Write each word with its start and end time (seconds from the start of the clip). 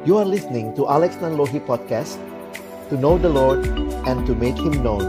You 0.00 0.16
are 0.16 0.24
listening 0.24 0.72
to 0.80 0.88
Alex 0.88 1.20
Nanlohi 1.20 1.60
Podcast 1.60 2.16
To 2.88 2.96
know 2.96 3.20
the 3.20 3.28
Lord 3.28 3.68
and 4.08 4.24
to 4.24 4.32
make 4.32 4.56
Him 4.56 4.80
known. 4.80 5.04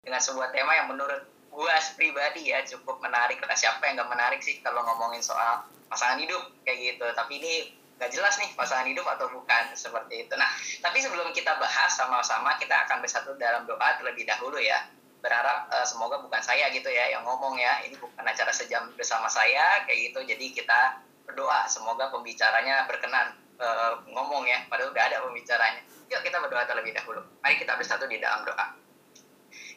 Dengan 0.00 0.20
sebuah 0.24 0.56
tema 0.56 0.72
yang 0.72 0.88
menurut 0.88 1.20
gua 1.52 1.76
pribadi 2.00 2.48
ya 2.48 2.64
cukup 2.64 2.96
menarik 3.04 3.44
lah. 3.44 3.52
Siapa 3.52 3.84
yang 3.84 4.00
nggak 4.00 4.08
menarik 4.08 4.40
sih 4.40 4.56
kalau 4.64 4.80
ngomongin 4.88 5.20
soal 5.20 5.68
pasangan 5.92 6.16
hidup? 6.16 6.48
Kayak 6.64 6.96
gitu. 6.96 7.04
Tapi 7.12 7.36
ini 7.36 7.52
nggak 8.00 8.08
jelas 8.08 8.40
nih 8.40 8.48
pasangan 8.56 8.88
hidup 8.88 9.04
atau 9.04 9.28
bukan 9.36 9.76
seperti 9.76 10.24
itu. 10.24 10.32
Nah 10.32 10.48
tapi 10.80 11.04
sebelum 11.04 11.28
kita 11.36 11.60
bahas 11.60 11.92
sama-sama 11.92 12.56
kita 12.56 12.88
akan 12.88 13.04
bersatu 13.04 13.36
dalam 13.36 13.68
doa 13.68 14.00
terlebih 14.00 14.24
dahulu 14.24 14.56
ya 14.56 14.80
berharap 15.18 15.66
uh, 15.70 15.86
semoga 15.86 16.22
bukan 16.22 16.38
saya 16.42 16.70
gitu 16.70 16.88
ya 16.88 17.10
yang 17.12 17.22
ngomong 17.26 17.58
ya. 17.58 17.82
Ini 17.86 17.98
bukan 17.98 18.24
acara 18.24 18.50
sejam 18.54 18.90
bersama 18.94 19.26
saya 19.26 19.84
kayak 19.84 20.12
gitu. 20.12 20.20
Jadi 20.24 20.54
kita 20.54 21.02
berdoa 21.26 21.68
semoga 21.68 22.08
pembicaranya 22.10 22.86
berkenan 22.86 23.34
uh, 23.58 24.02
ngomong 24.08 24.46
ya. 24.46 24.64
Padahal 24.70 24.94
udah 24.94 25.04
ada 25.04 25.18
pembicaranya. 25.26 25.82
Yuk 26.08 26.20
kita 26.24 26.40
berdoa 26.40 26.64
terlebih 26.64 26.96
dahulu. 26.96 27.20
Mari 27.44 27.60
kita 27.60 27.76
bersatu 27.76 28.08
di 28.08 28.18
dalam 28.22 28.46
doa. 28.46 28.78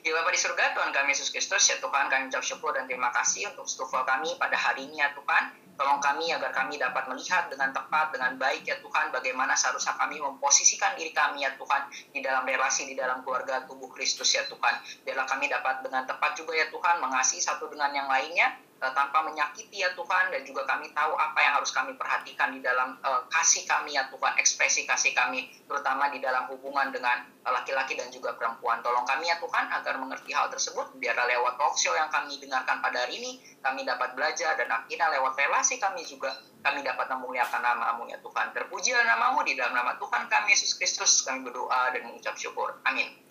Ya 0.01 0.17
Bapak 0.17 0.34
di 0.34 0.41
surga, 0.41 0.73
Tuhan 0.73 0.89
kami 0.98 1.13
Yesus 1.13 1.29
Kristus, 1.29 1.62
ya 1.70 1.77
Tuhan 1.77 2.09
kami 2.09 2.34
ucap 2.34 2.41
syukur 2.41 2.73
dan 2.73 2.89
terima 2.89 3.13
kasih 3.13 3.53
untuk 3.53 3.70
stufel 3.70 4.01
kami 4.01 4.34
pada 4.41 4.57
hari 4.57 4.89
ini 4.89 4.98
ya 4.98 5.13
Tuhan. 5.13 5.60
Tolong 5.75 5.99
kami 6.03 6.30
agar 6.30 6.52
kami 6.53 6.77
dapat 6.77 7.09
melihat 7.09 7.49
dengan 7.49 7.73
tepat, 7.73 8.13
dengan 8.13 8.38
baik 8.38 8.63
ya 8.67 8.77
Tuhan, 8.79 9.09
bagaimana 9.09 9.57
seharusnya 9.57 9.98
kami 9.98 10.21
memposisikan 10.21 10.93
diri 10.93 11.12
kami 11.16 11.43
ya 11.43 11.52
Tuhan 11.57 11.81
di 12.13 12.20
dalam 12.21 12.45
relasi, 12.45 12.85
di 12.85 12.95
dalam 12.95 13.25
keluarga 13.25 13.66
tubuh 13.66 13.89
Kristus 13.89 14.31
ya 14.35 14.45
Tuhan. 14.45 14.76
Biarlah 15.03 15.26
kami 15.26 15.49
dapat 15.49 15.81
dengan 15.81 16.05
tepat 16.05 16.38
juga 16.38 16.53
ya 16.53 16.70
Tuhan 16.70 17.02
mengasihi 17.02 17.41
satu 17.41 17.67
dengan 17.71 17.91
yang 17.95 18.07
lainnya, 18.07 18.55
tanpa 18.90 19.21
menyakiti 19.21 19.85
ya 19.85 19.93
Tuhan 19.93 20.34
dan 20.34 20.41
juga 20.41 20.65
kami 20.65 20.90
tahu 20.90 21.13
apa 21.13 21.37
yang 21.37 21.54
harus 21.62 21.70
kami 21.70 21.93
perhatikan 21.93 22.49
di 22.49 22.65
dalam 22.65 22.98
uh, 23.05 23.29
kasih 23.29 23.62
kami 23.70 23.93
ya 23.93 24.10
Tuhan 24.10 24.34
ekspresi 24.41 24.90
kasih 24.90 25.13
kami 25.13 25.46
terutama 25.70 26.10
di 26.10 26.18
dalam 26.18 26.49
hubungan 26.49 26.90
dengan 26.90 27.29
laki-laki 27.46 27.93
dan 27.93 28.10
juga 28.10 28.34
perempuan. 28.34 28.82
Tolong 28.82 29.05
kami 29.05 29.29
ya 29.29 29.38
Tuhan 29.38 29.70
agar 29.70 30.01
mengerti 30.01 30.34
hal 30.34 30.49
tersebut 30.49 30.98
biarlah 30.98 31.29
lewat 31.29 31.62
talk 31.62 31.77
show 31.77 31.93
yang 31.93 32.10
kami 32.10 32.41
dengarkan 32.41 32.82
pada 32.82 33.05
hari 33.05 33.21
ini 33.21 33.38
kami 33.62 33.85
dapat 33.85 34.18
belajar 34.18 34.57
dan 34.57 34.73
akhirnya 34.73 35.13
lewat 35.13 35.38
relasi 35.38 35.77
kami 35.77 36.01
juga 36.01 36.34
kami 36.66 36.82
dapat 36.82 37.05
memuliakan 37.05 37.62
namamu 37.62 38.10
ya 38.10 38.18
Tuhan. 38.18 38.49
Terpujilah 38.49 39.05
namamu 39.05 39.45
di 39.45 39.54
dalam 39.54 39.77
nama 39.77 39.93
Tuhan 40.01 40.26
kami 40.26 40.57
Yesus 40.57 40.73
Kristus 40.73 41.21
kami 41.21 41.45
berdoa 41.45 41.93
dan 41.93 42.01
mengucap 42.10 42.34
syukur. 42.34 42.82
Amin 42.90 43.30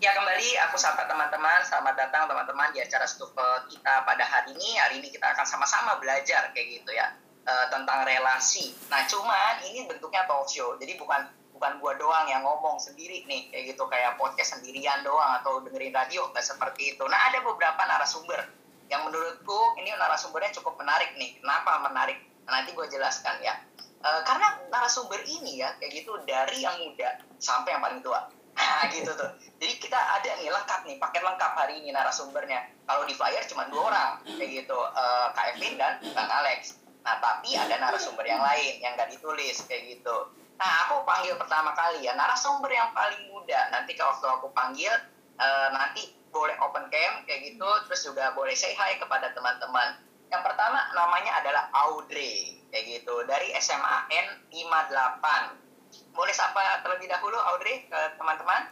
Ya 0.00 0.16
kembali 0.16 0.56
aku 0.64 0.80
sapa 0.80 1.04
teman-teman, 1.04 1.60
selamat 1.60 1.92
datang 1.92 2.24
teman-teman 2.24 2.72
di 2.72 2.80
acara 2.80 3.04
Stufel 3.04 3.68
kita 3.68 4.00
pada 4.08 4.24
hari 4.24 4.56
ini. 4.56 4.80
Hari 4.80 4.96
ini 4.96 5.12
kita 5.12 5.28
akan 5.36 5.44
sama-sama 5.44 6.00
belajar 6.00 6.48
kayak 6.56 6.80
gitu 6.80 6.96
ya 6.96 7.12
uh, 7.44 7.68
tentang 7.68 8.08
relasi. 8.08 8.72
Nah 8.88 9.04
cuman 9.04 9.60
ini 9.60 9.84
bentuknya 9.84 10.24
talk 10.24 10.48
show, 10.48 10.72
jadi 10.80 10.96
bukan 10.96 11.28
bukan 11.52 11.84
gua 11.84 12.00
doang 12.00 12.24
yang 12.32 12.40
ngomong 12.40 12.80
sendiri 12.80 13.28
nih 13.28 13.52
kayak 13.52 13.76
gitu 13.76 13.84
kayak 13.92 14.16
podcast 14.16 14.56
sendirian 14.56 15.04
doang 15.04 15.36
atau 15.44 15.60
dengerin 15.68 15.92
radio 15.92 16.32
nggak 16.32 16.48
seperti 16.48 16.96
itu. 16.96 17.04
Nah 17.04 17.20
ada 17.28 17.44
beberapa 17.44 17.84
narasumber 17.84 18.40
yang 18.88 19.04
menurutku 19.04 19.76
ini 19.84 19.92
narasumbernya 20.00 20.56
cukup 20.56 20.80
menarik 20.80 21.12
nih. 21.20 21.36
Kenapa 21.44 21.76
menarik? 21.84 22.24
Nah, 22.48 22.64
nanti 22.64 22.72
gue 22.72 22.88
jelaskan 22.88 23.36
ya. 23.44 23.52
Uh, 24.00 24.24
karena 24.24 24.64
narasumber 24.72 25.20
ini 25.28 25.60
ya 25.60 25.76
kayak 25.76 25.92
gitu 25.92 26.16
dari 26.24 26.64
yang 26.64 26.88
muda 26.88 27.20
sampai 27.36 27.76
yang 27.76 27.84
paling 27.84 28.00
tua 28.00 28.39
Nah, 28.60 28.84
gitu 28.94 29.10
tuh. 29.16 29.30
Jadi 29.60 29.74
kita 29.80 29.96
ada 29.96 30.30
nih 30.40 30.52
lengkap 30.52 30.80
nih, 30.88 30.96
paket 31.00 31.22
lengkap 31.24 31.52
hari 31.56 31.80
ini 31.80 31.92
narasumbernya. 31.92 32.68
Kalau 32.84 33.04
di 33.08 33.16
flyer 33.16 33.44
cuma 33.48 33.68
dua 33.68 33.92
orang, 33.92 34.10
kayak 34.24 34.64
gitu, 34.64 34.76
uh, 34.76 35.32
Kak 35.32 35.56
Evin 35.56 35.80
dan 35.80 36.00
Bang 36.12 36.28
Alex. 36.28 36.76
Nah, 37.00 37.16
tapi 37.20 37.56
ada 37.56 37.80
narasumber 37.80 38.24
yang 38.28 38.44
lain 38.44 38.80
yang 38.84 38.92
nggak 38.96 39.12
ditulis 39.16 39.64
kayak 39.64 39.96
gitu. 39.96 40.28
Nah, 40.60 40.70
aku 40.84 41.08
panggil 41.08 41.40
pertama 41.40 41.72
kali 41.72 42.04
ya 42.04 42.12
narasumber 42.12 42.68
yang 42.68 42.92
paling 42.92 43.32
muda. 43.32 43.72
Nanti 43.72 43.96
kalau 43.96 44.12
waktu 44.16 44.28
aku 44.28 44.48
panggil, 44.52 44.92
uh, 45.40 45.68
nanti 45.72 46.12
boleh 46.30 46.54
open 46.62 46.86
cam 46.92 47.12
kayak 47.24 47.40
gitu, 47.52 47.68
terus 47.88 48.00
juga 48.06 48.32
boleh 48.36 48.52
say 48.52 48.76
hi 48.76 49.00
kepada 49.00 49.32
teman-teman. 49.32 49.98
Yang 50.30 50.42
pertama 50.46 50.78
namanya 50.94 51.42
adalah 51.42 51.64
Audrey, 51.74 52.60
kayak 52.70 52.84
gitu, 52.86 53.26
dari 53.26 53.50
SMA 53.58 53.96
N 54.14 54.26
58 54.52 55.69
boleh 56.14 56.34
sapa 56.34 56.82
terlebih 56.84 57.08
dahulu 57.10 57.38
Audrey 57.54 57.86
ke 57.88 58.00
teman-teman? 58.20 58.70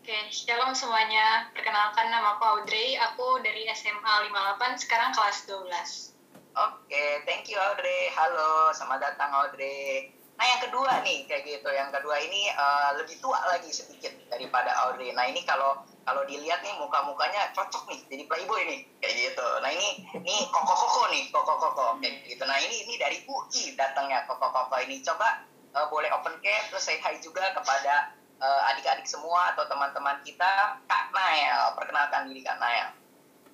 Oke, 0.00 0.16
shalom 0.32 0.72
semuanya. 0.72 1.52
Perkenalkan 1.52 2.08
nama 2.08 2.40
aku 2.40 2.44
Audrey, 2.58 2.96
aku 2.96 3.44
dari 3.44 3.68
SMA 3.76 4.32
58, 4.32 4.80
sekarang 4.80 5.12
kelas 5.12 5.44
12. 5.44 6.16
Oke, 6.56 7.04
thank 7.28 7.46
you 7.46 7.60
Audrey. 7.60 8.10
Halo, 8.16 8.72
selamat 8.72 9.12
datang 9.12 9.30
Audrey. 9.30 10.10
Nah 10.40 10.48
yang 10.56 10.62
kedua 10.64 11.04
nih 11.04 11.28
kayak 11.28 11.44
gitu, 11.44 11.68
yang 11.68 11.92
kedua 11.92 12.16
ini 12.16 12.48
uh, 12.56 12.96
lebih 12.96 13.20
tua 13.20 13.36
lagi 13.44 13.68
sedikit 13.68 14.08
daripada 14.32 14.72
Audrey. 14.88 15.12
Nah 15.12 15.28
ini 15.28 15.44
kalau 15.44 15.84
kalau 16.08 16.24
dilihat 16.24 16.64
nih 16.64 16.72
muka-mukanya 16.80 17.52
cocok 17.52 17.92
nih 17.92 18.00
jadi 18.08 18.24
playboy 18.24 18.64
nih 18.64 18.80
kayak 19.04 19.14
gitu. 19.20 19.46
Nah 19.60 19.68
ini 19.68 20.00
ini 20.16 20.48
koko 20.48 20.72
koko 20.72 21.12
nih 21.12 21.28
koko 21.28 21.54
koko 21.60 21.86
kayak 22.00 22.24
gitu. 22.24 22.40
Nah 22.48 22.56
ini 22.56 22.88
ini 22.88 22.96
dari 22.96 23.20
UI 23.28 23.76
datangnya 23.76 24.24
koko 24.24 24.48
koko 24.48 24.80
ini. 24.80 25.04
Coba 25.04 25.44
uh, 25.74 25.86
boleh 25.90 26.10
open 26.14 26.34
cam 26.42 26.62
terus 26.70 26.82
say 26.82 26.98
hi 26.98 27.18
juga 27.22 27.54
kepada 27.54 28.14
uh, 28.42 28.70
adik-adik 28.74 29.06
semua 29.06 29.54
atau 29.54 29.66
teman-teman 29.70 30.18
kita 30.26 30.80
Kak 30.86 31.04
Nael. 31.14 31.74
Perkenalkan 31.78 32.30
diri 32.30 32.42
Kak 32.42 32.58
Nael. 32.58 32.88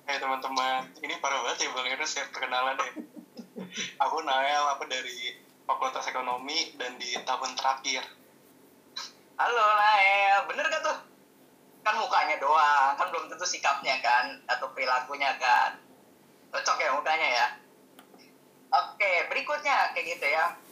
Hai 0.07 0.15
hey, 0.15 0.17
teman-teman. 0.23 0.87
Ini 1.03 1.19
parah 1.19 1.43
banget 1.43 1.67
ya 1.67 1.69
Bang. 1.75 1.87
Eros 1.91 2.13
ya 2.15 2.23
perkenalan 2.31 2.75
deh 2.81 2.91
aku 3.99 4.17
Nael 4.23 4.63
aku 4.77 4.87
dari 4.87 5.35
Fakultas 5.67 6.07
Ekonomi 6.07 6.71
dan 6.79 6.95
di 6.95 7.11
tahun 7.27 7.51
terakhir. 7.59 8.03
Halo 9.37 9.65
Nael. 9.75 10.37
Bener 10.47 10.65
gak 10.71 10.81
tuh? 10.81 10.97
Kan 11.83 11.95
mukanya 11.99 12.39
doang. 12.39 12.95
Kan 12.95 13.11
belum 13.11 13.27
tentu 13.27 13.43
sikapnya 13.43 13.99
kan? 13.99 14.39
Atau 14.47 14.71
perilakunya 14.71 15.35
kan? 15.37 15.75
Cocok 16.55 16.79
ya 16.79 16.89
mukanya 16.95 17.27
ya? 17.27 17.47
Oke 18.71 19.27
berikutnya. 19.27 19.91
Kayak 19.91 20.17
gitu 20.17 20.27
ya 20.31 20.66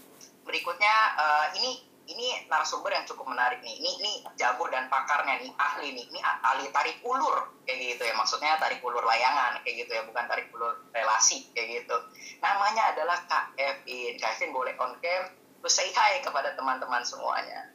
berikutnya 0.46 0.96
uh, 1.18 1.48
ini 1.58 1.82
ini 2.06 2.46
narasumber 2.46 2.94
yang 2.94 3.06
cukup 3.10 3.34
menarik 3.34 3.66
nih. 3.66 3.82
Ini 3.82 3.92
ini 3.98 4.12
jago 4.38 4.70
dan 4.70 4.86
pakarnya 4.94 5.42
nih, 5.42 5.52
ahli 5.58 5.98
nih. 5.98 6.06
Ini 6.14 6.20
ahli 6.22 6.70
tarik 6.70 7.02
ulur 7.02 7.50
kayak 7.66 7.98
gitu 7.98 8.04
ya. 8.06 8.14
Maksudnya 8.14 8.62
tarik 8.62 8.80
ulur 8.86 9.02
layangan 9.02 9.60
kayak 9.66 9.86
gitu 9.86 9.92
ya, 9.98 10.06
bukan 10.06 10.26
tarik 10.30 10.54
ulur 10.54 10.86
relasi 10.94 11.50
kayak 11.58 11.82
gitu. 11.82 11.98
Namanya 12.46 12.94
adalah 12.94 13.26
Kak 13.26 13.58
Evin. 13.58 14.22
Kak 14.22 14.38
Evin 14.38 14.54
boleh 14.54 14.78
on 14.78 14.94
cam 15.02 15.34
terus 15.66 15.82
say 15.82 15.90
hi 15.90 16.22
kepada 16.22 16.54
teman-teman 16.54 17.02
semuanya. 17.02 17.74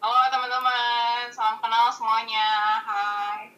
Halo 0.00 0.20
teman-teman, 0.32 1.28
salam 1.28 1.60
kenal 1.60 1.92
semuanya. 1.92 2.80
Hai. 2.80 3.52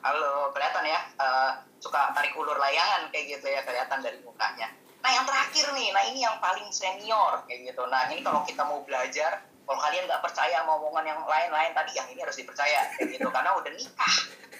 Halo, 0.00 0.50
kelihatan 0.50 0.90
ya 0.90 1.00
uh, 1.22 1.50
suka 1.78 2.10
tarik 2.18 2.34
ulur 2.34 2.58
layangan 2.58 3.10
kayak 3.14 3.38
gitu 3.38 3.46
ya, 3.46 3.62
kelihatan 3.62 4.02
dari 4.02 4.18
mukanya. 4.26 4.74
Nah 5.00 5.10
yang 5.16 5.24
terakhir 5.24 5.72
nih, 5.72 5.88
nah 5.96 6.02
ini 6.04 6.20
yang 6.20 6.36
paling 6.38 6.68
senior 6.68 7.40
kayak 7.48 7.72
gitu. 7.72 7.82
Nah 7.88 8.12
ini 8.12 8.20
kalau 8.20 8.44
kita 8.44 8.62
mau 8.68 8.84
belajar, 8.84 9.40
kalau 9.64 9.80
kalian 9.80 10.04
nggak 10.04 10.20
percaya 10.20 10.60
sama 10.60 10.76
omongan 10.76 11.08
yang 11.08 11.20
lain-lain 11.24 11.72
tadi, 11.72 11.92
yang 11.96 12.08
ini 12.12 12.20
harus 12.20 12.36
dipercaya 12.36 12.92
kayak 12.96 13.16
gitu 13.16 13.28
karena 13.32 13.50
udah 13.56 13.72
nikah. 13.72 14.14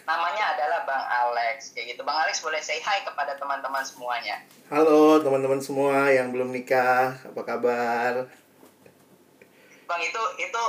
Namanya 0.09 0.57
adalah 0.57 0.81
Bang 0.89 1.05
Alex 1.05 1.77
kayak 1.77 1.95
gitu. 1.95 2.03
Bang 2.03 2.17
Alex 2.25 2.41
boleh 2.41 2.59
say 2.65 2.81
hi 2.81 3.05
kepada 3.05 3.37
teman-teman 3.37 3.85
semuanya. 3.85 4.41
Halo 4.73 5.21
teman-teman 5.21 5.61
semua 5.61 6.09
yang 6.09 6.33
belum 6.33 6.49
nikah, 6.51 7.21
apa 7.21 7.43
kabar? 7.45 8.13
Bang 9.85 10.01
itu 10.01 10.23
itu 10.41 10.63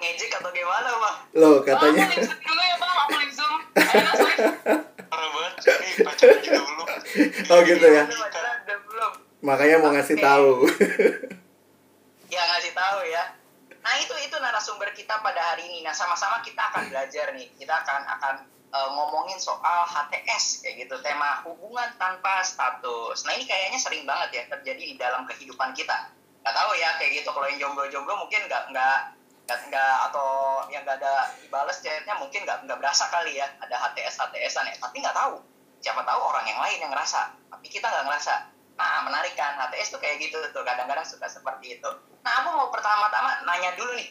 ngejek 0.00 0.32
atau 0.40 0.50
gimana 0.50 0.88
bang? 0.96 1.16
Loh 1.36 1.60
katanya. 1.60 2.08
Bang, 2.08 2.24
aku 2.24 2.34
dulu 2.40 2.62
ya 2.64 2.76
bang, 2.80 2.94
aku 2.96 3.14
zoom. 3.36 3.54
Oh 7.50 7.60
gitu 7.66 7.82
ya. 7.82 8.06
Makanya 9.42 9.76
mau 9.82 9.90
ngasih 9.90 10.16
tahu. 10.22 10.70
ya 12.34 12.42
ngasih 12.54 12.72
tahu 12.72 13.00
ya. 13.10 13.34
Nah 13.80 13.94
itu 13.98 14.14
itu 14.22 14.36
narasumber 14.38 14.94
kita 14.94 15.18
pada 15.18 15.40
hari 15.52 15.66
ini. 15.66 15.82
Nah 15.82 15.90
sama-sama 15.90 16.38
kita 16.46 16.70
akan 16.70 16.92
belajar 16.92 17.34
nih. 17.34 17.50
Kita 17.58 17.74
akan 17.82 18.00
akan 18.06 18.34
uh, 18.70 18.88
ngomongin 18.94 19.40
soal 19.42 19.88
HTS 19.88 20.62
kayak 20.62 20.86
gitu. 20.86 20.94
Tema 21.02 21.42
hubungan 21.42 21.90
tanpa 21.98 22.46
status. 22.46 23.26
Nah 23.26 23.34
ini 23.34 23.44
kayaknya 23.48 23.78
sering 23.82 24.06
banget 24.06 24.30
ya 24.30 24.42
terjadi 24.54 24.82
di 24.94 24.94
dalam 24.94 25.26
kehidupan 25.26 25.74
kita. 25.74 26.14
Gak 26.40 26.54
tahu 26.54 26.70
ya 26.78 26.94
kayak 27.02 27.24
gitu. 27.24 27.28
Kalau 27.34 27.46
yang 27.50 27.58
jomblo-jomblo 27.58 28.14
mungkin 28.22 28.46
nggak 28.46 28.70
nggak 28.70 28.98
nggak 29.50 29.66
nggak 29.66 29.96
atau 30.06 30.62
yang 30.70 30.86
nggak 30.86 31.02
ada 31.02 31.34
dibales 31.42 31.82
chatnya 31.82 32.14
mungkin 32.22 32.46
nggak 32.46 32.70
nggak 32.70 32.78
berasa 32.78 33.10
kali 33.10 33.34
ya 33.34 33.50
ada 33.58 33.74
HTS 33.74 34.22
HTSan 34.22 34.70
ya. 34.70 34.74
Tapi 34.78 35.02
nggak 35.02 35.16
tahu. 35.18 35.42
Siapa 35.82 36.06
tahu 36.06 36.20
orang 36.22 36.46
yang 36.46 36.62
lain 36.62 36.78
yang 36.78 36.92
ngerasa. 36.94 37.34
Tapi 37.50 37.66
kita 37.66 37.90
nggak 37.90 38.06
ngerasa. 38.06 38.34
Nah, 38.78 39.02
menarik 39.02 39.34
kan? 39.34 39.58
HTS 39.58 39.92
tuh 39.92 40.00
kayak 40.00 40.22
gitu 40.22 40.38
tuh, 40.54 40.62
kadang-kadang 40.64 41.04
suka 41.04 41.28
seperti 41.28 41.76
itu. 41.76 41.90
Nah, 42.24 42.32
aku 42.40 42.48
mau 42.56 42.68
pertama-tama 42.72 43.44
nanya 43.44 43.76
dulu 43.76 43.92
nih, 43.92 44.08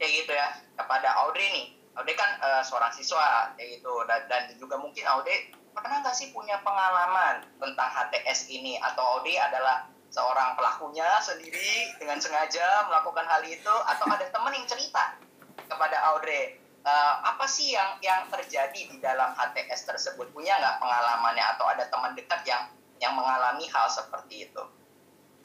kayak 0.00 0.12
gitu 0.24 0.32
ya, 0.32 0.48
kepada 0.72 1.20
Audrey 1.20 1.44
nih. 1.52 1.66
Aude 1.96 2.12
kan 2.12 2.36
uh, 2.44 2.60
seorang 2.60 2.92
siswa 2.92 3.56
kayak 3.56 3.80
gitu 3.80 3.92
dan, 4.04 4.28
dan 4.28 4.52
juga 4.60 4.76
mungkin 4.76 5.04
Aude 5.08 5.32
pernah 5.72 6.04
nggak 6.04 6.12
sih 6.12 6.28
punya 6.28 6.60
pengalaman 6.60 7.40
tentang 7.56 7.88
HTS 7.88 8.52
ini 8.52 8.76
atau 8.80 9.20
Aude 9.20 9.32
adalah 9.32 9.88
seorang 10.16 10.56
pelakunya 10.56 11.04
sendiri 11.20 11.92
dengan 12.00 12.16
sengaja 12.16 12.88
melakukan 12.88 13.28
hal 13.28 13.44
itu 13.44 13.74
atau 13.84 14.08
ada 14.08 14.24
teman 14.32 14.56
yang 14.56 14.64
cerita 14.64 15.20
kepada 15.68 16.00
Audrey 16.16 16.56
uh, 16.86 17.14
apa 17.20 17.44
sih 17.44 17.76
yang 17.76 18.00
yang 18.00 18.24
terjadi 18.32 18.80
di 18.88 18.96
dalam 19.02 19.36
HTS 19.36 19.84
tersebut? 19.84 20.32
Punya 20.32 20.56
nggak 20.56 20.80
pengalamannya? 20.80 21.44
Atau 21.52 21.68
ada 21.68 21.84
teman 21.90 22.16
dekat 22.16 22.46
yang 22.48 22.72
yang 23.02 23.12
mengalami 23.12 23.68
hal 23.68 23.92
seperti 23.92 24.48
itu? 24.48 24.62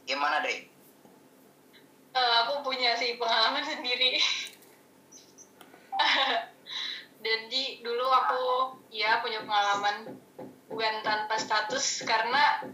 Gimana 0.08 0.40
Dre? 0.40 0.72
Uh, 2.16 2.34
aku 2.48 2.72
punya 2.72 2.96
sih 2.96 3.20
pengalaman 3.20 3.68
sendiri. 3.76 4.22
Jadi 7.22 7.86
dulu 7.86 8.08
aku 8.08 8.44
ya 8.90 9.22
punya 9.22 9.44
pengalaman 9.46 10.18
bukan 10.72 10.96
tanpa 11.04 11.38
status 11.38 12.02
karena 12.08 12.66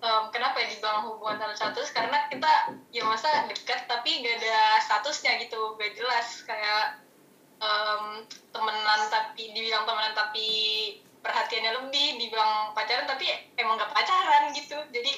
um, 0.00 0.24
kenapa 0.32 0.60
ya 0.64 0.72
dibilang 0.72 1.06
hubungan 1.06 1.40
tanpa 1.40 1.54
status? 1.56 1.92
Karena 1.92 2.26
kita 2.32 2.74
ya 2.90 3.02
masa 3.04 3.46
dekat 3.46 3.86
tapi 3.86 4.24
gak 4.24 4.40
ada 4.40 4.80
statusnya 4.82 5.40
gitu. 5.44 5.76
Gak 5.76 5.94
jelas 5.96 6.44
kayak 6.44 7.04
um, 7.60 8.24
temenan 8.52 9.00
tapi 9.12 9.52
dibilang 9.52 9.84
temenan 9.84 10.16
tapi 10.16 10.48
perhatiannya 11.20 11.84
lebih 11.84 12.16
dibilang 12.16 12.72
pacaran 12.72 13.04
tapi 13.04 13.28
emang 13.60 13.76
gak 13.76 13.92
pacaran 13.92 14.50
gitu. 14.56 14.76
Jadi 14.90 15.12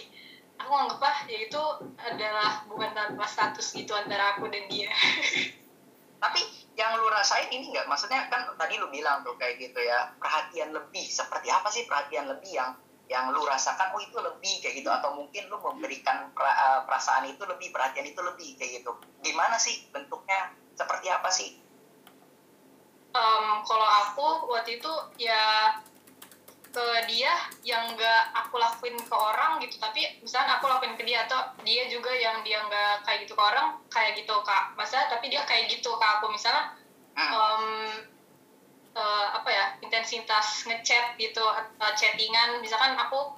aku 0.62 0.72
anggap 0.78 1.02
ah 1.02 1.18
ya 1.26 1.38
itu 1.50 1.62
adalah 1.98 2.62
hubungan 2.66 2.94
tanpa 2.94 3.26
status 3.26 3.74
gitu 3.74 3.92
antara 3.98 4.38
aku 4.38 4.46
dan 4.46 4.66
dia. 4.70 4.90
Tapi 6.22 6.38
yang 6.78 6.94
lu 7.02 7.10
rasain 7.10 7.50
ini 7.50 7.74
nggak? 7.74 7.90
Maksudnya 7.90 8.30
kan 8.30 8.46
tadi 8.54 8.78
lu 8.78 8.86
bilang 8.94 9.26
tuh 9.26 9.34
kayak 9.34 9.58
gitu 9.58 9.82
ya 9.82 10.14
perhatian 10.22 10.70
lebih. 10.70 11.02
Seperti 11.02 11.50
apa 11.50 11.66
sih 11.66 11.82
perhatian 11.90 12.30
lebih 12.30 12.52
yang 12.54 12.78
yang 13.12 13.28
lu 13.28 13.44
rasakan 13.44 13.92
oh 13.92 14.00
itu 14.00 14.16
lebih 14.16 14.64
kayak 14.64 14.80
gitu. 14.80 14.88
Atau 14.88 15.12
mungkin 15.12 15.52
lu 15.52 15.60
memberikan 15.60 16.32
eh, 16.32 16.80
perasaan 16.88 17.28
itu 17.28 17.44
lebih 17.44 17.68
perhatian 17.68 18.08
itu 18.08 18.20
lebih 18.24 18.56
kayak 18.56 18.80
gitu. 18.80 18.96
Gimana 19.20 19.60
sih 19.60 19.84
bentuknya? 19.92 20.56
Seperti 20.72 21.12
apa 21.12 21.28
sih? 21.28 21.60
Um, 23.12 23.60
kalau 23.68 23.84
aku 23.84 24.48
waktu 24.48 24.80
itu 24.80 24.92
ya 25.20 25.76
ke 26.72 26.86
dia 27.04 27.28
yang 27.60 27.92
nggak 27.92 28.22
aku 28.32 28.56
lakuin 28.56 28.96
ke 28.96 29.12
orang 29.12 29.60
gitu. 29.60 29.76
Tapi 29.76 30.24
misalnya 30.24 30.56
aku 30.56 30.72
lakuin 30.72 30.96
ke 30.96 31.04
dia 31.04 31.28
atau 31.28 31.52
dia 31.60 31.84
juga 31.92 32.08
yang 32.08 32.40
dia 32.40 32.64
nggak 32.64 33.04
kayak 33.04 33.28
gitu 33.28 33.36
ke 33.36 33.42
orang 33.44 33.76
kayak 33.92 34.16
gitu 34.16 34.32
kak. 34.40 34.72
Masa 34.80 35.12
tapi 35.12 35.28
dia 35.28 35.44
kayak 35.44 35.68
gitu 35.68 35.92
ke 35.92 36.06
aku. 36.16 36.32
Misalnya 36.32 36.72
um, 37.12 38.08
uh, 38.96 39.26
apa 39.36 39.48
ya 39.48 39.64
intensitas 39.80 40.64
ngechat 40.68 41.16
gitu 41.16 41.42
uh, 41.44 41.92
chattingan. 41.96 42.60
Misalkan 42.60 42.96
aku 42.96 43.36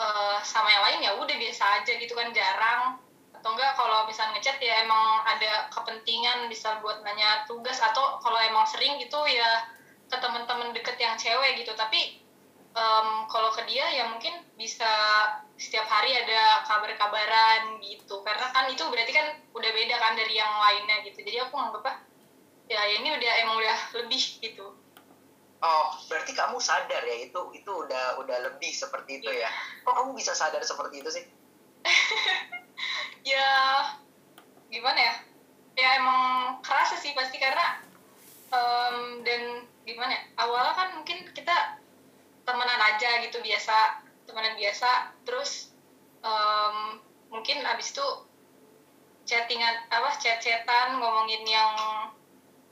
uh, 0.00 0.38
sama 0.44 0.68
yang 0.72 0.84
lain 0.84 0.98
ya 1.04 1.10
udah 1.16 1.36
biasa 1.36 1.64
aja 1.82 1.92
gitu 1.96 2.12
kan 2.16 2.32
jarang. 2.32 2.98
Atau 3.36 3.52
enggak 3.52 3.76
kalau 3.76 4.08
misalnya 4.08 4.40
ngechat 4.40 4.56
ya 4.60 4.84
emang 4.84 5.20
ada 5.28 5.68
kepentingan 5.68 6.48
bisa 6.48 6.80
buat 6.80 7.04
nanya 7.04 7.44
tugas. 7.44 7.76
Atau 7.80 8.20
kalau 8.20 8.38
emang 8.40 8.64
sering 8.64 8.96
gitu 9.00 9.20
ya 9.28 9.68
ke 10.08 10.16
teman-teman 10.16 10.72
deket 10.72 10.96
yang 10.96 11.16
cewek 11.20 11.60
gitu. 11.60 11.72
Tapi 11.76 12.20
um, 12.72 13.28
kalau 13.28 13.52
ke 13.52 13.68
dia 13.68 13.84
ya 13.92 14.08
mungkin 14.08 14.32
bisa 14.56 14.88
setiap 15.54 15.86
hari 15.86 16.16
ada 16.16 16.64
kabar-kabaran 16.64 17.78
gitu. 17.84 18.24
Karena 18.24 18.48
kan 18.50 18.64
itu 18.72 18.84
berarti 18.88 19.12
kan 19.12 19.26
udah 19.52 19.70
beda 19.70 19.96
kan 20.00 20.12
dari 20.16 20.34
yang 20.40 20.52
lainnya 20.56 21.04
gitu. 21.04 21.20
Jadi 21.20 21.44
aku 21.44 21.52
nganggep 21.52 21.84
ah 21.84 21.96
ya 22.68 22.80
ini 23.00 23.08
udah 23.12 23.32
emang 23.44 23.56
udah 23.60 23.78
lebih 24.00 24.22
gitu. 24.40 24.66
Oh 25.64 25.88
berarti 26.12 26.36
kamu 26.36 26.60
sadar 26.60 27.00
ya 27.04 27.16
itu 27.24 27.40
itu 27.56 27.70
udah 27.72 28.20
udah 28.20 28.36
lebih 28.50 28.72
seperti 28.72 29.24
itu 29.24 29.30
ya? 29.32 29.48
Kok 29.84 29.94
kamu 29.96 30.10
bisa 30.16 30.36
sadar 30.36 30.60
seperti 30.64 31.00
itu 31.00 31.10
sih? 31.12 31.24
Ya 33.24 33.80
gimana 34.68 35.00
ya? 35.00 35.14
Ya 35.80 35.88
emang 35.96 36.60
kerasa 36.60 37.00
sih 37.00 37.16
pasti 37.16 37.40
karena 37.40 37.80
um, 38.52 39.24
dan 39.24 39.64
gimana 39.88 40.12
ya? 40.12 40.22
Awalnya 40.44 40.72
kan 40.76 40.88
mungkin 41.00 41.32
kita 41.32 41.80
temenan 42.44 42.80
aja 42.92 43.24
gitu 43.24 43.40
biasa 43.40 44.04
temenan 44.28 44.60
biasa. 44.60 45.16
Terus 45.24 45.72
um, 46.20 47.00
mungkin 47.32 47.64
abis 47.64 47.96
itu 47.96 48.06
chattingan 49.24 49.88
apa 49.88 50.20
chat-chatan 50.20 51.00
ngomongin 51.00 51.48
yang 51.48 51.72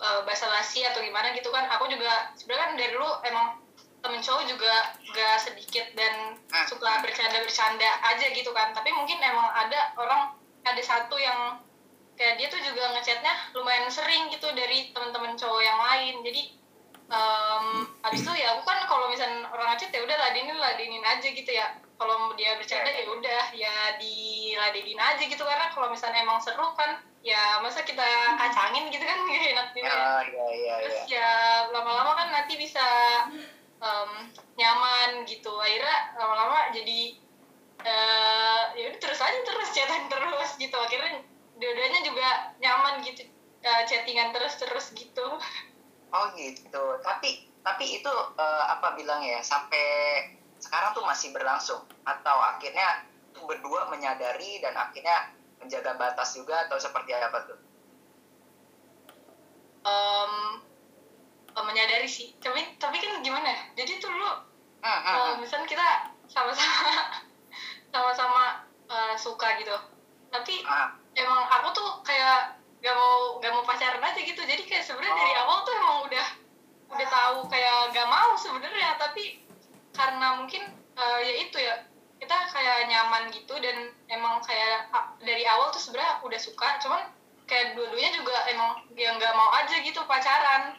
uh, 0.02 0.20
basa-basi 0.26 0.82
atau 0.82 0.98
gimana 1.00 1.30
gitu 1.32 1.48
kan. 1.54 1.70
Aku 1.78 1.86
juga 1.86 2.34
sebenarnya 2.34 2.62
kan 2.66 2.72
dari 2.74 2.90
dulu 2.90 3.10
emang 3.22 3.46
temen 4.02 4.18
cowok 4.18 4.44
juga 4.50 4.98
gak 5.14 5.38
sedikit 5.38 5.86
dan 5.94 6.34
hmm. 6.34 6.66
suka 6.66 6.90
bercanda-bercanda 7.06 7.90
aja 8.02 8.26
gitu 8.34 8.50
kan. 8.50 8.74
Tapi 8.74 8.90
mungkin 8.90 9.22
emang 9.22 9.46
ada 9.54 9.94
orang 9.94 10.34
ada 10.66 10.82
satu 10.82 11.14
yang 11.14 11.62
kayak 12.18 12.38
dia 12.38 12.50
tuh 12.50 12.60
juga 12.60 12.92
ngechatnya 12.92 13.54
lumayan 13.54 13.88
sering 13.88 14.28
gitu 14.28 14.50
dari 14.52 14.90
teman-teman 14.90 15.38
cowok 15.38 15.62
yang 15.62 15.78
lain. 15.78 16.14
Jadi 16.26 16.42
um, 17.08 17.86
habis 18.02 18.26
itu 18.26 18.32
ya 18.34 18.58
aku 18.58 18.66
kan 18.66 18.82
kalau 18.90 19.06
misalnya 19.06 19.46
orang 19.54 19.74
ngechat 19.74 19.94
ya 19.94 20.02
udah 20.02 20.16
ladenin 20.18 20.58
ladenin 20.58 21.04
aja 21.06 21.28
gitu 21.30 21.50
ya. 21.54 21.78
Kalau 21.94 22.34
dia 22.34 22.58
bercanda 22.58 22.90
ya 22.90 23.06
udah 23.06 23.42
ya 23.54 23.74
diladenin 24.02 24.98
aja 24.98 25.22
gitu. 25.22 25.42
Karena 25.46 25.70
kalau 25.70 25.94
misalnya 25.94 26.26
emang 26.26 26.42
seru 26.42 26.74
kan 26.74 26.98
ya 27.22 27.62
masa 27.62 27.86
kita 27.86 28.02
kacangin 28.34 28.90
gitu 28.90 29.02
kan 29.06 29.18
gak 29.30 29.42
enak 29.54 29.68
juga. 29.78 29.88
Ya, 29.88 30.10
ya, 30.26 30.46
ya, 30.50 30.74
terus 30.82 30.98
ya 31.06 31.30
lama-lama 31.70 32.12
kan 32.18 32.28
nanti 32.34 32.58
bisa 32.58 32.86
um, 33.78 34.10
nyaman 34.58 35.22
gitu. 35.24 35.54
Akhirnya 35.54 36.18
lama-lama 36.18 36.74
jadi 36.74 37.14
uh, 37.86 38.62
ya 38.74 38.84
udah 38.90 39.00
terus 39.00 39.20
aja 39.22 39.38
terus 39.46 39.68
chatan 39.70 40.10
terus 40.10 40.50
gitu. 40.58 40.74
Akhirnya 40.74 41.22
dua-duanya 41.62 42.00
juga 42.02 42.28
nyaman 42.58 43.06
gitu 43.06 43.22
uh, 43.62 43.82
chattingan 43.86 44.34
terus 44.34 44.58
terus 44.58 44.86
gitu. 44.98 45.26
Oh 46.10 46.26
gitu. 46.34 46.84
Tapi 47.06 47.46
tapi 47.62 48.02
itu 48.02 48.12
uh, 48.34 48.64
apa 48.66 48.98
bilang 48.98 49.22
ya 49.22 49.38
sampai 49.46 50.26
sekarang 50.58 50.90
tuh 50.90 51.06
masih 51.06 51.30
berlangsung? 51.30 51.86
Atau 52.02 52.34
akhirnya 52.34 53.06
berdua 53.46 53.90
menyadari 53.90 54.58
dan 54.58 54.74
akhirnya 54.74 55.41
menjaga 55.62 55.94
batas 55.94 56.34
juga 56.34 56.66
atau 56.66 56.76
seperti 56.76 57.14
apa 57.14 57.38
tuh? 57.46 57.58
Um, 59.82 60.62
menyadari 61.54 62.06
sih, 62.10 62.34
tapi 62.42 62.78
tapi 62.82 62.98
kan 62.98 63.22
gimana? 63.22 63.46
Ya? 63.46 63.60
Jadi 63.82 64.02
tuh 64.02 64.10
lu, 64.10 64.26
hmm, 64.26 64.86
hmm, 64.86 65.14
uh, 65.14 65.34
misalnya 65.38 65.66
kita 65.70 65.88
sama-sama 66.26 66.90
sama-sama 67.94 68.44
uh, 68.90 69.14
suka 69.14 69.58
gitu, 69.62 69.74
tapi 70.32 70.64
uh. 70.66 70.90
emang 71.14 71.42
aku 71.46 71.68
tuh 71.76 71.90
kayak 72.02 72.58
gak 72.82 72.94
mau 72.98 73.38
gak 73.38 73.52
mau 73.54 73.62
pacaran 73.62 74.02
aja 74.02 74.20
gitu, 74.22 74.42
jadi 74.42 74.62
kayak 74.66 74.82
sebenarnya 74.82 75.14
oh. 75.14 75.20
dari 75.22 75.34
awal 75.38 75.58
tuh 75.62 75.74
emang 75.78 75.98
udah 76.10 76.26
udah 76.92 77.08
tahu 77.08 77.38
kayak 77.52 77.94
gak 77.94 78.08
mau 78.08 78.32
sebenarnya, 78.34 78.96
tapi 78.96 79.42
karena 79.92 80.40
mungkin 80.40 80.62
uh, 80.96 81.18
ya 81.20 81.34
itu 81.46 81.58
ya 81.60 81.91
kita 82.22 82.38
kayak 82.54 82.86
nyaman 82.86 83.34
gitu 83.34 83.50
dan 83.58 83.90
emang 84.06 84.38
kayak 84.46 84.86
dari 85.26 85.42
awal 85.42 85.74
tuh 85.74 85.82
sebenarnya 85.82 86.22
udah 86.22 86.38
suka 86.38 86.78
cuman 86.78 87.02
kayak 87.50 87.74
dua-duanya 87.74 88.14
juga 88.14 88.46
emang 88.46 88.78
yang 88.94 89.18
nggak 89.18 89.34
mau 89.34 89.50
aja 89.50 89.74
gitu 89.82 89.98
pacaran 90.06 90.78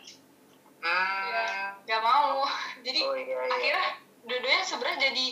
hmm. 0.80 1.20
ya 1.36 1.48
nggak 1.84 2.00
mau 2.00 2.48
jadi 2.88 3.00
oh, 3.04 3.16
iya, 3.20 3.36
iya. 3.44 3.52
akhirnya 3.52 3.90
dua-duanya 4.24 4.64
sebenarnya 4.64 5.00
jadi 5.12 5.28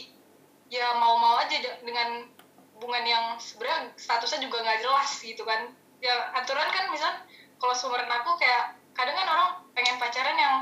ya 0.67 0.87
mau-mau 0.99 1.39
aja 1.39 1.55
dengan 1.79 2.27
hubungan 2.75 3.03
yang 3.07 3.25
sebenarnya 3.39 3.95
statusnya 3.95 4.51
juga 4.51 4.67
nggak 4.67 4.83
jelas 4.83 5.11
gitu 5.15 5.47
kan 5.47 5.71
ya 6.03 6.35
aturan 6.35 6.67
kan 6.75 6.91
misal 6.91 7.07
kalau 7.55 7.71
sumberan 7.71 8.11
aku 8.11 8.35
kayak 8.35 8.75
kadang 8.91 9.15
kan 9.15 9.27
orang 9.31 9.49
pengen 9.71 9.95
pacaran 9.95 10.35
yang 10.35 10.55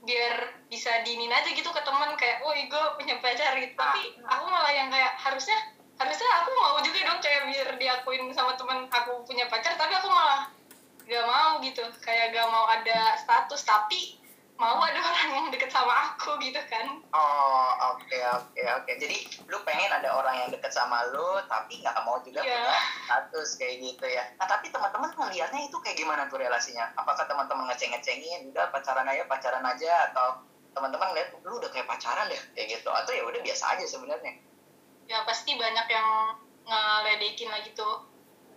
biar 0.00 0.64
bisa 0.72 1.04
dinin 1.04 1.32
aja 1.32 1.48
gitu 1.52 1.68
ke 1.68 1.82
teman 1.84 2.16
kayak 2.16 2.40
oh 2.44 2.52
gue 2.52 2.84
punya 2.96 3.20
pacar 3.20 3.56
gitu. 3.56 3.74
Tapi 3.76 4.20
aku 4.24 4.44
malah 4.48 4.72
yang 4.72 4.88
kayak 4.88 5.16
harusnya 5.16 5.58
harusnya 6.00 6.28
aku 6.40 6.50
mau 6.56 6.80
juga 6.80 6.98
dong 7.04 7.20
kayak 7.20 7.48
biar 7.48 7.68
diakuin 7.76 8.32
sama 8.32 8.56
teman 8.56 8.88
aku 8.88 9.20
punya 9.28 9.44
pacar 9.52 9.76
tapi 9.76 9.92
aku 9.92 10.08
malah 10.08 10.48
gak 11.04 11.26
mau 11.26 11.58
gitu 11.60 11.82
kayak 12.00 12.32
gak 12.32 12.48
mau 12.48 12.64
ada 12.68 13.16
status. 13.20 13.60
Tapi 13.64 14.19
mau 14.60 14.76
ada 14.84 15.00
orang 15.00 15.28
yang 15.32 15.46
deket 15.48 15.72
sama 15.72 16.12
aku 16.12 16.36
gitu 16.44 16.60
kan. 16.68 17.00
Oh 17.16 17.96
oke 17.96 18.04
okay, 18.04 18.20
oke 18.28 18.44
okay, 18.52 18.68
oke. 18.68 18.84
Okay. 18.84 18.94
jadi 19.00 19.16
lu 19.48 19.56
pengen 19.64 19.88
ada 19.88 20.12
orang 20.12 20.36
yang 20.44 20.48
deket 20.52 20.68
sama 20.68 21.00
lu 21.16 21.40
tapi 21.48 21.80
nggak 21.80 21.96
mau 22.04 22.20
juga 22.20 22.44
yeah. 22.44 22.68
punya 22.68 22.80
status 23.08 23.56
kayak 23.56 23.80
gitu 23.80 24.04
ya. 24.04 24.28
Nah 24.36 24.44
tapi 24.44 24.68
teman-teman 24.68 25.16
melihatnya 25.16 25.64
itu 25.64 25.80
kayak 25.80 25.96
gimana 25.96 26.28
tuh 26.28 26.36
relasinya? 26.36 26.92
Apakah 26.92 27.24
teman-teman 27.24 27.72
ngeceng-ngecengin 27.72 28.52
udah 28.52 28.68
pacaran 28.68 29.08
aja 29.08 29.24
pacaran 29.24 29.64
aja 29.64 30.12
atau 30.12 30.44
teman-teman 30.76 31.16
lihat 31.16 31.32
lu 31.40 31.56
udah 31.56 31.72
kayak 31.72 31.88
pacaran 31.88 32.28
deh 32.28 32.40
kayak 32.52 32.76
gitu. 32.76 32.92
Atau 32.92 33.16
ya 33.16 33.24
udah 33.24 33.40
biasa 33.40 33.64
aja 33.80 33.84
sebenarnya. 33.88 34.44
Ya 35.08 35.24
pasti 35.24 35.56
banyak 35.56 35.86
yang 35.88 36.36
ngeledekin 36.68 37.48
lah 37.48 37.64
gitu 37.64 38.09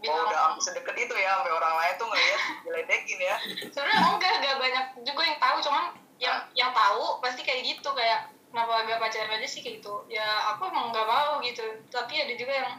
bilang 0.04 0.28
oh, 0.28 0.28
udah 0.28 0.60
sedekat 0.60 0.96
itu 1.00 1.16
ya 1.16 1.40
sampai 1.40 1.54
orang 1.56 1.74
lain 1.80 1.94
tuh 1.96 2.08
ngeliat 2.12 2.42
diledekin 2.68 3.20
ya. 3.24 3.36
Sebenarnya 3.72 4.00
enggak 4.12 4.34
enggak 4.44 4.56
banyak 4.60 4.86
juga 5.08 5.22
yang 5.24 5.40
tahu 5.40 5.58
cuman 5.64 5.86
yang 6.20 6.38
nah. 6.38 6.48
yang 6.54 6.72
tahu 6.76 7.24
pasti 7.24 7.42
kayak 7.42 7.64
gitu 7.64 7.90
kayak 7.96 8.30
kenapa 8.54 8.86
gak 8.86 9.02
pacaran 9.02 9.34
aja 9.40 9.48
sih? 9.48 9.66
kayak 9.66 9.82
gitu. 9.82 10.06
Ya 10.12 10.54
aku 10.54 10.70
emang 10.70 10.94
nggak 10.94 11.08
mau 11.08 11.42
gitu. 11.42 11.64
Tapi 11.90 12.14
ada 12.22 12.34
juga 12.38 12.54
yang 12.54 12.72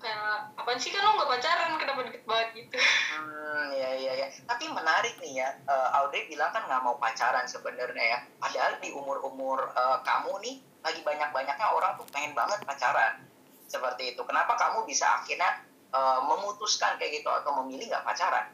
kayak 0.00 0.56
apa 0.56 0.70
sih 0.80 0.92
kan 0.94 1.02
lo 1.02 1.18
nggak 1.18 1.30
pacaran? 1.34 1.70
Kenapa 1.80 2.00
deket 2.06 2.24
banget? 2.24 2.48
gitu. 2.56 2.76
Hmm 3.16 3.68
ya 3.74 3.90
ya 3.98 4.12
ya 4.14 4.26
tapi 4.46 4.70
menarik 4.70 5.18
nih 5.18 5.42
ya 5.42 5.48
uh, 5.66 5.98
Audrey 6.00 6.30
bilang 6.30 6.54
kan 6.54 6.64
nggak 6.64 6.82
mau 6.84 6.96
pacaran 7.00 7.44
sebenarnya 7.48 8.04
ya. 8.04 8.18
Padahal 8.38 8.78
di 8.78 8.94
umur 8.94 9.20
umur 9.26 9.72
uh, 9.74 9.98
kamu 10.06 10.32
nih 10.44 10.56
lagi 10.80 11.00
banyak 11.04 11.28
banyaknya 11.34 11.68
orang 11.68 11.98
tuh 11.98 12.06
pengen 12.14 12.32
banget 12.32 12.62
pacaran. 12.64 13.20
Seperti 13.66 14.14
itu. 14.14 14.22
Kenapa 14.26 14.54
kamu 14.56 14.86
bisa 14.86 15.20
akhirnya 15.20 15.69
uh, 15.94 16.20
memutuskan 16.26 16.96
kayak 16.96 17.22
gitu 17.22 17.30
atau 17.30 17.62
memilih 17.62 17.90
nggak 17.90 18.06
pacaran? 18.06 18.46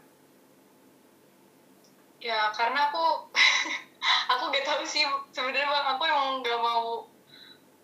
Ya 2.21 2.51
karena 2.57 2.91
aku 2.91 3.31
aku 4.33 4.45
gak 4.51 4.67
tahu 4.67 4.83
sih 4.87 5.05
sebenarnya 5.31 5.69
bang 5.69 5.87
aku 5.95 6.03
emang 6.07 6.43
gak 6.43 6.61
mau 6.61 7.07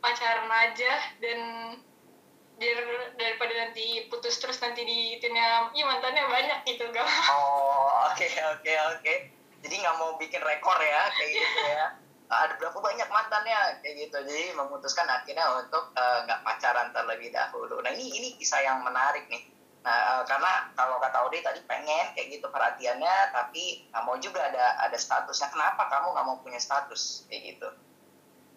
pacaran 0.02 0.50
aja 0.50 0.92
dan 1.22 1.40
biar 2.58 2.78
daripada 3.18 3.52
nanti 3.58 4.06
putus 4.06 4.38
terus 4.38 4.58
nanti 4.62 4.86
di 4.86 5.18
itunya 5.18 5.66
iya 5.74 5.84
mantannya 5.86 6.26
banyak 6.30 6.58
gitu 6.66 6.90
gak 6.94 7.06
oh 7.30 8.06
oke 8.06 8.18
okay, 8.18 8.30
oke 8.50 8.62
okay, 8.62 8.76
oke. 8.78 9.02
Okay. 9.02 9.16
jadi 9.62 9.74
nggak 9.82 9.96
mau 9.98 10.14
bikin 10.18 10.42
rekor 10.42 10.78
ya 10.78 11.10
kayak 11.10 11.30
gitu 11.38 11.60
ya 11.66 11.86
ada 12.32 12.54
berapa 12.56 12.78
banyak 12.80 13.08
mantannya 13.12 13.82
kayak 13.84 14.08
gitu 14.08 14.16
jadi 14.24 14.56
memutuskan 14.56 15.04
akhirnya 15.04 15.44
untuk 15.60 15.92
eh, 15.92 16.18
nggak 16.24 16.40
uh, 16.40 16.44
pacaran 16.44 16.88
terlebih 16.96 17.28
dahulu 17.28 17.84
nah 17.84 17.92
ini 17.92 18.08
ini 18.08 18.28
kisah 18.40 18.64
yang 18.64 18.80
menarik 18.80 19.28
nih 19.28 19.52
Nah, 19.82 20.22
uh, 20.22 20.22
karena 20.22 20.70
kalau 20.78 21.02
kata 21.02 21.26
Odi 21.26 21.42
tadi 21.42 21.58
pengen 21.66 22.14
kayak 22.14 22.38
gitu 22.38 22.46
perhatiannya, 22.46 23.34
tapi 23.34 23.82
nggak 23.90 24.02
mau 24.06 24.14
juga 24.22 24.46
ada 24.46 24.78
ada 24.78 24.94
statusnya. 24.94 25.50
Kenapa 25.50 25.90
kamu 25.90 26.14
nggak 26.14 26.26
mau 26.30 26.38
punya 26.38 26.62
status 26.62 27.26
kayak 27.26 27.58
gitu? 27.58 27.68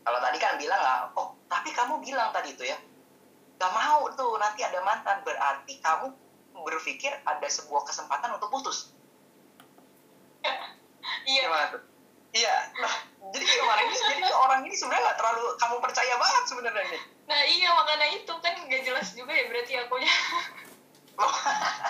Kalau 0.05 0.19
tadi 0.21 0.37
kan 0.37 0.61
bilang 0.61 0.77
nggak, 0.77 1.17
oh 1.17 1.33
tapi 1.49 1.73
kamu 1.73 1.97
bilang 2.05 2.29
tadi 2.29 2.53
itu 2.53 2.69
ya, 2.69 2.77
nggak 3.57 3.73
mau 3.73 4.05
tuh 4.13 4.37
nanti 4.37 4.61
ada 4.61 4.77
mantan. 4.85 5.25
Berarti 5.25 5.81
kamu 5.81 6.13
berpikir 6.61 7.09
ada 7.25 7.47
sebuah 7.49 7.89
kesempatan 7.89 8.37
untuk 8.37 8.53
putus. 8.53 8.93
iya. 11.25 11.49
Gimana 11.49 11.73
tuh? 11.73 11.94
Iya. 12.35 12.55
Nah, 12.83 12.93
jadi 13.31 13.45
gimana 13.47 13.81
ini? 13.87 13.95
Jadi 13.95 14.23
orang 14.35 14.61
ini 14.67 14.75
sebenarnya 14.75 15.03
nggak 15.07 15.19
terlalu 15.23 15.43
kamu 15.55 15.75
percaya 15.79 16.13
banget 16.19 16.43
sebenarnya 16.51 16.83
ini. 16.91 16.99
Nah 17.25 17.41
iya 17.47 17.69
makanya 17.73 18.07
itu 18.11 18.33
kan 18.43 18.53
nggak 18.53 18.81
jelas 18.85 19.07
juga 19.15 19.31
ya 19.33 19.45
berarti 19.47 19.71
akunya. 19.79 20.13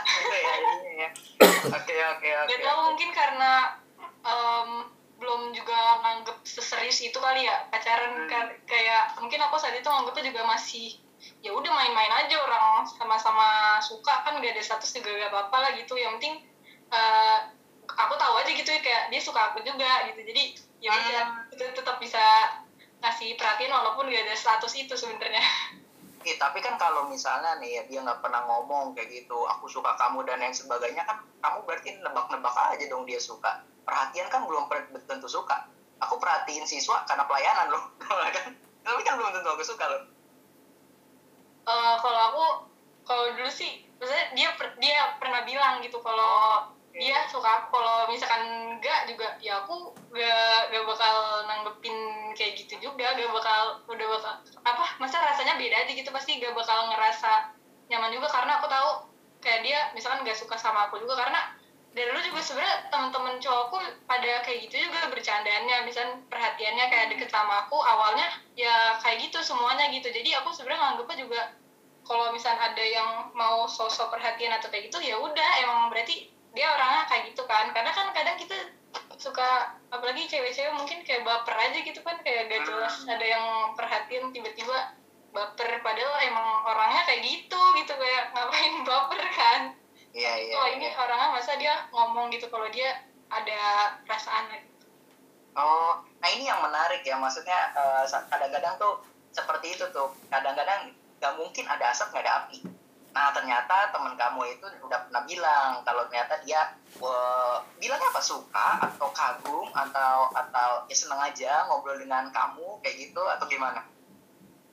Gitu 0.05 0.37
ya, 0.37 0.55
ya. 1.01 1.09
Oke 1.81 1.95
oke 1.97 2.29
oke. 2.29 2.51
Gak 2.53 2.61
tau 2.61 2.79
mungkin 2.93 3.09
karena 3.09 3.81
um, 4.21 4.85
belum 5.17 5.49
juga 5.55 6.05
nganggep 6.05 6.37
seserius 6.45 7.01
itu 7.01 7.17
kali 7.17 7.49
ya 7.49 7.65
pacaran 7.73 8.29
hmm. 8.29 8.69
kayak 8.69 9.17
mungkin 9.17 9.41
aku 9.41 9.57
saat 9.57 9.73
itu 9.73 9.87
nganggepnya 9.87 10.29
juga 10.29 10.41
masih 10.45 10.99
ya 11.41 11.49
udah 11.55 11.71
main-main 11.73 12.13
aja 12.21 12.37
orang 12.37 12.85
sama-sama 12.85 13.81
suka 13.81 14.21
kan 14.21 14.37
gak 14.37 14.53
ada 14.53 14.61
status 14.61 14.93
juga 14.93 15.25
gak 15.25 15.31
apa-apa 15.33 15.57
lah 15.57 15.71
gitu 15.73 15.97
yang 15.97 16.21
penting 16.21 16.45
uh, 16.93 17.49
aku 17.85 18.13
tahu 18.17 18.33
aja 18.41 18.51
gitu 18.51 18.69
ya 18.69 18.81
kayak 18.81 19.03
dia 19.13 19.21
suka 19.21 19.53
aku 19.53 19.61
juga 19.61 20.09
gitu 20.09 20.21
jadi 20.25 20.43
ya 20.81 20.89
udah 20.91 21.21
hmm. 21.25 21.53
itu 21.53 21.63
tetap 21.73 21.97
bisa 22.01 22.21
ngasih 23.01 23.37
perhatian 23.37 23.73
walaupun 23.73 24.09
gak 24.09 24.25
ada 24.25 24.35
status 24.37 24.73
itu 24.73 24.93
sebenarnya 24.97 25.43
Eh, 26.25 26.41
tapi 26.41 26.57
kan 26.57 26.73
kalau 26.81 27.05
misalnya 27.05 27.53
nih 27.61 27.77
ya, 27.77 27.81
dia 27.85 27.99
nggak 28.01 28.25
pernah 28.25 28.41
ngomong 28.49 28.97
kayak 28.97 29.13
gitu, 29.13 29.45
aku 29.45 29.69
suka 29.69 29.93
kamu 29.93 30.25
dan 30.25 30.41
yang 30.41 30.57
sebagainya 30.57 31.05
kan 31.05 31.21
kamu 31.37 31.61
berarti 31.69 32.01
nebak-nebak 32.01 32.49
aja 32.49 32.85
dong 32.89 33.05
dia 33.05 33.21
suka. 33.21 33.61
Perhatian 33.85 34.25
kan 34.33 34.49
belum 34.49 34.65
tentu 35.05 35.29
suka. 35.29 35.69
Aku 36.01 36.17
perhatiin 36.17 36.65
siswa 36.65 37.05
karena 37.05 37.29
pelayanan 37.29 37.77
loh, 37.77 37.83
kan? 38.41 38.57
Tapi 38.57 39.01
kan 39.05 39.21
belum 39.21 39.37
tentu 39.37 39.49
aku 39.53 39.63
suka 39.69 39.85
loh. 39.85 40.01
Uh, 41.69 41.95
kalau 42.01 42.21
aku, 42.33 42.45
kalau 43.05 43.29
dulu 43.37 43.49
sih, 43.53 43.85
maksudnya 44.01 44.25
dia 44.33 44.49
dia 44.81 44.97
pernah 45.21 45.45
bilang 45.45 45.85
gitu 45.85 46.01
kalau 46.01 46.73
dia 46.95 47.27
suka. 47.27 47.67
Kalau 47.67 48.07
misalkan 48.07 48.71
enggak 48.79 49.03
juga 49.11 49.35
ya 49.43 49.59
aku 49.59 49.91
gak 50.15 50.71
gak 50.71 50.83
bakal 50.87 51.15
nanggepin 51.43 51.95
kayak 52.31 52.55
gitu 52.55 52.79
juga. 52.79 53.11
Gak 53.13 53.31
bakal 53.31 53.83
udah 53.91 54.07
bakal 54.15 54.33
apa 54.63 54.85
masa 54.97 55.19
rasanya 55.19 55.59
beda 55.59 55.83
aja 55.83 55.91
gitu. 55.91 56.09
Pasti 56.15 56.39
gak 56.39 56.55
bakal 56.55 56.87
ngerasa 56.95 57.51
nyaman 57.91 58.15
juga. 58.15 58.31
Karena 58.31 58.63
aku 58.63 58.67
tahu 58.71 59.11
kayak 59.43 59.61
dia 59.67 59.79
misalkan 59.91 60.23
gak 60.23 60.39
suka 60.39 60.55
sama 60.55 60.87
aku 60.87 61.03
juga. 61.03 61.19
Karena 61.19 61.51
dari 61.95 62.11
dulu 62.11 62.19
juga 62.27 62.43
sebenarnya 62.43 62.91
teman-teman 62.91 63.39
cowokku 63.39 63.79
pada 64.07 64.31
kayak 64.47 64.67
gitu 64.71 64.87
juga 64.87 65.11
bercandaannya. 65.11 65.83
Misalnya 65.83 66.15
perhatiannya 66.31 66.85
kayak 66.87 67.07
deket 67.11 67.27
sama 67.27 67.67
aku 67.67 67.75
awalnya 67.75 68.31
ya 68.55 68.95
kayak 69.03 69.19
gitu 69.19 69.43
semuanya 69.43 69.91
gitu. 69.91 70.07
Jadi 70.07 70.31
aku 70.31 70.55
sebenarnya 70.55 70.95
nganggepnya 70.95 71.17
juga 71.27 71.41
kalau 72.05 72.31
misalnya 72.31 72.71
ada 72.71 72.85
yang 72.85 73.09
mau 73.33 73.65
sosok 73.65 74.13
perhatian 74.13 74.53
atau 74.55 74.71
kayak 74.71 74.87
gitu 74.87 75.03
ya 75.03 75.19
udah. 75.19 75.49
Emang 75.59 75.91
berarti 75.91 76.34
dia 76.55 76.67
orangnya 76.71 77.03
kayak 77.11 77.23
gitu 77.35 77.43
kan 77.45 77.69
karena 77.75 77.91
kan 77.91 78.15
kadang 78.15 78.39
kita 78.39 78.55
suka 79.19 79.75
apalagi 79.91 80.27
cewek-cewek 80.27 80.71
mungkin 80.71 81.03
kayak 81.03 81.27
baper 81.27 81.55
aja 81.55 81.79
gitu 81.83 81.99
kan 81.99 82.15
kayak 82.23 82.47
gak 82.47 82.63
jelas 82.63 83.03
hmm. 83.03 83.11
ada 83.11 83.25
yang 83.25 83.45
perhatian 83.75 84.31
tiba-tiba 84.31 84.95
baper 85.35 85.83
padahal 85.83 86.15
emang 86.23 86.47
orangnya 86.63 87.03
kayak 87.03 87.21
gitu 87.27 87.59
gitu 87.83 87.93
kayak 87.99 88.31
ngapain 88.31 88.73
baper 88.87 89.21
kan 89.35 89.61
iya 90.15 90.33
iya 90.39 90.55
oh 90.55 90.67
ini 90.71 90.87
iya. 90.87 90.95
orangnya 90.95 91.29
masa 91.35 91.59
dia 91.59 91.75
ngomong 91.91 92.31
gitu 92.31 92.47
kalau 92.47 92.71
dia 92.71 93.03
ada 93.27 93.59
perasaan 94.07 94.47
gitu. 94.55 94.87
oh 95.59 95.99
nah 96.23 96.29
ini 96.31 96.47
yang 96.47 96.63
menarik 96.63 97.03
ya 97.03 97.19
maksudnya 97.19 97.75
uh, 97.75 98.07
kadang-kadang 98.31 98.79
tuh 98.79 99.03
seperti 99.35 99.75
itu 99.75 99.83
tuh 99.91 100.15
kadang-kadang 100.31 100.95
gak 101.19 101.35
mungkin 101.35 101.67
ada 101.67 101.91
asap 101.91 102.15
gak 102.15 102.23
ada 102.23 102.47
api 102.47 102.63
Nah 103.15 103.31
ternyata 103.31 103.95
teman 103.95 104.19
kamu 104.19 104.59
itu 104.59 104.67
udah 104.83 105.07
pernah 105.07 105.23
bilang 105.23 105.79
kalau 105.87 106.03
ternyata 106.11 106.35
dia 106.43 106.75
uh, 106.99 107.63
bilang 107.79 107.95
apa 107.95 108.19
suka 108.19 108.83
atau 108.91 109.07
kagum 109.15 109.71
atau 109.71 110.27
atau 110.35 110.83
ya 110.91 110.95
seneng 110.99 111.23
aja 111.23 111.63
ngobrol 111.71 111.95
dengan 111.95 112.27
kamu 112.35 112.83
kayak 112.83 113.07
gitu 113.07 113.23
atau 113.23 113.47
gimana? 113.47 113.87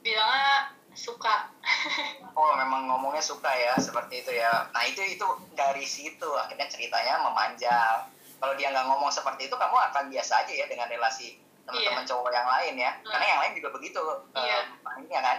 Bilangnya 0.02 0.75
suka. 0.90 1.54
oh 2.38 2.52
memang 2.58 2.90
ngomongnya 2.90 3.22
suka 3.22 3.46
ya 3.54 3.78
seperti 3.78 4.26
itu 4.26 4.34
ya. 4.34 4.66
Nah 4.75 4.82
itu 4.90 5.06
itu 5.06 5.26
dari 5.54 5.87
situ 5.87 6.26
akhirnya 6.34 6.66
ceritanya 6.66 7.22
memanjang. 7.22 8.11
Kalau 8.42 8.58
dia 8.58 8.75
nggak 8.75 8.90
ngomong 8.90 9.14
seperti 9.14 9.46
itu 9.46 9.54
kamu 9.54 9.78
akan 9.94 10.11
biasa 10.11 10.42
aja 10.42 10.50
ya 10.50 10.66
dengan 10.66 10.90
relasi 10.90 11.38
teman-teman 11.62 12.02
yeah. 12.02 12.11
cowok 12.11 12.30
yang 12.34 12.49
lain 12.50 12.75
ya. 12.75 12.90
Hmm. 12.90 13.06
Karena 13.06 13.26
yang 13.30 13.40
lain 13.46 13.52
juga 13.54 13.68
begitu. 13.70 14.02
Iya. 14.34 14.66
Yeah. 14.82 15.14
Uh, 15.14 15.22
kan? 15.22 15.38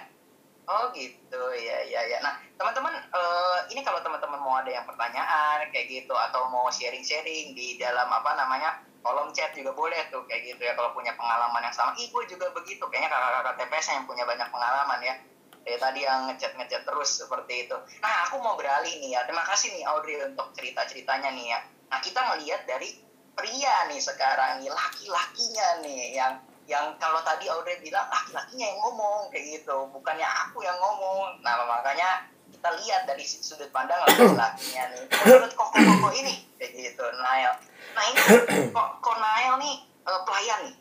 Oh 0.63 0.88
gitu, 0.96 1.41
ya 1.60 1.77
ya 1.84 2.01
ya. 2.08 2.17
Nah 2.24 2.39
teman-teman, 2.55 2.96
uh, 3.12 3.60
ini 3.67 3.84
kalau 3.84 4.00
teman-teman 4.00 4.39
mau 4.39 4.55
ada 4.63 4.72
yang 4.72 4.88
pertanyaan 4.88 5.67
kayak 5.75 5.91
gitu 5.91 6.15
atau 6.15 6.48
mau 6.48 6.72
sharing-sharing 6.72 7.51
di 7.51 7.75
dalam 7.75 8.08
apa 8.08 8.32
namanya 8.39 8.79
kolom 9.03 9.36
chat 9.36 9.51
juga 9.51 9.75
boleh 9.75 10.00
tuh 10.08 10.24
kayak 10.24 10.55
gitu 10.55 10.63
ya 10.63 10.72
kalau 10.79 10.96
punya 10.96 11.12
pengalaman 11.20 11.67
yang 11.67 11.75
sama. 11.75 11.91
Gue 12.00 12.24
juga 12.32 12.48
begitu, 12.55 12.79
kayaknya 12.88 13.12
kakak-kakak 13.12 13.55
TPS 13.60 13.88
yang 13.91 14.08
punya 14.08 14.24
banyak 14.24 14.48
pengalaman 14.48 15.00
ya. 15.03 15.15
Kayak 15.63 15.79
tadi 15.84 16.00
yang 16.03 16.20
ngechat-ngechat 16.32 16.82
terus 16.88 17.10
seperti 17.12 17.67
itu. 17.67 17.75
Nah 18.00 18.13
aku 18.27 18.39
mau 18.39 18.55
beralih 18.55 18.96
nih 19.03 19.20
ya. 19.20 19.27
Terima 19.27 19.43
kasih 19.43 19.67
nih 19.75 19.84
Audrey 19.91 20.15
untuk 20.24 20.48
cerita-ceritanya 20.55 21.27
nih 21.36 21.46
ya. 21.51 21.60
Nah 21.91 22.00
kita 22.00 22.20
melihat 22.36 22.63
dari 22.63 23.03
pria 23.36 23.75
nih 23.91 24.00
sekarang 24.00 24.63
nih, 24.63 24.72
laki-lakinya 24.72 25.67
nih 25.84 26.15
yang 26.15 26.34
yang 26.63 26.96
kalau 26.96 27.20
tadi 27.27 27.51
Audrey 27.51 27.79
bilang 27.84 28.08
laki-lakinya 28.08 28.65
yang 28.65 28.79
ngomong 28.79 29.27
kayak 29.32 29.60
gitu. 29.60 29.88
Bukannya 29.91 30.25
aku 30.25 30.63
yang 30.63 30.79
ngomong. 30.79 31.43
Nah 31.43 31.63
makanya 31.67 32.27
kita 32.53 32.70
lihat 32.79 33.01
dari 33.03 33.24
sudut 33.27 33.67
pandang 33.75 34.00
laki-lakinya 34.08 34.84
nih. 34.96 35.03
Menurut 35.12 35.51
koko-koko 35.51 36.10
ini 36.15 36.48
kayak 36.55 36.96
gitu 36.96 37.03
Nail 37.20 37.53
nah 37.93 38.03
ini 38.10 38.17
kok 38.75 38.89
kok 39.03 39.17
Nail 39.20 39.53
nih 39.60 39.75
uh, 40.08 40.22
pelayan 40.24 40.60
nih. 40.72 40.75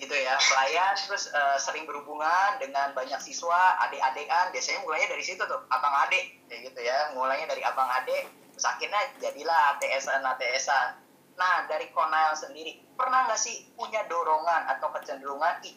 Gitu 0.00 0.14
ya 0.18 0.34
pelayan 0.34 0.98
terus 0.98 1.30
uh, 1.30 1.54
sering 1.60 1.86
berhubungan 1.86 2.58
dengan 2.58 2.90
banyak 2.96 3.20
siswa 3.22 3.78
adik-adikan 3.86 4.50
biasanya 4.50 4.82
mulainya 4.82 5.14
dari 5.14 5.22
situ 5.22 5.42
tuh 5.44 5.60
abang 5.70 5.94
adik 6.08 6.40
kayak 6.48 6.72
gitu 6.72 6.80
ya. 6.80 7.12
Mulainya 7.14 7.46
dari 7.46 7.62
abang 7.62 7.86
adik 7.86 8.26
terus 8.56 8.66
akhirnya 8.66 9.00
jadilah 9.20 9.76
ATSan 9.76 10.24
ATSan 10.24 11.01
Nah, 11.36 11.66
dari 11.66 11.88
Konael 11.90 12.36
sendiri, 12.36 12.80
pernah 12.94 13.26
nggak 13.28 13.40
sih 13.40 13.72
punya 13.74 14.04
dorongan 14.06 14.68
atau 14.76 14.92
kecenderungan, 14.92 15.64
ih, 15.64 15.76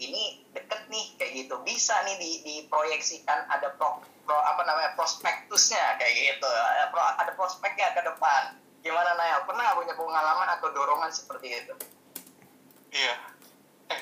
ini 0.00 0.44
deket 0.52 0.86
nih, 0.92 1.16
kayak 1.16 1.32
gitu. 1.44 1.54
Bisa 1.64 1.96
nih 2.04 2.16
di, 2.20 2.30
diproyeksikan 2.44 3.48
ada 3.48 3.74
pro, 3.74 4.04
pro, 4.24 4.36
apa 4.36 4.62
namanya, 4.64 4.92
prospektusnya, 4.94 5.98
kayak 5.98 6.14
gitu. 6.14 6.48
Ada, 6.48 6.84
pro, 6.92 7.02
ada 7.02 7.32
prospeknya 7.34 7.96
ke 7.96 8.02
depan. 8.04 8.60
Gimana, 8.80 9.16
Nael? 9.16 9.44
Pernah 9.44 9.62
nggak 9.66 9.78
punya 9.80 9.94
pengalaman 9.96 10.48
atau 10.56 10.68
dorongan 10.72 11.10
seperti 11.12 11.46
itu? 11.52 11.74
Iya. 12.92 13.14
Eh, 13.90 14.00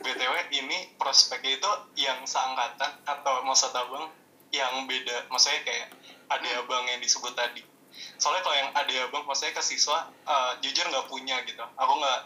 BTW, 0.00 0.34
ini 0.56 0.96
prospek 0.96 1.44
itu 1.44 1.70
yang 2.00 2.24
seangkatan 2.24 3.04
atau 3.04 3.44
masa 3.44 3.68
tabung? 3.70 4.08
yang 4.52 4.88
beda 4.88 5.28
maksudnya 5.28 5.60
kayak 5.64 5.88
ada 6.28 6.48
hmm. 6.48 6.60
abang 6.64 6.84
yang 6.88 7.00
disebut 7.04 7.32
tadi 7.36 7.60
soalnya 8.18 8.42
kalau 8.42 8.56
yang 8.56 8.70
ada 8.74 8.94
abang 9.08 9.24
maksudnya 9.26 9.54
ke 9.54 9.62
siswa 9.62 10.10
uh, 10.26 10.52
jujur 10.62 10.84
nggak 10.88 11.06
punya 11.10 11.40
gitu. 11.46 11.62
Aku 11.62 11.92
nggak 11.98 12.20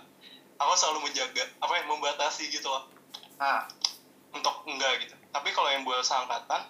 aku 0.61 0.73
selalu 0.79 1.11
menjaga 1.11 1.45
apa 1.59 1.73
yang 1.81 1.87
membatasi 1.91 2.49
gitu 2.53 2.69
loh. 2.69 2.89
Nah. 3.41 3.67
untuk 4.33 4.65
enggak 4.65 5.05
gitu. 5.05 5.15
Tapi 5.29 5.49
kalau 5.53 5.69
yang 5.69 5.85
buat 5.85 6.01
seangkatan 6.01 6.65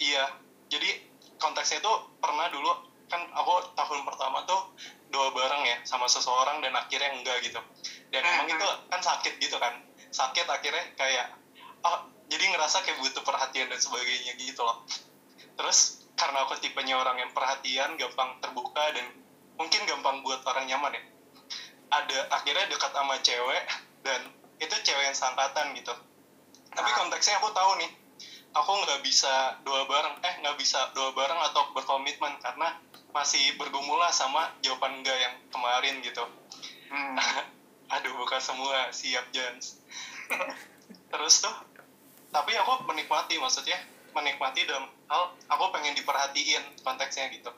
iya. 0.00 0.24
Jadi 0.72 0.88
konteksnya 1.36 1.84
tuh 1.84 2.16
pernah 2.16 2.48
dulu 2.48 2.72
kan 3.12 3.20
aku 3.36 3.76
tahun 3.76 4.08
pertama 4.08 4.48
tuh 4.48 4.72
dua 5.12 5.28
bareng 5.36 5.62
ya 5.68 5.76
sama 5.84 6.08
seseorang 6.08 6.64
dan 6.64 6.72
akhirnya 6.72 7.12
enggak 7.12 7.44
gitu. 7.44 7.60
Dan 8.08 8.24
hmm. 8.24 8.32
emang 8.32 8.48
itu 8.48 8.68
kan 8.88 9.00
sakit 9.04 9.36
gitu 9.36 9.60
kan. 9.60 9.84
Sakit 10.08 10.48
akhirnya 10.48 10.96
kayak 10.96 11.36
oh 11.84 12.08
jadi 12.32 12.56
ngerasa 12.56 12.80
kayak 12.88 12.96
butuh 13.04 13.20
perhatian 13.20 13.68
dan 13.68 13.76
sebagainya 13.76 14.32
gitu 14.40 14.64
loh. 14.64 14.80
Terus 15.60 16.03
karena 16.14 16.46
aku 16.46 16.54
tipenya 16.62 16.94
orang 16.94 17.18
yang 17.18 17.30
perhatian 17.34 17.98
gampang 17.98 18.38
terbuka 18.38 18.84
dan 18.94 19.06
mungkin 19.58 19.82
gampang 19.86 20.22
buat 20.22 20.42
orang 20.46 20.66
nyaman 20.70 20.94
ya. 20.94 21.02
Ada 21.94 22.18
akhirnya 22.30 22.66
dekat 22.70 22.90
sama 22.90 23.14
cewek 23.22 23.62
dan 24.02 24.20
itu 24.62 24.74
cewek 24.82 25.04
yang 25.10 25.16
sangkatan 25.16 25.74
gitu. 25.78 25.94
Tapi 26.74 26.90
ah. 26.90 26.94
konteksnya 27.02 27.38
aku 27.38 27.50
tahu 27.54 27.78
nih 27.82 27.90
aku 28.54 28.70
nggak 28.86 29.00
bisa 29.02 29.58
dua 29.66 29.86
bareng 29.90 30.14
eh 30.22 30.34
nggak 30.42 30.56
bisa 30.58 30.94
dua 30.94 31.10
bareng 31.14 31.38
atau 31.50 31.74
berkomitmen 31.74 32.38
karena 32.38 32.78
masih 33.14 33.54
bergumul 33.58 33.98
lah 33.98 34.10
sama 34.10 34.50
jawaban 34.62 35.02
enggak 35.02 35.18
yang 35.18 35.34
kemarin 35.50 35.94
gitu. 36.02 36.22
Hmm. 36.90 37.18
aduh 37.94 38.14
bukan 38.18 38.40
semua 38.42 38.90
siap 38.94 39.30
Jans. 39.34 39.82
Terus 41.10 41.34
tuh 41.42 41.54
tapi 42.34 42.50
aku 42.58 42.90
menikmati 42.90 43.38
maksudnya 43.38 43.78
menikmati 44.14 44.64
dalam 44.64 44.86
hal 45.10 45.34
aku 45.50 45.64
pengen 45.74 45.98
diperhatiin 45.98 46.62
konteksnya 46.86 47.28
gitu. 47.34 47.50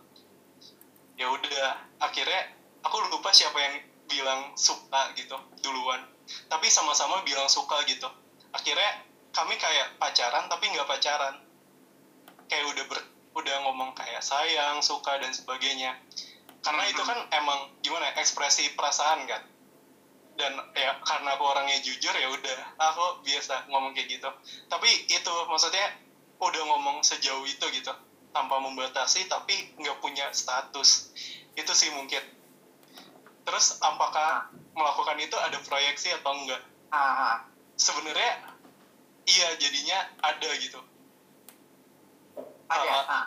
Ya 1.17 1.29
udah 1.29 1.87
akhirnya 2.01 2.53
aku 2.85 2.97
lupa 3.13 3.33
siapa 3.33 3.57
yang 3.57 3.75
bilang 4.09 4.57
suka 4.57 5.13
gitu 5.15 5.37
duluan. 5.61 6.03
Tapi 6.51 6.67
sama-sama 6.73 7.23
bilang 7.23 7.47
suka 7.47 7.83
gitu. 7.87 8.09
Akhirnya 8.51 9.05
kami 9.31 9.55
kayak 9.61 10.01
pacaran 10.01 10.49
tapi 10.49 10.73
nggak 10.73 10.89
pacaran. 10.89 11.45
Kayak 12.47 12.67
udah 12.73 12.85
ber, 12.87 12.99
udah 13.37 13.57
ngomong 13.67 13.93
kayak 13.99 14.23
sayang 14.23 14.81
suka 14.81 15.19
dan 15.19 15.35
sebagainya. 15.35 15.99
Karena 16.63 16.83
itu 16.91 17.03
kan 17.03 17.19
emang 17.31 17.71
gimana 17.83 18.11
ya, 18.11 18.23
ekspresi 18.23 18.75
perasaan 18.75 19.27
kan. 19.27 19.43
Dan 20.37 20.53
ya 20.77 20.99
karena 21.03 21.35
aku 21.35 21.45
orangnya 21.47 21.79
jujur 21.81 22.13
ya 22.13 22.29
udah 22.29 22.59
aku 22.79 23.25
biasa 23.27 23.71
ngomong 23.71 23.95
kayak 23.95 24.19
gitu. 24.19 24.31
Tapi 24.67 24.89
itu 25.11 25.35
maksudnya 25.49 26.06
udah 26.37 26.63
ngomong 26.69 27.01
sejauh 27.01 27.45
itu 27.49 27.65
gitu 27.73 27.93
tanpa 28.37 28.61
membatasi 28.61 29.25
tapi 29.33 29.73
nggak 29.81 29.97
punya 30.05 30.29
status. 30.37 31.13
Itu 31.57 31.73
sih 31.73 31.89
mungkin. 31.97 32.21
Terus 33.49 33.81
apakah 33.81 34.53
melakukan 34.77 35.17
itu 35.23 35.37
ada 35.41 35.57
proyeksi 35.65 36.13
atau 36.21 36.37
enggak 36.37 36.61
sebenarnya 37.81 38.53
iya 39.25 39.49
jadinya 39.57 39.99
ada 40.21 40.51
gitu. 40.61 40.81
Ada 42.69 42.85
uh, 43.09 43.27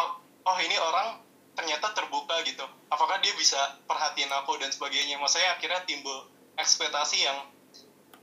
oh, 0.00 0.08
oh 0.48 0.58
ini 0.64 0.76
orang 0.80 1.20
ternyata 1.52 1.92
terbuka 1.92 2.40
gitu. 2.48 2.64
Apakah 2.88 3.20
dia 3.20 3.36
bisa 3.36 3.60
perhatiin 3.84 4.32
aku 4.32 4.56
dan 4.56 4.72
sebagainya? 4.72 5.20
Maksudnya 5.20 5.60
akhirnya 5.60 5.84
timbul 5.84 6.32
ekspektasi 6.56 7.20
yang 7.20 7.36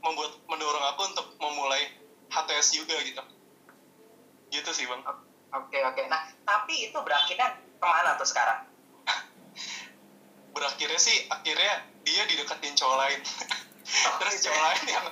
membuat 0.02 0.34
mendorong 0.50 0.84
aku 0.90 1.02
untuk 1.14 1.26
memulai 1.38 1.86
HTS 2.32 2.74
juga 2.74 2.98
gitu 3.04 3.22
gitu 4.50 4.70
sih 4.74 4.84
bang. 4.86 5.02
Oke 5.50 5.78
oke. 5.82 6.02
Nah 6.06 6.22
tapi 6.46 6.90
itu 6.90 6.98
berakhirnya 7.02 7.58
ke 7.58 7.86
mana 7.86 8.14
tuh 8.18 8.26
sekarang? 8.26 8.66
Berakhirnya 10.50 11.00
sih 11.00 11.26
akhirnya 11.30 11.86
dia 12.02 12.22
dideketin 12.26 12.74
cowok 12.78 12.96
lain. 12.98 13.20
Oh, 14.06 14.16
terus 14.22 14.42
gitu. 14.42 14.50
cowok 14.50 14.62
lain 14.62 14.84
yang 14.90 15.06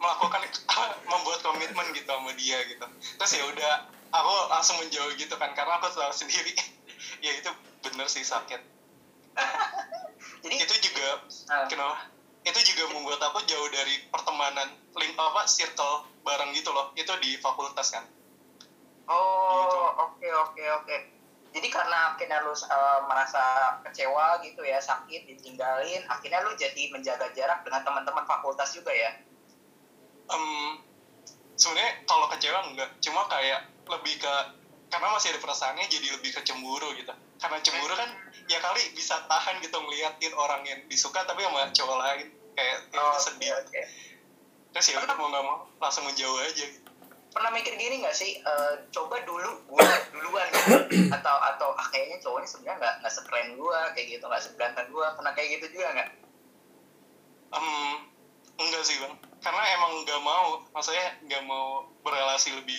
melakukan 0.00 0.40
membuat 1.10 1.40
komitmen 1.44 1.86
gitu 1.96 2.08
sama 2.08 2.32
dia 2.36 2.58
gitu. 2.68 2.86
Terus 3.20 3.32
ya 3.32 3.44
udah 3.48 3.72
aku 4.12 4.34
langsung 4.52 4.76
menjauh 4.80 5.12
gitu 5.16 5.34
kan 5.36 5.52
karena 5.56 5.80
aku 5.80 5.92
tahu 5.92 6.12
sendiri. 6.12 6.52
Ya 7.22 7.38
itu 7.38 7.50
bener 7.86 8.10
sih 8.10 8.26
sakit. 8.26 8.58
Jadi 10.42 10.56
itu 10.58 10.74
juga 10.90 11.22
uh, 11.54 11.66
kenapa? 11.70 12.10
Itu 12.42 12.58
juga 12.66 12.90
membuat 12.90 13.22
aku 13.22 13.46
jauh 13.46 13.70
dari 13.70 14.10
pertemanan 14.10 14.74
link 14.98 15.14
apa 15.14 15.46
circle 15.46 16.02
bareng 16.26 16.50
gitu 16.50 16.74
loh. 16.74 16.90
Itu 16.98 17.14
di 17.22 17.38
fakultas 17.38 17.94
kan 17.94 18.02
oh 19.12 19.60
gitu. 19.68 19.78
oke 20.08 20.28
oke 20.48 20.64
oke 20.80 20.96
jadi 21.52 21.68
karena 21.68 22.16
akhirnya 22.16 22.40
lu 22.48 22.56
uh, 22.56 23.04
merasa 23.04 23.76
kecewa 23.84 24.40
gitu 24.40 24.64
ya 24.64 24.80
sakit 24.80 25.28
ditinggalin 25.28 26.00
akhirnya 26.08 26.40
lu 26.48 26.56
jadi 26.56 26.88
menjaga 26.88 27.28
jarak 27.36 27.60
dengan 27.62 27.84
teman-teman 27.84 28.24
fakultas 28.24 28.72
juga 28.72 28.90
ya 28.90 29.12
um, 30.32 30.80
sebenarnya 31.60 31.92
kalau 32.08 32.26
kecewa 32.32 32.58
enggak 32.72 32.90
cuma 33.04 33.28
kayak 33.28 33.68
lebih 33.86 34.16
ke 34.16 34.34
karena 34.92 35.08
masih 35.08 35.32
ada 35.32 35.40
perasaannya 35.40 35.88
jadi 35.88 36.08
lebih 36.20 36.36
ke 36.36 36.40
cemburu 36.44 36.92
gitu 36.96 37.12
karena 37.40 37.58
cemburu 37.64 37.94
kan 37.96 38.10
ya 38.48 38.60
kali 38.60 38.82
bisa 38.92 39.24
tahan 39.24 39.60
gitu 39.64 39.76
ngeliatin 39.76 40.34
orang 40.36 40.62
yang 40.68 40.80
disuka 40.88 41.24
tapi 41.24 41.44
sama 41.44 41.68
cowok 41.72 41.96
lain 41.96 42.28
kayak 42.52 42.76
ya 42.92 43.00
oh, 43.00 43.16
sedih 43.16 43.50
okay, 43.56 43.64
okay. 43.64 43.84
terus 44.76 44.92
ya 44.92 45.00
udah 45.00 45.16
mau 45.16 45.28
nggak 45.32 45.44
mau 45.44 45.58
langsung 45.80 46.04
menjauh 46.04 46.36
aja 46.44 46.64
gitu. 46.68 46.81
Pernah 47.32 47.50
mikir 47.50 47.74
gini 47.80 48.04
nggak 48.04 48.16
sih? 48.16 48.38
Uh, 48.44 48.84
coba 48.92 49.24
dulu 49.24 49.50
gue 49.72 49.88
duluan 50.12 50.46
gitu. 50.52 50.76
atau 51.16 51.36
atau 51.40 51.68
ah 51.74 51.88
kayaknya 51.88 52.20
cowoknya 52.20 52.48
sebenarnya 52.48 52.76
nggak 52.78 52.94
nggak 53.02 53.12
sekeren 53.12 53.48
gue 53.56 53.78
kayak 53.96 54.06
gitu 54.16 54.24
nggak 54.28 54.42
seganteng 54.44 54.88
gue 54.92 55.06
pernah 55.16 55.32
kayak 55.32 55.48
gitu 55.58 55.66
juga 55.72 55.88
nggak? 55.96 56.10
Um, 57.52 58.08
enggak 58.60 58.82
sih 58.84 58.96
bang. 59.00 59.14
Karena 59.42 59.62
emang 59.80 59.92
nggak 60.04 60.20
mau 60.22 60.46
maksudnya 60.76 61.06
nggak 61.24 61.42
mau 61.48 61.88
berrelasi 62.04 62.52
lebih 62.52 62.78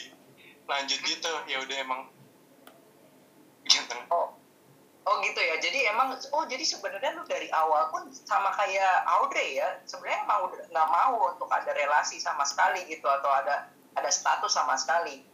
lanjut 0.69 0.99
gitu. 1.01 1.33
Ya 1.49 1.57
udah 1.59 1.77
emang 1.81 2.01
gitu. 3.65 3.97
Oh 4.13 4.37
oh 5.03 5.15
gitu 5.25 5.41
ya. 5.41 5.57
Jadi 5.59 5.89
emang 5.89 6.13
oh 6.13 6.43
jadi 6.45 6.63
sebenarnya 6.63 7.17
lu 7.17 7.25
dari 7.25 7.49
awal 7.51 7.89
pun 7.89 8.05
sama 8.13 8.53
kayak 8.53 9.03
Audrey 9.17 9.57
ya. 9.57 9.81
Sebenarnya 9.89 10.29
mau 10.29 10.45
nggak 10.47 10.89
mau 10.93 11.33
untuk 11.33 11.49
ada 11.49 11.73
relasi 11.73 12.21
sama 12.21 12.45
sekali 12.45 12.85
gitu 12.85 13.09
atau 13.09 13.33
ada 13.33 13.67
ada 13.93 14.09
status 14.09 14.51
sama 14.53 14.77
sekali 14.77 15.25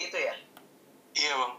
gitu 0.00 0.16
ya 0.16 0.34
iya 1.18 1.32
bang 1.36 1.54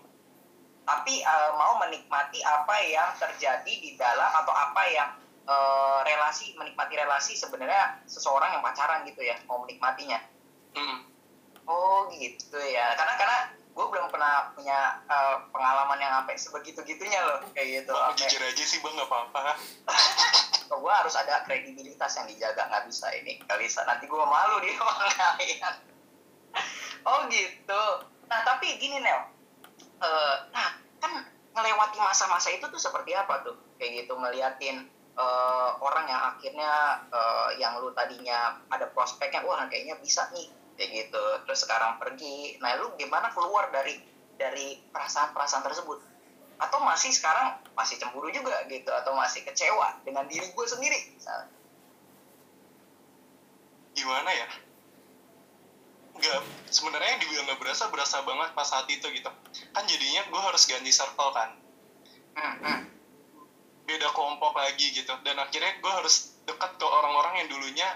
tapi 0.83 1.23
uh, 1.23 1.55
mau 1.55 1.79
menikmati 1.79 2.43
apa 2.43 2.75
yang 2.83 3.15
terjadi 3.15 3.73
di 3.79 3.95
dalam 3.95 4.31
atau 4.43 4.51
apa 4.51 4.83
yang 4.91 5.09
uh, 5.47 6.03
relasi 6.03 6.51
menikmati 6.59 6.99
relasi 6.99 7.39
sebenarnya 7.39 8.03
seseorang 8.03 8.59
yang 8.59 8.63
pacaran 8.65 9.07
gitu 9.07 9.23
ya 9.23 9.39
mau 9.47 9.63
menikmatinya 9.63 10.19
mm 10.75 11.13
Oh 11.67 12.11
gitu 12.11 12.59
ya. 12.59 12.91
Karena 12.95 13.13
karena 13.15 13.37
gue 13.73 13.85
belum 13.89 14.07
pernah 14.13 14.53
punya 14.53 15.01
uh, 15.09 15.49
pengalaman 15.49 15.97
yang 15.97 16.13
sampai 16.21 16.35
sebegitu 16.37 16.79
gitunya 16.85 17.19
loh 17.23 17.39
kayak 17.55 17.83
gitu. 17.83 17.93
Bang, 17.95 18.15
jujur 18.19 18.41
aja 18.43 18.63
sih 18.63 18.79
bang 18.83 18.93
nggak 18.99 19.09
apa-apa. 19.09 19.41
so, 20.69 20.75
gue 20.77 20.93
harus 20.93 21.15
ada 21.17 21.41
kredibilitas 21.47 22.11
yang 22.19 22.27
dijaga 22.27 22.67
nggak 22.67 22.85
bisa 22.91 23.07
ini 23.15 23.39
bisa. 23.39 23.81
Nanti 23.87 24.05
gue 24.05 24.19
malu 24.19 24.55
di 24.61 24.69
ruang 24.75 24.99
kalian. 25.15 25.75
Oh 27.03 27.21
gitu. 27.29 27.83
Nah 28.27 28.39
tapi 28.47 28.79
gini 28.79 28.99
Nel. 28.99 29.29
Uh, 30.03 30.35
nah 30.51 30.75
kan 30.99 31.23
melewati 31.53 31.99
masa-masa 31.99 32.51
itu 32.51 32.65
tuh 32.67 32.81
seperti 32.81 33.13
apa 33.15 33.43
tuh? 33.43 33.55
Kayak 33.77 34.05
gitu 34.05 34.13
ngeliatin 34.17 34.87
uh, 35.15 35.77
orang 35.79 36.05
yang 36.09 36.21
akhirnya 36.33 36.71
uh, 37.11 37.49
yang 37.59 37.77
lu 37.79 37.91
tadinya 37.93 38.59
ada 38.71 38.89
prospeknya 38.91 39.43
wah 39.45 39.67
kayaknya 39.67 39.99
bisa 39.99 40.27
nih 40.33 40.47
kayak 40.79 40.89
gitu. 41.07 41.23
Terus 41.47 41.59
sekarang 41.67 41.99
pergi. 42.01 42.57
Nah 42.59 42.79
lu 42.79 42.95
gimana 42.95 43.29
keluar 43.31 43.69
dari 43.69 43.99
dari 44.39 44.81
perasaan-perasaan 44.91 45.63
tersebut? 45.63 45.99
Atau 46.57 46.79
masih 46.81 47.11
sekarang 47.11 47.59
masih 47.75 47.99
cemburu 47.99 48.31
juga 48.31 48.63
gitu 48.71 48.89
atau 48.89 49.11
masih 49.17 49.43
kecewa 49.43 49.99
dengan 50.07 50.23
diri 50.29 50.47
gue 50.47 50.65
sendiri 50.67 51.15
misalnya? 51.15 51.51
Gimana 53.93 54.31
ya 54.33 54.47
nggak 56.13 56.41
sebenarnya 56.69 57.17
dibilang 57.21 57.45
nggak 57.49 57.59
berasa 57.59 57.89
berasa 57.89 58.21
banget 58.21 58.49
pas 58.53 58.67
saat 58.67 58.85
itu 58.89 59.05
gitu. 59.09 59.29
Kan 59.73 59.83
jadinya 59.89 60.21
gue 60.29 60.41
harus 60.41 60.63
ganti 60.69 60.91
circle 60.93 61.31
kan. 61.33 61.49
Hmm, 62.33 62.85
beda 63.85 64.09
kelompok 64.13 64.53
lagi 64.57 64.93
gitu. 64.93 65.13
Dan 65.25 65.37
akhirnya 65.41 65.77
gue 65.81 65.91
harus 65.91 66.37
dekat 66.45 66.77
ke 66.77 66.85
orang-orang 66.85 67.45
yang 67.45 67.47
dulunya 67.49 67.89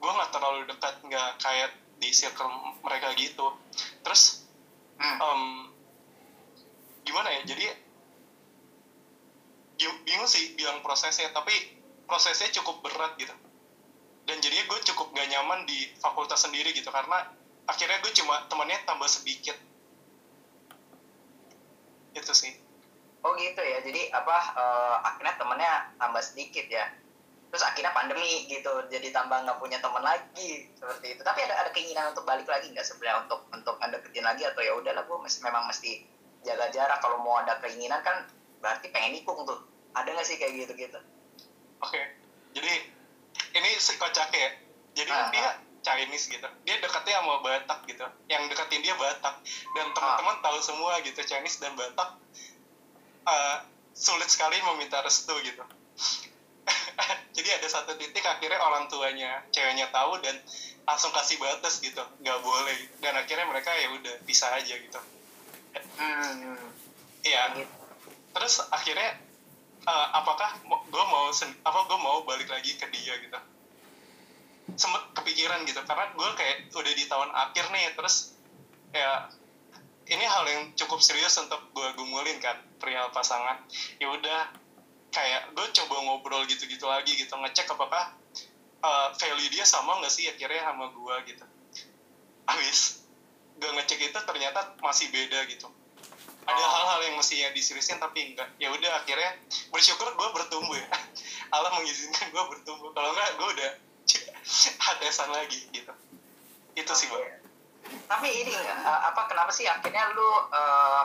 gue 0.00 0.10
nggak 0.10 0.30
terlalu 0.32 0.66
dekat 0.66 0.94
nggak 1.04 1.30
kayak 1.38 1.70
di 2.00 2.10
circle 2.10 2.50
mereka 2.82 3.14
gitu. 3.14 3.54
Terus 4.02 4.46
um, 5.00 5.70
gimana 7.06 7.28
ya 7.38 7.42
jadi 7.46 7.90
bingung 10.10 10.26
sih 10.26 10.58
bilang 10.58 10.82
prosesnya 10.82 11.30
tapi 11.30 11.54
prosesnya 12.10 12.50
cukup 12.60 12.82
berat 12.82 13.14
gitu. 13.16 13.32
Dan 14.26 14.42
jadinya 14.42 14.66
gue 14.68 14.78
cukup 14.92 15.14
gak 15.14 15.26
nyaman 15.30 15.64
di 15.64 15.90
fakultas 15.98 16.44
sendiri 16.44 16.74
gitu 16.74 16.90
karena 16.92 17.24
akhirnya 17.70 18.02
gue 18.02 18.12
cuma 18.18 18.44
temannya 18.50 18.78
tambah 18.82 19.06
sedikit. 19.06 19.56
Itu 22.12 22.32
sih. 22.34 22.58
Oh 23.22 23.38
gitu 23.38 23.62
ya. 23.62 23.78
Jadi 23.86 24.10
apa 24.10 24.36
uh, 24.58 24.96
akhirnya 25.06 25.34
temennya 25.38 25.72
tambah 25.96 26.22
sedikit 26.26 26.66
ya. 26.66 26.90
Terus 27.50 27.62
akhirnya 27.62 27.94
pandemi 27.94 28.50
gitu. 28.50 28.70
Jadi 28.90 29.14
tambah 29.14 29.46
nggak 29.46 29.58
punya 29.62 29.78
teman 29.78 30.02
lagi. 30.02 30.66
Seperti 30.74 31.14
itu. 31.14 31.22
Tapi 31.22 31.46
ada 31.46 31.54
ada 31.62 31.70
keinginan 31.70 32.10
untuk 32.10 32.26
balik 32.26 32.50
lagi 32.50 32.74
nggak 32.74 32.86
sebenarnya? 32.86 33.30
Untuk 33.30 33.40
untuk 33.54 33.76
anda 33.78 34.02
kerjaan 34.02 34.26
lagi? 34.26 34.42
Atau 34.46 34.66
ya 34.66 34.74
udahlah 34.74 35.06
gue 35.06 35.18
memang 35.22 35.64
mesti 35.70 36.02
jaga 36.42 36.66
jarak. 36.74 36.98
Kalau 36.98 37.22
mau 37.22 37.38
ada 37.38 37.62
keinginan 37.62 38.02
kan 38.02 38.26
berarti 38.58 38.90
pengen 38.90 39.22
nikung 39.22 39.46
tuh. 39.46 39.62
Ada 39.94 40.10
nggak 40.10 40.26
sih 40.26 40.38
kayak 40.38 40.66
gitu 40.66 40.74
gitu 40.74 41.00
oke. 41.80 41.90
Okay. 41.90 42.04
jadi 42.52 42.72
ini 43.56 43.70
si 43.80 43.96
kocak 43.96 44.30
ya. 44.30 44.50
Jadi 44.94 45.10
uh, 45.10 45.28
dia 45.32 45.48
Chinese 45.80 46.28
gitu. 46.28 46.48
Dia 46.66 46.76
dekatnya 46.80 47.20
sama 47.20 47.40
Batak 47.40 47.88
gitu. 47.88 48.06
Yang 48.28 48.52
deketin 48.52 48.80
dia 48.84 48.94
Batak. 48.96 49.40
Dan 49.76 49.86
teman-teman 49.96 50.36
uh. 50.38 50.42
tahu 50.44 50.58
semua 50.60 51.00
gitu 51.04 51.20
Chinese 51.24 51.60
dan 51.60 51.72
Batak 51.76 52.16
uh, 53.26 53.56
sulit 53.96 54.28
sekali 54.28 54.56
meminta 54.72 55.00
restu 55.00 55.32
gitu. 55.44 55.64
Jadi 57.36 57.48
ada 57.48 57.68
satu 57.68 57.96
titik 57.96 58.22
akhirnya 58.24 58.60
orang 58.60 58.86
tuanya 58.92 59.44
ceweknya 59.50 59.88
tahu 59.88 60.20
dan 60.20 60.36
langsung 60.84 61.12
kasih 61.12 61.40
batas 61.40 61.80
gitu. 61.80 62.02
Nggak 62.20 62.38
boleh. 62.44 62.78
Dan 63.00 63.16
akhirnya 63.16 63.46
mereka 63.48 63.72
ya 63.76 63.88
udah 63.94 64.14
bisa 64.28 64.50
aja 64.52 64.74
gitu. 64.76 65.00
Hmm. 66.00 66.56
iya. 67.22 67.52
Gitu. 67.54 67.68
terus 68.30 68.62
akhirnya 68.70 69.18
uh, 69.86 70.08
apakah 70.22 70.54
gue 70.64 71.04
mau 71.10 71.28
apa 71.34 71.78
gue 71.86 71.98
mau 71.98 72.22
balik 72.24 72.48
lagi 72.48 72.78
ke 72.78 72.86
dia 72.94 73.14
gitu 73.20 73.38
sempet 74.76 75.02
kepikiran 75.16 75.64
gitu. 75.66 75.80
Karena 75.84 76.10
gue 76.12 76.28
kayak 76.36 76.56
udah 76.72 76.92
di 76.92 77.04
tahun 77.06 77.30
akhir 77.32 77.64
nih 77.72 77.84
terus 77.96 78.36
ya 78.90 79.30
ini 80.10 80.24
hal 80.26 80.44
yang 80.50 80.62
cukup 80.74 80.98
serius 80.98 81.38
untuk 81.38 81.70
gue 81.70 81.88
gumulin 81.94 82.42
kan 82.42 82.58
perihal 82.82 83.08
pasangan. 83.14 83.62
Ya 84.02 84.10
udah 84.10 84.50
kayak 85.10 85.54
gue 85.54 85.66
coba 85.82 85.94
ngobrol 86.06 86.46
gitu-gitu 86.46 86.86
lagi 86.86 87.14
gitu 87.18 87.34
ngecek 87.34 87.66
apakah 87.70 88.14
uh, 88.82 89.08
value 89.18 89.50
dia 89.50 89.66
sama 89.66 89.98
nggak 90.02 90.12
sih 90.12 90.26
akhirnya 90.26 90.66
sama 90.66 90.90
gue 90.90 91.14
gitu. 91.30 91.44
Habis 92.46 93.06
gue 93.60 93.70
ngecek 93.70 94.00
itu 94.10 94.18
ternyata 94.24 94.74
masih 94.82 95.12
beda 95.14 95.46
gitu. 95.46 95.68
Ada 96.48 96.56
oh. 96.56 96.70
hal-hal 96.72 97.00
yang 97.06 97.14
mestinya 97.20 97.52
diseriusin 97.52 98.00
tapi 98.00 98.32
enggak. 98.32 98.48
Ya 98.56 98.72
udah 98.72 99.04
akhirnya 99.04 99.36
bersyukur 99.70 100.10
gue 100.10 100.28
bertumbuh 100.34 100.74
ya. 100.74 100.88
Allah 101.54 101.70
mengizinkan 101.76 102.32
gue 102.32 102.44
bertumbuh. 102.50 102.90
Kalau 102.96 103.14
enggak 103.14 103.30
gue 103.36 103.48
udah 103.60 103.70
hadesan 104.86 105.30
lagi 105.32 105.68
gitu. 105.72 105.92
Itu 106.74 106.92
sih 106.96 107.08
bang 107.10 107.40
tapi 108.06 108.28
ini 108.30 108.54
uh, 108.54 109.00
apa 109.10 109.26
kenapa 109.26 109.50
sih 109.50 109.66
akhirnya 109.66 110.14
lu 110.14 110.30
uh, 110.50 111.04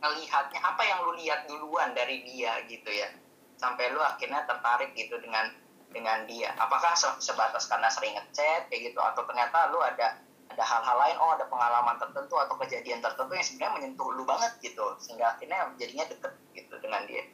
ngelihatnya 0.00 0.60
apa 0.64 0.82
yang 0.84 1.04
lu 1.04 1.12
lihat 1.20 1.44
duluan 1.48 1.92
dari 1.92 2.24
dia 2.24 2.64
gitu 2.68 2.88
ya? 2.88 3.12
Sampai 3.60 3.92
lu 3.92 4.00
akhirnya 4.00 4.48
tertarik 4.48 4.96
gitu 4.96 5.20
dengan 5.20 5.52
dengan 5.92 6.24
dia. 6.24 6.56
Apakah 6.56 6.96
sebatas 6.96 7.68
karena 7.68 7.92
sering 7.92 8.16
ngechat 8.16 8.72
kayak 8.72 8.92
gitu? 8.92 9.00
Atau 9.00 9.28
ternyata 9.28 9.68
lu 9.68 9.80
ada 9.84 10.16
ada 10.50 10.64
hal-hal 10.64 10.96
lain 10.96 11.16
oh 11.20 11.30
ada 11.36 11.46
pengalaman 11.46 11.96
tertentu 12.00 12.34
atau 12.40 12.56
kejadian 12.58 12.98
tertentu 13.04 13.32
yang 13.36 13.46
sebenarnya 13.46 13.74
menyentuh 13.76 14.08
lu 14.16 14.24
banget 14.24 14.52
gitu. 14.64 14.96
Sehingga 14.96 15.36
akhirnya 15.36 15.68
jadinya 15.76 16.08
deket 16.08 16.32
gitu 16.56 16.74
dengan 16.80 17.04
dia. 17.04 17.28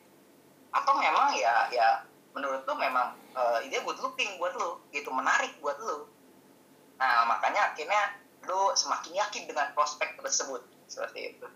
Atau 0.74 0.98
memang 0.98 1.30
ya 1.38 1.70
ya 1.70 2.02
menurut 2.36 2.68
lu 2.68 2.74
memang 2.76 3.16
uh, 3.32 3.64
dia 3.64 3.80
good 3.80 3.96
looking 4.04 4.36
buat 4.36 4.52
lu 4.60 4.76
gitu 4.92 5.08
menarik 5.08 5.56
buat 5.64 5.80
lu. 5.80 6.04
Nah 7.00 7.24
makanya 7.24 7.72
akhirnya 7.72 8.20
lu 8.44 8.76
semakin 8.76 9.16
yakin 9.16 9.48
dengan 9.48 9.72
prospek 9.72 10.20
tersebut. 10.20 10.60
Seperti 10.86 11.34
itu. 11.34 11.48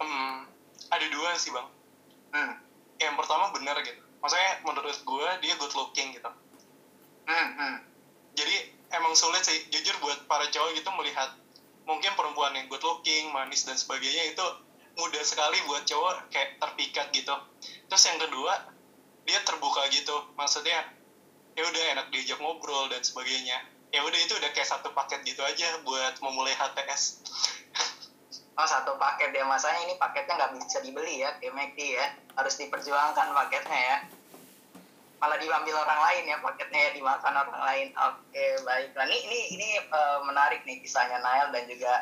Hmm, 0.00 0.46
ada 0.88 1.06
dua 1.10 1.34
sih 1.36 1.50
bang. 1.50 1.68
Hmm. 2.30 2.54
yang 3.02 3.18
pertama 3.18 3.50
benar 3.50 3.74
gitu. 3.82 3.98
Maksudnya 4.22 4.62
menurut 4.62 4.94
gue 4.94 5.28
dia 5.42 5.54
good 5.58 5.74
looking 5.74 6.14
gitu. 6.14 6.30
Hmm, 7.26 7.48
hmm. 7.58 7.76
jadi 8.38 8.70
emang 8.94 9.18
sulit 9.18 9.42
sih. 9.42 9.66
Jujur 9.74 9.98
buat 9.98 10.30
para 10.30 10.46
cowok 10.46 10.70
gitu 10.78 10.88
melihat 10.94 11.34
mungkin 11.88 12.14
perempuan 12.14 12.54
yang 12.54 12.70
good 12.70 12.84
looking 12.86 13.34
manis 13.34 13.66
dan 13.66 13.74
sebagainya 13.74 14.30
itu 14.30 14.46
mudah 14.98 15.22
sekali 15.22 15.58
buat 15.68 15.86
cowok 15.86 16.32
kayak 16.32 16.58
terpikat 16.58 17.06
gitu. 17.14 17.34
Terus 17.86 18.02
yang 18.06 18.18
kedua 18.18 18.54
dia 19.26 19.38
terbuka 19.46 19.86
gitu. 19.92 20.16
Maksudnya 20.34 20.86
ya 21.54 21.62
udah 21.66 21.82
enak 21.98 22.06
diajak 22.14 22.38
ngobrol 22.40 22.88
dan 22.90 23.02
sebagainya. 23.04 23.60
Ya 23.90 24.06
udah 24.06 24.18
itu 24.22 24.38
udah 24.38 24.50
kayak 24.54 24.70
satu 24.70 24.94
paket 24.94 25.26
gitu 25.26 25.42
aja 25.42 25.82
buat 25.82 26.18
memulai 26.22 26.54
HTS 26.54 27.20
oh 28.60 28.68
satu 28.68 28.92
paket 29.00 29.32
ya. 29.32 29.44
Masanya 29.48 29.80
ini 29.88 29.94
paketnya 29.96 30.36
nggak 30.36 30.52
bisa 30.60 30.78
dibeli 30.84 31.24
ya 31.24 31.32
kayak 31.40 31.76
ya. 31.76 32.06
Harus 32.36 32.54
diperjuangkan 32.60 33.32
paketnya 33.32 33.80
ya. 33.80 33.98
Malah 35.20 35.36
diambil 35.36 35.76
orang 35.76 36.00
lain 36.00 36.24
ya 36.32 36.36
paketnya 36.40 36.80
ya 36.80 36.90
dimakan 36.96 37.34
orang 37.40 37.60
lain. 37.64 37.88
Oke 37.96 38.46
baik 38.64 38.92
nah 38.92 39.04
ini 39.08 39.18
ini 39.24 39.38
ini 39.56 39.68
uh, 39.88 40.20
menarik 40.28 40.64
nih 40.68 40.80
kisahnya 40.84 41.20
Nail 41.24 41.48
dan 41.52 41.64
juga 41.68 41.92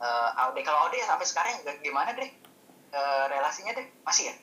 uh, 0.00 0.30
Aude. 0.46 0.60
Kalau 0.64 0.88
Aude 0.88 0.98
sampai 1.02 1.26
sekarang 1.28 1.54
gimana 1.80 2.12
deh? 2.16 2.30
Uh, 2.92 3.24
relasinya 3.28 3.76
deh? 3.76 3.86
Masih 4.02 4.32
ya? 4.32 4.34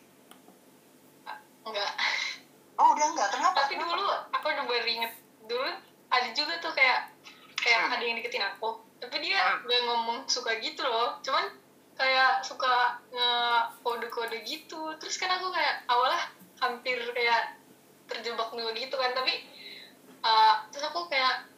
Enggak 1.64 1.92
oh 2.78 2.88
udah 2.94 3.06
enggak 3.14 3.30
kenapa? 3.34 3.58
Tapi 3.66 3.76
dulu 3.78 4.06
aku 4.34 4.46
udah 4.50 4.66
baru 4.66 4.88
inget 4.88 5.14
dulu 5.46 5.72
ada 6.14 6.30
juga 6.34 6.54
tuh 6.62 6.74
kayak 6.74 7.10
kayak 7.60 7.80
hmm. 7.90 7.94
ada 7.94 8.04
yang 8.04 8.16
deketin 8.20 8.46
aku. 8.46 8.82
Tapi 9.02 9.16
dia 9.20 9.40
hmm. 9.40 9.68
gak 9.68 9.82
ngomong 9.90 10.20
suka 10.30 10.56
gitu 10.64 10.84
loh. 10.86 11.20
Cuman 11.26 11.52
kayak 11.94 12.42
suka 12.42 13.02
nge 13.14 13.30
kode-kode 13.82 14.38
gitu. 14.46 14.94
Terus 14.98 15.16
kan 15.20 15.32
aku 15.38 15.54
kayak 15.54 15.86
awalnya 15.90 16.22
hampir 16.62 16.98
kayak 17.14 17.60
terjebak 18.08 18.50
dulu 18.54 18.72
gitu 18.76 18.96
kan. 18.96 19.12
Tapi 19.16 19.34
uh, 20.24 20.64
terus 20.70 20.86
aku 20.88 21.08
kayak 21.10 21.50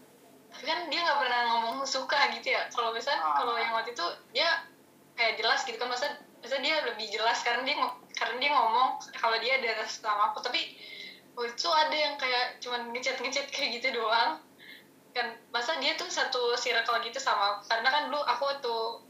tapi 0.55 0.71
kan 0.71 0.87
dia 0.87 1.03
nggak 1.03 1.19
pernah 1.19 1.41
ngomong 1.51 1.77
suka 1.83 2.31
gitu 2.31 2.55
ya. 2.55 2.71
Kalau 2.71 2.95
misalnya 2.95 3.27
oh. 3.27 3.35
kalau 3.35 3.53
yang 3.59 3.75
waktu 3.75 3.91
itu 3.91 4.07
dia 4.31 4.63
kayak 5.19 5.35
jelas 5.35 5.67
gitu 5.67 5.75
kan 5.75 5.91
masa 5.91 6.15
masa 6.39 6.63
dia 6.63 6.79
lebih 6.87 7.11
jelas 7.11 7.43
karena 7.43 7.67
dia 7.67 7.75
karena 8.15 8.35
dia 8.39 8.51
ngomong 8.55 8.95
kalau 9.19 9.35
dia 9.43 9.59
ada 9.59 9.83
sama 9.83 10.31
aku. 10.31 10.39
Tapi 10.39 10.79
waktu 11.35 11.51
itu 11.51 11.67
ada 11.67 11.91
yang 11.91 12.15
kayak 12.15 12.63
cuman 12.63 12.95
ngechat 12.95 13.19
ngechat 13.19 13.51
kayak 13.51 13.83
gitu 13.83 13.99
doang. 13.99 14.39
Kan 15.11 15.35
masa 15.51 15.75
dia 15.83 15.99
tuh 15.99 16.07
satu 16.07 16.55
circle 16.55 17.03
gitu 17.03 17.19
sama 17.19 17.59
karena 17.67 17.91
kan 17.91 18.07
dulu 18.07 18.23
aku 18.23 18.47
tuh 18.63 19.03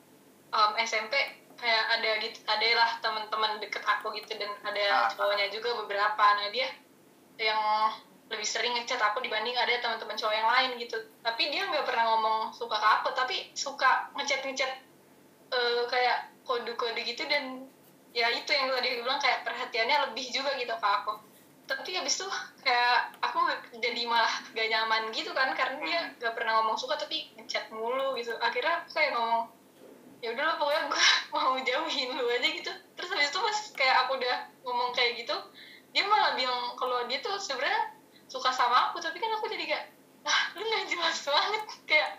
um, 0.49 0.71
SMP 0.81 1.13
kayak 1.61 1.83
ada 1.93 2.09
gitu 2.25 2.41
ada 2.49 2.67
lah 2.73 2.89
teman-teman 3.05 3.61
deket 3.61 3.85
aku 3.85 4.17
gitu 4.17 4.33
dan 4.33 4.49
ada 4.65 4.85
ah. 5.05 5.09
cowoknya 5.13 5.53
juga 5.53 5.77
beberapa. 5.77 6.25
Nah 6.41 6.49
dia 6.49 6.73
yang 7.37 7.61
lebih 8.25 8.47
sering 8.47 8.73
ngechat 8.73 8.97
aku 8.97 9.21
dibanding 9.21 9.53
ada 9.53 9.77
teman-teman 9.77 10.17
cowok 10.17 10.33
yang 10.33 10.49
lain 10.49 10.69
gitu. 10.81 10.97
Tapi 11.21 11.53
dia 11.53 11.69
nggak 11.69 11.85
pernah 11.85 12.05
ngomong 12.13 12.37
suka 12.57 12.77
ke 12.81 12.87
aku 12.99 13.09
tapi 13.13 13.35
suka 13.53 14.09
ngechat 14.17 14.41
ngechat 14.41 14.71
uh, 15.53 15.83
kayak 15.85 16.33
kode-kode 16.41 17.01
gitu 17.05 17.25
dan 17.29 17.69
ya 18.15 18.31
itu 18.33 18.49
yang 18.49 18.71
tadi 18.73 19.01
bilang 19.01 19.21
kayak 19.21 19.45
perhatiannya 19.45 20.09
lebih 20.09 20.25
juga 20.33 20.57
gitu 20.57 20.73
ke 20.73 20.87
aku. 20.89 21.13
Tapi 21.65 21.97
habis 21.97 22.17
itu 22.17 22.27
kayak 22.61 23.17
aku 23.25 23.41
jadi 23.81 24.01
malah 24.05 24.29
gak 24.53 24.69
nyaman 24.69 25.09
gitu 25.13 25.33
kan 25.33 25.49
karena 25.57 25.77
dia 25.81 26.01
hmm. 26.01 26.21
gak 26.21 26.33
pernah 26.37 26.61
ngomong 26.61 26.77
suka 26.77 26.97
tapi 26.97 27.29
ngechat 27.37 27.69
mulu 27.69 28.17
gitu. 28.17 28.33
Akhirnya 28.41 28.85
aku 28.85 28.89
kayak 28.97 29.13
ngomong 29.13 29.53
ya 30.23 30.33
udah 30.33 30.43
lah 30.49 30.55
pokoknya 30.57 30.81
gue 30.89 31.05
mau 31.33 31.53
jauhin 31.61 32.09
lu 32.17 32.25
aja 32.25 32.49
gitu. 32.49 32.71
Terus 32.97 33.09
habis 33.13 33.29
itu 33.29 33.37
pas 33.37 33.57
kayak 33.77 33.95
aku 34.05 34.17
udah 34.17 34.37
ngomong 34.65 34.89
kayak 34.97 35.21
gitu 35.21 35.37
dia 35.95 36.03
malah 36.11 36.35
bilang 36.35 36.75
kalau 36.75 37.07
dia 37.07 37.23
tuh 37.23 37.39
sebenarnya 37.39 37.94
suka 38.25 38.49
sama 38.51 38.91
aku 38.91 38.97
tapi 39.01 39.17
kan 39.21 39.31
aku 39.37 39.45
jadi 39.49 39.65
kayak 39.69 39.85
ah 40.25 40.41
lu 40.57 40.65
gak 40.65 40.85
jelas 40.89 41.17
banget. 41.21 41.63
Kayak 41.85 42.11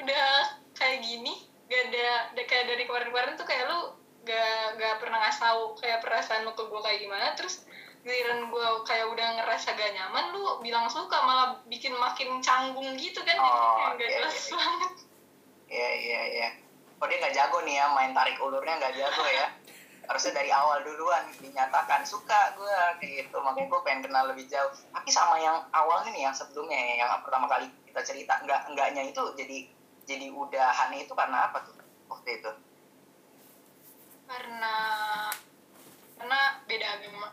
udah 0.00 0.26
kayak 0.72 0.98
gini 1.04 1.34
gak 1.68 1.88
ada 1.92 2.42
kayak 2.44 2.64
dari 2.68 2.82
kemarin-kemarin 2.84 3.36
tuh 3.36 3.46
kayak 3.48 3.68
lu 3.68 3.96
gak 4.22 4.76
gak 4.76 4.94
pernah 5.00 5.18
ngasih 5.24 5.40
tahu 5.40 5.62
kayak 5.80 5.98
perasaan 6.04 6.44
lu 6.44 6.52
ke 6.52 6.62
gue 6.64 6.80
kayak 6.80 7.00
gimana 7.00 7.26
terus 7.34 7.64
giliran 8.02 8.50
gue 8.50 8.68
kayak 8.82 9.06
udah 9.14 9.28
ngerasa 9.38 9.78
gak 9.78 9.94
nyaman 9.94 10.34
lu 10.34 10.58
bilang 10.60 10.90
suka 10.90 11.22
malah 11.22 11.62
bikin 11.70 11.94
makin 11.94 12.42
canggung 12.42 12.98
gitu 12.98 13.22
kan 13.22 13.38
oh, 13.38 13.46
jadi 13.48 13.94
gak 13.94 14.08
iya, 14.10 14.18
jelas 14.18 14.36
iya. 14.36 14.52
banget. 14.58 14.92
Iya 15.72 15.90
iya 15.96 16.20
iya. 16.28 16.48
Oh 17.02 17.10
dia 17.10 17.18
nggak 17.18 17.34
jago 17.34 17.58
nih 17.66 17.82
ya 17.82 17.90
main 17.90 18.14
tarik 18.14 18.38
ulurnya 18.38 18.78
nggak 18.78 18.94
jago 18.94 19.24
ya 19.26 19.46
harusnya 20.08 20.32
dari 20.34 20.50
awal 20.50 20.82
duluan 20.82 21.24
dinyatakan 21.38 22.02
suka 22.02 22.54
gue 22.58 22.76
kayak 22.98 23.26
gitu. 23.26 23.36
Makanya 23.38 23.68
gue 23.70 23.80
pengen 23.86 24.00
kenal 24.10 24.24
lebih 24.30 24.46
jauh. 24.50 24.72
Tapi 24.90 25.08
sama 25.10 25.38
yang 25.38 25.62
awalnya 25.70 26.10
nih 26.10 26.22
yang 26.26 26.34
sebelumnya 26.34 26.78
yang 26.98 27.10
pertama 27.22 27.46
kali 27.46 27.70
kita 27.86 28.00
cerita 28.02 28.40
nggak 28.42 28.72
enggaknya 28.72 29.02
itu 29.06 29.22
jadi 29.38 29.58
jadi 30.02 30.26
udahan 30.34 30.90
itu 30.98 31.12
karena 31.14 31.48
apa 31.50 31.62
tuh 31.62 31.76
waktu 32.10 32.42
itu? 32.42 32.50
Karena 34.26 34.74
karena 36.18 36.40
beda 36.66 36.86
agama. 36.98 37.28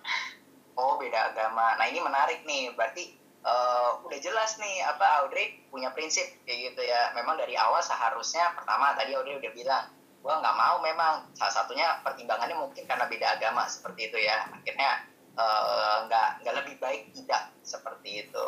Oh 0.78 0.96
beda 0.96 1.34
agama. 1.34 1.76
Nah 1.76 1.86
ini 1.90 2.00
menarik 2.00 2.46
nih. 2.46 2.72
Berarti 2.78 3.18
uh, 3.44 4.00
udah 4.06 4.20
jelas 4.22 4.56
nih 4.62 4.86
apa 4.86 5.26
Audrey 5.26 5.60
punya 5.74 5.92
prinsip 5.92 6.26
kayak 6.46 6.74
gitu 6.74 6.82
ya. 6.86 7.12
Memang 7.18 7.36
dari 7.36 7.58
awal 7.58 7.82
seharusnya 7.82 8.54
pertama 8.56 8.94
tadi 8.96 9.18
Audrey 9.18 9.36
udah 9.42 9.52
bilang 9.52 9.86
gue 10.20 10.34
nggak 10.34 10.56
mau 10.56 10.78
memang. 10.84 11.28
Salah 11.36 11.54
satunya 11.64 12.00
pertimbangannya 12.04 12.56
mungkin 12.60 12.84
karena 12.84 13.08
beda 13.08 13.40
agama 13.40 13.66
seperti 13.66 14.12
itu 14.12 14.18
ya. 14.20 14.48
Akhirnya 14.52 15.08
eh, 15.40 15.96
nggak 16.08 16.28
uh, 16.28 16.36
nggak 16.44 16.56
lebih 16.64 16.76
baik 16.84 17.16
tidak 17.16 17.56
seperti 17.64 18.28
itu. 18.28 18.46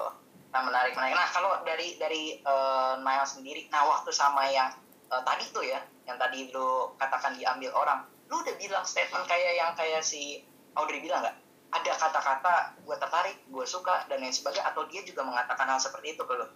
Nah 0.52 0.62
menarik 0.68 0.94
menarik. 0.94 1.16
Nah 1.16 1.30
kalau 1.32 1.52
dari 1.64 1.96
dari 1.96 2.44
uh, 2.44 3.00
Nail 3.00 3.24
sendiri 3.24 3.72
nah 3.72 3.88
waktu 3.88 4.12
sama 4.12 4.52
yang 4.52 4.68
uh, 5.08 5.24
tadi 5.24 5.48
tuh 5.56 5.64
ya 5.64 5.80
yang 6.08 6.20
tadi 6.20 6.52
lu 6.52 6.92
katakan 7.00 7.40
diambil 7.40 7.72
orang 7.78 8.04
lu 8.28 8.40
udah 8.40 8.56
bilang 8.60 8.84
statement 8.88 9.28
kayak 9.28 9.60
yang 9.60 9.72
kayak 9.76 10.04
si 10.04 10.44
Audrey 10.76 11.00
bilang 11.00 11.24
nggak? 11.24 11.38
Ada 11.72 11.96
kata-kata 11.96 12.84
gue 12.84 12.96
tertarik 13.00 13.38
gue 13.48 13.64
suka 13.64 14.04
dan 14.12 14.20
lain 14.20 14.36
sebagainya 14.36 14.76
atau 14.76 14.84
dia 14.92 15.08
juga 15.08 15.24
mengatakan 15.24 15.72
hal 15.72 15.80
seperti 15.80 16.20
itu 16.20 16.24
ke 16.28 16.34
lu? 16.36 16.48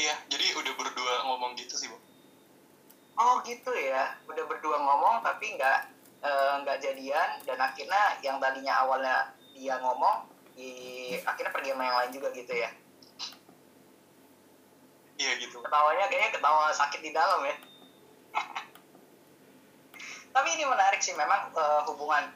Iya 0.00 0.16
jadi 0.32 0.56
udah 0.56 0.72
berdua 0.72 1.12
ngomong 1.28 1.52
gitu 1.60 1.76
sih 1.76 1.92
bu 1.92 2.00
oh 3.18 3.40
gitu 3.44 3.72
ya. 3.74 4.16
Udah 4.28 4.44
berdua 4.48 4.76
ngomong 4.80 5.24
tapi 5.24 5.56
nggak 5.56 5.78
eh, 6.24 6.52
nggak 6.64 6.78
uh, 6.78 6.82
jadian. 6.82 7.28
Dan 7.44 7.58
akhirnya 7.60 8.02
yang 8.24 8.36
tadinya 8.40 8.84
awalnya 8.84 9.32
dia 9.52 9.76
ngomong 9.80 10.28
di 10.52 10.72
akhirnya 11.24 11.52
pergi 11.52 11.72
sama 11.72 11.84
yang 11.88 11.96
lain 12.04 12.12
juga 12.12 12.28
gitu 12.36 12.52
ya. 12.52 12.70
Iya 15.20 15.32
gitu. 15.38 15.56
Ketawanya 15.62 16.04
kayaknya 16.10 16.30
ketawa 16.34 16.72
sakit 16.74 17.00
di 17.00 17.10
dalam 17.14 17.40
ya. 17.46 17.56
Tapi 20.34 20.48
ini 20.56 20.64
menarik 20.64 21.04
sih 21.04 21.12
memang 21.12 21.52
uh, 21.52 21.84
hubungan 21.86 22.32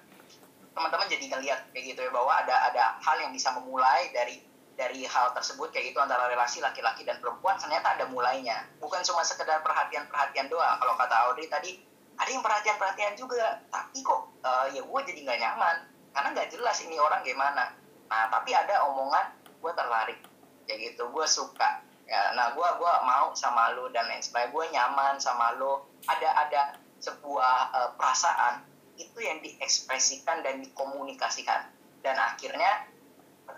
teman-teman 0.76 1.08
jadi 1.08 1.24
ngeliat 1.32 1.60
kayak 1.72 1.84
gitu 1.88 2.00
ya 2.04 2.12
bahwa 2.12 2.36
ada 2.36 2.68
ada 2.68 2.84
hal 3.00 3.16
yang 3.16 3.32
bisa 3.32 3.48
memulai 3.56 4.12
dari 4.12 4.44
dari 4.76 5.08
hal 5.08 5.32
tersebut 5.32 5.72
kayak 5.72 5.90
gitu 5.90 5.98
antara 6.04 6.28
relasi 6.28 6.60
laki-laki 6.60 7.02
dan 7.02 7.16
perempuan 7.18 7.56
ternyata 7.56 7.96
ada 7.96 8.04
mulainya. 8.12 8.68
Bukan 8.76 9.00
cuma 9.08 9.24
sekedar 9.24 9.64
perhatian-perhatian 9.64 10.52
doang. 10.52 10.76
Kalau 10.76 10.94
kata 11.00 11.16
Audrey 11.26 11.48
tadi 11.48 11.80
ada 12.20 12.28
yang 12.28 12.44
perhatian-perhatian 12.44 13.16
juga. 13.16 13.64
Tapi 13.72 14.04
kok 14.04 14.20
uh, 14.44 14.68
ya 14.68 14.84
gue 14.84 15.00
jadi 15.08 15.20
nggak 15.24 15.40
nyaman? 15.40 15.76
Karena 16.12 16.28
nggak 16.36 16.48
jelas 16.52 16.76
ini 16.84 17.00
orang 17.00 17.24
gimana. 17.24 17.72
Nah 18.12 18.22
tapi 18.28 18.52
ada 18.52 18.84
omongan 18.92 19.32
gue 19.64 19.72
tertarik. 19.72 20.20
Kayak 20.68 20.78
gitu 20.92 21.08
gue 21.08 21.26
suka. 21.26 21.80
Ya 22.06 22.36
nah 22.36 22.52
gue 22.54 22.68
gua 22.78 23.02
mau 23.02 23.32
sama 23.32 23.72
lo 23.72 23.88
dan 23.90 24.12
lain 24.12 24.20
sebagainya. 24.20 24.52
Gue 24.52 24.64
nyaman 24.76 25.14
sama 25.16 25.56
lo 25.56 25.88
ada 26.04 26.36
ada 26.36 26.62
sebuah 27.00 27.56
uh, 27.72 27.90
perasaan 27.96 28.60
itu 29.00 29.24
yang 29.24 29.40
diekspresikan 29.40 30.44
dan 30.44 30.60
dikomunikasikan. 30.60 31.72
Dan 32.04 32.20
akhirnya 32.20 32.92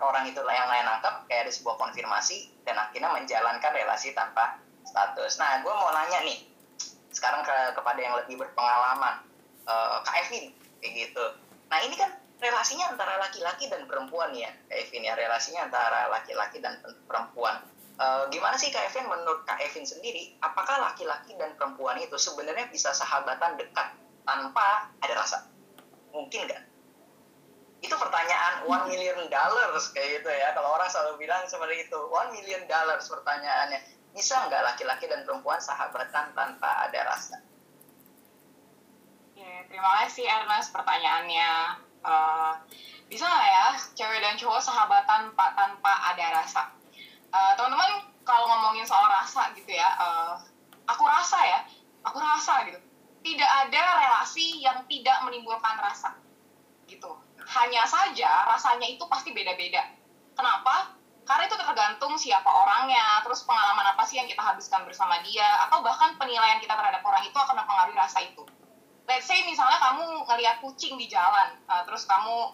orang 0.01 0.25
itu 0.27 0.39
yang 0.39 0.69
lain 0.69 0.85
nangkep 0.85 1.15
kayak 1.27 1.47
ada 1.47 1.51
sebuah 1.51 1.75
konfirmasi 1.79 2.51
dan 2.63 2.79
akhirnya 2.79 3.09
menjalankan 3.11 3.71
relasi 3.75 4.15
tanpa 4.15 4.59
status. 4.85 5.37
Nah, 5.37 5.61
gue 5.61 5.73
mau 5.73 5.91
nanya 5.93 6.25
nih 6.25 6.39
sekarang 7.09 7.41
ke 7.41 7.75
kepada 7.75 7.99
yang 7.99 8.15
lebih 8.15 8.37
berpengalaman, 8.37 9.25
uh, 9.65 9.99
Kak 10.05 10.15
Evin 10.25 10.53
kayak 10.79 10.93
gitu. 11.09 11.25
Nah, 11.69 11.79
ini 11.83 11.95
kan 11.97 12.13
relasinya 12.39 12.95
antara 12.95 13.19
laki-laki 13.19 13.67
dan 13.67 13.83
perempuan 13.89 14.31
ya, 14.31 14.49
Kak 14.69 14.77
Evin 14.77 15.03
ya, 15.03 15.13
relasinya 15.17 15.67
antara 15.67 16.07
laki-laki 16.13 16.61
dan 16.63 16.79
perempuan. 17.09 17.65
Uh, 17.99 18.31
gimana 18.31 18.55
sih 18.55 18.71
Kak 18.71 18.93
Evin 18.93 19.09
menurut 19.11 19.43
Kak 19.43 19.59
Evin 19.59 19.83
sendiri, 19.83 20.37
apakah 20.39 20.79
laki-laki 20.79 21.35
dan 21.35 21.51
perempuan 21.59 21.99
itu 21.99 22.15
sebenarnya 22.15 22.71
bisa 22.71 22.95
sahabatan 22.95 23.59
dekat 23.59 23.91
tanpa 24.23 24.87
ada 25.03 25.13
rasa? 25.19 25.49
Mungkin 26.15 26.47
nggak? 26.47 26.68
Itu 27.79 27.95
pertanyaan 27.95 28.67
one 28.67 28.91
million 28.91 29.15
dollars 29.31 29.95
kayak 29.95 30.19
gitu 30.19 30.29
ya. 30.29 30.51
Kalau 30.51 30.75
orang 30.75 30.91
selalu 30.91 31.23
bilang 31.23 31.47
seperti 31.47 31.87
itu 31.87 31.99
one 32.11 32.35
million 32.35 32.63
dollars 32.67 33.07
pertanyaannya. 33.07 33.79
Bisa 34.11 34.35
nggak 34.51 34.63
laki-laki 34.73 35.07
dan 35.07 35.23
perempuan 35.23 35.63
sahabatan 35.63 36.35
tanpa 36.35 36.69
ada 36.89 36.99
rasa? 37.07 37.39
Ya 39.39 39.63
terima 39.71 40.03
kasih 40.03 40.27
Ernest 40.27 40.75
pertanyaannya. 40.75 41.49
Uh, 42.03 42.51
bisa 43.07 43.23
nggak 43.23 43.47
ya 43.47 43.67
cewek 43.95 44.19
dan 44.19 44.35
cowok 44.35 44.59
sahabatan 44.59 45.31
pak 45.31 45.55
tanpa 45.55 45.93
ada 46.11 46.25
rasa? 46.43 46.63
Uh, 47.31 47.55
teman-teman 47.55 48.11
kalau 48.27 48.43
ngomongin 48.49 48.83
soal 48.83 49.07
rasa 49.07 49.55
gitu 49.55 49.71
ya 49.71 49.87
uh, 49.95 50.35
aku 50.83 51.07
rasa 51.07 51.39
ya 51.47 51.59
aku 52.03 52.19
rasa 52.19 52.67
gitu. 52.67 52.79
Tidak 53.19 53.51
ada 53.67 53.81
relasi 54.03 54.63
yang 54.63 54.83
tidak 54.91 55.23
menimbulkan 55.23 55.79
rasa 55.79 56.15
gitu 56.91 57.28
hanya 57.49 57.81
saja 57.89 58.45
rasanya 58.45 58.85
itu 58.85 59.01
pasti 59.09 59.33
beda-beda. 59.33 59.81
Kenapa? 60.37 60.93
Karena 61.25 61.45
itu 61.45 61.57
tergantung 61.61 62.13
siapa 62.17 62.49
orangnya, 62.49 63.21
terus 63.21 63.45
pengalaman 63.45 63.93
apa 63.93 64.01
sih 64.05 64.17
yang 64.17 64.25
kita 64.25 64.41
habiskan 64.41 64.81
bersama 64.85 65.21
dia, 65.21 65.45
atau 65.69 65.81
bahkan 65.85 66.17
penilaian 66.17 66.57
kita 66.57 66.73
terhadap 66.73 67.05
orang 67.05 67.21
itu 67.21 67.37
akan 67.37 67.53
mempengaruhi 67.53 67.97
rasa 67.97 68.25
itu. 68.25 68.41
Let's 69.05 69.29
say 69.29 69.41
misalnya 69.45 69.77
kamu 69.77 70.25
ngelihat 70.25 70.61
kucing 70.61 70.97
di 70.97 71.05
jalan, 71.05 71.57
uh, 71.69 71.85
terus 71.85 72.05
kamu 72.09 72.53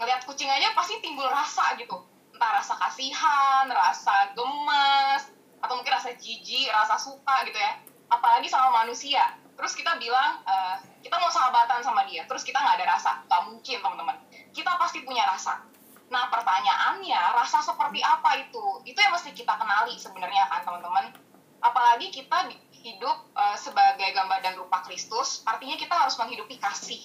ngelihat 0.00 0.24
kucing 0.28 0.48
aja 0.48 0.72
pasti 0.76 1.00
timbul 1.00 1.28
rasa 1.28 1.76
gitu. 1.80 1.96
Entah 2.36 2.60
rasa 2.60 2.76
kasihan, 2.76 3.68
rasa 3.68 4.32
gemes, 4.36 5.32
atau 5.60 5.80
mungkin 5.80 5.92
rasa 5.92 6.16
jijik, 6.16 6.68
rasa 6.72 6.96
suka 6.96 7.44
gitu 7.48 7.56
ya. 7.56 7.76
Apalagi 8.08 8.48
sama 8.48 8.84
manusia. 8.84 9.36
Terus 9.56 9.76
kita 9.76 9.96
bilang, 10.00 10.40
uh, 10.44 10.76
kita 11.00 11.16
mau 11.20 11.28
sahabatan 11.28 11.84
sama 11.84 12.04
dia, 12.08 12.24
terus 12.28 12.44
kita 12.44 12.60
nggak 12.60 12.80
ada 12.80 12.86
rasa. 12.96 13.12
Nggak 13.28 13.42
mungkin, 13.48 13.76
teman-teman 13.80 14.16
kita 14.50 14.76
pasti 14.78 15.02
punya 15.06 15.26
rasa. 15.26 15.62
Nah, 16.10 16.26
pertanyaannya, 16.26 17.20
rasa 17.38 17.62
seperti 17.62 18.02
apa 18.02 18.34
itu? 18.42 18.82
Itu 18.82 18.98
yang 18.98 19.14
mesti 19.14 19.30
kita 19.30 19.54
kenali 19.54 19.94
sebenarnya 19.94 20.50
kan, 20.50 20.66
teman-teman. 20.66 21.14
Apalagi 21.62 22.10
kita 22.10 22.50
hidup 22.82 23.30
uh, 23.36 23.54
sebagai 23.54 24.10
gambar 24.10 24.42
dan 24.42 24.58
rupa 24.58 24.82
Kristus, 24.82 25.46
artinya 25.46 25.78
kita 25.78 25.94
harus 25.94 26.18
menghidupi 26.18 26.58
kasih. 26.58 26.98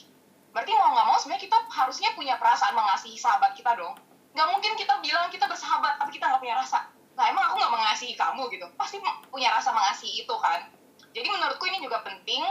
Berarti 0.55 0.71
mau 0.73 0.95
nggak 0.95 1.08
mau 1.12 1.17
sebenarnya 1.19 1.43
kita 1.51 1.58
harusnya 1.69 2.10
punya 2.15 2.39
perasaan 2.39 2.73
mengasihi 2.73 3.19
sahabat 3.19 3.53
kita 3.53 3.77
dong. 3.77 3.93
Nggak 4.34 4.47
mungkin 4.55 4.71
kita 4.79 4.97
bilang 5.03 5.27
kita 5.29 5.45
bersahabat, 5.45 6.01
tapi 6.01 6.15
kita 6.15 6.25
nggak 6.31 6.41
punya 6.41 6.55
rasa. 6.58 6.89
Nah, 7.13 7.29
emang 7.29 7.45
aku 7.51 7.62
nggak 7.62 7.73
mengasihi 7.75 8.15
kamu 8.17 8.47
gitu? 8.58 8.65
Pasti 8.73 8.97
punya 9.29 9.53
rasa 9.53 9.69
mengasihi 9.75 10.25
itu 10.25 10.36
kan. 10.41 10.65
Jadi 11.13 11.27
menurutku 11.29 11.63
ini 11.69 11.84
juga 11.84 12.01
penting 12.01 12.41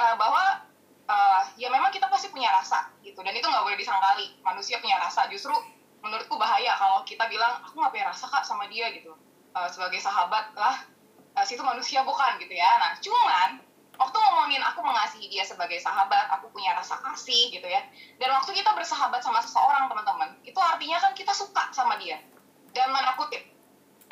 uh, 0.00 0.14
bahwa 0.16 0.71
uh, 1.08 1.42
ya 1.58 1.68
memang 1.72 1.90
kita 1.90 2.06
pasti 2.06 2.30
punya 2.30 2.50
rasa 2.52 2.90
gitu. 3.02 3.18
Dan 3.22 3.34
itu 3.34 3.46
nggak 3.46 3.64
boleh 3.64 3.78
disangkali. 3.78 4.38
Manusia 4.44 4.78
punya 4.78 4.98
rasa. 5.00 5.26
Justru 5.30 5.54
menurutku 6.02 6.34
bahaya 6.34 6.74
kalau 6.78 7.06
kita 7.06 7.24
bilang 7.30 7.62
aku 7.62 7.78
nggak 7.78 7.92
punya 7.94 8.06
rasa 8.10 8.26
kak 8.28 8.44
sama 8.44 8.66
dia 8.70 8.90
gitu. 8.94 9.14
Uh, 9.52 9.68
sebagai 9.68 10.00
sahabat 10.00 10.56
lah 10.56 10.80
uh, 11.36 11.44
situ 11.44 11.62
manusia 11.62 12.02
bukan 12.02 12.38
gitu 12.42 12.54
ya. 12.54 12.70
Nah 12.80 12.98
cuman 12.98 13.50
waktu 14.00 14.16
ngomongin 14.16 14.62
aku 14.64 14.80
mengasihi 14.82 15.28
dia 15.28 15.44
sebagai 15.44 15.78
sahabat 15.78 16.32
aku 16.32 16.48
punya 16.50 16.74
rasa 16.74 16.98
kasih 17.00 17.52
gitu 17.54 17.66
ya. 17.66 17.84
Dan 18.18 18.32
waktu 18.34 18.56
kita 18.56 18.72
bersahabat 18.72 19.20
sama 19.22 19.40
seseorang 19.44 19.86
teman-teman 19.92 20.36
itu 20.42 20.58
artinya 20.58 20.98
kan 20.98 21.12
kita 21.14 21.32
suka 21.36 21.70
sama 21.70 22.00
dia. 22.00 22.18
Dan 22.72 22.88
mana 22.90 23.14
kutip 23.14 23.44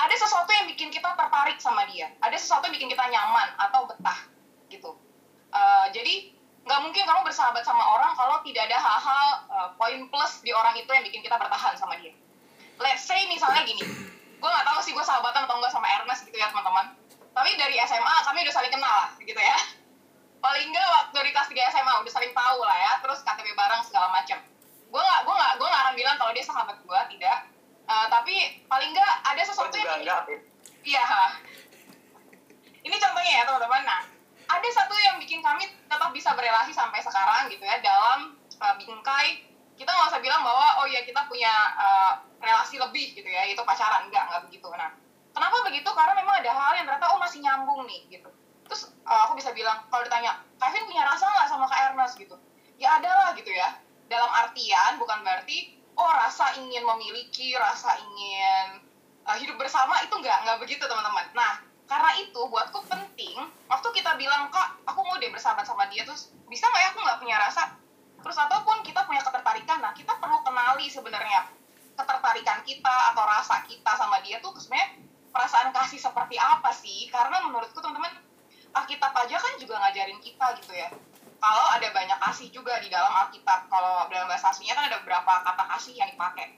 ada 0.00 0.14
sesuatu 0.16 0.48
yang 0.48 0.64
bikin 0.68 0.88
kita 0.88 1.12
tertarik 1.12 1.61
sama 1.61 1.85
dia. 1.92 2.09
Ada 2.24 2.37
sesuatu 2.40 2.68
yang 2.68 2.76
bikin 2.76 2.92
kita 2.92 3.05
nyaman 3.09 3.53
atau 3.57 3.85
betah 3.88 4.20
gitu 4.72 4.96
nggak 6.81 6.88
mungkin 6.88 7.05
kamu 7.05 7.21
bersahabat 7.29 7.61
sama 7.61 7.85
orang 7.85 8.16
kalau 8.16 8.40
tidak 8.40 8.64
ada 8.73 8.81
hal-hal 8.81 9.27
uh, 9.53 9.69
poin 9.77 10.01
plus 10.09 10.40
di 10.40 10.49
orang 10.49 10.73
itu 10.81 10.88
yang 10.88 11.05
bikin 11.05 11.21
kita 11.21 11.37
bertahan 11.37 11.77
sama 11.77 12.01
dia. 12.01 12.16
Let's 12.81 13.05
say 13.05 13.29
misalnya 13.29 13.69
gini, 13.69 13.85
gue 14.40 14.49
nggak 14.49 14.64
tahu 14.64 14.81
sih 14.81 14.97
gue 14.97 15.05
sahabatan 15.05 15.45
atau 15.45 15.61
enggak 15.61 15.77
sama 15.77 15.85
Ernest 16.01 16.25
gitu 16.25 16.33
ya 16.40 16.49
teman-teman. 16.49 16.97
Tapi 17.37 17.51
dari 17.61 17.77
SMA 17.85 18.14
kami 18.25 18.49
udah 18.49 18.55
saling 18.57 18.73
kenal 18.73 18.95
lah 18.97 19.12
gitu 19.21 19.37
ya. 19.37 19.59
Paling 20.40 20.73
enggak 20.73 20.88
waktu 20.88 21.12
dari 21.21 21.31
kelas 21.37 21.53
3 21.53 21.69
SMA 21.69 21.93
udah 22.01 22.12
saling 22.16 22.33
tahu 22.33 22.59
lah 22.64 22.77
ya, 22.81 22.93
terus 23.05 23.21
KTP 23.29 23.49
bareng 23.53 23.83
segala 23.85 24.09
macam. 24.09 24.40
Gue 24.88 25.03
nggak 25.05 25.21
gue 25.29 25.35
nggak 25.37 25.53
gue 25.61 25.69
nggak 25.69 25.83
akan 25.85 25.95
bilang 26.01 26.16
kalau 26.16 26.33
dia 26.33 26.45
sahabat 26.49 26.81
gue 26.81 27.01
tidak. 27.12 27.38
Uh, 27.85 28.07
tapi 28.09 28.64
paling 28.73 28.97
enggak 28.97 29.12
ada 29.29 29.43
sesuatu 29.45 29.77
yang 29.77 30.01
Iya. 30.81 31.05
Ini 32.81 32.97
contohnya 32.97 33.33
ya 33.37 33.45
teman-teman. 33.45 33.85
Nah, 33.85 34.01
ada 34.51 34.69
satu 34.75 34.95
yang 34.99 35.17
bikin 35.23 35.39
kami 35.39 35.71
tetap 35.87 36.11
bisa 36.11 36.35
berelasi 36.35 36.75
sampai 36.75 36.99
sekarang 36.99 37.47
gitu 37.47 37.63
ya 37.63 37.79
dalam 37.79 38.35
uh, 38.59 38.75
bingkai. 38.77 39.47
Kita 39.79 39.89
nggak 39.89 40.13
usah 40.13 40.21
bilang 40.21 40.45
bahwa 40.45 40.85
oh 40.85 40.87
ya 40.91 41.01
kita 41.07 41.25
punya 41.31 41.53
uh, 41.79 42.13
relasi 42.43 42.77
lebih 42.77 43.15
gitu 43.15 43.25
ya 43.25 43.47
itu 43.47 43.63
pacaran. 43.63 44.11
Enggak 44.11 44.29
enggak 44.29 44.43
begitu. 44.51 44.69
Nah 44.75 44.91
kenapa 45.33 45.57
begitu? 45.65 45.89
Karena 45.89 46.13
memang 46.19 46.43
ada 46.43 46.53
hal 46.53 46.73
yang 46.77 46.87
ternyata 46.91 47.07
oh 47.15 47.19
masih 47.23 47.39
nyambung 47.41 47.87
nih 47.87 48.01
gitu. 48.11 48.29
Terus 48.67 48.91
uh, 49.07 49.31
aku 49.31 49.39
bisa 49.39 49.55
bilang 49.55 49.87
kalau 49.89 50.03
ditanya 50.05 50.43
Kevin 50.59 50.85
punya 50.91 51.03
rasa 51.07 51.25
nggak 51.31 51.49
sama 51.49 51.65
Kak 51.71 51.95
Ernest? 51.95 52.19
Gitu. 52.19 52.37
Ya 52.77 52.99
ada 52.99 53.09
lah 53.09 53.31
gitu 53.39 53.49
ya. 53.49 53.79
Dalam 54.11 54.29
artian 54.29 54.99
bukan 54.99 55.23
berarti 55.23 55.79
oh 55.95 56.11
rasa 56.11 56.59
ingin 56.59 56.83
memiliki 56.83 57.55
rasa 57.57 57.97
ingin 58.03 58.83
uh, 59.25 59.37
hidup 59.39 59.57
bersama 59.57 60.03
itu 60.03 60.13
enggak 60.19 60.43
enggak 60.45 60.59
begitu 60.61 60.85
teman-teman. 60.85 61.25
Nah 61.33 61.69
karena 61.90 62.11
itu 62.22 62.38
buatku 62.38 62.87
penting 62.87 63.35
waktu 63.66 63.88
kita 63.98 64.14
bilang 64.14 64.46
kak 64.55 64.79
aku 64.87 65.03
mau 65.03 65.18
deh 65.18 65.26
bersahabat 65.26 65.66
sama 65.66 65.90
dia 65.90 66.07
terus 66.07 66.31
bisa 66.46 66.70
nggak 66.70 66.83
ya 66.87 66.88
aku 66.94 66.98
nggak 67.03 67.18
punya 67.18 67.37
rasa? 67.42 67.74
Terus 68.20 68.37
ataupun 68.38 68.87
kita 68.87 69.03
punya 69.11 69.18
ketertarikan 69.26 69.83
nah 69.83 69.90
kita 69.90 70.14
perlu 70.22 70.38
kenali 70.46 70.87
sebenarnya 70.87 71.50
ketertarikan 71.98 72.62
kita 72.62 72.96
atau 73.11 73.26
rasa 73.26 73.66
kita 73.66 73.90
sama 73.98 74.22
dia 74.22 74.38
tuh 74.38 74.55
sebenarnya 74.55 75.03
perasaan 75.35 75.74
kasih 75.74 75.98
seperti 75.98 76.38
apa 76.38 76.70
sih? 76.70 77.11
Karena 77.11 77.42
menurutku 77.42 77.83
teman-teman 77.83 78.22
Alkitab 78.70 79.11
aja 79.11 79.35
kan 79.35 79.59
juga 79.59 79.83
ngajarin 79.83 80.22
kita 80.22 80.46
gitu 80.62 80.70
ya. 80.70 80.94
Kalau 81.42 81.66
ada 81.74 81.90
banyak 81.90 82.18
kasih 82.22 82.55
juga 82.55 82.79
di 82.79 82.87
dalam 82.87 83.11
Alkitab 83.26 83.66
kalau 83.66 84.07
dalam 84.07 84.31
bahasa 84.31 84.55
aslinya 84.55 84.79
kan 84.79 84.87
ada 84.87 85.03
beberapa 85.03 85.42
kata 85.42 85.64
kasih 85.74 85.98
yang 85.98 86.07
dipakai. 86.14 86.55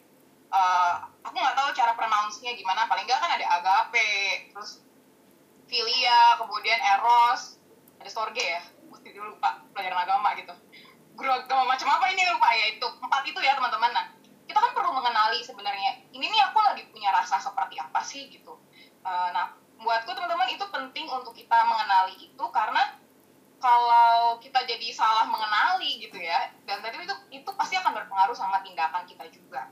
Uh, 0.53 1.09
aku 1.25 1.33
nggak 1.33 1.57
tahu 1.57 1.69
cara 1.73 1.97
pronounce-nya 1.97 2.53
gimana 2.53 2.85
paling 2.85 3.09
nggak 3.09 3.17
kan 3.17 3.41
ada 3.41 3.47
agape 3.57 4.53
terus 4.53 4.85
filia 5.73 6.37
kemudian 6.37 6.77
eros 6.77 7.57
ada 7.97 8.11
storge 8.13 8.45
ya? 8.45 8.61
Mesti 8.93 9.09
dulu 9.17 9.41
lupa 9.41 9.65
pelajaran 9.73 10.05
agama 10.05 10.37
gitu. 10.37 10.53
Guru 11.17 11.33
agama 11.33 11.65
macam 11.65 11.89
apa 11.89 12.13
ini 12.13 12.29
lupa 12.29 12.53
ya 12.53 12.77
itu. 12.77 12.85
Empat 12.85 13.23
itu 13.25 13.41
ya 13.41 13.57
teman-teman. 13.57 13.89
Nah 13.97 14.07
kita 14.45 14.59
kan 14.61 14.77
perlu 14.77 14.93
mengenali 14.93 15.41
sebenarnya 15.41 16.05
ini 16.13 16.29
nih 16.29 16.41
aku 16.53 16.61
lagi 16.61 16.85
punya 16.93 17.09
rasa 17.09 17.41
seperti 17.41 17.81
apa 17.81 18.05
sih 18.05 18.29
gitu. 18.29 18.61
Uh, 19.01 19.29
nah 19.33 19.57
buatku 19.81 20.13
teman-teman 20.13 20.53
itu 20.53 20.63
penting 20.69 21.09
untuk 21.09 21.33
kita 21.33 21.57
mengenali 21.65 22.21
itu 22.21 22.45
karena 22.53 23.01
kalau 23.63 24.37
kita 24.43 24.61
jadi 24.67 24.91
salah 24.93 25.25
mengenali 25.25 26.03
gitu 26.03 26.19
ya 26.19 26.51
dan 26.67 26.83
tadi 26.83 27.01
itu 27.07 27.17
itu 27.31 27.51
pasti 27.55 27.79
akan 27.79 27.95
berpengaruh 27.95 28.37
sama 28.37 28.61
tindakan 28.61 29.09
kita 29.09 29.25
juga. 29.33 29.71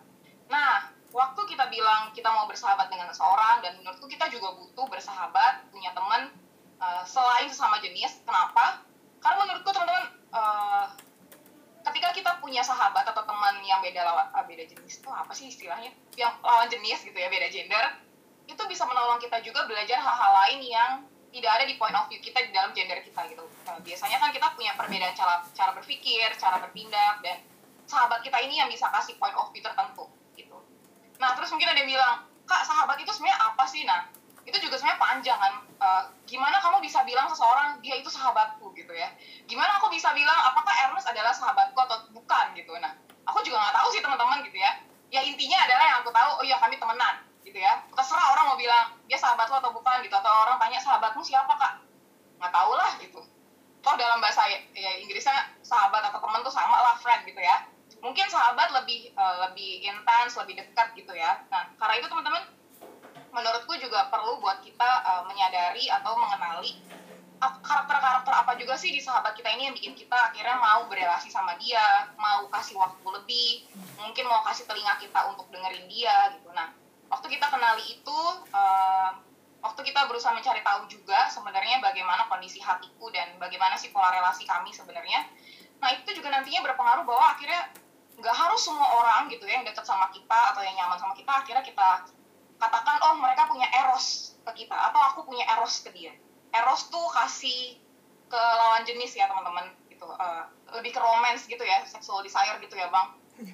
Nah 0.48 0.94
waktu 1.10 1.40
kita 1.50 1.66
bilang 1.70 2.14
kita 2.14 2.30
mau 2.30 2.46
bersahabat 2.46 2.86
dengan 2.86 3.10
seseorang 3.10 3.62
dan 3.66 3.74
menurutku 3.82 4.06
kita 4.06 4.30
juga 4.30 4.54
butuh 4.54 4.86
bersahabat 4.86 5.66
punya 5.74 5.90
teman 5.90 6.30
uh, 6.78 7.02
selain 7.02 7.50
sesama 7.50 7.82
jenis 7.82 8.22
kenapa 8.22 8.86
karena 9.18 9.36
menurutku 9.42 9.70
teman-teman 9.74 10.06
uh, 10.30 10.86
ketika 11.90 12.08
kita 12.14 12.30
punya 12.38 12.62
sahabat 12.62 13.02
atau 13.10 13.26
teman 13.26 13.58
yang 13.66 13.82
beda 13.82 14.06
lawan 14.06 14.26
uh, 14.30 14.44
beda 14.46 14.64
jenis 14.70 15.02
itu 15.02 15.08
apa 15.10 15.32
sih 15.34 15.50
istilahnya 15.50 15.90
yang 16.14 16.30
lawan 16.46 16.70
jenis 16.70 17.02
gitu 17.02 17.16
ya 17.18 17.26
beda 17.26 17.50
gender 17.50 17.84
itu 18.46 18.62
bisa 18.66 18.82
menolong 18.86 19.18
kita 19.22 19.38
juga 19.42 19.66
belajar 19.66 19.98
hal-hal 19.98 20.32
lain 20.46 20.60
yang 20.62 20.90
tidak 21.30 21.50
ada 21.62 21.64
di 21.66 21.78
point 21.78 21.94
of 21.94 22.10
view 22.10 22.18
kita 22.18 22.42
di 22.42 22.50
dalam 22.50 22.74
gender 22.74 22.98
kita 23.06 23.22
gitu. 23.30 23.46
Nah, 23.62 23.78
biasanya 23.78 24.18
kan 24.18 24.34
kita 24.34 24.50
punya 24.58 24.74
perbedaan 24.74 25.14
cara 25.14 25.38
cara 25.54 25.70
berpikir, 25.78 26.26
cara 26.34 26.58
bertindak 26.58 27.22
dan 27.22 27.38
sahabat 27.86 28.18
kita 28.26 28.34
ini 28.42 28.58
yang 28.58 28.66
bisa 28.66 28.90
kasih 28.90 29.14
point 29.14 29.34
of 29.38 29.46
view 29.54 29.62
tertentu. 29.62 30.10
Nah, 31.20 31.36
terus 31.36 31.52
mungkin 31.52 31.68
ada 31.68 31.78
yang 31.84 31.90
bilang, 31.92 32.24
"Kak, 32.48 32.64
sahabat 32.64 32.96
itu 32.98 33.12
sebenarnya 33.12 33.38
apa 33.38 33.64
sih?" 33.68 33.84
Nah, 33.84 34.08
itu 34.48 34.56
juga 34.56 34.80
sebenarnya 34.80 34.98
panjang 34.98 35.38
kan. 35.38 35.52
Uh, 35.80 36.02
gimana 36.28 36.60
kamu 36.60 36.80
bisa 36.84 37.00
bilang 37.04 37.28
seseorang 37.28 37.80
dia 37.80 37.96
itu 38.00 38.08
sahabatku 38.08 38.72
gitu 38.76 38.92
ya? 38.92 39.08
Gimana 39.44 39.80
aku 39.80 39.92
bisa 39.92 40.12
bilang 40.16 40.36
apakah 40.48 40.72
Ernest 40.88 41.08
adalah 41.08 41.32
sahabatku 41.32 41.76
atau 41.76 42.08
bukan 42.16 42.46
gitu. 42.56 42.72
Nah, 42.80 42.92
aku 43.28 43.44
juga 43.44 43.60
nggak 43.60 43.76
tahu 43.76 43.88
sih 43.92 44.00
teman-teman 44.00 44.40
gitu 44.44 44.56
ya. 44.56 44.72
Ya 45.12 45.20
intinya 45.24 45.58
adalah 45.68 45.84
yang 45.84 45.98
aku 46.04 46.10
tahu, 46.12 46.30
oh 46.40 46.44
iya 46.44 46.56
kami 46.56 46.80
temenan 46.80 47.30
gitu 47.44 47.58
ya 47.58 47.80
terserah 47.96 48.36
orang 48.36 48.44
mau 48.52 48.58
bilang 48.60 48.86
dia 49.08 49.16
sahabat 49.16 49.48
lo 49.48 49.56
atau 49.58 49.72
bukan 49.72 50.04
gitu 50.04 50.14
atau 50.14 50.32
orang 50.46 50.60
tanya 50.60 50.78
sahabatmu 50.78 51.24
siapa 51.24 51.50
kak 51.56 51.82
nggak 52.38 52.52
tahu 52.52 52.72
lah 52.76 52.92
gitu 53.00 53.20
toh 53.80 53.94
dalam 53.96 54.20
bahasa 54.20 54.44
ya, 54.44 54.60
ya 54.76 54.92
Inggrisnya 55.00 55.56
sahabat 55.64 56.04
atau 56.04 56.20
teman 56.20 56.44
tuh 56.44 56.52
sama 56.52 56.76
lah 56.84 56.94
friend 57.00 57.24
gitu 57.24 57.40
ya 57.40 57.64
mungkin 58.00 58.26
sahabat 58.28 58.72
lebih 58.82 59.12
uh, 59.14 59.48
lebih 59.48 59.84
intens 59.84 60.36
lebih 60.40 60.60
dekat 60.60 60.92
gitu 60.96 61.12
ya 61.12 61.40
nah 61.52 61.68
karena 61.76 62.00
itu 62.00 62.06
teman-teman 62.08 62.42
menurutku 63.30 63.76
juga 63.78 64.10
perlu 64.10 64.42
buat 64.42 64.60
kita 64.64 64.90
uh, 65.06 65.22
menyadari 65.28 65.86
atau 65.86 66.18
mengenali 66.18 66.80
karakter-karakter 67.40 68.36
apa 68.36 68.52
juga 68.60 68.76
sih 68.76 68.92
di 68.92 69.00
sahabat 69.00 69.32
kita 69.32 69.48
ini 69.56 69.72
yang 69.72 69.74
bikin 69.76 69.96
kita 69.96 70.12
akhirnya 70.12 70.60
mau 70.60 70.84
berrelasi 70.92 71.32
sama 71.32 71.56
dia, 71.56 72.12
mau 72.20 72.44
kasih 72.52 72.76
waktu 72.76 73.00
lebih, 73.00 73.64
mungkin 73.96 74.28
mau 74.28 74.44
kasih 74.44 74.68
telinga 74.68 75.00
kita 75.00 75.24
untuk 75.24 75.48
dengerin 75.48 75.88
dia 75.88 76.36
gitu. 76.36 76.52
Nah, 76.52 76.68
waktu 77.08 77.32
kita 77.32 77.48
kenali 77.48 77.96
itu 77.96 78.20
uh, 78.52 79.16
waktu 79.60 79.80
kita 79.92 80.08
berusaha 80.08 80.32
mencari 80.32 80.64
tahu 80.64 80.88
juga 80.88 81.28
sebenarnya 81.28 81.82
bagaimana 81.84 82.26
kondisi 82.30 82.62
hatiku 82.62 83.12
dan 83.12 83.36
bagaimana 83.36 83.76
sih 83.76 83.92
pola 83.92 84.08
relasi 84.08 84.48
kami 84.48 84.72
sebenarnya 84.72 85.28
nah 85.80 85.92
itu 85.92 86.12
juga 86.16 86.28
nantinya 86.32 86.60
berpengaruh 86.64 87.04
bahwa 87.08 87.36
akhirnya 87.36 87.72
nggak 88.20 88.36
harus 88.36 88.60
semua 88.60 88.84
orang 88.84 89.32
gitu 89.32 89.48
ya 89.48 89.60
yang 89.60 89.66
dekat 89.66 89.82
sama 89.82 90.12
kita 90.12 90.54
atau 90.54 90.60
yang 90.60 90.76
nyaman 90.76 91.00
sama 91.00 91.16
kita 91.16 91.32
akhirnya 91.32 91.64
kita 91.64 92.04
katakan 92.60 92.96
oh 93.08 93.16
mereka 93.16 93.48
punya 93.48 93.64
eros 93.72 94.36
ke 94.44 94.64
kita 94.64 94.76
atau 94.76 95.00
aku 95.12 95.24
punya 95.24 95.48
eros 95.56 95.80
ke 95.80 95.90
dia 95.96 96.12
eros 96.52 96.92
tuh 96.92 97.06
kasih 97.16 97.80
ke 98.28 98.40
lawan 98.40 98.84
jenis 98.84 99.16
ya 99.16 99.26
teman-teman 99.26 99.72
gitu 99.88 100.04
uh, 100.04 100.44
lebih 100.76 100.92
ke 100.92 101.00
romance 101.00 101.48
gitu 101.48 101.64
ya 101.64 101.80
sexual 101.88 102.20
desire 102.20 102.60
gitu 102.60 102.76
ya 102.76 102.92
bang 102.92 103.08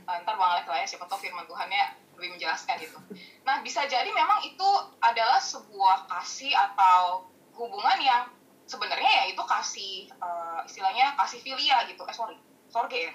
uh, 0.04 0.16
ntar 0.26 0.34
bang 0.34 0.50
Alek 0.58 0.66
lah 0.66 0.78
ya 0.82 0.86
siapa 0.90 1.06
tahu 1.06 1.22
firman 1.22 1.46
Tuhannya 1.46 2.06
lebih 2.16 2.40
menjelaskan 2.40 2.76
itu. 2.80 2.98
Nah, 3.44 3.60
bisa 3.60 3.84
jadi 3.84 4.08
memang 4.08 4.40
itu 4.48 4.70
adalah 5.04 5.36
sebuah 5.36 6.08
kasih 6.08 6.50
atau 6.56 7.28
hubungan 7.60 8.00
yang 8.00 8.32
sebenarnya 8.64 9.06
ya 9.06 9.24
itu 9.30 9.42
kasih 9.44 9.94
uh, 10.18 10.64
istilahnya 10.64 11.12
kasih 11.20 11.44
filia 11.44 11.84
gitu. 11.86 12.02
Eh 12.08 12.16
sorry, 12.16 12.36
sorge 12.72 12.98
ya. 12.98 13.12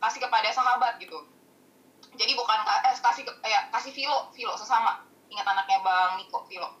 Kasih 0.00 0.20
kepada 0.24 0.48
sahabat 0.50 0.96
gitu. 0.98 1.16
Jadi 2.16 2.32
bukan 2.34 2.58
eh, 2.64 2.96
kasih 2.98 3.22
ya 3.44 3.68
kasih 3.70 3.92
filo, 3.92 4.32
filo 4.32 4.56
sesama. 4.56 5.04
Ingat 5.30 5.46
anaknya 5.46 5.78
Bang 5.84 6.18
Niko, 6.18 6.42
filo. 6.48 6.80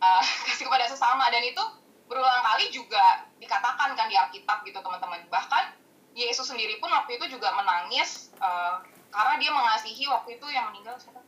Uh, 0.00 0.22
kasih 0.48 0.64
kepada 0.64 0.88
sesama 0.88 1.28
dan 1.28 1.44
itu 1.44 1.60
berulang 2.08 2.42
kali 2.42 2.72
juga 2.72 3.28
dikatakan 3.38 3.94
kan 3.94 4.06
di 4.08 4.16
Alkitab 4.16 4.64
gitu 4.64 4.80
teman-teman. 4.80 5.26
Bahkan 5.28 5.64
Yesus 6.14 6.50
sendiri 6.50 6.82
pun 6.82 6.90
waktu 6.90 7.20
itu 7.20 7.38
juga 7.38 7.54
menangis 7.54 8.34
uh, 8.42 8.82
karena 9.10 9.34
dia 9.38 9.50
mengasihi 9.50 10.04
waktu 10.10 10.38
itu 10.38 10.46
yang 10.50 10.70
meninggal 10.70 10.98
siapa 10.98 11.22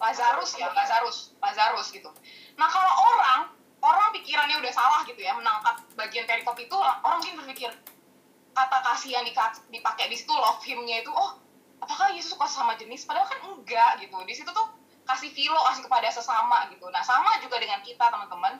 Lazarus 0.00 0.50
ya 0.60 0.68
Lazarus 0.72 1.32
Lazarus 1.40 1.88
gitu 1.92 2.08
nah 2.56 2.68
kalau 2.68 2.92
orang 3.14 3.40
orang 3.80 4.08
pikirannya 4.16 4.60
udah 4.60 4.72
salah 4.72 5.00
gitu 5.04 5.20
ya 5.20 5.32
menangkap 5.36 5.80
bagian 5.96 6.24
perikop 6.28 6.56
itu 6.60 6.76
orang 6.76 7.20
mungkin 7.20 7.36
berpikir 7.44 7.70
kata 8.54 8.78
kasih 8.86 9.18
yang 9.18 9.24
dipakai 9.68 10.06
di 10.06 10.16
situ 10.16 10.30
love 10.30 10.62
him-nya 10.62 11.02
itu 11.02 11.10
oh 11.10 11.42
apakah 11.82 12.14
Yesus 12.16 12.32
suka 12.32 12.48
sama 12.48 12.78
jenis? 12.80 13.04
Padahal 13.04 13.28
kan 13.28 13.40
enggak 13.44 14.00
gitu. 14.00 14.16
Di 14.24 14.34
situ 14.34 14.48
tuh 14.48 14.66
kasih 15.04 15.28
filo 15.34 15.58
kasih 15.68 15.84
kepada 15.84 16.08
sesama 16.08 16.70
gitu. 16.72 16.88
Nah 16.88 17.04
sama 17.04 17.36
juga 17.44 17.60
dengan 17.60 17.84
kita 17.84 18.08
teman-teman. 18.08 18.56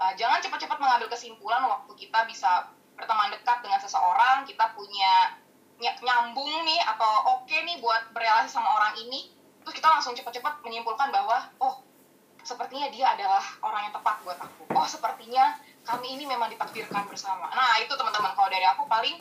Uh, 0.00 0.12
jangan 0.16 0.40
cepat-cepat 0.40 0.80
mengambil 0.80 1.12
kesimpulan 1.12 1.60
waktu 1.64 1.92
kita 1.96 2.24
bisa 2.24 2.72
berteman 2.96 3.32
dekat 3.32 3.60
dengan 3.64 3.80
seseorang 3.80 4.48
kita 4.48 4.72
punya 4.76 5.36
nyambung 5.80 6.52
nih 6.68 6.80
atau 6.84 7.40
oke 7.40 7.48
okay 7.48 7.64
nih 7.64 7.80
buat 7.80 8.12
berrelasi 8.12 8.52
sama 8.52 8.68
orang 8.68 8.96
ini. 9.00 9.32
Terus 9.64 9.76
kita 9.76 9.88
langsung 9.88 10.12
cepat-cepat 10.16 10.64
menyimpulkan 10.64 11.08
bahwa 11.12 11.48
oh 11.60 11.84
sepertinya 12.44 12.88
dia 12.92 13.12
adalah 13.12 13.44
orang 13.64 13.88
yang 13.88 13.94
tepat 13.96 14.20
buat 14.24 14.38
aku. 14.40 14.72
Oh 14.72 14.88
sepertinya 14.88 15.56
kami 15.84 16.18
ini 16.18 16.24
memang 16.28 16.52
ditakdirkan 16.52 17.08
bersama. 17.08 17.48
Nah 17.50 17.80
itu 17.80 17.92
teman-teman. 17.96 18.32
Kalau 18.36 18.48
dari 18.52 18.66
aku 18.68 18.84
paling 18.86 19.16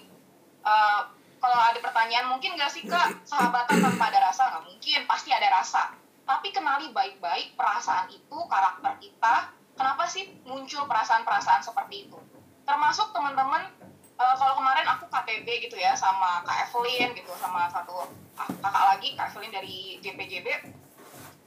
uh, 0.63 1.01
kalau 1.39 1.55
ada 1.55 1.79
pertanyaan 1.79 2.27
mungkin 2.27 2.59
gak 2.59 2.71
sih 2.71 2.83
kak? 2.83 3.23
Sahabatan 3.23 3.79
tanpa 3.79 4.11
ada 4.11 4.29
rasa 4.29 4.51
nggak 4.51 4.65
mungkin. 4.67 4.99
Pasti 5.07 5.31
ada 5.31 5.47
rasa. 5.49 5.95
Tapi 6.27 6.53
kenali 6.53 6.91
baik-baik 6.93 7.57
perasaan 7.57 8.11
itu 8.11 8.37
karakter 8.45 9.01
kita 9.01 9.49
kenapa 9.79 10.03
sih 10.11 10.27
muncul 10.43 10.83
perasaan-perasaan 10.85 11.63
seperti 11.63 12.11
itu? 12.11 12.19
Termasuk 12.67 13.15
teman-teman 13.15 13.71
uh, 14.19 14.35
kalau 14.35 14.59
kemarin 14.59 14.85
aku 14.91 15.07
KTB 15.07 15.47
gitu 15.71 15.79
ya 15.79 15.95
sama 15.95 16.43
Kak 16.43 16.67
Evelyn 16.67 17.15
gitu 17.15 17.31
sama 17.39 17.71
satu 17.71 18.11
kakak 18.35 18.85
lagi 18.95 19.15
Kak 19.15 19.31
Evelyn 19.31 19.55
dari 19.55 19.97
JPJB 20.03 20.47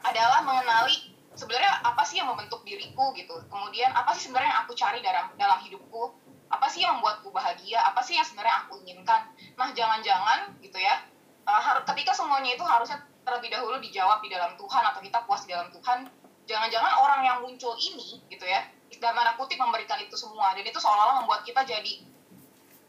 adalah 0.03 0.41
mengenali 0.43 1.12
sebenarnya 1.35 1.83
apa 1.85 2.03
sih 2.05 2.21
yang 2.21 2.29
membentuk 2.29 2.63
diriku 2.65 3.13
gitu? 3.17 3.35
Kemudian 3.49 3.93
apa 3.93 4.13
sih 4.17 4.29
sebenarnya 4.29 4.51
yang 4.53 4.61
aku 4.67 4.73
cari 4.77 5.01
dalam 5.01 5.27
dalam 5.37 5.59
hidupku? 5.65 6.13
Apa 6.53 6.69
sih 6.69 6.85
yang 6.85 7.01
membuatku 7.01 7.33
bahagia? 7.33 7.81
Apa 7.81 8.05
sih 8.05 8.17
yang 8.17 8.27
sebenarnya 8.29 8.69
aku 8.69 8.81
inginkan? 8.85 9.33
Nah 9.57 9.73
jangan-jangan 9.73 10.57
gitu 10.61 10.77
ya 10.77 11.01
uh, 11.49 11.81
ketika 11.89 12.13
semuanya 12.13 12.55
itu 12.55 12.65
harusnya 12.65 13.01
terlebih 13.23 13.55
dahulu 13.55 13.79
dijawab 13.79 14.19
di 14.21 14.29
dalam 14.35 14.59
Tuhan 14.59 14.83
atau 14.83 15.01
kita 15.01 15.23
puas 15.25 15.47
di 15.47 15.55
dalam 15.55 15.71
Tuhan 15.71 16.11
jangan-jangan 16.43 16.93
orang 16.99 17.21
yang 17.23 17.39
muncul 17.41 17.79
ini 17.79 18.19
gitu 18.27 18.43
ya 18.43 18.67
dalam 19.03 19.19
tanda 19.19 19.35
kutip 19.35 19.59
memberikan 19.59 19.99
itu 19.99 20.15
semua. 20.15 20.55
Dan 20.55 20.63
itu 20.63 20.79
seolah-olah 20.79 21.27
membuat 21.27 21.43
kita 21.43 21.67
jadi 21.67 22.07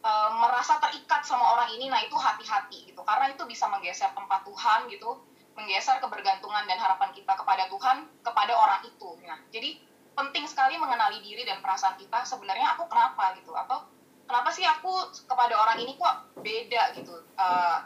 uh, 0.06 0.30
merasa 0.38 0.78
terikat 0.78 1.26
sama 1.26 1.42
orang 1.58 1.74
ini, 1.74 1.90
nah 1.90 1.98
itu 2.06 2.14
hati-hati 2.14 2.94
gitu, 2.94 3.02
karena 3.02 3.34
itu 3.34 3.42
bisa 3.50 3.66
menggeser 3.66 4.14
tempat 4.14 4.46
Tuhan 4.46 4.86
gitu, 4.94 5.18
menggeser 5.54 6.02
kebergantungan 6.02 6.66
dan 6.66 6.78
harapan 6.82 7.14
kita 7.14 7.34
kepada 7.38 7.70
Tuhan 7.70 8.10
kepada 8.26 8.54
orang 8.58 8.82
itu. 8.90 9.10
Nah, 9.22 9.40
jadi 9.54 9.78
penting 10.14 10.46
sekali 10.50 10.78
mengenali 10.78 11.22
diri 11.22 11.46
dan 11.46 11.62
perasaan 11.62 11.98
kita. 11.98 12.26
Sebenarnya 12.26 12.74
aku 12.78 12.90
kenapa 12.90 13.38
gitu, 13.38 13.54
atau 13.54 13.86
kenapa 14.26 14.50
sih 14.50 14.66
aku 14.66 15.14
kepada 15.30 15.54
orang 15.58 15.78
ini 15.82 15.94
kok 15.98 16.34
beda 16.42 16.98
gitu? 16.98 17.14
Uh, 17.38 17.86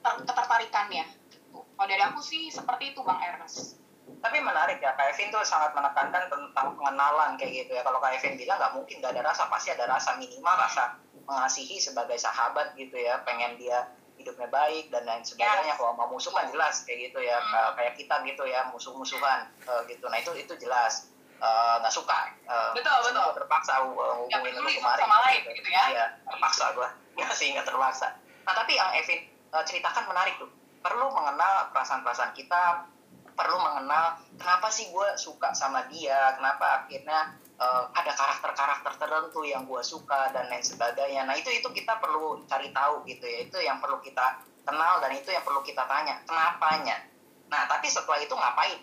ketertarikannya. 0.00 1.04
Gitu. 1.28 1.58
Kalau 1.60 1.88
dari 1.88 2.02
aku 2.02 2.20
sih 2.22 2.48
seperti 2.48 2.94
itu 2.94 3.00
Bang 3.04 3.20
Ernest. 3.20 3.76
Tapi 4.20 4.38
menarik 4.42 4.82
ya 4.82 4.92
Kak 4.98 5.16
Evin 5.16 5.30
tuh 5.32 5.40
sangat 5.46 5.72
menekankan 5.72 6.28
tentang 6.28 6.76
pengenalan 6.76 7.38
kayak 7.38 7.64
gitu 7.64 7.72
ya. 7.78 7.82
Kalau 7.86 8.02
Kak 8.02 8.18
Evin 8.18 8.36
bilang 8.36 8.58
nggak 8.58 8.74
mungkin 8.74 8.96
nggak 9.00 9.12
ada 9.16 9.22
rasa. 9.32 9.46
Pasti 9.48 9.70
ada 9.72 9.86
rasa 9.86 10.18
minimal 10.18 10.56
rasa 10.60 10.98
mengasihi 11.24 11.78
sebagai 11.78 12.18
sahabat 12.18 12.74
gitu 12.74 12.96
ya. 12.98 13.22
Pengen 13.24 13.56
dia 13.56 13.86
hidupnya 14.20 14.48
baik 14.52 14.92
dan 14.92 15.08
lain 15.08 15.24
sebagainya. 15.24 15.72
Yes. 15.72 15.78
kalau 15.80 15.96
mau 15.96 16.08
musuh 16.12 16.30
kan 16.30 16.46
jelas 16.52 16.84
kayak 16.84 17.10
gitu 17.10 17.18
ya. 17.24 17.40
Hmm. 17.40 17.72
kayak 17.74 17.96
kita 17.96 18.20
gitu 18.28 18.44
ya 18.44 18.68
musuh-musuhan 18.68 19.48
uh, 19.64 19.82
gitu. 19.88 20.04
Nah 20.06 20.20
itu 20.20 20.32
itu 20.36 20.54
jelas. 20.60 21.10
Eh, 21.40 21.74
nggak 21.80 21.88
uh, 21.88 21.96
suka. 21.96 22.36
Uh, 22.44 22.76
betul 22.76 22.92
betul. 23.00 23.28
terpaksa 23.32 23.80
uh, 23.80 24.12
hubungin 24.20 24.60
lu 24.60 24.68
kemarin 24.76 25.08
sama 25.08 25.18
lain 25.24 25.40
gitu, 25.40 25.56
gitu 25.56 25.68
ya. 25.72 25.84
Iya 25.88 26.06
terpaksa 26.28 26.64
gue 26.76 26.88
nggak 27.16 27.36
sih 27.40 27.48
nggak 27.56 27.64
terpaksa. 27.64 28.08
Nah 28.44 28.52
tapi 28.52 28.76
yang 28.76 28.92
Evin 28.92 29.24
uh, 29.56 29.64
ceritakan 29.64 30.04
menarik 30.12 30.36
tuh. 30.36 30.52
Perlu 30.84 31.08
mengenal 31.12 31.72
perasaan-perasaan 31.72 32.36
kita 32.36 32.84
perlu 33.32 33.56
mengenal 33.56 34.20
kenapa 34.36 34.68
sih 34.68 34.92
gue 34.92 35.08
suka 35.16 35.56
sama 35.56 35.88
dia 35.88 36.36
kenapa 36.36 36.84
akhirnya 36.84 37.40
uh, 37.60 37.84
ada 37.92 38.12
karakter-karakter 38.16 38.92
tertentu 38.96 39.44
yang 39.44 39.68
gue 39.68 39.82
suka 39.84 40.32
dan 40.32 40.48
lain 40.48 40.64
sebagainya. 40.64 41.28
Nah 41.28 41.36
itu 41.36 41.52
itu 41.52 41.68
kita 41.68 42.00
perlu 42.00 42.42
cari 42.48 42.72
tahu 42.72 43.04
gitu 43.04 43.24
ya. 43.28 43.38
Itu 43.46 43.58
yang 43.60 43.78
perlu 43.78 44.00
kita 44.00 44.40
kenal 44.64 45.04
dan 45.04 45.12
itu 45.12 45.28
yang 45.28 45.44
perlu 45.44 45.60
kita 45.60 45.84
tanya 45.84 46.24
kenapanya? 46.24 46.96
Nah 47.52 47.68
tapi 47.68 47.86
setelah 47.92 48.18
itu 48.18 48.32
ngapain? 48.32 48.80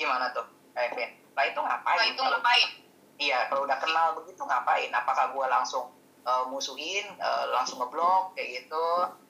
Gimana 0.00 0.32
tuh 0.32 0.48
Kevin 0.72 1.12
setelah 1.12 1.46
itu 1.52 1.60
ngapain? 1.60 1.96
Setelah 1.96 2.08
itu 2.08 2.22
ngapain? 2.24 2.68
Iya 3.16 3.38
kalau 3.52 3.62
udah 3.68 3.78
kenal 3.80 4.06
begitu 4.20 4.42
ngapain? 4.44 4.90
Apakah 4.92 5.32
gue 5.32 5.46
langsung 5.48 5.92
uh, 6.24 6.44
musuhin 6.48 7.04
uh, 7.20 7.52
langsung 7.52 7.80
ngeblok 7.80 8.32
kayak 8.32 8.64
gitu? 8.64 8.86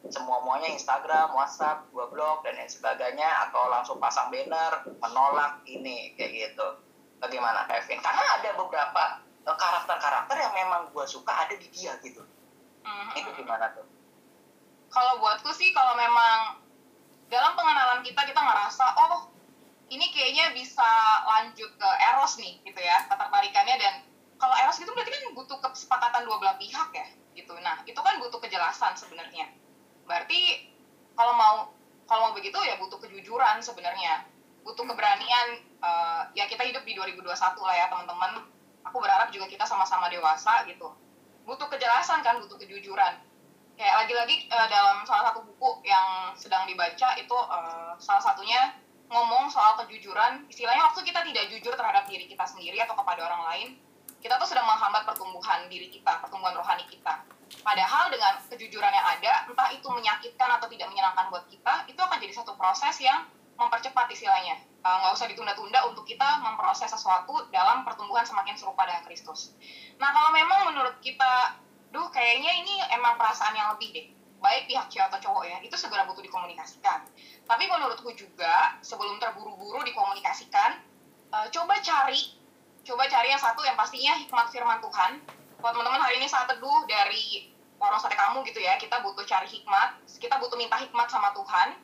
Semua 0.06 0.38
muanya 0.46 0.70
Instagram 0.70 1.34
WhatsApp 1.34 1.90
gua 1.90 2.06
blok 2.06 2.46
dan 2.46 2.54
lain 2.54 2.70
sebagainya 2.70 3.50
atau 3.50 3.66
langsung 3.66 3.98
pasang 3.98 4.30
banner 4.30 4.86
menolak 5.02 5.66
ini 5.66 6.14
kayak 6.14 6.54
gitu 6.54 6.85
bagaimana 7.20 7.64
Kevin? 7.70 8.00
Karena 8.00 8.24
ada 8.40 8.50
beberapa 8.56 9.02
uh, 9.46 9.56
karakter-karakter 9.56 10.36
yang 10.36 10.54
memang 10.54 10.90
gua 10.92 11.04
suka 11.08 11.32
ada 11.32 11.54
di 11.56 11.68
dia 11.72 11.96
gitu. 12.02 12.22
Mm-hmm. 12.86 13.18
itu 13.18 13.30
gimana 13.42 13.66
tuh? 13.74 13.86
Kalau 14.94 15.18
buatku 15.18 15.50
sih 15.50 15.74
kalau 15.74 15.98
memang 15.98 16.62
dalam 17.26 17.58
pengenalan 17.58 18.06
kita 18.06 18.22
kita 18.22 18.38
ngerasa 18.38 18.86
oh 18.94 19.26
ini 19.90 20.06
kayaknya 20.14 20.54
bisa 20.54 20.86
lanjut 21.26 21.70
ke 21.74 21.88
eros 22.14 22.38
nih 22.38 22.62
gitu 22.62 22.78
ya 22.78 23.06
ketertarikannya. 23.10 23.76
Dan 23.82 23.94
kalau 24.38 24.54
eros 24.62 24.78
gitu 24.78 24.90
berarti 24.94 25.10
kan 25.10 25.22
butuh 25.34 25.58
kesepakatan 25.58 26.22
dua 26.30 26.36
belah 26.38 26.56
pihak 26.62 26.90
ya 26.94 27.06
gitu. 27.34 27.52
Nah 27.58 27.82
itu 27.82 27.98
kan 27.98 28.22
butuh 28.22 28.38
kejelasan 28.38 28.94
sebenarnya. 28.94 29.50
Berarti 30.06 30.70
kalau 31.18 31.34
mau 31.34 31.56
kalau 32.06 32.30
mau 32.30 32.32
begitu 32.38 32.56
ya 32.62 32.78
butuh 32.78 33.02
kejujuran 33.02 33.58
sebenarnya. 33.58 34.22
Butuh 34.62 34.82
keberanian 34.82 35.62
uh, 35.82 36.28
ya 36.32 36.44
kita 36.46 36.62
hidup 36.64 36.82
di 36.86 36.96
2021 36.96 37.26
lah 37.62 37.74
ya 37.74 37.86
teman-teman 37.92 38.44
aku 38.86 38.96
berharap 39.02 39.28
juga 39.34 39.50
kita 39.50 39.64
sama-sama 39.66 40.06
dewasa 40.12 40.64
gitu 40.68 40.92
butuh 41.46 41.68
kejelasan 41.70 42.22
kan 42.22 42.38
butuh 42.42 42.58
kejujuran 42.58 43.18
kayak 43.76 43.94
lagi-lagi 44.04 44.48
uh, 44.52 44.68
dalam 44.68 45.04
salah 45.04 45.32
satu 45.32 45.44
buku 45.44 45.84
yang 45.84 46.32
sedang 46.36 46.64
dibaca 46.64 47.16
itu 47.18 47.36
uh, 47.36 47.92
salah 48.00 48.22
satunya 48.22 48.76
ngomong 49.06 49.46
soal 49.52 49.78
kejujuran 49.84 50.44
istilahnya 50.50 50.90
waktu 50.90 51.06
kita 51.06 51.22
tidak 51.22 51.44
jujur 51.52 51.72
terhadap 51.78 52.04
diri 52.10 52.26
kita 52.26 52.42
sendiri 52.42 52.82
atau 52.82 52.98
kepada 52.98 53.22
orang 53.22 53.42
lain 53.52 53.68
kita 54.26 54.42
tuh 54.42 54.48
sedang 54.50 54.66
menghambat 54.66 55.06
pertumbuhan 55.06 55.70
diri 55.70 55.86
kita, 55.86 56.18
pertumbuhan 56.18 56.58
rohani 56.58 56.82
kita. 56.90 57.22
Padahal 57.62 58.10
dengan 58.10 58.42
kejujuran 58.50 58.90
yang 58.90 59.06
ada, 59.06 59.46
entah 59.46 59.70
itu 59.70 59.86
menyakitkan 59.86 60.58
atau 60.58 60.66
tidak 60.66 60.90
menyenangkan 60.90 61.30
buat 61.30 61.46
kita, 61.46 61.86
itu 61.86 62.00
akan 62.02 62.18
jadi 62.18 62.34
satu 62.34 62.58
proses 62.58 62.98
yang 62.98 63.22
mempercepat 63.54 64.10
istilahnya. 64.10 64.58
E, 64.86 64.88
nggak 65.02 65.12
usah 65.18 65.26
ditunda-tunda 65.26 65.82
untuk 65.90 66.06
kita 66.06 66.38
memproses 66.46 66.86
sesuatu 66.86 67.50
dalam 67.50 67.82
pertumbuhan 67.82 68.22
semakin 68.22 68.54
serupa 68.54 68.86
dengan 68.86 69.02
Kristus. 69.02 69.50
Nah 69.98 70.14
kalau 70.14 70.30
memang 70.30 70.70
menurut 70.70 71.02
kita, 71.02 71.58
duh 71.90 72.06
kayaknya 72.14 72.54
ini 72.62 72.74
emang 72.94 73.18
perasaan 73.18 73.58
yang 73.58 73.74
lebih 73.74 73.90
deh, 73.90 74.06
baik 74.38 74.70
pihak 74.70 74.86
cewek 74.86 75.10
atau 75.10 75.18
cowok 75.18 75.44
ya, 75.50 75.58
itu 75.66 75.74
segera 75.74 76.06
butuh 76.06 76.22
dikomunikasikan. 76.22 77.02
Tapi 77.42 77.64
menurutku 77.66 78.14
juga, 78.14 78.78
sebelum 78.86 79.18
terburu-buru 79.18 79.82
dikomunikasikan, 79.82 80.78
e, 81.34 81.36
coba 81.50 81.82
cari 81.82 82.38
coba 82.86 83.10
cari 83.10 83.34
yang 83.34 83.42
satu 83.42 83.66
yang 83.66 83.74
pastinya 83.74 84.14
hikmat 84.14 84.46
firman 84.54 84.78
Tuhan. 84.78 85.18
Buat 85.58 85.74
teman-teman 85.74 85.98
hari 85.98 86.22
ini 86.22 86.30
saat 86.30 86.46
teduh 86.46 86.86
dari 86.86 87.50
orang 87.82 87.98
sate 87.98 88.14
kamu 88.14 88.46
gitu 88.46 88.62
ya, 88.62 88.78
kita 88.78 89.02
butuh 89.02 89.26
cari 89.26 89.50
hikmat, 89.50 89.98
kita 90.22 90.38
butuh 90.38 90.54
minta 90.54 90.78
hikmat 90.78 91.10
sama 91.10 91.34
Tuhan. 91.34 91.74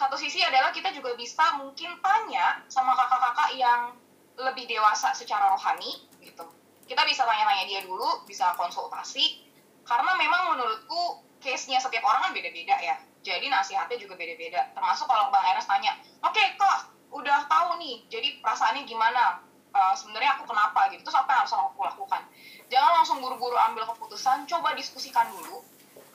Satu 0.00 0.16
sisi 0.16 0.40
adalah 0.40 0.72
kita 0.72 0.96
juga 0.96 1.12
bisa 1.12 1.60
mungkin 1.60 2.00
tanya 2.00 2.64
sama 2.72 2.96
kakak-kakak 2.96 3.52
yang 3.60 3.92
lebih 4.40 4.64
dewasa 4.64 5.12
secara 5.12 5.52
rohani 5.52 6.08
gitu. 6.24 6.48
Kita 6.88 7.04
bisa 7.04 7.28
tanya-tanya 7.28 7.68
dia 7.68 7.84
dulu, 7.84 8.24
bisa 8.24 8.56
konsultasi, 8.56 9.44
karena 9.84 10.16
memang 10.16 10.56
menurutku 10.56 11.20
case-nya 11.44 11.76
setiap 11.84 12.00
orang 12.08 12.24
kan 12.24 12.32
beda-beda 12.32 12.80
ya. 12.80 12.96
Jadi 13.20 13.52
nasihatnya 13.52 14.00
juga 14.00 14.16
beda-beda. 14.16 14.72
Termasuk 14.72 15.04
kalau 15.04 15.28
Bang 15.28 15.44
Enes 15.52 15.68
tanya, 15.68 15.92
oke 16.24 16.32
okay, 16.32 16.56
kok 16.56 16.88
udah 17.12 17.44
tahu 17.44 17.76
nih, 17.76 18.00
jadi 18.08 18.40
perasaannya 18.40 18.88
gimana? 18.88 19.44
uh, 19.74 19.94
sebenarnya 19.94 20.34
aku 20.38 20.50
kenapa 20.50 20.90
gitu 20.90 21.06
terus 21.06 21.18
apa 21.18 21.30
yang 21.30 21.40
harus 21.46 21.54
aku 21.54 21.82
lakukan 21.82 22.22
jangan 22.66 22.90
langsung 23.02 23.18
buru-buru 23.22 23.54
ambil 23.54 23.86
keputusan 23.94 24.46
coba 24.50 24.74
diskusikan 24.74 25.30
dulu 25.30 25.62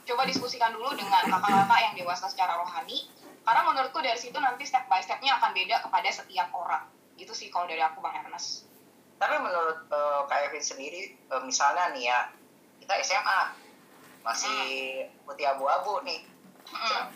coba 0.05 0.21
diskusikan 0.27 0.75
dulu 0.75 0.91
dengan 0.93 1.23
kakak-kakak 1.23 1.79
yang 1.81 1.93
dewasa 1.95 2.27
secara 2.27 2.59
rohani 2.59 3.07
karena 3.45 3.61
menurutku 3.63 4.01
dari 4.01 4.17
situ 4.17 4.35
nanti 4.41 4.65
step 4.65 4.89
by 4.89 4.99
stepnya 4.99 5.37
akan 5.37 5.53
beda 5.53 5.85
kepada 5.85 6.09
setiap 6.09 6.49
orang. 6.51 6.89
Itu 7.15 7.31
sih 7.31 7.53
kalau 7.53 7.69
dari 7.69 7.79
aku 7.79 8.01
bang 8.01 8.25
Ernest 8.25 8.65
tapi 9.15 9.35
menurut 9.39 9.87
uh, 9.91 10.27
Kak 10.27 10.51
Evin 10.51 10.63
sendiri 10.63 11.15
uh, 11.31 11.39
misalnya 11.47 11.95
nih 11.95 12.11
ya 12.11 12.19
kita 12.83 12.93
SMA 13.03 13.41
masih 14.25 14.59
hmm. 15.07 15.23
putih 15.23 15.47
abu-abu 15.47 16.03
nih. 16.03 16.27
Hmm. 16.67 17.13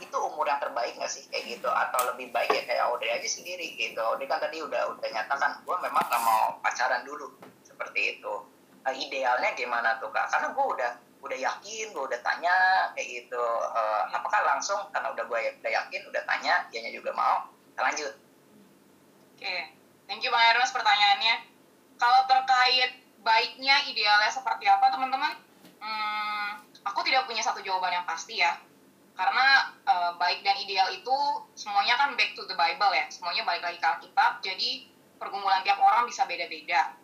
Itu 0.00 0.16
umur 0.16 0.48
yang 0.48 0.60
terbaik 0.60 0.96
nggak 1.00 1.08
sih 1.08 1.24
kayak 1.32 1.56
gitu? 1.56 1.70
Atau 1.70 2.04
lebih 2.12 2.34
baik 2.34 2.52
ya 2.52 2.62
kayak 2.68 2.84
Audrey 2.92 3.10
aja 3.10 3.28
sendiri 3.28 3.78
gitu. 3.80 4.00
Audrey 4.00 4.28
kan 4.28 4.42
tadi 4.42 4.60
udah 4.60 4.92
udah 4.96 5.08
nyatakan 5.08 5.64
gue 5.64 5.76
memang 5.80 6.04
nggak 6.04 6.22
mau 6.24 6.60
pacaran 6.60 7.02
dulu. 7.08 7.32
Seperti 7.64 8.18
itu. 8.18 8.34
Nah, 8.80 8.92
idealnya 8.96 9.52
gimana 9.56 9.96
tuh 10.00 10.08
kak? 10.12 10.28
Karena 10.32 10.52
gue 10.52 10.66
udah 10.66 10.90
udah 11.20 11.38
yakin 11.38 11.92
gue 11.92 12.04
udah 12.04 12.20
tanya 12.24 12.56
kayak 12.96 13.08
gitu. 13.24 13.44
Uh, 13.70 14.02
apakah 14.12 14.40
langsung 14.44 14.80
karena 14.92 15.12
udah 15.12 15.24
gue 15.24 15.38
udah 15.60 15.72
yakin 15.72 16.00
udah 16.08 16.22
tanya 16.24 16.64
dianya 16.72 16.92
juga 16.96 17.12
mau 17.12 17.48
kita 17.72 17.80
lanjut. 17.80 18.12
Oke 19.36 19.44
okay. 19.44 19.60
thank 20.08 20.24
you 20.24 20.32
bang 20.32 20.56
Ernest 20.56 20.72
pertanyaannya. 20.72 21.34
Kalau 22.00 22.24
terkait 22.24 23.00
baiknya 23.20 23.84
idealnya 23.84 24.32
seperti 24.32 24.64
apa 24.64 24.88
teman-teman? 24.88 25.36
Hmm, 25.80 26.64
aku 26.84 27.00
tidak 27.04 27.28
punya 27.28 27.44
satu 27.44 27.60
jawaban 27.60 27.92
yang 27.92 28.08
pasti 28.08 28.40
ya. 28.40 28.56
Karena 29.16 29.76
uh, 29.84 30.16
baik 30.16 30.40
dan 30.40 30.56
ideal 30.56 30.88
itu 30.96 31.16
semuanya 31.52 32.00
kan 32.00 32.16
back 32.16 32.32
to 32.32 32.48
the 32.48 32.56
Bible 32.56 32.92
ya. 32.96 33.04
Semuanya 33.12 33.44
balik 33.44 33.60
lagi 33.60 33.76
ke 33.76 33.84
Alkitab. 33.84 34.40
Jadi 34.40 34.70
pergumulan 35.20 35.60
tiap 35.60 35.76
orang 35.76 36.08
bisa 36.08 36.24
beda-beda. 36.24 36.96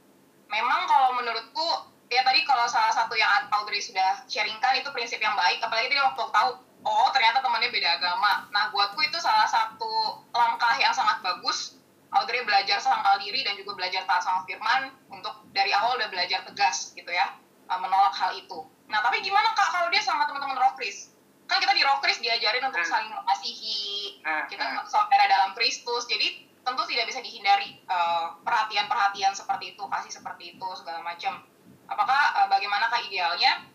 Memang 0.49 0.89
kalau 0.89 1.13
menurutku 1.21 1.96
ya 2.07 2.23
tadi 2.23 2.47
kalau 2.47 2.67
salah 2.71 2.95
satu 2.95 3.15
yang 3.19 3.29
Audrey 3.51 3.83
sudah 3.83 4.23
sharingkan 4.31 4.79
itu 4.79 4.89
prinsip 4.95 5.19
yang 5.19 5.35
baik. 5.35 5.59
Apalagi 5.63 5.91
tadi 5.91 6.03
waktu 6.03 6.23
tahu 6.31 6.51
oh 6.87 7.09
ternyata 7.11 7.43
temannya 7.43 7.71
beda 7.71 7.99
agama. 7.99 8.47
Nah 8.55 8.71
buatku 8.71 9.01
itu 9.03 9.19
salah 9.19 9.47
satu 9.47 10.23
langkah 10.31 10.75
yang 10.79 10.95
sangat 10.95 11.23
bagus. 11.23 11.79
Audrey 12.15 12.47
belajar 12.47 12.79
sangkal 12.79 13.19
diri 13.19 13.43
dan 13.43 13.59
juga 13.59 13.75
belajar 13.75 14.07
taat 14.07 14.23
sama 14.23 14.47
firman 14.47 14.95
untuk 15.11 15.35
dari 15.51 15.75
awal 15.75 15.99
udah 15.99 16.07
belajar 16.07 16.47
tegas 16.47 16.95
gitu 16.95 17.11
ya 17.11 17.35
eh, 17.67 17.79
menolak 17.83 18.15
hal 18.15 18.31
itu. 18.39 18.63
Nah 18.87 19.03
tapi 19.03 19.21
gimana 19.27 19.51
kak 19.59 19.75
kalau 19.75 19.91
dia 19.91 20.01
sama 20.01 20.25
teman-teman 20.31 20.55
Rockris 20.55 21.11
kan 21.47 21.63
kita 21.63 21.75
di 21.75 21.83
Rockris 21.83 22.19
diajarin 22.23 22.63
untuk 22.63 22.83
hmm. 22.83 22.91
saling 22.91 23.11
mengasihi. 23.11 24.23
Hmm. 24.23 24.47
kita 24.51 24.63
hmm. 24.63 24.87
saudara 24.87 25.27
dalam 25.27 25.51
Kristus. 25.59 26.07
Jadi 26.07 26.47
tentu 26.67 26.83
tidak 26.91 27.07
bisa 27.07 27.23
dihindari 27.23 27.79
uh, 27.87 28.35
perhatian-perhatian 28.43 29.35
seperti 29.39 29.79
itu 29.79 29.83
kasih 29.87 30.11
seperti 30.11 30.59
itu 30.59 30.69
segala 30.75 30.99
macam 31.07 31.39
apakah 31.87 32.23
uh, 32.43 32.47
bagaimanakah 32.51 32.99
idealnya 33.07 33.67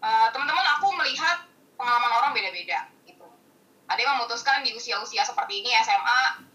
uh, 0.00 0.28
teman-teman 0.32 0.66
aku 0.78 0.92
melihat 1.00 1.44
pengalaman 1.76 2.12
orang 2.12 2.30
beda-beda 2.32 2.88
gitu 3.04 3.26
ada 3.86 4.00
yang 4.00 4.16
memutuskan 4.20 4.64
di 4.64 4.72
usia-usia 4.76 5.24
seperti 5.24 5.64
ini 5.64 5.70
SMA 5.84 6.46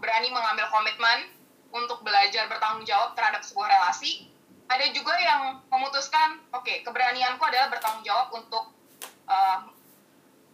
berani 0.00 0.28
mengambil 0.32 0.68
komitmen 0.72 1.28
untuk 1.70 2.02
belajar 2.02 2.50
bertanggung 2.50 2.84
jawab 2.88 3.14
terhadap 3.14 3.44
sebuah 3.44 3.68
relasi 3.68 4.26
ada 4.70 4.86
juga 4.94 5.14
yang 5.18 5.60
memutuskan 5.68 6.40
oke 6.54 6.62
okay, 6.64 6.82
keberanianku 6.86 7.42
adalah 7.42 7.68
bertanggung 7.68 8.06
jawab 8.06 8.30
untuk 8.34 8.70
uh, 9.26 9.66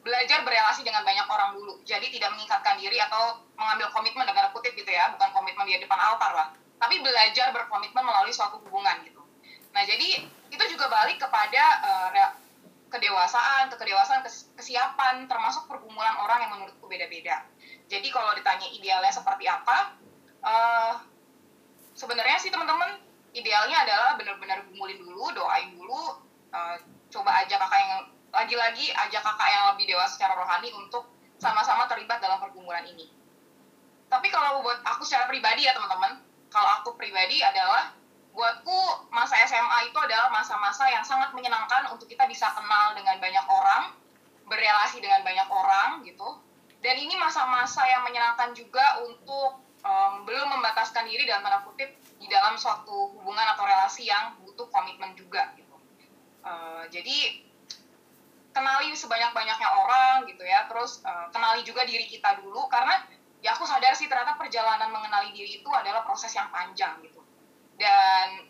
belajar 0.06 0.46
berelasi 0.46 0.86
dengan 0.86 1.02
banyak 1.02 1.26
orang 1.26 1.58
dulu. 1.58 1.82
Jadi 1.82 2.14
tidak 2.14 2.30
mengikatkan 2.38 2.78
diri 2.78 3.02
atau 3.02 3.42
mengambil 3.58 3.90
komitmen 3.90 4.22
dengan 4.22 4.54
kutip 4.54 4.70
gitu 4.78 4.86
ya, 4.86 5.10
bukan 5.10 5.34
komitmen 5.34 5.66
di 5.66 5.82
depan 5.82 5.98
altar 5.98 6.30
lah. 6.30 6.48
Tapi 6.78 7.02
belajar 7.02 7.50
berkomitmen 7.50 8.06
melalui 8.06 8.30
suatu 8.30 8.62
hubungan 8.62 9.02
gitu. 9.02 9.15
Nah 9.76 9.84
jadi 9.84 10.24
itu 10.48 10.64
juga 10.72 10.88
balik 10.88 11.20
kepada 11.20 11.64
uh, 11.84 12.32
kedewasaan, 12.88 13.68
kekedewasaan, 13.68 14.24
kesiapan, 14.56 15.28
termasuk 15.28 15.68
pergumulan 15.68 16.16
orang 16.16 16.48
yang 16.48 16.50
menurutku 16.56 16.88
beda-beda. 16.88 17.44
Jadi 17.92 18.08
kalau 18.08 18.32
ditanya 18.32 18.64
idealnya 18.72 19.12
seperti 19.12 19.44
apa, 19.44 20.00
uh, 20.40 21.04
sebenarnya 21.92 22.40
sih 22.40 22.48
teman-teman 22.48 23.04
idealnya 23.36 23.84
adalah 23.84 24.16
benar-benar 24.16 24.64
gumulin 24.72 24.96
dulu, 24.96 25.28
doain 25.36 25.76
dulu, 25.76 26.24
uh, 26.56 26.76
coba 27.12 27.44
aja 27.44 27.60
kakak 27.60 27.80
yang 27.84 27.92
lagi-lagi 28.32 28.96
ajak 28.96 29.20
kakak 29.20 29.48
yang 29.52 29.64
lebih 29.76 29.92
dewasa 29.92 30.16
secara 30.16 30.40
rohani 30.40 30.72
untuk 30.72 31.04
sama-sama 31.36 31.84
terlibat 31.84 32.16
dalam 32.24 32.40
pergumulan 32.40 32.84
ini. 32.88 33.12
Tapi 34.08 34.32
kalau 34.32 34.64
buat 34.64 34.80
aku 34.88 35.04
secara 35.04 35.28
pribadi 35.28 35.68
ya 35.68 35.76
teman-teman 35.76 36.22
kalau 36.48 36.70
aku 36.80 36.96
pribadi 36.96 37.44
adalah 37.44 37.92
buatku 38.36 39.08
masa 39.08 39.40
SMA 39.48 39.88
itu 39.88 39.96
adalah 39.96 40.28
masa-masa 40.28 40.84
yang 40.92 41.00
sangat 41.00 41.32
menyenangkan 41.32 41.88
untuk 41.88 42.04
kita 42.04 42.28
bisa 42.28 42.52
kenal 42.52 42.92
dengan 42.92 43.16
banyak 43.16 43.46
orang 43.48 43.96
berrelasi 44.44 45.00
dengan 45.00 45.24
banyak 45.24 45.48
orang 45.48 46.04
gitu. 46.04 46.44
Dan 46.84 47.00
ini 47.00 47.16
masa-masa 47.16 47.82
yang 47.88 48.04
menyenangkan 48.04 48.52
juga 48.52 49.00
untuk 49.02 49.64
um, 49.80 50.22
belum 50.28 50.52
membataskan 50.52 51.08
diri 51.08 51.24
dalam 51.24 51.42
tanda 51.42 51.64
kutip 51.64 51.96
di 52.20 52.28
dalam 52.28 52.60
suatu 52.60 53.16
hubungan 53.16 53.56
atau 53.56 53.64
relasi 53.64 54.06
yang 54.06 54.36
butuh 54.44 54.68
komitmen 54.68 55.16
juga 55.16 55.56
gitu. 55.56 55.72
Uh, 56.44 56.84
jadi 56.92 57.42
kenali 58.52 58.92
sebanyak-banyaknya 58.92 59.68
orang 59.72 60.28
gitu 60.28 60.44
ya. 60.44 60.68
Terus 60.68 61.00
uh, 61.08 61.32
kenali 61.32 61.64
juga 61.64 61.88
diri 61.88 62.04
kita 62.04 62.44
dulu 62.44 62.68
karena 62.68 63.00
ya 63.40 63.56
aku 63.56 63.64
sadar 63.64 63.96
sih 63.96 64.06
ternyata 64.06 64.36
perjalanan 64.36 64.92
mengenali 64.92 65.32
diri 65.32 65.64
itu 65.64 65.70
adalah 65.72 66.04
proses 66.04 66.30
yang 66.36 66.52
panjang 66.52 67.00
gitu 67.02 67.15
dan 67.76 68.48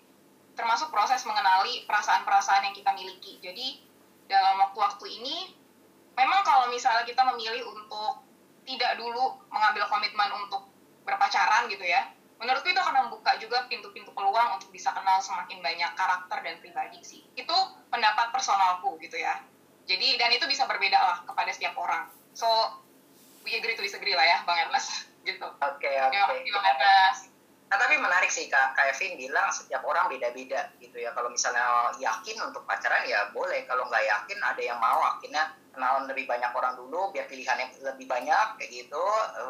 termasuk 0.56 0.88
proses 0.88 1.20
mengenali 1.28 1.84
perasaan-perasaan 1.84 2.70
yang 2.70 2.74
kita 2.74 2.90
miliki. 2.96 3.38
Jadi 3.42 3.82
dalam 4.26 4.58
waktu-waktu 4.58 5.06
ini 5.20 5.36
memang 6.16 6.40
kalau 6.42 6.66
misalnya 6.72 7.04
kita 7.04 7.22
memilih 7.34 7.62
untuk 7.68 8.24
tidak 8.66 8.98
dulu 8.98 9.36
mengambil 9.52 9.86
komitmen 9.86 10.30
untuk 10.42 10.66
berpacaran 11.06 11.70
gitu 11.70 11.86
ya 11.86 12.10
menurutku 12.36 12.68
itu 12.68 12.80
akan 12.80 13.08
membuka 13.08 13.32
juga 13.40 13.64
pintu-pintu 13.64 14.12
peluang 14.12 14.60
untuk 14.60 14.68
bisa 14.68 14.92
kenal 14.92 15.20
semakin 15.24 15.64
banyak 15.64 15.90
karakter 15.96 16.38
dan 16.44 16.54
pribadi 16.60 17.00
sih. 17.00 17.24
Itu 17.32 17.56
pendapat 17.88 18.28
personalku 18.28 19.00
gitu 19.00 19.16
ya. 19.16 19.40
Jadi 19.88 20.20
dan 20.20 20.34
itu 20.36 20.44
bisa 20.44 20.68
berbeda 20.68 20.98
lah 21.00 21.16
kepada 21.24 21.48
setiap 21.48 21.72
orang. 21.80 22.12
So 22.36 22.48
we 23.46 23.56
agree 23.56 23.78
to 23.78 23.80
disagree 23.80 24.12
lah 24.12 24.26
ya 24.26 24.38
bang 24.44 24.68
Ernest. 24.68 24.90
Gitu. 25.26 25.42
Oke 25.42 25.82
okay, 25.82 25.98
oke. 26.06 26.14
okay. 26.14 26.54
bang 26.54 26.66
Ernest 26.76 27.35
Nah, 27.66 27.76
tapi 27.82 27.98
menarik 27.98 28.30
sih 28.30 28.46
Kak, 28.46 28.78
Kak 28.78 28.94
Evin 28.94 29.18
bilang 29.18 29.50
setiap 29.50 29.82
orang 29.82 30.06
beda-beda 30.06 30.70
gitu 30.78 31.02
ya. 31.02 31.10
Kalau 31.10 31.26
misalnya 31.26 31.90
yakin 31.98 32.38
untuk 32.46 32.62
pacaran 32.62 33.02
ya 33.10 33.26
boleh. 33.34 33.66
Kalau 33.66 33.90
nggak 33.90 34.06
yakin 34.06 34.38
ada 34.38 34.62
yang 34.62 34.78
mau 34.78 35.02
akhirnya 35.02 35.50
kenalan 35.74 36.06
lebih 36.06 36.30
banyak 36.30 36.48
orang 36.54 36.78
dulu 36.78 37.10
biar 37.10 37.26
pilihannya 37.26 37.74
lebih 37.82 38.06
banyak 38.06 38.46
kayak 38.62 38.70
gitu. 38.70 39.04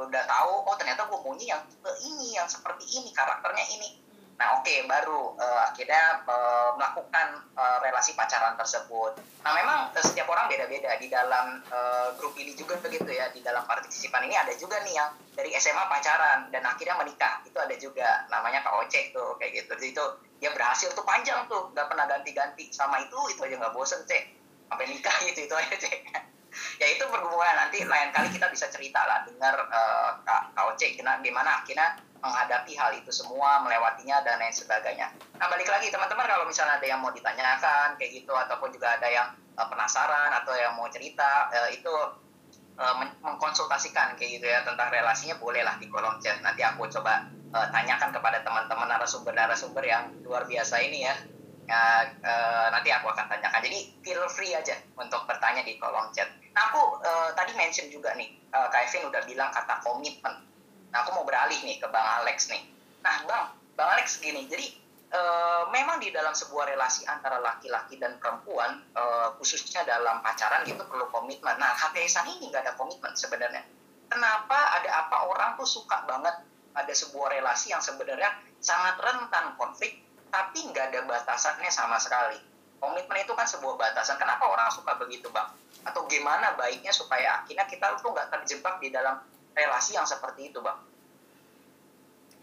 Udah 0.09 0.23
tahu 0.25 0.65
oh 0.65 0.77
ternyata 0.81 1.05
gue 1.05 1.19
maunya 1.21 1.55
yang 1.55 1.63
ini, 2.01 2.41
yang 2.41 2.49
seperti 2.49 2.89
ini, 2.89 3.13
karakternya 3.13 3.65
ini. 3.77 4.06
Nah 4.37 4.61
oke 4.61 4.69
okay, 4.69 4.85
baru 4.85 5.33
uh, 5.41 5.61
akhirnya 5.73 6.21
uh, 6.29 6.77
melakukan 6.77 7.41
uh, 7.57 7.79
relasi 7.81 8.13
pacaran 8.13 8.53
tersebut. 8.61 9.17
Nah 9.41 9.53
memang 9.57 9.79
uh, 9.97 10.05
setiap 10.05 10.29
orang 10.29 10.53
beda-beda. 10.53 10.93
Di 11.01 11.09
dalam 11.09 11.65
uh, 11.73 12.13
grup 12.21 12.37
ini 12.37 12.53
juga 12.53 12.77
begitu 12.85 13.09
ya. 13.09 13.33
Di 13.33 13.41
dalam 13.41 13.65
partisipan 13.65 14.29
ini 14.29 14.37
ada 14.37 14.53
juga 14.61 14.77
nih 14.85 14.93
yang 14.93 15.11
dari 15.33 15.57
SMA 15.57 15.89
pacaran 15.89 16.53
dan 16.53 16.63
akhirnya 16.69 17.01
menikah. 17.01 17.41
Itu 17.49 17.57
ada 17.57 17.73
juga. 17.81 18.29
Namanya 18.29 18.61
KOC 18.61 19.17
tuh 19.17 19.41
kayak 19.41 19.65
gitu. 19.65 19.73
Jadi 19.73 19.89
itu 19.97 20.05
dia 20.37 20.53
berhasil 20.53 20.93
tuh 20.93 21.05
panjang 21.09 21.49
tuh. 21.49 21.73
Nggak 21.73 21.89
pernah 21.89 22.05
ganti-ganti. 22.05 22.69
Sama 22.77 23.01
itu 23.01 23.17
itu 23.33 23.41
aja 23.41 23.57
nggak 23.57 23.73
bosen 23.73 24.05
cek. 24.05 24.37
Sampai 24.69 24.85
nikah 24.93 25.17
gitu 25.33 25.49
itu 25.49 25.55
aja 25.57 25.75
cek. 25.81 26.01
ya 26.81 26.87
itu 26.93 27.05
perhubungan 27.09 27.57
nanti 27.57 27.89
lain 27.89 28.13
kali 28.13 28.29
kita 28.37 28.53
bisa 28.53 28.69
cerita 28.69 29.01
lah. 29.01 29.25
Dengar 29.25 29.65
uh, 29.65 30.21
KOC 30.53 31.01
gimana 31.25 31.65
akhirnya 31.65 31.97
menghadapi 32.27 32.75
hal 32.75 32.91
itu 32.99 33.15
semua, 33.15 33.63
melewatinya 33.63 34.19
dan 34.27 34.43
lain 34.43 34.51
sebagainya. 34.51 35.15
Nah 35.39 35.47
balik 35.47 35.71
lagi 35.71 35.95
teman-teman 35.95 36.27
kalau 36.27 36.43
misalnya 36.43 36.83
ada 36.83 36.87
yang 36.87 36.99
mau 36.99 37.15
ditanyakan 37.15 37.95
kayak 37.95 38.11
gitu 38.11 38.35
ataupun 38.35 38.75
juga 38.75 38.99
ada 38.99 39.07
yang 39.07 39.31
uh, 39.55 39.67
penasaran 39.71 40.35
atau 40.43 40.53
yang 40.59 40.75
mau 40.75 40.91
cerita 40.91 41.47
uh, 41.55 41.71
itu 41.71 41.95
uh, 42.83 42.95
mengkonsultasikan 43.23 44.19
kayak 44.19 44.43
gitu 44.43 44.47
ya 44.51 44.67
tentang 44.67 44.91
relasinya 44.91 45.39
bolehlah 45.39 45.79
di 45.79 45.87
kolom 45.87 46.19
chat. 46.19 46.43
Nanti 46.43 46.67
aku 46.67 46.91
coba 46.91 47.31
uh, 47.55 47.67
tanyakan 47.71 48.11
kepada 48.11 48.43
teman-teman 48.43 48.91
narasumber-narasumber 48.91 49.85
yang 49.87 50.11
luar 50.27 50.43
biasa 50.51 50.83
ini 50.83 51.07
ya. 51.07 51.15
Uh, 51.67 52.05
uh, 52.23 52.67
nanti 52.71 52.95
aku 52.95 53.11
akan 53.11 53.27
tanyakan. 53.27 53.59
Jadi 53.63 53.99
feel 54.03 54.23
free 54.31 54.55
aja 54.55 54.79
untuk 54.95 55.27
bertanya 55.27 55.67
di 55.67 55.79
kolom 55.79 56.11
chat. 56.15 56.31
Nah 56.55 56.71
aku 56.71 57.03
uh, 57.03 57.31
tadi 57.35 57.53
mention 57.59 57.91
juga 57.91 58.15
nih, 58.15 58.39
uh, 58.55 58.71
Kevin 58.71 59.11
udah 59.11 59.23
bilang 59.27 59.51
kata 59.51 59.83
komitmen 59.83 60.46
Nah, 60.97 61.05
aku 61.05 61.13
mau 61.13 61.29
beralih 61.29 61.61
nih 61.61 61.77
ke 61.77 61.93
Bang 61.93 62.25
Alex 62.25 62.49
nih. 62.49 62.65
Nah, 63.05 63.21
Bang, 63.29 63.53
Bang 63.77 63.93
Alex 63.93 64.17
gini, 64.17 64.49
jadi 64.49 64.65
e, 65.13 65.21
memang 65.69 66.01
di 66.01 66.09
dalam 66.09 66.33
sebuah 66.33 66.73
relasi 66.73 67.05
antara 67.05 67.37
laki-laki 67.37 68.01
dan 68.01 68.17
perempuan, 68.17 68.81
e, 68.97 69.03
khususnya 69.37 69.85
dalam 69.85 70.25
pacaran 70.25 70.65
gitu 70.65 70.81
perlu 70.89 71.05
komitmen. 71.13 71.53
Nah, 71.61 71.77
HTSan 71.77 72.33
ini 72.41 72.49
nggak 72.49 72.65
ada 72.65 72.73
komitmen 72.81 73.13
sebenarnya. 73.13 73.61
Kenapa 74.09 74.57
ada 74.81 75.05
apa 75.05 75.29
orang 75.29 75.61
tuh 75.61 75.69
suka 75.69 76.09
banget 76.09 76.33
ada 76.73 76.95
sebuah 76.97 77.29
relasi 77.29 77.77
yang 77.77 77.85
sebenarnya 77.85 78.33
sangat 78.57 78.97
rentan 78.97 79.53
konflik, 79.61 80.01
tapi 80.33 80.65
nggak 80.65 80.97
ada 80.97 81.05
batasannya 81.05 81.69
sama 81.69 82.01
sekali. 82.01 82.41
Komitmen 82.81 83.21
itu 83.21 83.37
kan 83.37 83.45
sebuah 83.45 83.77
batasan. 83.77 84.17
Kenapa 84.17 84.49
orang 84.49 84.73
suka 84.73 84.97
begitu, 84.97 85.29
Bang? 85.29 85.53
Atau 85.85 86.09
gimana 86.09 86.57
baiknya 86.57 86.89
supaya 86.89 87.45
akhirnya 87.45 87.69
kita 87.69 88.01
tuh 88.01 88.17
nggak 88.17 88.33
terjebak 88.33 88.81
di 88.81 88.89
dalam 88.89 89.36
relasi 89.57 89.97
yang 89.97 90.05
seperti 90.05 90.53
itu, 90.53 90.61
Bang. 90.61 90.77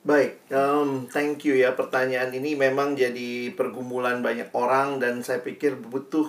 Baik, 0.04 0.36
um, 0.52 1.08
thank 1.08 1.48
you 1.48 1.56
ya 1.56 1.72
pertanyaan 1.80 2.36
ini 2.36 2.60
memang 2.60 2.92
jadi 2.92 3.56
pergumulan 3.56 4.20
banyak 4.20 4.52
orang 4.52 5.00
dan 5.00 5.24
saya 5.24 5.40
pikir 5.40 5.80
butuh 5.80 6.28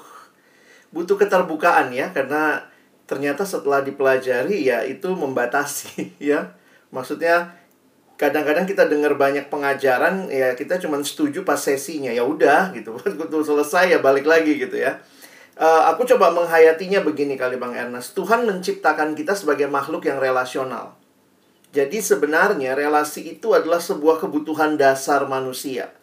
butuh 0.95 1.19
keterbukaan 1.19 1.91
ya 1.91 2.15
karena 2.15 2.71
ternyata 3.11 3.43
setelah 3.43 3.83
dipelajari 3.83 4.63
ya 4.63 4.87
itu 4.87 5.11
membatasi 5.11 6.15
ya. 6.31 6.55
Maksudnya 6.95 7.51
kadang-kadang 8.15 8.63
kita 8.63 8.87
dengar 8.87 9.19
banyak 9.19 9.51
pengajaran 9.51 10.31
ya 10.31 10.55
kita 10.55 10.79
cuma 10.79 11.03
setuju 11.03 11.43
pas 11.43 11.59
sesinya 11.59 12.15
ya 12.15 12.23
udah 12.23 12.71
gitu. 12.79 12.95
Betul 13.27 13.43
selesai 13.43 13.91
ya 13.91 13.99
balik 13.99 14.31
lagi 14.31 14.55
gitu 14.55 14.79
ya. 14.79 15.03
Uh, 15.55 15.87
aku 15.87 16.03
coba 16.03 16.35
menghayatinya 16.35 17.07
begini 17.07 17.39
kali 17.39 17.55
Bang 17.55 17.79
Ernest. 17.79 18.19
Tuhan 18.19 18.43
menciptakan 18.43 19.15
kita 19.15 19.39
sebagai 19.39 19.71
makhluk 19.71 20.03
yang 20.11 20.19
relasional. 20.19 20.99
Jadi 21.71 22.03
sebenarnya 22.03 22.75
relasi 22.75 23.39
itu 23.39 23.55
adalah 23.55 23.79
sebuah 23.79 24.23
kebutuhan 24.23 24.75
dasar 24.75 25.27
manusia. 25.31 25.95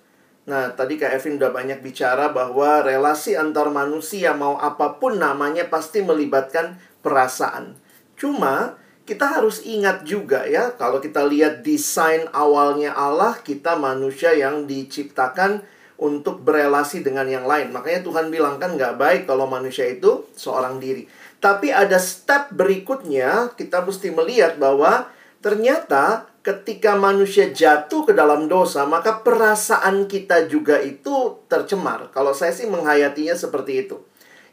Nah, 0.47 0.72
tadi 0.76 0.99
Kak 0.99 1.16
Evin 1.16 1.39
udah 1.39 1.52
banyak 1.52 1.80
bicara 1.80 2.32
bahwa 2.32 2.84
relasi 2.84 3.39
antar 3.39 3.72
manusia 3.72 4.36
mau 4.36 4.60
apa 4.60 4.99
pun 4.99 5.16
namanya 5.20 5.68
pasti 5.72 6.04
melibatkan 6.04 6.76
perasaan. 6.99 7.76
Cuma 8.20 8.76
kita 9.08 9.38
harus 9.38 9.64
ingat 9.68 10.08
juga 10.08 10.47
ya, 10.47 10.76
kalau 10.76 10.99
kita 11.04 11.28
lihat 11.28 11.64
desain 11.64 12.28
awalnya 12.32 12.95
Allah, 12.95 13.36
kita 13.39 13.76
manusia 13.76 14.32
yang 14.32 14.68
diciptakan 14.68 15.64
untuk 16.02 16.41
berelasi 16.41 17.06
dengan 17.06 17.30
yang 17.30 17.45
lain. 17.45 17.70
Makanya 17.70 18.02
Tuhan 18.02 18.34
bilang 18.34 18.58
kan 18.58 18.74
nggak 18.74 18.97
baik 18.97 19.22
kalau 19.30 19.45
manusia 19.45 19.86
itu 19.86 20.26
seorang 20.34 20.82
diri. 20.82 21.06
Tapi 21.38 21.70
ada 21.70 22.02
step 22.02 22.49
berikutnya 22.58 23.54
kita 23.54 23.86
mesti 23.86 24.10
melihat 24.10 24.58
bahwa 24.58 25.10
ternyata 25.45 26.26
ketika 26.41 26.97
manusia 26.97 27.54
jatuh 27.54 28.10
ke 28.10 28.14
dalam 28.18 28.49
dosa, 28.49 28.82
maka 28.89 29.22
perasaan 29.22 30.10
kita 30.10 30.49
juga 30.49 30.82
itu 30.82 31.38
tercemar. 31.45 32.10
Kalau 32.10 32.34
saya 32.34 32.49
sih 32.49 32.66
menghayatinya 32.66 33.38
seperti 33.38 33.86
itu. 33.86 34.02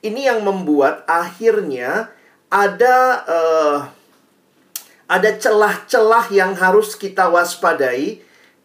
Ini 0.04 0.30
yang 0.30 0.40
membuat 0.44 1.08
akhirnya 1.08 2.12
ada 2.52 2.96
uh, 3.24 3.78
ada 5.08 5.30
celah-celah 5.32 6.28
yang 6.28 6.52
harus 6.60 6.92
kita 6.92 7.32
waspadai 7.32 8.20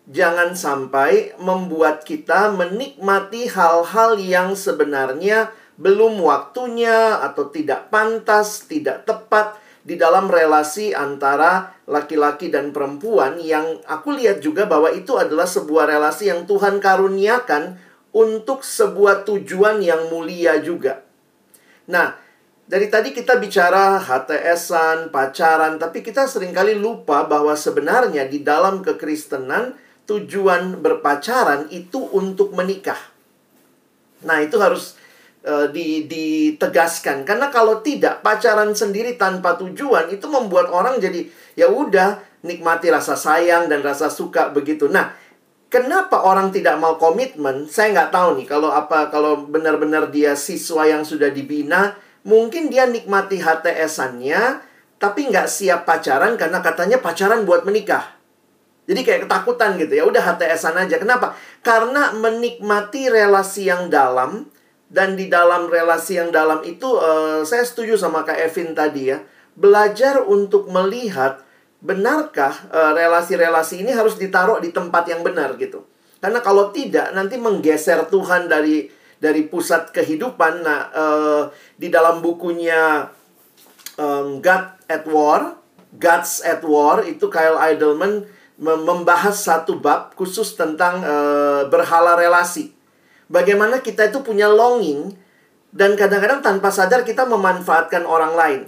jangan 0.09 0.51
sampai 0.57 1.31
membuat 1.39 2.03
kita 2.03 2.51
menikmati 2.51 3.47
hal-hal 3.47 4.19
yang 4.19 4.51
sebenarnya 4.57 5.51
belum 5.79 6.21
waktunya 6.21 7.23
atau 7.23 7.49
tidak 7.49 7.89
pantas, 7.89 8.67
tidak 8.69 9.07
tepat 9.07 9.57
di 9.83 9.99
dalam 9.99 10.31
relasi 10.31 10.95
antara 10.95 11.75
laki-laki 11.89 12.47
dan 12.47 12.71
perempuan 12.71 13.35
yang 13.43 13.83
aku 13.83 14.15
lihat 14.15 14.39
juga 14.39 14.63
bahwa 14.63 14.87
itu 14.95 15.19
adalah 15.19 15.43
sebuah 15.43 15.91
relasi 15.91 16.31
yang 16.31 16.47
Tuhan 16.47 16.79
karuniakan 16.79 17.75
untuk 18.15 18.63
sebuah 18.63 19.27
tujuan 19.27 19.83
yang 19.83 20.07
mulia 20.07 20.61
juga. 20.63 21.03
Nah, 21.89 22.15
dari 22.63 22.87
tadi 22.87 23.11
kita 23.11 23.35
bicara 23.43 23.99
HTSan, 23.99 25.11
pacaran, 25.11 25.75
tapi 25.75 25.99
kita 25.99 26.31
sering 26.31 26.55
kali 26.55 26.79
lupa 26.79 27.27
bahwa 27.27 27.51
sebenarnya 27.57 28.23
di 28.23 28.39
dalam 28.39 28.79
kekristenan 28.79 29.75
tujuan 30.07 30.83
berpacaran 30.83 31.71
itu 31.71 31.99
untuk 32.11 32.51
menikah. 32.51 32.99
Nah, 34.23 34.39
itu 34.43 34.59
harus 34.59 34.99
uh, 35.47 35.67
di, 35.71 36.07
ditegaskan 36.07 37.27
karena 37.27 37.51
kalau 37.51 37.83
tidak 37.83 38.23
pacaran 38.23 38.71
sendiri 38.71 39.15
tanpa 39.19 39.55
tujuan 39.59 40.11
itu 40.11 40.25
membuat 40.27 40.71
orang 40.71 40.99
jadi 40.99 41.27
ya 41.55 41.71
udah 41.71 42.19
nikmati 42.43 42.91
rasa 42.91 43.15
sayang 43.15 43.71
dan 43.71 43.83
rasa 43.83 44.11
suka 44.11 44.51
begitu. 44.51 44.91
Nah, 44.91 45.15
kenapa 45.71 46.23
orang 46.23 46.51
tidak 46.51 46.75
mau 46.79 46.99
komitmen? 46.99 47.67
Saya 47.71 47.95
nggak 47.95 48.11
tahu 48.11 48.29
nih 48.43 48.47
kalau 48.47 48.71
apa 48.71 49.07
kalau 49.07 49.47
benar-benar 49.47 50.11
dia 50.11 50.35
siswa 50.35 50.83
yang 50.83 51.07
sudah 51.07 51.31
dibina, 51.31 51.95
mungkin 52.27 52.67
dia 52.67 52.87
nikmati 52.87 53.39
HTS-annya 53.39 54.73
tapi 54.99 55.27
nggak 55.27 55.51
siap 55.51 55.83
pacaran 55.83 56.39
karena 56.39 56.63
katanya 56.63 57.03
pacaran 57.03 57.43
buat 57.43 57.67
menikah. 57.67 58.12
Jadi 58.83 59.01
kayak 59.01 59.21
ketakutan 59.27 59.79
gitu 59.79 59.93
ya. 59.95 60.03
Udah 60.03 60.19
HTSan 60.19 60.75
aja. 60.75 60.99
Kenapa? 60.99 61.35
Karena 61.63 62.11
menikmati 62.15 63.07
relasi 63.07 63.71
yang 63.71 63.87
dalam 63.87 64.51
dan 64.91 65.15
di 65.15 65.31
dalam 65.31 65.71
relasi 65.71 66.19
yang 66.19 66.29
dalam 66.29 66.61
itu 66.67 66.85
uh, 66.85 67.41
saya 67.47 67.65
setuju 67.65 67.95
sama 67.95 68.27
Kak 68.27 68.37
Evin 68.37 68.75
tadi 68.75 69.09
ya. 69.09 69.23
Belajar 69.53 70.25
untuk 70.25 70.65
melihat 70.73 71.45
benarkah 71.83 72.55
eh, 72.73 72.91
relasi-relasi 72.95 73.85
ini 73.85 73.91
harus 73.93 74.17
ditaruh 74.17 74.57
di 74.63 74.73
tempat 74.73 75.05
yang 75.05 75.21
benar 75.21 75.53
gitu. 75.61 75.85
Karena 76.17 76.41
kalau 76.41 76.73
tidak 76.73 77.13
nanti 77.13 77.37
menggeser 77.37 78.07
Tuhan 78.09 78.49
dari 78.49 78.87
dari 79.23 79.47
pusat 79.47 79.95
kehidupan. 79.95 80.67
Nah, 80.67 80.81
uh, 80.91 81.43
di 81.79 81.87
dalam 81.87 82.19
bukunya 82.19 83.07
um, 83.95 84.43
God 84.43 84.83
at 84.91 85.07
War, 85.07 85.55
Gods 85.95 86.43
at 86.43 86.59
War 86.67 87.07
itu 87.07 87.31
Kyle 87.31 87.55
Idleman 87.55 88.27
membahas 88.63 89.35
satu 89.35 89.75
bab 89.75 90.15
khusus 90.15 90.55
tentang 90.55 91.03
uh, 91.03 91.67
berhala 91.67 92.15
relasi. 92.15 92.71
Bagaimana 93.27 93.83
kita 93.83 94.07
itu 94.07 94.23
punya 94.23 94.47
longing 94.47 95.11
dan 95.75 95.99
kadang-kadang 95.99 96.39
tanpa 96.39 96.71
sadar 96.71 97.03
kita 97.03 97.27
memanfaatkan 97.27 98.07
orang 98.07 98.33
lain. 98.33 98.61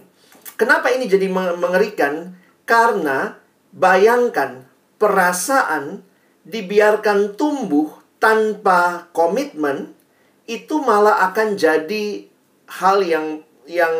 Kenapa 0.59 0.91
ini 0.91 1.07
jadi 1.07 1.31
mengerikan? 1.31 2.35
Karena 2.67 3.39
bayangkan 3.71 4.67
perasaan 4.99 6.03
dibiarkan 6.43 7.39
tumbuh 7.39 7.93
tanpa 8.19 9.07
komitmen 9.15 9.93
itu 10.49 10.81
malah 10.81 11.29
akan 11.29 11.55
jadi 11.55 12.25
hal 12.67 13.05
yang 13.05 13.45
yang 13.69 13.93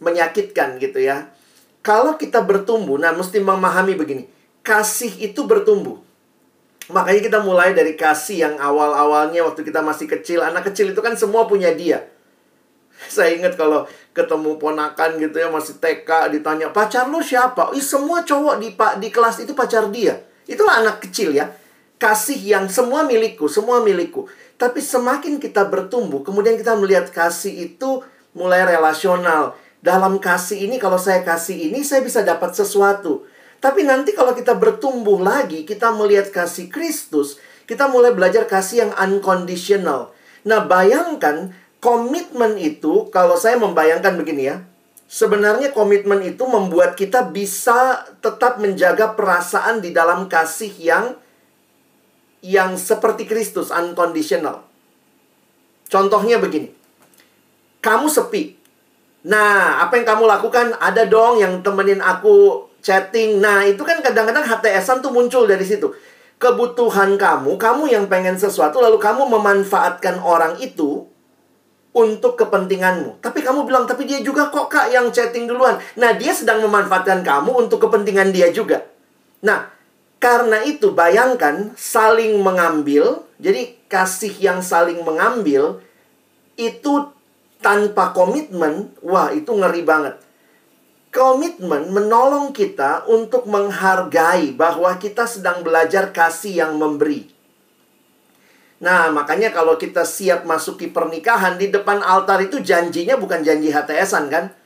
menyakitkan 0.00 0.76
gitu 0.78 1.00
ya. 1.00 1.32
Kalau 1.80 2.20
kita 2.20 2.44
bertumbuh, 2.44 3.00
nah 3.00 3.16
mesti 3.16 3.40
memahami 3.40 3.96
begini 3.96 4.39
kasih 4.60 5.10
itu 5.20 5.44
bertumbuh. 5.44 6.00
Makanya 6.90 7.20
kita 7.22 7.38
mulai 7.40 7.70
dari 7.70 7.94
kasih 7.94 8.50
yang 8.50 8.54
awal-awalnya 8.58 9.46
waktu 9.46 9.62
kita 9.62 9.80
masih 9.80 10.10
kecil. 10.10 10.42
Anak 10.42 10.72
kecil 10.72 10.90
itu 10.90 11.00
kan 11.00 11.14
semua 11.14 11.46
punya 11.46 11.70
dia. 11.70 12.02
Saya 13.14 13.38
ingat 13.38 13.54
kalau 13.54 13.86
ketemu 14.10 14.58
ponakan 14.58 15.22
gitu 15.22 15.38
ya 15.38 15.48
masih 15.48 15.78
TK 15.78 16.34
ditanya 16.34 16.74
pacar 16.74 17.06
lu 17.06 17.22
siapa? 17.22 17.70
Ih 17.72 17.84
semua 17.84 18.26
cowok 18.26 18.58
di 18.58 18.74
pak 18.74 18.98
di 18.98 19.08
kelas 19.08 19.46
itu 19.46 19.54
pacar 19.54 19.88
dia. 19.88 20.18
Itulah 20.50 20.82
anak 20.82 20.98
kecil 21.06 21.30
ya. 21.30 21.48
Kasih 22.00 22.36
yang 22.36 22.66
semua 22.66 23.06
milikku, 23.06 23.46
semua 23.46 23.84
milikku. 23.84 24.26
Tapi 24.56 24.80
semakin 24.80 25.36
kita 25.36 25.68
bertumbuh, 25.68 26.24
kemudian 26.24 26.56
kita 26.56 26.76
melihat 26.76 27.08
kasih 27.12 27.70
itu 27.70 28.02
mulai 28.34 28.66
relasional. 28.66 29.56
Dalam 29.80 30.20
kasih 30.20 30.68
ini 30.68 30.76
kalau 30.76 31.00
saya 31.00 31.24
kasih 31.24 31.70
ini 31.70 31.80
saya 31.80 32.04
bisa 32.04 32.20
dapat 32.20 32.52
sesuatu. 32.52 33.24
Tapi 33.60 33.84
nanti 33.84 34.16
kalau 34.16 34.32
kita 34.32 34.56
bertumbuh 34.56 35.20
lagi, 35.20 35.68
kita 35.68 35.92
melihat 35.92 36.32
kasih 36.32 36.72
Kristus, 36.72 37.36
kita 37.68 37.92
mulai 37.92 38.16
belajar 38.16 38.48
kasih 38.48 38.88
yang 38.88 38.92
unconditional. 38.96 40.16
Nah, 40.48 40.64
bayangkan 40.64 41.52
komitmen 41.76 42.56
itu, 42.56 43.12
kalau 43.12 43.36
saya 43.36 43.60
membayangkan 43.60 44.16
begini 44.16 44.48
ya, 44.48 44.64
sebenarnya 45.04 45.76
komitmen 45.76 46.24
itu 46.24 46.40
membuat 46.48 46.96
kita 46.96 47.28
bisa 47.28 48.08
tetap 48.24 48.56
menjaga 48.56 49.12
perasaan 49.12 49.84
di 49.84 49.92
dalam 49.92 50.24
kasih 50.24 50.72
yang 50.80 51.06
yang 52.40 52.80
seperti 52.80 53.28
Kristus, 53.28 53.68
unconditional. 53.68 54.64
Contohnya 55.92 56.40
begini. 56.40 56.72
Kamu 57.84 58.08
sepi. 58.08 58.56
Nah, 59.28 59.84
apa 59.84 60.00
yang 60.00 60.08
kamu 60.08 60.24
lakukan? 60.24 60.72
Ada 60.80 61.04
dong 61.04 61.44
yang 61.44 61.60
temenin 61.60 62.00
aku 62.00 62.69
chatting. 62.80 63.38
Nah, 63.38 63.64
itu 63.64 63.80
kan 63.84 64.00
kadang-kadang 64.00 64.44
HTSan 64.44 65.00
tuh 65.04 65.12
muncul 65.12 65.44
dari 65.46 65.62
situ. 65.64 65.92
Kebutuhan 66.40 67.20
kamu, 67.20 67.60
kamu 67.60 67.84
yang 67.92 68.04
pengen 68.08 68.40
sesuatu, 68.40 68.80
lalu 68.80 68.96
kamu 68.96 69.28
memanfaatkan 69.28 70.24
orang 70.24 70.56
itu 70.56 71.04
untuk 71.92 72.40
kepentinganmu. 72.40 73.20
Tapi 73.20 73.44
kamu 73.44 73.68
bilang, 73.68 73.84
tapi 73.84 74.08
dia 74.08 74.24
juga 74.24 74.48
kok 74.48 74.72
kak 74.72 74.88
yang 74.88 75.12
chatting 75.12 75.44
duluan. 75.44 75.76
Nah, 76.00 76.16
dia 76.16 76.32
sedang 76.32 76.64
memanfaatkan 76.64 77.20
kamu 77.20 77.52
untuk 77.68 77.84
kepentingan 77.84 78.32
dia 78.32 78.48
juga. 78.48 78.88
Nah, 79.44 79.68
karena 80.16 80.64
itu 80.64 80.96
bayangkan 80.96 81.76
saling 81.76 82.40
mengambil. 82.40 83.28
Jadi 83.36 83.76
kasih 83.88 84.32
yang 84.40 84.60
saling 84.64 85.04
mengambil 85.04 85.80
itu 86.56 87.08
tanpa 87.60 88.16
komitmen, 88.16 88.96
wah 89.04 89.28
itu 89.32 89.52
ngeri 89.52 89.84
banget 89.84 90.29
komitmen 91.10 91.90
menolong 91.90 92.54
kita 92.54 93.06
untuk 93.10 93.50
menghargai 93.50 94.54
bahwa 94.54 94.94
kita 94.96 95.26
sedang 95.26 95.66
belajar 95.66 96.14
kasih 96.14 96.62
yang 96.66 96.78
memberi. 96.78 97.26
Nah, 98.80 99.12
makanya 99.12 99.52
kalau 99.52 99.76
kita 99.76 100.08
siap 100.08 100.48
masuki 100.48 100.88
pernikahan 100.88 101.60
di 101.60 101.68
depan 101.68 102.00
altar 102.00 102.40
itu 102.40 102.64
janjinya 102.64 103.20
bukan 103.20 103.44
janji 103.44 103.68
HTSan 103.68 104.32
kan? 104.32 104.56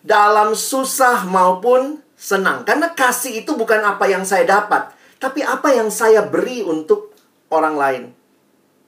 Dalam 0.00 0.56
susah 0.56 1.28
maupun 1.28 2.00
senang. 2.16 2.64
Karena 2.64 2.96
kasih 2.96 3.44
itu 3.44 3.52
bukan 3.52 3.84
apa 3.84 4.08
yang 4.08 4.24
saya 4.24 4.48
dapat, 4.48 4.96
tapi 5.20 5.44
apa 5.44 5.76
yang 5.76 5.92
saya 5.92 6.24
beri 6.24 6.64
untuk 6.64 7.12
orang 7.52 7.76
lain. 7.76 8.04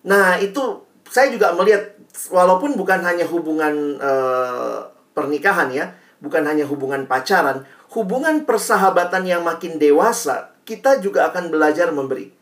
Nah, 0.09 0.41
itu 0.41 0.87
saya 1.12 1.28
juga 1.28 1.53
melihat 1.53 1.93
walaupun 2.32 2.80
bukan 2.80 3.05
hanya 3.05 3.28
hubungan 3.28 4.01
uh, 4.01 4.89
pernikahan 5.12 5.68
ya, 5.68 5.93
bukan 6.21 6.45
hanya 6.49 6.64
hubungan 6.64 7.05
pacaran, 7.05 7.69
hubungan 7.93 8.45
persahabatan 8.49 9.25
yang 9.29 9.43
makin 9.45 9.77
dewasa, 9.81 10.57
kita 10.67 10.99
juga 11.01 11.31
akan 11.31 11.53
belajar 11.53 11.93
memberi. 11.95 12.33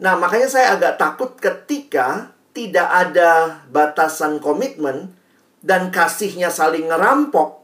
Nah, 0.00 0.16
makanya 0.16 0.48
saya 0.48 0.66
agak 0.80 0.96
takut 0.96 1.36
ketika 1.36 2.32
tidak 2.56 2.88
ada 2.88 3.62
batasan 3.68 4.40
komitmen 4.40 5.12
dan 5.60 5.92
kasihnya 5.92 6.48
saling 6.48 6.88
ngerampok, 6.88 7.60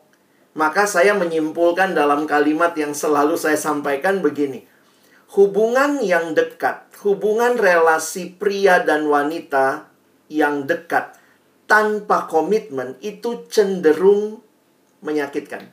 maka 0.56 0.84
saya 0.88 1.12
menyimpulkan 1.16 1.92
dalam 1.96 2.24
kalimat 2.28 2.72
yang 2.76 2.92
selalu 2.92 3.36
saya 3.40 3.56
sampaikan 3.56 4.20
begini. 4.20 4.64
Hubungan 5.32 6.00
yang 6.00 6.32
dekat, 6.32 6.86
hubungan 7.04 7.60
relasi 7.60 8.32
pria 8.36 8.80
dan 8.84 9.08
wanita 9.10 9.90
yang 10.32 10.64
dekat 10.64 11.12
tanpa 11.66 12.30
komitmen 12.30 12.94
itu 13.02 13.44
cenderung 13.50 14.45
menyakitkan. 15.04 15.66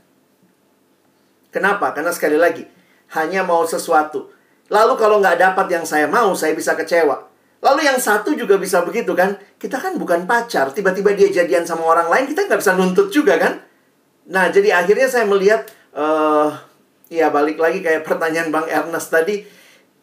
Kenapa? 1.53 1.93
Karena 1.93 2.09
sekali 2.09 2.35
lagi, 2.35 2.65
hanya 3.13 3.45
mau 3.45 3.61
sesuatu. 3.63 4.33
Lalu 4.73 4.93
kalau 4.97 5.21
nggak 5.21 5.37
dapat 5.37 5.67
yang 5.69 5.85
saya 5.85 6.09
mau, 6.09 6.33
saya 6.33 6.57
bisa 6.57 6.73
kecewa. 6.73 7.29
Lalu 7.63 7.87
yang 7.87 7.95
satu 8.01 8.35
juga 8.35 8.59
bisa 8.59 8.83
begitu 8.83 9.15
kan? 9.15 9.39
Kita 9.55 9.79
kan 9.79 9.95
bukan 9.95 10.27
pacar, 10.27 10.73
tiba-tiba 10.75 11.15
dia 11.15 11.31
jadian 11.31 11.63
sama 11.63 11.87
orang 11.87 12.11
lain, 12.11 12.25
kita 12.27 12.49
nggak 12.49 12.59
bisa 12.59 12.75
nuntut 12.75 13.07
juga 13.13 13.39
kan? 13.39 13.61
Nah, 14.27 14.51
jadi 14.51 14.83
akhirnya 14.83 15.07
saya 15.07 15.23
melihat, 15.29 15.63
uh, 15.95 16.51
ya 17.07 17.31
balik 17.31 17.61
lagi 17.61 17.79
kayak 17.79 18.03
pertanyaan 18.03 18.51
Bang 18.51 18.67
Ernest 18.67 19.13
tadi, 19.13 19.47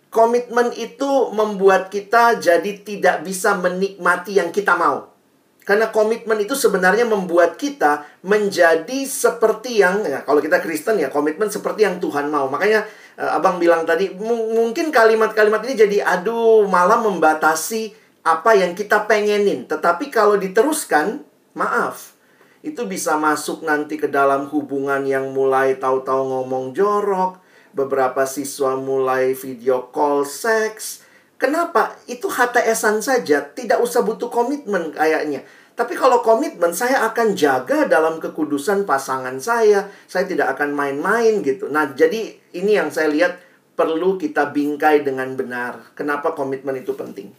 komitmen 0.08 0.72
itu 0.72 1.34
membuat 1.36 1.92
kita 1.92 2.40
jadi 2.40 2.80
tidak 2.80 3.28
bisa 3.28 3.58
menikmati 3.58 4.40
yang 4.40 4.48
kita 4.54 4.72
mau. 4.78 5.12
Karena 5.60 5.92
komitmen 5.92 6.40
itu 6.40 6.56
sebenarnya 6.56 7.04
membuat 7.04 7.60
kita 7.60 8.02
menjadi 8.24 9.04
seperti 9.04 9.84
yang 9.84 10.02
ya 10.02 10.24
kalau 10.24 10.40
kita 10.40 10.58
Kristen 10.58 10.96
ya 10.96 11.12
komitmen 11.12 11.52
seperti 11.52 11.84
yang 11.84 12.00
Tuhan 12.00 12.32
mau. 12.32 12.48
Makanya 12.48 12.88
uh, 13.20 13.36
Abang 13.36 13.60
bilang 13.60 13.84
tadi 13.84 14.08
mungkin 14.16 14.88
kalimat-kalimat 14.88 15.60
ini 15.68 15.74
jadi 15.76 15.98
aduh 16.02 16.64
malah 16.64 16.98
membatasi 17.04 17.92
apa 18.24 18.56
yang 18.56 18.76
kita 18.76 19.04
pengenin. 19.08 19.64
Tetapi 19.68 20.12
kalau 20.12 20.36
diteruskan, 20.36 21.24
maaf. 21.56 22.16
Itu 22.60 22.84
bisa 22.84 23.16
masuk 23.16 23.64
nanti 23.64 23.96
ke 23.96 24.04
dalam 24.04 24.44
hubungan 24.52 25.00
yang 25.08 25.32
mulai 25.32 25.80
tahu-tahu 25.80 26.28
ngomong 26.28 26.76
jorok, 26.76 27.40
beberapa 27.72 28.28
siswa 28.28 28.76
mulai 28.76 29.32
video 29.32 29.88
call 29.88 30.28
seks, 30.28 31.00
Kenapa? 31.40 31.96
Itu 32.04 32.28
HTSan 32.28 33.00
saja, 33.00 33.40
tidak 33.56 33.80
usah 33.80 34.04
butuh 34.04 34.28
komitmen 34.28 34.92
kayaknya. 34.92 35.40
Tapi 35.72 35.96
kalau 35.96 36.20
komitmen, 36.20 36.76
saya 36.76 37.08
akan 37.08 37.32
jaga 37.32 37.88
dalam 37.88 38.20
kekudusan 38.20 38.84
pasangan 38.84 39.40
saya. 39.40 39.88
Saya 40.04 40.28
tidak 40.28 40.52
akan 40.52 40.76
main-main 40.76 41.40
gitu. 41.40 41.72
Nah, 41.72 41.96
jadi 41.96 42.36
ini 42.52 42.76
yang 42.76 42.92
saya 42.92 43.08
lihat 43.08 43.40
perlu 43.72 44.20
kita 44.20 44.52
bingkai 44.52 45.00
dengan 45.00 45.32
benar. 45.32 45.96
Kenapa 45.96 46.36
komitmen 46.36 46.76
itu 46.76 46.92
penting? 46.92 47.32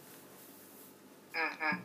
Hmm, 1.38 1.54
hmm. 1.62 1.76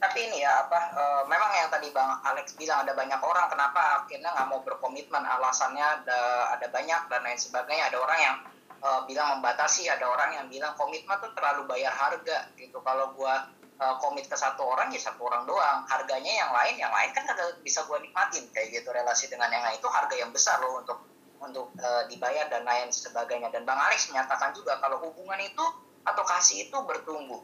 Tapi 0.00 0.18
ini 0.32 0.40
ya 0.40 0.64
apa? 0.64 0.80
Uh, 0.96 1.22
memang 1.28 1.52
yang 1.52 1.68
tadi 1.68 1.92
bang 1.92 2.08
Alex 2.24 2.56
bilang 2.56 2.88
ada 2.88 2.96
banyak 2.96 3.20
orang 3.20 3.52
kenapa 3.52 4.00
akhirnya 4.00 4.32
nggak 4.32 4.48
mau 4.48 4.64
berkomitmen. 4.64 5.20
Alasannya 5.20 5.84
ada 5.84 6.48
ada 6.56 6.66
banyak 6.72 7.12
dan 7.12 7.20
lain 7.20 7.36
sebagainya. 7.36 7.92
Ada 7.92 7.98
orang 8.00 8.18
yang 8.24 8.36
uh, 8.82 9.04
bilang 9.08 9.38
membatasi, 9.38 9.88
ada 9.88 10.04
orang 10.08 10.36
yang 10.36 10.46
bilang 10.50 10.72
komitmen 10.74 11.16
tuh 11.22 11.32
terlalu 11.32 11.64
bayar 11.68 11.92
harga 11.92 12.50
gitu. 12.58 12.80
Kalau 12.80 13.12
gua 13.16 13.48
uh, 13.80 13.94
komit 14.02 14.26
ke 14.26 14.36
satu 14.36 14.64
orang 14.64 14.92
ya 14.92 15.00
satu 15.00 15.24
orang 15.24 15.44
doang, 15.48 15.84
harganya 15.88 16.32
yang 16.32 16.50
lain 16.52 16.74
yang 16.80 16.92
lain 16.92 17.10
kan 17.16 17.24
kagak 17.24 17.60
bisa 17.62 17.84
gua 17.88 18.00
nikmatin 18.02 18.44
kayak 18.52 18.72
gitu 18.72 18.88
relasi 18.92 19.30
dengan 19.32 19.48
yang 19.52 19.64
lain 19.64 19.76
itu 19.78 19.88
harga 19.88 20.14
yang 20.16 20.30
besar 20.32 20.60
loh 20.60 20.80
untuk 20.80 20.98
untuk 21.36 21.68
uh, 21.80 22.04
dibayar 22.08 22.48
dan 22.48 22.64
lain 22.64 22.88
sebagainya. 22.88 23.52
Dan 23.52 23.68
Bang 23.68 23.78
Alex 23.78 24.08
menyatakan 24.08 24.56
juga 24.56 24.80
kalau 24.80 25.00
hubungan 25.04 25.40
itu 25.40 25.64
atau 26.06 26.22
kasih 26.24 26.70
itu 26.70 26.76
bertumbuh. 26.86 27.42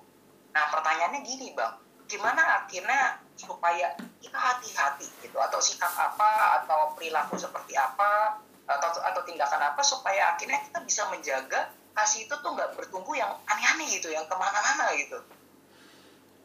Nah 0.52 0.64
pertanyaannya 0.68 1.20
gini 1.24 1.52
Bang, 1.52 1.80
gimana 2.06 2.64
akhirnya 2.64 3.18
supaya 3.32 3.96
kita 4.20 4.38
hati-hati 4.38 5.08
gitu 5.24 5.36
atau 5.40 5.58
sikap 5.58 5.90
apa 5.96 6.62
atau 6.62 6.92
perilaku 6.94 7.34
seperti 7.40 7.74
apa 7.74 8.38
atau 8.66 8.88
atau 9.02 9.22
tindakan 9.26 9.74
apa 9.74 9.82
supaya 9.82 10.34
akhirnya 10.34 10.62
kita 10.70 10.78
bisa 10.86 11.02
menjaga 11.10 11.70
kasih 11.92 12.24
itu 12.24 12.34
tuh 12.34 12.50
nggak 12.56 12.72
bertumbuh 12.78 13.12
yang 13.12 13.30
aneh-aneh 13.44 14.00
gitu, 14.00 14.08
yang 14.08 14.24
ke 14.24 14.36
mana-mana 14.36 14.96
gitu. 14.96 15.20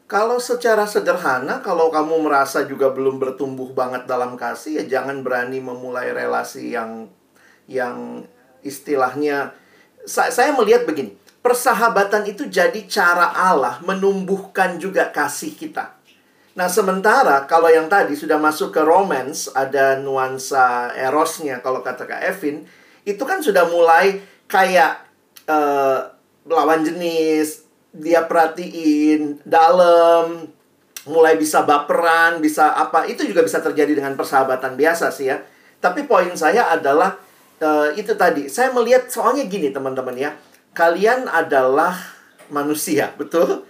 Kalau 0.08 0.40
secara 0.40 0.88
sederhana, 0.88 1.60
kalau 1.60 1.92
kamu 1.92 2.24
merasa 2.24 2.64
juga 2.64 2.88
belum 2.88 3.20
bertumbuh 3.20 3.76
banget 3.76 4.08
dalam 4.08 4.40
kasih, 4.40 4.80
ya 4.80 4.84
jangan 5.00 5.20
berani 5.20 5.60
memulai 5.60 6.12
relasi 6.16 6.72
yang 6.72 7.12
yang 7.68 8.24
istilahnya 8.64 9.52
saya, 10.08 10.32
saya 10.32 10.50
melihat 10.56 10.88
begini, 10.88 11.12
persahabatan 11.44 12.24
itu 12.24 12.48
jadi 12.48 12.88
cara 12.88 13.36
Allah 13.36 13.84
menumbuhkan 13.84 14.80
juga 14.80 15.12
kasih 15.12 15.52
kita. 15.52 15.97
Nah, 16.58 16.66
sementara 16.66 17.46
kalau 17.46 17.70
yang 17.70 17.86
tadi 17.86 18.18
sudah 18.18 18.34
masuk 18.34 18.74
ke 18.74 18.82
romance, 18.82 19.46
ada 19.54 19.94
nuansa 20.02 20.90
erosnya 20.98 21.62
kalau 21.62 21.86
kata 21.86 22.02
Kak 22.02 22.18
Evin, 22.34 22.66
itu 23.06 23.22
kan 23.22 23.38
sudah 23.38 23.70
mulai 23.70 24.18
kayak 24.50 25.06
uh, 25.46 26.10
lawan 26.50 26.82
jenis, 26.82 27.62
dia 27.94 28.26
perhatiin 28.26 29.38
dalam 29.46 30.50
mulai 31.06 31.38
bisa 31.38 31.62
baperan, 31.62 32.42
bisa 32.42 32.74
apa, 32.74 33.06
itu 33.06 33.22
juga 33.22 33.46
bisa 33.46 33.62
terjadi 33.62 33.94
dengan 33.94 34.18
persahabatan 34.18 34.74
biasa 34.74 35.14
sih 35.14 35.30
ya. 35.30 35.38
Tapi 35.78 36.10
poin 36.10 36.34
saya 36.34 36.74
adalah 36.74 37.22
uh, 37.62 37.94
itu 37.94 38.18
tadi. 38.18 38.50
Saya 38.50 38.74
melihat 38.74 39.06
soalnya 39.06 39.46
gini 39.46 39.70
teman-teman 39.70 40.18
ya. 40.18 40.34
Kalian 40.74 41.30
adalah 41.30 41.94
manusia, 42.50 43.14
betul? 43.14 43.62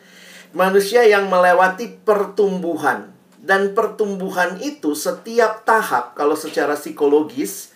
Manusia 0.56 1.04
yang 1.04 1.28
melewati 1.28 2.00
pertumbuhan. 2.04 3.12
Dan 3.38 3.72
pertumbuhan 3.72 4.60
itu 4.60 4.92
setiap 4.92 5.62
tahap 5.64 6.12
kalau 6.18 6.34
secara 6.34 6.74
psikologis 6.74 7.72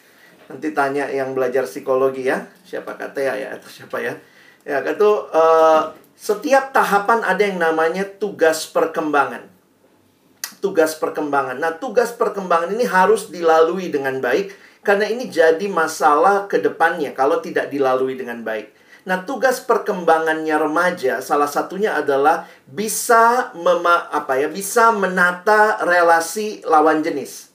nanti 0.50 0.74
tanya 0.76 1.08
yang 1.08 1.32
belajar 1.32 1.64
psikologi 1.64 2.28
ya, 2.28 2.44
siapa 2.66 2.98
kata 2.98 3.18
ya 3.22 3.56
atau 3.56 3.70
siapa 3.72 3.96
ya. 4.02 4.18
Ya, 4.68 4.84
itu 4.84 5.10
uh, 5.32 5.96
setiap 6.18 6.70
tahapan 6.76 7.24
ada 7.24 7.42
yang 7.42 7.56
namanya 7.56 8.04
tugas 8.04 8.68
perkembangan. 8.68 9.48
Tugas 10.60 10.94
perkembangan. 10.94 11.58
Nah, 11.58 11.74
tugas 11.80 12.14
perkembangan 12.14 12.70
ini 12.76 12.86
harus 12.86 13.32
dilalui 13.32 13.90
dengan 13.90 14.20
baik 14.22 14.54
karena 14.82 15.06
ini 15.06 15.30
jadi 15.30 15.66
masalah 15.70 16.50
ke 16.50 16.58
depannya 16.58 17.14
kalau 17.14 17.38
tidak 17.38 17.70
dilalui 17.70 18.18
dengan 18.18 18.42
baik. 18.42 18.81
Nah, 19.02 19.26
tugas 19.26 19.58
perkembangannya 19.62 20.54
remaja 20.54 21.18
salah 21.18 21.50
satunya 21.50 21.98
adalah 21.98 22.46
bisa 22.68 23.50
mema 23.58 24.06
apa 24.14 24.38
ya, 24.38 24.46
bisa 24.46 24.94
menata 24.94 25.82
relasi 25.82 26.62
lawan 26.62 27.02
jenis. 27.02 27.50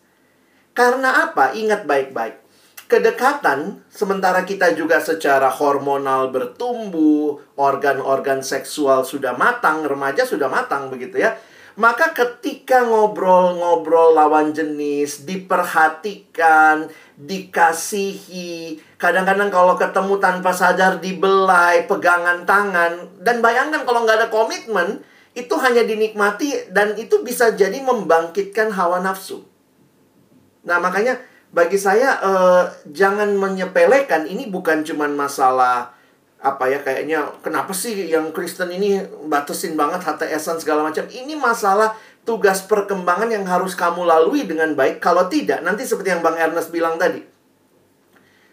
Karena 0.76 1.30
apa? 1.32 1.56
Ingat 1.56 1.88
baik-baik 1.88 2.48
kedekatan, 2.88 3.84
sementara 3.92 4.48
kita 4.48 4.72
juga 4.72 5.04
secara 5.04 5.52
hormonal 5.52 6.32
bertumbuh, 6.32 7.36
organ-organ 7.60 8.40
seksual 8.40 9.04
sudah 9.04 9.36
matang, 9.36 9.84
remaja 9.84 10.24
sudah 10.24 10.48
matang 10.48 10.88
begitu 10.88 11.20
ya. 11.20 11.36
Maka 11.78 12.10
ketika 12.10 12.82
ngobrol-ngobrol 12.90 14.18
lawan 14.18 14.50
jenis, 14.50 15.30
diperhatikan, 15.30 16.90
dikasihi, 17.14 18.82
kadang-kadang 18.98 19.54
kalau 19.54 19.78
ketemu 19.78 20.18
tanpa 20.18 20.52
sadar 20.52 20.98
dibelai, 20.98 21.86
pegangan 21.86 22.44
tangan, 22.50 23.22
dan 23.22 23.46
bayangkan 23.46 23.86
kalau 23.86 24.04
nggak 24.04 24.26
ada 24.26 24.30
komitmen, 24.34 25.06
itu 25.38 25.54
hanya 25.62 25.86
dinikmati 25.86 26.74
dan 26.74 26.98
itu 26.98 27.22
bisa 27.22 27.54
jadi 27.54 27.78
membangkitkan 27.86 28.74
hawa 28.74 29.06
nafsu. 29.06 29.46
Nah 30.66 30.82
makanya 30.82 31.22
bagi 31.54 31.78
saya 31.78 32.18
uh, 32.26 32.66
jangan 32.90 33.38
menyepelekan. 33.38 34.26
Ini 34.26 34.50
bukan 34.50 34.82
cuma 34.82 35.06
masalah 35.06 35.94
apa 36.42 36.70
ya 36.70 36.82
kayaknya 36.82 37.34
kenapa 37.42 37.74
sih 37.74 37.98
yang 38.10 38.30
Kristen 38.34 38.74
ini 38.74 39.02
batasin 39.30 39.78
banget 39.78 40.02
HTSan 40.10 40.58
segala 40.58 40.90
macam. 40.90 41.06
Ini 41.06 41.38
masalah 41.38 41.94
tugas 42.26 42.66
perkembangan 42.66 43.30
yang 43.30 43.46
harus 43.46 43.78
kamu 43.78 44.10
lalui 44.10 44.50
dengan 44.50 44.74
baik. 44.74 44.98
Kalau 44.98 45.30
tidak 45.30 45.62
nanti 45.62 45.86
seperti 45.86 46.18
yang 46.18 46.26
Bang 46.26 46.42
Ernest 46.42 46.74
bilang 46.74 46.98
tadi 46.98 47.37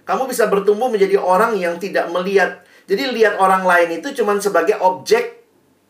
kamu 0.04 0.28
bisa 0.28 0.48
bertumbuh 0.52 0.92
menjadi 0.92 1.16
orang 1.16 1.56
yang 1.56 1.80
tidak 1.80 2.12
melihat. 2.12 2.60
Jadi 2.84 3.08
lihat 3.16 3.40
orang 3.40 3.64
lain 3.64 4.00
itu 4.00 4.12
cuma 4.12 4.36
sebagai 4.36 4.76
objek. 4.84 5.44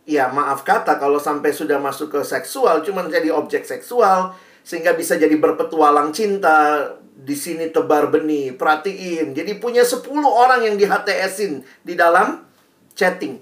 Ya 0.07 0.31
maaf 0.31 0.63
kata 0.63 1.01
kalau 1.01 1.19
sampai 1.19 1.51
sudah 1.51 1.81
masuk 1.81 2.13
ke 2.13 2.21
seksual 2.23 2.85
cuma 2.85 3.09
jadi 3.09 3.33
objek 3.33 3.65
seksual 3.65 4.37
sehingga 4.61 4.93
bisa 4.93 5.17
jadi 5.17 5.33
berpetualang 5.41 6.13
cinta 6.13 6.93
di 7.15 7.33
sini 7.33 7.73
tebar 7.73 8.13
benih 8.13 8.55
perhatiin. 8.55 9.33
Jadi 9.33 9.59
punya 9.59 9.83
10 9.83 10.05
orang 10.23 10.61
yang 10.63 10.77
di 10.77 10.85
HTS-in 10.85 11.65
di 11.83 11.95
dalam 11.97 12.45
chatting. 12.95 13.41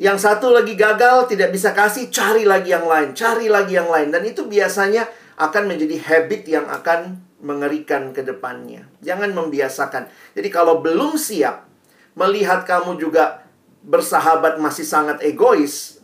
Yang 0.00 0.18
satu 0.24 0.50
lagi 0.50 0.74
gagal 0.74 1.30
tidak 1.30 1.52
bisa 1.52 1.70
kasih 1.76 2.08
cari 2.08 2.42
lagi 2.48 2.72
yang 2.72 2.88
lain 2.88 3.12
cari 3.14 3.46
lagi 3.46 3.76
yang 3.78 3.86
lain. 3.86 4.10
Dan 4.10 4.26
itu 4.26 4.48
biasanya 4.48 5.06
akan 5.38 5.70
menjadi 5.70 5.96
habit 6.02 6.42
yang 6.48 6.66
akan 6.66 7.20
mengerikan 7.42 8.14
ke 8.14 8.22
depannya. 8.22 8.86
Jangan 9.02 9.34
membiasakan. 9.34 10.08
Jadi 10.38 10.48
kalau 10.48 10.80
belum 10.80 11.18
siap 11.18 11.66
melihat 12.14 12.64
kamu 12.64 12.96
juga 12.96 13.42
bersahabat 13.82 14.62
masih 14.62 14.86
sangat 14.86 15.18
egois 15.26 15.98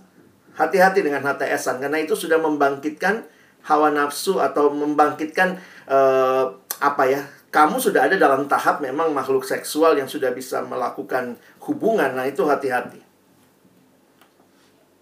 hati-hati 0.58 1.06
dengan 1.06 1.22
HTS-an 1.22 1.78
karena 1.78 2.02
itu 2.02 2.18
sudah 2.18 2.42
membangkitkan 2.42 3.22
hawa 3.62 3.94
nafsu 3.94 4.42
atau 4.42 4.74
membangkitkan 4.74 5.62
uh, 5.86 6.58
apa 6.82 7.04
ya 7.06 7.22
kamu 7.54 7.78
sudah 7.78 8.10
ada 8.10 8.18
dalam 8.18 8.50
tahap 8.50 8.82
memang 8.82 9.14
makhluk 9.14 9.46
seksual 9.46 9.94
yang 9.94 10.10
sudah 10.10 10.34
bisa 10.34 10.60
melakukan 10.66 11.38
hubungan. 11.64 12.12
Nah 12.18 12.26
itu 12.26 12.44
hati-hati 12.44 13.07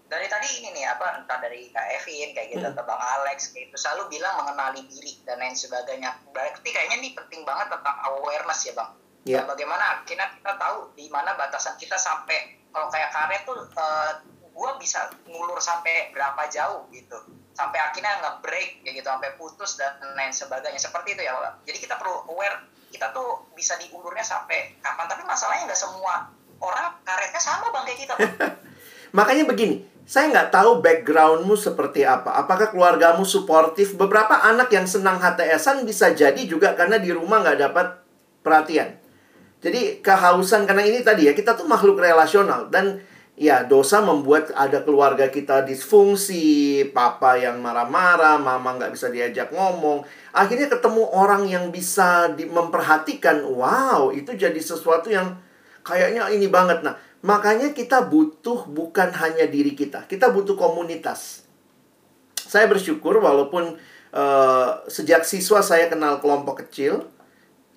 dari 0.07 0.27
tadi 0.31 0.47
ini 0.63 0.71
nih 0.71 0.85
apa 0.87 1.19
entah 1.19 1.39
dari 1.43 1.67
Kak 1.71 1.87
Evin 1.99 2.31
kayak 2.31 2.47
gitu 2.55 2.63
hmm. 2.63 2.73
atau 2.75 2.83
Bang 2.87 2.99
Alex 2.99 3.51
kayak 3.51 3.71
itu 3.71 3.77
selalu 3.77 4.17
bilang 4.17 4.39
mengenali 4.39 4.87
diri 4.87 5.19
dan 5.27 5.39
lain 5.39 5.55
sebagainya 5.55 6.15
berarti 6.31 6.69
kayaknya 6.71 7.03
ini 7.03 7.11
penting 7.11 7.43
banget 7.43 7.71
tentang 7.75 7.97
awareness 8.07 8.63
ya 8.63 8.73
Bang 8.75 8.91
yeah. 9.27 9.43
dan 9.43 9.51
bagaimana 9.51 10.01
akhirnya 10.01 10.31
kita 10.31 10.53
tahu 10.55 10.77
di 10.95 11.11
mana 11.11 11.35
batasan 11.35 11.75
kita 11.75 11.99
sampai 11.99 12.55
kalau 12.71 12.87
kayak 12.87 13.11
karet 13.11 13.43
tuh 13.43 13.59
uh, 13.75 14.11
gua 14.55 14.79
bisa 14.79 15.11
ngulur 15.27 15.59
sampai 15.59 16.09
berapa 16.15 16.49
jauh 16.49 16.87
gitu 16.95 17.19
sampai 17.57 17.81
akhirnya 17.81 18.21
nggak 18.21 18.35
break 18.45 18.85
ya 18.85 18.93
gitu 18.93 19.09
sampai 19.09 19.33
putus 19.33 19.81
dan 19.81 19.97
lain 20.13 20.29
sebagainya 20.29 20.77
seperti 20.77 21.17
itu 21.17 21.25
ya 21.25 21.33
Pak. 21.33 21.65
Jadi 21.65 21.77
kita 21.81 21.97
perlu 21.97 22.29
aware 22.29 22.69
kita 22.93 23.09
tuh 23.11 23.49
bisa 23.57 23.73
diulurnya 23.81 24.21
sampai 24.21 24.77
kapan 24.79 25.09
tapi 25.09 25.25
masalahnya 25.25 25.65
nggak 25.65 25.81
semua 25.81 26.29
orang 26.61 27.01
karetnya 27.01 27.41
sama 27.41 27.73
bang 27.73 27.83
kayak 27.89 27.99
kita. 28.05 28.13
Makanya 29.17 29.43
begini, 29.49 29.81
saya 30.07 30.31
nggak 30.31 30.55
tahu 30.55 30.79
backgroundmu 30.79 31.59
seperti 31.59 32.07
apa. 32.07 32.39
Apakah 32.39 32.71
keluargamu 32.71 33.27
suportif? 33.27 33.99
Beberapa 33.99 34.39
anak 34.39 34.71
yang 34.71 34.87
senang 34.87 35.19
HTSan 35.19 35.83
bisa 35.83 36.15
jadi 36.15 36.39
juga 36.47 36.71
karena 36.79 36.95
di 36.95 37.11
rumah 37.11 37.43
nggak 37.43 37.59
dapat 37.59 37.87
perhatian. 38.39 38.95
Jadi 39.59 39.99
kehausan 39.99 40.63
karena 40.63 40.87
ini 40.87 41.03
tadi 41.03 41.27
ya 41.27 41.35
kita 41.35 41.59
tuh 41.59 41.67
makhluk 41.67 41.99
relasional 41.99 42.71
dan 42.71 43.03
ya 43.35 43.67
dosa 43.67 43.99
membuat 43.99 44.55
ada 44.55 44.79
keluarga 44.79 45.27
kita 45.27 45.67
disfungsi, 45.67 46.87
papa 46.95 47.35
yang 47.35 47.59
marah-marah, 47.59 48.39
mama 48.39 48.79
nggak 48.79 48.95
bisa 48.95 49.11
diajak 49.11 49.51
ngomong. 49.51 50.07
Akhirnya 50.31 50.71
ketemu 50.71 51.03
orang 51.11 51.51
yang 51.51 51.67
bisa 51.67 52.31
di, 52.31 52.47
memperhatikan, 52.47 53.43
wow 53.43 54.15
itu 54.15 54.31
jadi 54.39 54.61
sesuatu 54.63 55.11
yang 55.11 55.35
kayaknya 55.83 56.31
ini 56.31 56.47
banget. 56.47 56.79
Nah 56.79 56.95
makanya 57.27 57.75
kita 57.75 58.07
butuh 58.07 58.71
bukan 58.71 59.11
hanya 59.11 59.43
diri 59.51 59.75
kita, 59.75 60.07
kita 60.07 60.31
butuh 60.31 60.55
komunitas. 60.55 61.43
Saya 62.39 62.71
bersyukur 62.71 63.19
walaupun 63.19 63.75
uh, 64.15 64.69
sejak 64.87 65.27
siswa 65.27 65.59
saya 65.59 65.91
kenal 65.91 66.23
kelompok 66.23 66.63
kecil, 66.63 67.03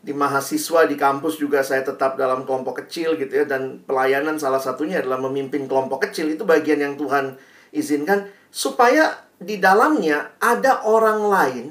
di 0.01 0.17
mahasiswa 0.17 0.89
di 0.89 0.97
kampus 0.97 1.37
juga 1.37 1.61
saya 1.61 1.85
tetap 1.85 2.17
dalam 2.17 2.49
kelompok 2.49 2.85
kecil 2.85 3.21
gitu 3.21 3.37
ya 3.37 3.45
dan 3.45 3.85
pelayanan 3.85 4.41
salah 4.41 4.63
satunya 4.63 5.05
adalah 5.05 5.21
memimpin 5.21 5.69
kelompok 5.69 6.09
kecil 6.09 6.33
itu 6.33 6.49
bagian 6.49 6.81
yang 6.81 6.95
Tuhan 6.97 7.37
izinkan 7.77 8.33
supaya 8.49 9.13
di 9.37 9.61
dalamnya 9.61 10.33
ada 10.41 10.89
orang 10.89 11.21
lain 11.29 11.67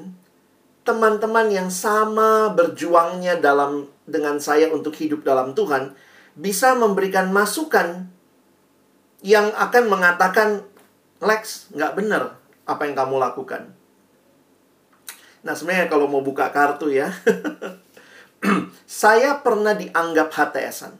teman-teman 0.86 1.50
yang 1.50 1.68
sama 1.74 2.54
berjuangnya 2.54 3.42
dalam 3.42 3.90
dengan 4.06 4.38
saya 4.38 4.70
untuk 4.70 4.94
hidup 4.94 5.26
dalam 5.26 5.50
Tuhan 5.50 5.90
bisa 6.40 6.72
memberikan 6.72 7.28
masukan 7.28 8.08
yang 9.20 9.52
akan 9.52 9.84
mengatakan 9.92 10.64
Lex 11.20 11.68
nggak 11.76 12.00
benar 12.00 12.40
apa 12.64 12.88
yang 12.88 12.96
kamu 12.96 13.20
lakukan. 13.20 13.76
Nah 15.44 15.52
sebenarnya 15.52 15.92
kalau 15.92 16.08
mau 16.08 16.24
buka 16.24 16.48
kartu 16.48 16.88
ya 16.88 17.12
Saya 18.88 19.40
pernah 19.44 19.76
dianggap 19.76 20.32
HTSan. 20.32 20.96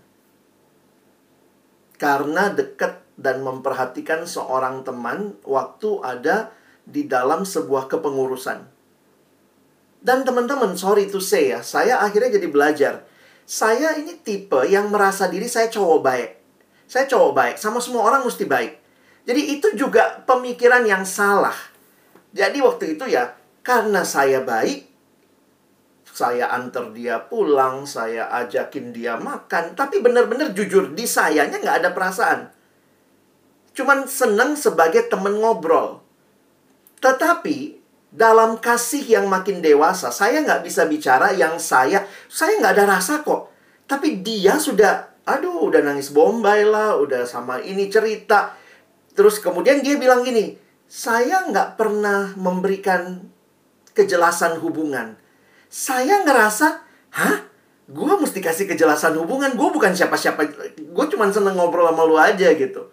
Karena 2.00 2.48
dekat 2.52 3.04
dan 3.20 3.44
memperhatikan 3.44 4.24
seorang 4.24 4.80
teman 4.86 5.36
waktu 5.44 6.00
ada 6.00 6.48
di 6.88 7.04
dalam 7.04 7.44
sebuah 7.44 7.92
kepengurusan. 7.92 8.64
Dan 10.00 10.24
teman-teman, 10.24 10.80
sorry 10.80 11.12
to 11.12 11.20
say 11.20 11.52
ya, 11.52 11.60
saya 11.60 12.00
akhirnya 12.00 12.40
jadi 12.40 12.48
belajar. 12.48 13.04
Saya 13.50 13.98
ini 13.98 14.14
tipe 14.22 14.62
yang 14.70 14.94
merasa 14.94 15.26
diri 15.26 15.50
saya 15.50 15.66
cowok 15.66 15.98
baik. 16.06 16.30
Saya 16.86 17.10
cowok 17.10 17.32
baik, 17.34 17.56
sama 17.58 17.82
semua 17.82 18.06
orang 18.06 18.22
mesti 18.22 18.46
baik. 18.46 18.78
Jadi 19.26 19.58
itu 19.58 19.74
juga 19.74 20.22
pemikiran 20.22 20.86
yang 20.86 21.02
salah. 21.02 21.58
Jadi 22.30 22.62
waktu 22.62 22.94
itu 22.94 23.10
ya, 23.10 23.34
karena 23.66 24.06
saya 24.06 24.46
baik, 24.46 24.86
saya 26.14 26.46
antar 26.54 26.94
dia 26.94 27.26
pulang, 27.26 27.90
saya 27.90 28.30
ajakin 28.38 28.94
dia 28.94 29.18
makan. 29.18 29.74
Tapi 29.74 29.98
benar-benar 29.98 30.54
jujur, 30.54 30.94
di 30.94 31.10
sayanya 31.10 31.58
nggak 31.58 31.82
ada 31.82 31.90
perasaan. 31.90 32.54
Cuman 33.74 34.06
senang 34.06 34.54
sebagai 34.54 35.10
temen 35.10 35.42
ngobrol. 35.42 35.98
Tetapi 37.02 37.79
dalam 38.10 38.58
kasih 38.58 39.06
yang 39.06 39.26
makin 39.30 39.62
dewasa, 39.62 40.10
saya 40.10 40.42
nggak 40.42 40.66
bisa 40.66 40.84
bicara 40.90 41.30
yang 41.30 41.62
saya, 41.62 42.02
saya 42.26 42.58
nggak 42.58 42.74
ada 42.74 42.84
rasa 42.98 43.22
kok. 43.22 43.54
Tapi 43.86 44.22
dia 44.22 44.58
sudah, 44.58 45.22
aduh, 45.22 45.70
udah 45.70 45.82
nangis 45.82 46.10
bombay 46.10 46.66
lah, 46.66 46.98
udah 46.98 47.22
sama 47.22 47.62
ini 47.62 47.86
cerita. 47.86 48.54
Terus 49.14 49.38
kemudian 49.38 49.78
dia 49.82 49.94
bilang 49.94 50.26
gini, 50.26 50.58
saya 50.90 51.46
nggak 51.46 51.78
pernah 51.78 52.34
memberikan 52.34 53.30
kejelasan 53.94 54.58
hubungan. 54.58 55.14
Saya 55.70 56.26
ngerasa, 56.26 56.82
hah? 57.14 57.46
Gue 57.90 58.14
mesti 58.18 58.38
kasih 58.38 58.70
kejelasan 58.70 59.18
hubungan, 59.18 59.54
gue 59.58 59.68
bukan 59.70 59.90
siapa-siapa, 59.90 60.46
gue 60.78 61.06
cuma 61.10 61.26
seneng 61.30 61.58
ngobrol 61.58 61.90
sama 61.90 62.06
lu 62.06 62.14
aja 62.14 62.54
gitu. 62.54 62.90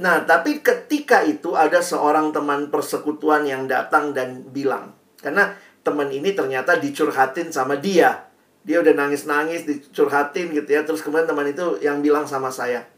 Nah, 0.00 0.24
tapi 0.24 0.64
ketika 0.64 1.20
itu 1.20 1.52
ada 1.52 1.84
seorang 1.84 2.32
teman 2.32 2.72
persekutuan 2.72 3.44
yang 3.44 3.68
datang 3.68 4.16
dan 4.16 4.48
bilang, 4.48 4.96
karena 5.20 5.52
teman 5.84 6.08
ini 6.08 6.32
ternyata 6.32 6.80
dicurhatin 6.80 7.52
sama 7.52 7.76
dia. 7.76 8.32
Dia 8.64 8.80
udah 8.80 8.92
nangis-nangis, 8.96 9.68
dicurhatin 9.68 10.56
gitu 10.56 10.68
ya. 10.68 10.84
Terus 10.88 11.04
kemudian 11.04 11.28
teman 11.28 11.48
itu 11.48 11.80
yang 11.84 12.00
bilang 12.00 12.24
sama 12.24 12.48
saya, 12.48 12.88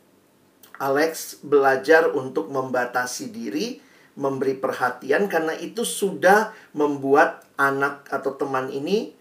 Alex 0.79 1.43
belajar 1.43 2.15
untuk 2.15 2.51
membatasi 2.55 3.35
diri, 3.35 3.83
memberi 4.15 4.55
perhatian 4.55 5.27
karena 5.27 5.57
itu 5.57 5.83
sudah 5.83 6.53
membuat 6.77 7.47
anak 7.57 8.05
atau 8.13 8.37
teman 8.37 8.69
ini 8.69 9.17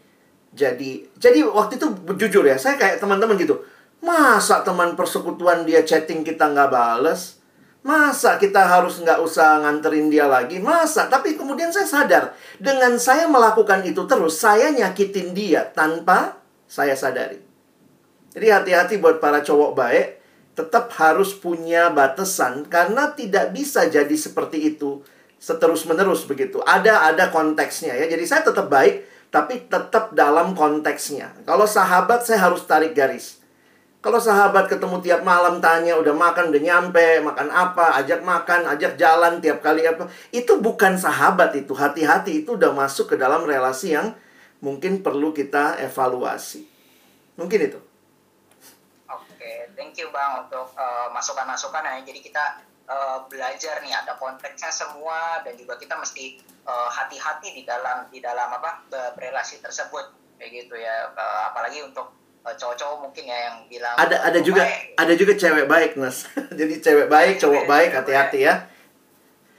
jadi 0.52 1.08
jadi 1.16 1.48
waktu 1.48 1.80
itu 1.80 1.88
jujur 2.20 2.44
ya 2.44 2.60
saya 2.60 2.76
kayak 2.76 3.00
teman-teman 3.00 3.40
gitu 3.40 3.64
masa 4.04 4.68
teman 4.68 5.00
persekutuan 5.00 5.64
dia 5.64 5.88
chatting 5.88 6.28
kita 6.28 6.52
nggak 6.52 6.68
bales 6.68 7.40
Masa 7.82 8.38
kita 8.38 8.62
harus 8.62 9.02
nggak 9.02 9.26
usah 9.26 9.66
nganterin 9.66 10.14
dia 10.14 10.30
lagi? 10.30 10.62
Masa? 10.62 11.10
Tapi 11.10 11.34
kemudian 11.34 11.74
saya 11.74 11.90
sadar, 11.90 12.24
dengan 12.62 12.94
saya 13.02 13.26
melakukan 13.26 13.82
itu 13.82 14.06
terus, 14.06 14.38
saya 14.38 14.70
nyakitin 14.70 15.34
dia 15.34 15.66
tanpa 15.66 16.38
saya 16.70 16.94
sadari. 16.94 17.42
Jadi 18.38 18.48
hati-hati 18.48 19.02
buat 19.02 19.18
para 19.18 19.42
cowok 19.42 19.74
baik, 19.74 20.08
tetap 20.54 20.94
harus 21.02 21.34
punya 21.34 21.90
batasan 21.90 22.70
karena 22.70 23.18
tidak 23.18 23.50
bisa 23.50 23.90
jadi 23.90 24.14
seperti 24.14 24.78
itu 24.78 25.02
seterus-menerus 25.42 26.30
begitu. 26.30 26.62
Ada 26.62 27.10
ada 27.10 27.34
konteksnya 27.34 27.98
ya. 27.98 28.06
Jadi 28.06 28.24
saya 28.30 28.46
tetap 28.46 28.70
baik, 28.70 29.10
tapi 29.34 29.66
tetap 29.66 30.14
dalam 30.14 30.54
konteksnya. 30.54 31.34
Kalau 31.50 31.66
sahabat 31.66 32.22
saya 32.30 32.46
harus 32.46 32.62
tarik 32.70 32.94
garis. 32.94 33.41
Kalau 34.02 34.18
sahabat 34.18 34.66
ketemu 34.66 34.97
tiap 35.06 35.22
malam 35.22 35.62
tanya 35.62 35.93
udah 35.93 36.10
makan, 36.10 36.49
udah 36.49 36.58
nyampe, 36.58 37.22
makan 37.22 37.54
apa, 37.54 38.02
ajak 38.02 38.26
makan, 38.26 38.66
ajak 38.74 38.97
jalan 38.97 39.38
tiap 39.38 39.62
kali 39.62 39.86
apa. 39.86 40.10
Itu 40.34 40.58
bukan 40.58 40.97
sahabat 40.97 41.54
itu. 41.54 41.78
Hati-hati 41.78 42.41
itu 42.41 42.58
udah 42.58 42.74
masuk 42.74 43.14
ke 43.14 43.16
dalam 43.22 43.45
relasi 43.45 43.93
yang 43.93 44.18
mungkin 44.58 45.06
perlu 45.06 45.30
kita 45.30 45.78
evaluasi. 45.86 46.66
Mungkin 47.38 47.60
itu. 47.62 47.78
Oke, 49.06 49.70
thank 49.78 49.93
you 50.02 50.10
Bang 50.10 50.49
untuk 50.49 50.74
uh, 50.74 51.14
masukan-masukan 51.14 51.86
ya. 51.86 52.02
Jadi 52.02 52.26
kita 52.26 52.58
uh, 52.89 53.30
belajar 53.30 53.86
nih 53.86 53.93
ada 53.93 54.18
konteksnya 54.18 54.74
semua 54.74 55.45
dan 55.45 55.54
juga 55.54 55.78
kita 55.78 55.93
mesti 55.93 56.41
uh, 56.66 56.89
hati-hati 56.89 57.54
di 57.54 57.62
dalam 57.70 58.10
di 58.10 58.18
dalam 58.18 58.49
apa 58.49 58.82
berrelasi 58.89 59.62
tersebut 59.62 60.10
kayak 60.41 60.66
gitu 60.66 60.74
ya. 60.74 61.14
Uh, 61.14 61.54
apalagi 61.54 61.86
untuk 61.86 62.20
cowok-cowok 62.42 62.98
mungkin 63.06 63.24
ya 63.30 63.38
yang 63.50 63.58
bilang 63.70 63.94
ada 64.02 64.18
ada 64.26 64.39
juga 64.42 64.66
baik. 64.66 64.98
ada 64.98 65.14
juga 65.14 65.34
cewek 65.38 65.66
baik 65.70 65.92
nas 66.02 66.26
jadi 66.60 66.74
cewek 66.82 67.08
baik 67.08 67.38
cowok 67.38 67.64
baik 67.70 67.92
hati-hati 67.94 68.50
ya. 68.50 68.56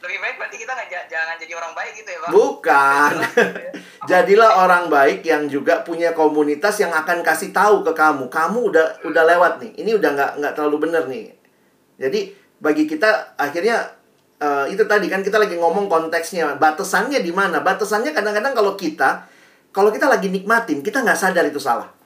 Lebih 0.03 0.18
baik 0.18 0.35
berarti 0.35 0.57
kita 0.59 0.72
nggak 0.74 1.07
jangan 1.07 1.37
jadi 1.39 1.53
orang 1.55 1.72
baik 1.78 1.93
gitu 1.95 2.11
ya 2.11 2.18
bang? 2.18 2.30
Bukan. 2.35 3.14
Jadilah 4.11 4.51
orang 4.66 4.91
baik 4.91 5.22
yang 5.22 5.47
juga 5.47 5.87
punya 5.87 6.11
komunitas 6.11 6.74
yang 6.83 6.91
akan 6.91 7.22
kasih 7.22 7.55
tahu 7.55 7.87
ke 7.87 7.95
kamu. 7.95 8.26
Kamu 8.26 8.59
udah 8.66 8.87
udah 9.07 9.22
lewat 9.30 9.62
nih. 9.62 9.78
Ini 9.78 9.91
udah 10.03 10.11
nggak 10.11 10.30
nggak 10.43 10.53
terlalu 10.59 10.91
bener 10.91 11.07
nih. 11.07 11.30
Jadi 12.03 12.35
bagi 12.59 12.91
kita 12.91 13.39
akhirnya 13.39 13.95
uh, 14.43 14.66
itu 14.66 14.83
tadi 14.91 15.07
kan 15.07 15.22
kita 15.22 15.39
lagi 15.39 15.55
ngomong 15.55 15.87
konteksnya. 15.87 16.59
Batasannya 16.59 17.22
di 17.22 17.30
mana? 17.30 17.62
Batasannya 17.62 18.11
kadang-kadang 18.11 18.59
kalau 18.59 18.74
kita 18.74 19.30
kalau 19.70 19.95
kita 19.95 20.11
lagi 20.11 20.35
nikmatin 20.35 20.85
kita 20.85 21.01
nggak 21.01 21.16
sadar 21.16 21.47
itu 21.47 21.62
salah 21.62 22.01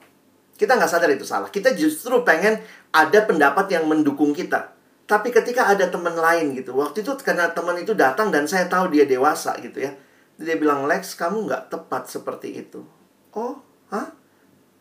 kita 0.57 0.73
nggak 0.73 0.89
sadar 0.89 1.09
itu 1.13 1.23
salah. 1.23 1.53
Kita 1.53 1.71
justru 1.77 2.25
pengen 2.25 2.57
ada 2.89 3.19
pendapat 3.23 3.69
yang 3.69 3.85
mendukung 3.85 4.33
kita. 4.33 4.73
Tapi 5.07 5.31
ketika 5.31 5.71
ada 5.71 5.87
teman 5.87 6.17
lain 6.17 6.57
gitu, 6.57 6.75
waktu 6.75 7.05
itu 7.05 7.13
karena 7.23 7.47
teman 7.53 7.79
itu 7.79 7.95
datang 7.95 8.27
dan 8.33 8.43
saya 8.43 8.67
tahu 8.67 8.91
dia 8.91 9.07
dewasa 9.07 9.55
gitu 9.63 9.85
ya. 9.85 9.93
Dia 10.35 10.57
bilang, 10.59 10.83
Lex, 10.89 11.15
kamu 11.15 11.47
nggak 11.47 11.71
tepat 11.71 12.09
seperti 12.11 12.67
itu. 12.67 12.83
Oh, 13.31 13.61
hah? 13.93 14.11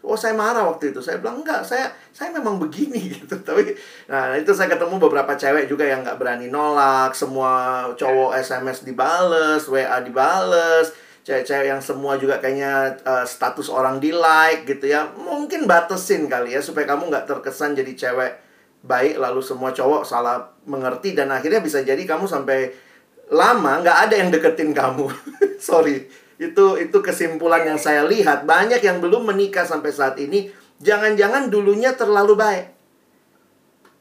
Oh, 0.06 0.18
saya 0.18 0.34
marah 0.34 0.66
waktu 0.66 0.90
itu. 0.90 0.98
Saya 1.04 1.22
bilang, 1.22 1.44
enggak, 1.44 1.62
saya 1.62 1.92
saya 2.10 2.32
memang 2.34 2.58
begini 2.58 3.06
gitu. 3.20 3.36
Tapi, 3.38 3.76
nah 4.10 4.34
itu 4.34 4.50
saya 4.56 4.72
ketemu 4.72 4.98
beberapa 4.98 5.36
cewek 5.36 5.70
juga 5.70 5.86
yang 5.86 6.02
nggak 6.02 6.18
berani 6.18 6.48
nolak. 6.50 7.14
Semua 7.14 7.84
cowok 7.94 8.34
SMS 8.34 8.82
dibales, 8.82 9.62
WA 9.68 10.00
dibales 10.02 11.05
cewek-cewek 11.26 11.66
yang 11.66 11.82
semua 11.82 12.14
juga 12.14 12.38
kayaknya 12.38 13.02
uh, 13.02 13.26
status 13.26 13.66
orang 13.66 13.98
di 13.98 14.14
like 14.14 14.62
gitu 14.62 14.86
ya 14.86 15.10
mungkin 15.18 15.66
batasin 15.66 16.30
kali 16.30 16.54
ya 16.54 16.62
supaya 16.62 16.86
kamu 16.86 17.10
nggak 17.10 17.26
terkesan 17.26 17.74
jadi 17.74 17.92
cewek 17.98 18.32
baik 18.86 19.18
lalu 19.18 19.42
semua 19.42 19.74
cowok 19.74 20.06
salah 20.06 20.54
mengerti 20.70 21.18
dan 21.18 21.34
akhirnya 21.34 21.58
bisa 21.58 21.82
jadi 21.82 21.98
kamu 21.98 22.30
sampai 22.30 22.70
lama 23.34 23.82
nggak 23.82 23.98
ada 24.06 24.14
yang 24.14 24.30
deketin 24.30 24.70
kamu. 24.70 25.10
Sorry 25.58 26.06
itu 26.36 26.64
itu 26.78 26.98
kesimpulan 27.02 27.66
yang 27.66 27.80
saya 27.80 28.06
lihat. 28.06 28.46
Banyak 28.46 28.78
yang 28.80 29.02
belum 29.02 29.26
menikah 29.26 29.66
sampai 29.66 29.90
saat 29.90 30.14
ini. 30.22 30.52
Jangan-jangan 30.78 31.48
dulunya 31.50 31.96
terlalu 31.98 32.38
baik. 32.38 32.66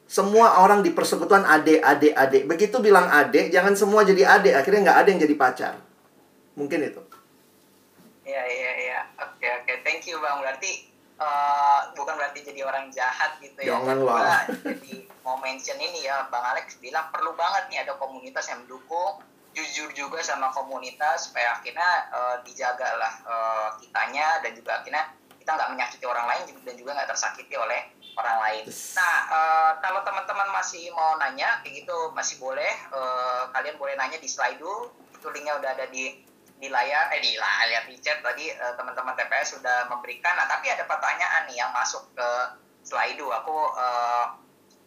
Semua 0.06 0.62
orang 0.62 0.86
di 0.86 0.94
persekutuan 0.94 1.42
adik 1.42 1.82
adik 1.82 2.14
adik 2.14 2.46
begitu 2.46 2.78
bilang 2.78 3.10
adik 3.10 3.50
jangan 3.50 3.74
semua 3.74 4.06
jadi 4.06 4.38
adik 4.38 4.54
akhirnya 4.54 4.92
nggak 4.92 4.98
ada 5.02 5.08
yang 5.10 5.20
jadi 5.26 5.34
pacar. 5.34 5.74
Mungkin 6.54 6.78
itu 6.86 7.02
Iya 8.26 8.42
iya 8.42 8.72
iya. 8.82 9.00
Oke 9.22 9.46
oke. 9.62 9.72
Thank 9.86 10.10
you 10.10 10.18
bang. 10.18 10.42
Berarti 10.42 10.90
uh, 11.22 11.94
bukan 11.94 12.18
berarti 12.18 12.42
jadi 12.42 12.66
orang 12.66 12.90
jahat 12.90 13.38
gitu 13.38 13.62
ya. 13.62 13.78
Jangan 13.78 14.02
lah. 14.02 14.42
Jadi 14.50 15.06
mau 15.22 15.38
mention 15.38 15.78
ini 15.78 16.02
ya, 16.02 16.26
bang 16.26 16.42
Alex 16.42 16.82
bilang 16.82 17.06
perlu 17.14 17.38
banget 17.38 17.70
nih 17.70 17.78
ada 17.86 17.94
komunitas 18.02 18.50
yang 18.50 18.66
mendukung, 18.66 19.22
jujur 19.54 19.94
juga 19.94 20.18
sama 20.26 20.50
komunitas 20.50 21.30
supaya 21.30 21.54
akhirnya 21.54 22.10
uh, 22.10 22.36
dijaga 22.42 22.98
lah 22.98 23.12
uh, 23.26 23.68
kitanya 23.78 24.42
dan 24.42 24.52
juga 24.58 24.82
akhirnya 24.82 25.06
kita 25.38 25.50
nggak 25.54 25.70
menyakiti 25.78 26.04
orang 26.10 26.26
lain 26.26 26.42
dan 26.66 26.74
juga 26.74 26.90
nggak 26.98 27.10
tersakiti 27.14 27.54
oleh 27.54 27.94
orang 28.18 28.38
lain. 28.42 28.64
Nah, 28.98 29.16
uh, 29.30 29.72
kalau 29.78 30.02
teman-teman 30.02 30.48
masih 30.50 30.90
mau 30.96 31.14
nanya, 31.20 31.62
kayak 31.62 31.84
gitu 31.84 32.10
masih 32.16 32.42
boleh. 32.42 32.74
Uh, 32.90 33.46
kalian 33.54 33.78
boleh 33.78 33.94
nanya 33.94 34.18
di 34.18 34.26
slide 34.26 34.58
dulu. 34.58 34.90
Itu 35.14 35.30
linknya 35.30 35.60
udah 35.60 35.70
ada 35.76 35.86
di 35.86 36.25
di 36.56 36.72
layar 36.72 37.12
eh 37.12 37.20
di 37.20 37.36
layar 37.36 37.84
di 37.84 37.96
chat 38.00 38.24
tadi 38.24 38.48
uh, 38.48 38.72
teman-teman 38.80 39.12
TPS 39.12 39.60
sudah 39.60 39.88
memberikan. 39.92 40.32
Nah 40.36 40.48
tapi 40.48 40.72
ada 40.72 40.88
pertanyaan 40.88 41.44
nih 41.48 41.60
yang 41.60 41.70
masuk 41.72 42.08
ke 42.16 42.28
slide 42.86 43.20
aku 43.20 43.56
uh, 43.76 44.32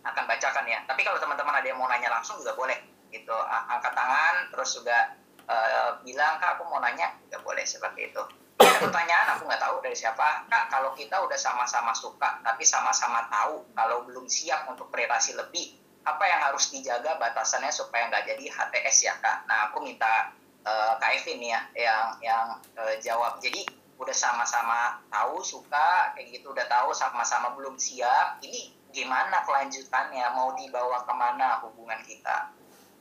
akan 0.02 0.24
bacakan 0.26 0.66
ya. 0.66 0.82
Tapi 0.90 1.06
kalau 1.06 1.22
teman-teman 1.22 1.54
ada 1.54 1.68
yang 1.68 1.78
mau 1.78 1.86
nanya 1.86 2.10
langsung 2.10 2.42
juga 2.42 2.58
boleh 2.58 2.78
gitu. 3.14 3.36
Angkat 3.46 3.94
tangan 3.94 4.36
terus 4.50 4.70
juga 4.82 4.98
uh, 5.46 6.02
bilang 6.02 6.42
kak 6.42 6.58
aku 6.58 6.66
mau 6.66 6.82
nanya. 6.82 7.14
Juga 7.30 7.38
boleh 7.46 7.66
seperti 7.68 8.10
itu. 8.10 8.22
Ada 8.60 8.80
pertanyaan 8.82 9.28
aku 9.38 9.46
nggak 9.46 9.62
tahu 9.62 9.76
dari 9.86 9.96
siapa. 9.96 10.50
Kak 10.50 10.74
kalau 10.74 10.92
kita 10.98 11.22
udah 11.22 11.38
sama-sama 11.38 11.94
suka 11.94 12.42
tapi 12.42 12.66
sama-sama 12.66 13.30
tahu 13.30 13.70
kalau 13.78 14.10
belum 14.10 14.26
siap 14.26 14.66
untuk 14.66 14.90
relasi 14.90 15.38
lebih 15.38 15.78
apa 16.00 16.24
yang 16.26 16.42
harus 16.42 16.74
dijaga 16.74 17.20
batasannya 17.22 17.70
supaya 17.70 18.10
nggak 18.10 18.26
jadi 18.26 18.46
HTS 18.50 18.98
ya 19.06 19.14
kak? 19.22 19.46
Nah 19.46 19.70
aku 19.70 19.86
minta 19.86 20.34
uh, 20.66 20.94
Kak 21.00 21.12
Evin 21.22 21.40
ya 21.44 21.60
yang 21.76 22.06
yang 22.24 22.46
uh, 22.76 22.96
jawab. 23.00 23.40
Jadi 23.40 23.68
udah 24.00 24.16
sama-sama 24.16 25.04
tahu 25.12 25.44
suka 25.44 26.16
kayak 26.16 26.40
gitu 26.40 26.56
udah 26.56 26.64
tahu 26.72 26.96
sama-sama 26.96 27.52
belum 27.60 27.76
siap 27.76 28.40
ini 28.44 28.72
gimana 28.96 29.44
kelanjutannya? 29.44 30.26
Mau 30.34 30.56
dibawa 30.56 31.04
ke 31.04 31.14
mana 31.14 31.60
hubungan 31.68 32.00
kita? 32.08 32.50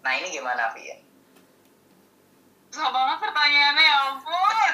Nah 0.03 0.13
ini 0.19 0.35
gimana 0.35 0.75
Via? 0.75 0.99
Susah 2.69 2.91
banget 2.93 3.19
pertanyaannya 3.25 3.83
ya 3.83 3.97
ampun. 4.13 4.73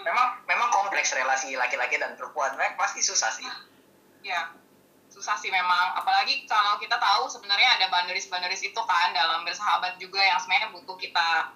Memang 0.00 0.28
memang 0.48 0.68
kompleks 0.72 1.12
relasi 1.12 1.52
laki-laki 1.58 2.00
dan 2.00 2.16
perempuan. 2.16 2.56
Memang 2.56 2.78
pasti 2.80 3.04
susah 3.04 3.28
sih. 3.34 3.44
Ya 4.24 4.59
susah 5.10 5.36
sih 5.36 5.50
memang. 5.50 5.98
Apalagi 5.98 6.46
kalau 6.46 6.78
kita 6.78 6.96
tahu 6.96 7.26
sebenarnya 7.26 7.76
ada 7.76 7.86
boundaries-boundaries 7.90 8.62
itu 8.62 8.80
kan 8.86 9.10
dalam 9.12 9.42
bersahabat 9.42 9.98
juga 9.98 10.22
yang 10.22 10.38
sebenarnya 10.38 10.70
butuh 10.70 10.96
kita 10.96 11.50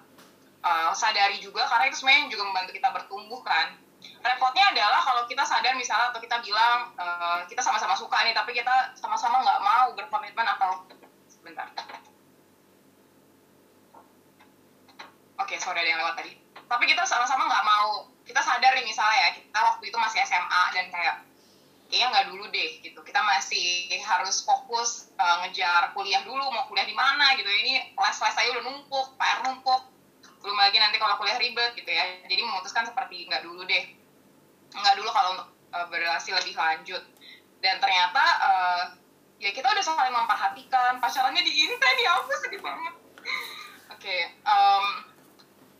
uh, 0.61 0.91
sadari 0.91 1.39
juga. 1.39 1.63
Karena 1.65 1.87
itu 1.89 2.03
sebenarnya 2.03 2.29
juga 2.29 2.43
membantu 2.45 2.71
kita 2.75 2.89
bertumbuh 2.91 3.41
kan. 3.41 3.79
Repotnya 4.21 4.69
adalah 4.69 5.01
kalau 5.01 5.23
kita 5.25 5.41
sadar 5.41 5.73
misalnya 5.73 6.13
atau 6.13 6.21
kita 6.21 6.37
bilang 6.43 6.93
uh, 6.99 7.41
kita 7.49 7.63
sama-sama 7.63 7.97
suka 7.97 8.21
nih 8.21 8.37
tapi 8.37 8.53
kita 8.53 8.93
sama-sama 8.93 9.41
nggak 9.41 9.61
mau 9.65 9.87
berkomitmen 9.97 10.45
atau 10.45 10.85
sebentar. 11.25 11.65
Oke 15.35 15.55
okay, 15.55 15.57
sorry 15.57 15.81
ada 15.81 15.89
yang 15.89 16.01
lewat 16.05 16.21
tadi. 16.21 16.37
Tapi 16.65 16.83
kita 16.85 17.01
sama-sama 17.05 17.49
nggak 17.49 17.65
mau. 17.65 18.09
Kita 18.25 18.41
sadar 18.41 18.77
nih 18.77 18.85
misalnya 18.85 19.17
ya 19.17 19.29
kita 19.37 19.59
waktu 19.61 19.83
itu 19.89 19.97
masih 19.97 20.19
SMA 20.25 20.63
dan 20.73 20.85
kayak 20.89 21.15
kayaknya 21.89 22.07
nggak 22.11 22.27
dulu 22.33 22.43
deh 22.49 22.69
gitu. 22.81 22.99
Kita 23.05 23.21
masih 23.21 23.89
harus 24.01 24.41
fokus 24.41 25.13
uh, 25.17 25.45
ngejar 25.45 25.93
kuliah 25.93 26.21
dulu 26.25 26.41
mau 26.49 26.65
kuliah 26.69 26.87
di 26.87 26.95
mana 26.97 27.37
gitu. 27.37 27.47
Ini 27.47 27.93
les 27.93 28.17
saya 28.17 28.49
udah 28.57 28.63
numpuk 28.65 29.07
PR 29.17 29.39
numpuk. 29.45 29.81
Belum 30.41 30.57
lagi 30.57 30.77
nanti 30.77 30.97
kalau 30.97 31.17
kuliah 31.17 31.37
ribet 31.37 31.77
gitu 31.77 31.89
ya. 31.89 32.25
Jadi 32.25 32.41
memutuskan 32.41 32.85
seperti 32.89 33.29
nggak 33.29 33.45
dulu 33.45 33.65
deh. 33.65 33.85
Nggak 34.73 34.95
dulu 34.97 35.09
kalau 35.13 35.29
untuk 35.37 35.49
uh, 35.73 35.85
berhasil 35.89 36.33
lebih 36.33 36.55
lanjut. 36.57 37.03
Dan 37.61 37.77
ternyata 37.81 38.23
uh, 38.41 38.83
ya 39.37 39.53
kita 39.53 39.69
udah 39.69 39.83
saling 39.85 40.13
memperhatikan. 40.13 40.97
Pacarannya 40.97 41.41
di 41.41 41.53
ini 41.53 41.75
tadi 41.77 42.03
aku 42.09 42.33
sedih 42.41 42.61
banget. 42.61 42.93
Oke 43.93 44.01
okay, 44.01 44.21
um, 44.45 44.85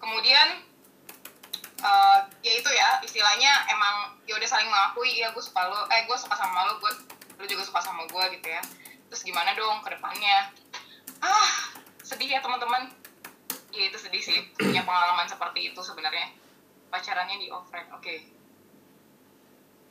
kemudian 0.02 0.66
uh, 1.84 2.20
ya 2.40 2.54
itu 2.56 2.70
ya 2.72 3.02
istilahnya 3.04 3.68
emang 3.68 4.16
ya 4.24 4.38
udah 4.38 4.48
saling 4.48 4.70
mengakui 4.70 5.20
ya 5.20 5.34
gue 5.34 5.44
suka 5.44 5.68
lo 5.68 5.90
eh 5.92 6.08
gue 6.08 6.18
suka 6.18 6.36
sama 6.38 6.70
lo 6.70 6.80
gue 6.80 6.92
lo 7.36 7.44
juga 7.44 7.64
suka 7.68 7.80
sama 7.84 8.08
gue 8.08 8.24
gitu 8.40 8.48
ya. 8.48 8.62
Terus 9.12 9.22
gimana 9.26 9.52
dong 9.58 9.84
ke 9.84 9.90
depannya? 9.92 10.54
Ah 11.20 11.76
sedih 12.06 12.38
ya 12.38 12.40
teman-teman. 12.40 12.94
Ya 13.76 13.92
itu 13.92 13.98
sedih 14.00 14.24
sih 14.24 14.40
punya 14.56 14.88
pengalaman 14.88 15.28
seperti 15.28 15.74
itu 15.74 15.80
sebenarnya. 15.84 16.32
Pacarannya 16.88 17.42
di 17.42 17.48
offline 17.52 17.92
oke. 17.92 18.04
Okay. 18.04 18.20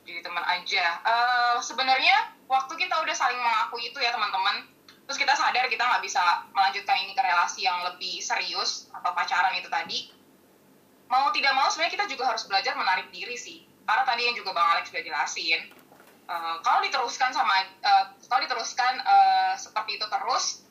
jadi 0.05 0.21
teman 0.21 0.45
aja. 0.45 1.01
Uh, 1.01 1.57
sebenarnya 1.65 2.29
waktu 2.45 2.77
kita 2.77 2.93
udah 2.93 3.15
saling 3.17 3.41
mengakui 3.41 3.89
itu 3.89 3.97
ya 3.97 4.13
teman-teman. 4.13 4.69
Terus 5.05 5.17
kita 5.17 5.33
sadar 5.33 5.65
kita 5.65 5.81
nggak 5.81 6.01
bisa 6.05 6.21
melanjutkan 6.53 6.97
ini 7.01 7.17
ke 7.17 7.21
relasi 7.25 7.65
yang 7.65 7.81
lebih 7.89 8.21
serius 8.21 8.85
atau 8.93 9.17
pacaran 9.17 9.57
itu 9.57 9.65
tadi 9.65 10.13
mau 11.09 11.29
tidak 11.33 11.53
mau 11.53 11.69
sebenarnya 11.69 11.93
kita 12.01 12.05
juga 12.09 12.33
harus 12.33 12.43
belajar 12.49 12.73
menarik 12.73 13.09
diri 13.13 13.37
sih. 13.37 13.65
Karena 13.85 14.01
tadi 14.01 14.25
yang 14.25 14.35
juga 14.37 14.57
bang 14.57 14.67
Alex 14.77 14.89
sudah 14.89 15.03
jelasin 15.05 15.61
uh, 16.29 16.57
kalau 16.65 16.81
diteruskan 16.85 17.29
sama 17.31 17.65
uh, 17.85 18.05
kalau 18.27 18.41
diteruskan 18.45 19.01
uh, 19.05 19.53
seperti 19.57 19.97
itu 20.01 20.05
terus 20.09 20.65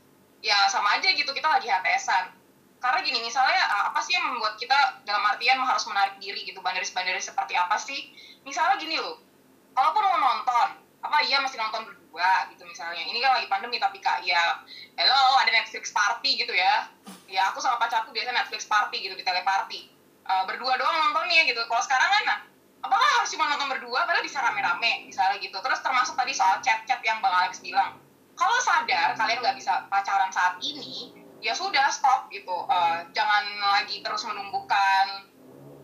ya 0.45 0.69
sama 0.69 0.99
aja 1.01 1.09
gitu 1.15 1.31
kita 1.33 1.49
lagi 1.49 1.71
HTSan 1.71 2.35
karena 2.83 3.01
gini 3.01 3.19
misalnya 3.25 3.65
apa 3.89 3.97
sih 4.05 4.13
yang 4.13 4.29
membuat 4.29 4.61
kita 4.61 5.01
dalam 5.09 5.25
artian 5.25 5.57
harus 5.57 5.89
menarik 5.89 6.21
diri 6.21 6.45
gitu 6.45 6.61
bandaris-bandaris 6.61 7.33
seperti 7.33 7.57
apa 7.57 7.81
sih? 7.81 8.13
Misalnya 8.45 8.77
gini 8.77 9.01
loh 9.01 9.25
kalaupun 9.73 10.05
mau 10.05 10.21
nonton 10.21 10.69
apa 11.01 11.17
iya 11.25 11.41
masih 11.41 11.57
nonton 11.57 11.89
berdua 11.89 12.45
gitu 12.53 12.69
misalnya. 12.69 13.01
Ini 13.09 13.25
kan 13.25 13.41
lagi 13.41 13.49
pandemi 13.49 13.81
tapi 13.81 14.05
kak 14.05 14.21
ya 14.29 14.61
hello 15.01 15.41
ada 15.41 15.49
Netflix 15.49 15.97
party 15.97 16.45
gitu 16.45 16.53
ya. 16.53 16.93
Ya 17.25 17.49
aku 17.49 17.65
sama 17.65 17.81
pacarku 17.81 18.13
biasa 18.13 18.37
Netflix 18.37 18.69
party 18.69 19.01
gitu 19.01 19.17
di 19.17 19.25
teleparty 19.25 19.94
uh, 20.29 20.45
berdua 20.49 20.75
doang 20.77 20.97
nontonnya 21.09 21.45
gitu 21.49 21.61
kalau 21.69 21.83
sekarang 21.85 22.09
kan 22.09 22.25
nah, 22.29 22.39
apakah 22.85 23.09
harus 23.21 23.31
cuma 23.33 23.49
nonton 23.49 23.69
berdua 23.77 24.05
padahal 24.05 24.25
bisa 24.25 24.41
rame-rame 24.41 25.09
misalnya 25.09 25.41
gitu 25.41 25.57
terus 25.61 25.81
termasuk 25.81 26.15
tadi 26.17 26.33
soal 26.37 26.61
chat-chat 26.61 27.01
yang 27.05 27.21
bang 27.25 27.35
Alex 27.45 27.61
bilang 27.65 28.01
kalau 28.35 28.57
sadar 28.61 29.15
kalian 29.15 29.39
nggak 29.41 29.57
bisa 29.57 29.87
pacaran 29.89 30.29
saat 30.35 30.59
ini 30.61 31.15
ya 31.41 31.53
sudah 31.53 31.89
stop 31.93 32.29
gitu 32.33 32.65
uh, 32.69 33.05
jangan 33.13 33.45
lagi 33.61 34.01
terus 34.01 34.25
menumbuhkan 34.27 35.29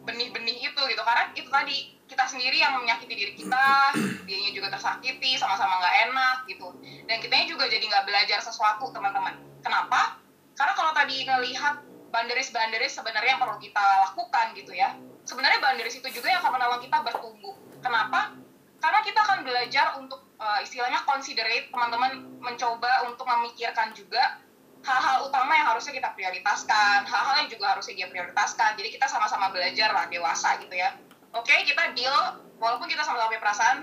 benih-benih 0.04 0.72
itu 0.72 0.80
gitu 0.88 1.02
karena 1.04 1.30
itu 1.36 1.48
tadi 1.52 2.00
kita 2.10 2.26
sendiri 2.26 2.58
yang 2.58 2.74
menyakiti 2.74 3.14
diri 3.14 3.32
kita, 3.38 3.94
dianya 4.26 4.50
juga 4.50 4.74
tersakiti, 4.74 5.38
sama-sama 5.38 5.78
nggak 5.78 5.96
enak 6.10 6.36
gitu. 6.50 6.68
Dan 7.06 7.22
kitanya 7.22 7.46
juga 7.46 7.70
jadi 7.70 7.86
nggak 7.86 8.02
belajar 8.02 8.42
sesuatu 8.42 8.90
teman-teman. 8.90 9.38
Kenapa? 9.62 10.18
Karena 10.58 10.74
kalau 10.74 10.90
tadi 10.90 11.22
ngelihat 11.22 11.86
banderis-banderis 12.10 12.98
sebenarnya 12.98 13.38
yang 13.38 13.42
perlu 13.42 13.58
kita 13.62 13.84
lakukan 14.10 14.46
gitu 14.58 14.72
ya. 14.74 14.94
Sebenarnya 15.24 15.62
banderis 15.62 15.96
itu 15.98 16.08
juga 16.10 16.30
yang 16.30 16.42
akan 16.42 16.52
menolong 16.58 16.80
kita 16.82 16.98
bertumbuh. 17.06 17.54
Kenapa? 17.80 18.34
Karena 18.80 19.00
kita 19.06 19.20
akan 19.22 19.38
belajar 19.46 19.86
untuk 19.96 20.20
uh, 20.40 20.60
istilahnya 20.60 21.00
considerate 21.06 21.70
teman-teman 21.70 22.26
mencoba 22.40 23.06
untuk 23.06 23.28
memikirkan 23.28 23.92
juga 23.94 24.40
hal-hal 24.80 25.28
utama 25.28 25.52
yang 25.52 25.68
harusnya 25.76 25.92
kita 25.92 26.08
prioritaskan, 26.16 27.04
hal-hal 27.04 27.34
yang 27.44 27.50
juga 27.52 27.76
harusnya 27.76 27.94
dia 28.04 28.08
prioritaskan. 28.08 28.80
Jadi 28.80 28.88
kita 28.96 29.06
sama-sama 29.06 29.52
belajar 29.52 29.92
lah 29.92 30.08
dewasa 30.08 30.56
gitu 30.60 30.72
ya 30.72 30.96
oke 31.34 31.54
kita 31.66 31.94
deal 31.94 32.16
walaupun 32.58 32.90
kita 32.90 33.06
sama-sama 33.06 33.30
punya 33.30 33.42
perasaan 33.42 33.76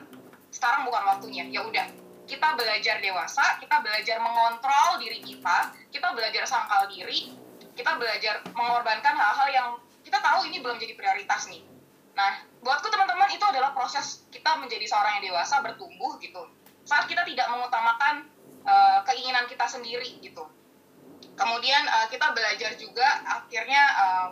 sekarang 0.52 0.82
bukan 0.88 1.04
waktunya 1.08 1.44
ya 1.48 1.64
udah 1.64 1.88
kita 2.28 2.48
belajar 2.60 3.00
dewasa 3.00 3.60
kita 3.64 3.80
belajar 3.80 4.20
mengontrol 4.20 5.00
diri 5.00 5.24
kita 5.24 5.72
kita 5.92 6.08
belajar 6.12 6.44
sangkal 6.44 6.92
diri 6.92 7.32
kita 7.78 7.94
belajar 8.02 8.42
mengorbankan 8.58 9.14
hal-hal 9.14 9.48
yang 9.54 9.68
kita 10.02 10.18
tahu 10.18 10.50
ini 10.50 10.60
belum 10.60 10.82
jadi 10.82 10.98
prioritas 10.98 11.46
nih. 11.48 11.62
Nah 12.18 12.42
buatku 12.66 12.90
teman-teman 12.90 13.30
itu 13.30 13.46
adalah 13.46 13.72
proses 13.78 14.26
kita 14.34 14.58
menjadi 14.58 14.90
seorang 14.90 15.22
yang 15.22 15.32
dewasa 15.32 15.62
bertumbuh 15.62 16.18
gitu. 16.18 16.50
Saat 16.84 17.06
kita 17.06 17.22
tidak 17.30 17.46
mengutamakan 17.54 18.26
uh, 18.66 19.06
keinginan 19.06 19.46
kita 19.46 19.70
sendiri 19.70 20.18
gitu. 20.20 20.50
Kemudian 21.38 21.86
uh, 21.86 22.10
kita 22.10 22.34
belajar 22.34 22.74
juga 22.82 23.06
akhirnya 23.30 23.84
uh, 23.94 24.30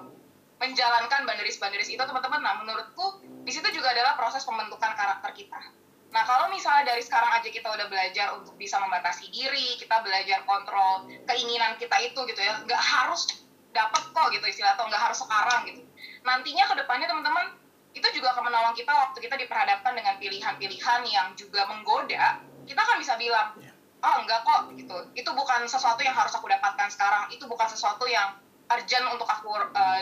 menjalankan 0.58 1.30
banderis-banderis 1.30 1.94
itu 1.94 2.02
teman-teman. 2.02 2.42
Nah 2.42 2.58
menurutku 2.66 3.22
di 3.46 3.54
situ 3.54 3.70
juga 3.70 3.94
adalah 3.94 4.18
proses 4.18 4.42
pembentukan 4.42 4.98
karakter 4.98 5.32
kita 5.38 5.85
nah 6.16 6.24
kalau 6.24 6.48
misalnya 6.48 6.96
dari 6.96 7.04
sekarang 7.04 7.28
aja 7.36 7.52
kita 7.52 7.68
udah 7.68 7.92
belajar 7.92 8.32
untuk 8.40 8.56
bisa 8.56 8.80
membatasi 8.80 9.28
diri 9.36 9.76
kita 9.76 10.00
belajar 10.00 10.48
kontrol 10.48 11.12
keinginan 11.28 11.76
kita 11.76 12.00
itu 12.00 12.16
gitu 12.24 12.40
ya 12.40 12.64
nggak 12.64 12.80
harus 12.80 13.44
dapat 13.76 14.04
kok 14.16 14.32
gitu 14.32 14.46
istilah 14.48 14.80
atau 14.80 14.88
nggak 14.88 15.04
harus 15.12 15.20
sekarang 15.20 15.68
gitu. 15.68 15.84
Nantinya 16.24 16.64
ke 16.72 16.80
depannya 16.80 17.12
teman-teman 17.12 17.52
itu 17.92 18.08
juga 18.16 18.32
akan 18.32 18.48
menolong 18.48 18.76
kita 18.80 18.92
waktu 18.92 19.20
kita 19.20 19.36
diperhadapkan 19.36 19.92
dengan 19.92 20.16
pilihan-pilihan 20.16 21.02
yang 21.12 21.36
juga 21.36 21.68
menggoda 21.68 22.40
kita 22.64 22.82
kan 22.82 22.96
bisa 22.96 23.20
bilang 23.20 23.52
oh 24.00 24.16
enggak 24.24 24.40
kok 24.48 24.72
gitu. 24.72 24.98
Itu 25.20 25.30
bukan 25.36 25.68
sesuatu 25.68 26.00
yang 26.00 26.16
harus 26.16 26.32
aku 26.32 26.48
dapatkan 26.48 26.88
sekarang 26.96 27.28
itu 27.36 27.44
bukan 27.44 27.68
sesuatu 27.68 28.08
yang 28.08 28.40
urgent 28.72 29.06
untuk 29.12 29.28
aku 29.28 29.52
uh, 29.52 30.02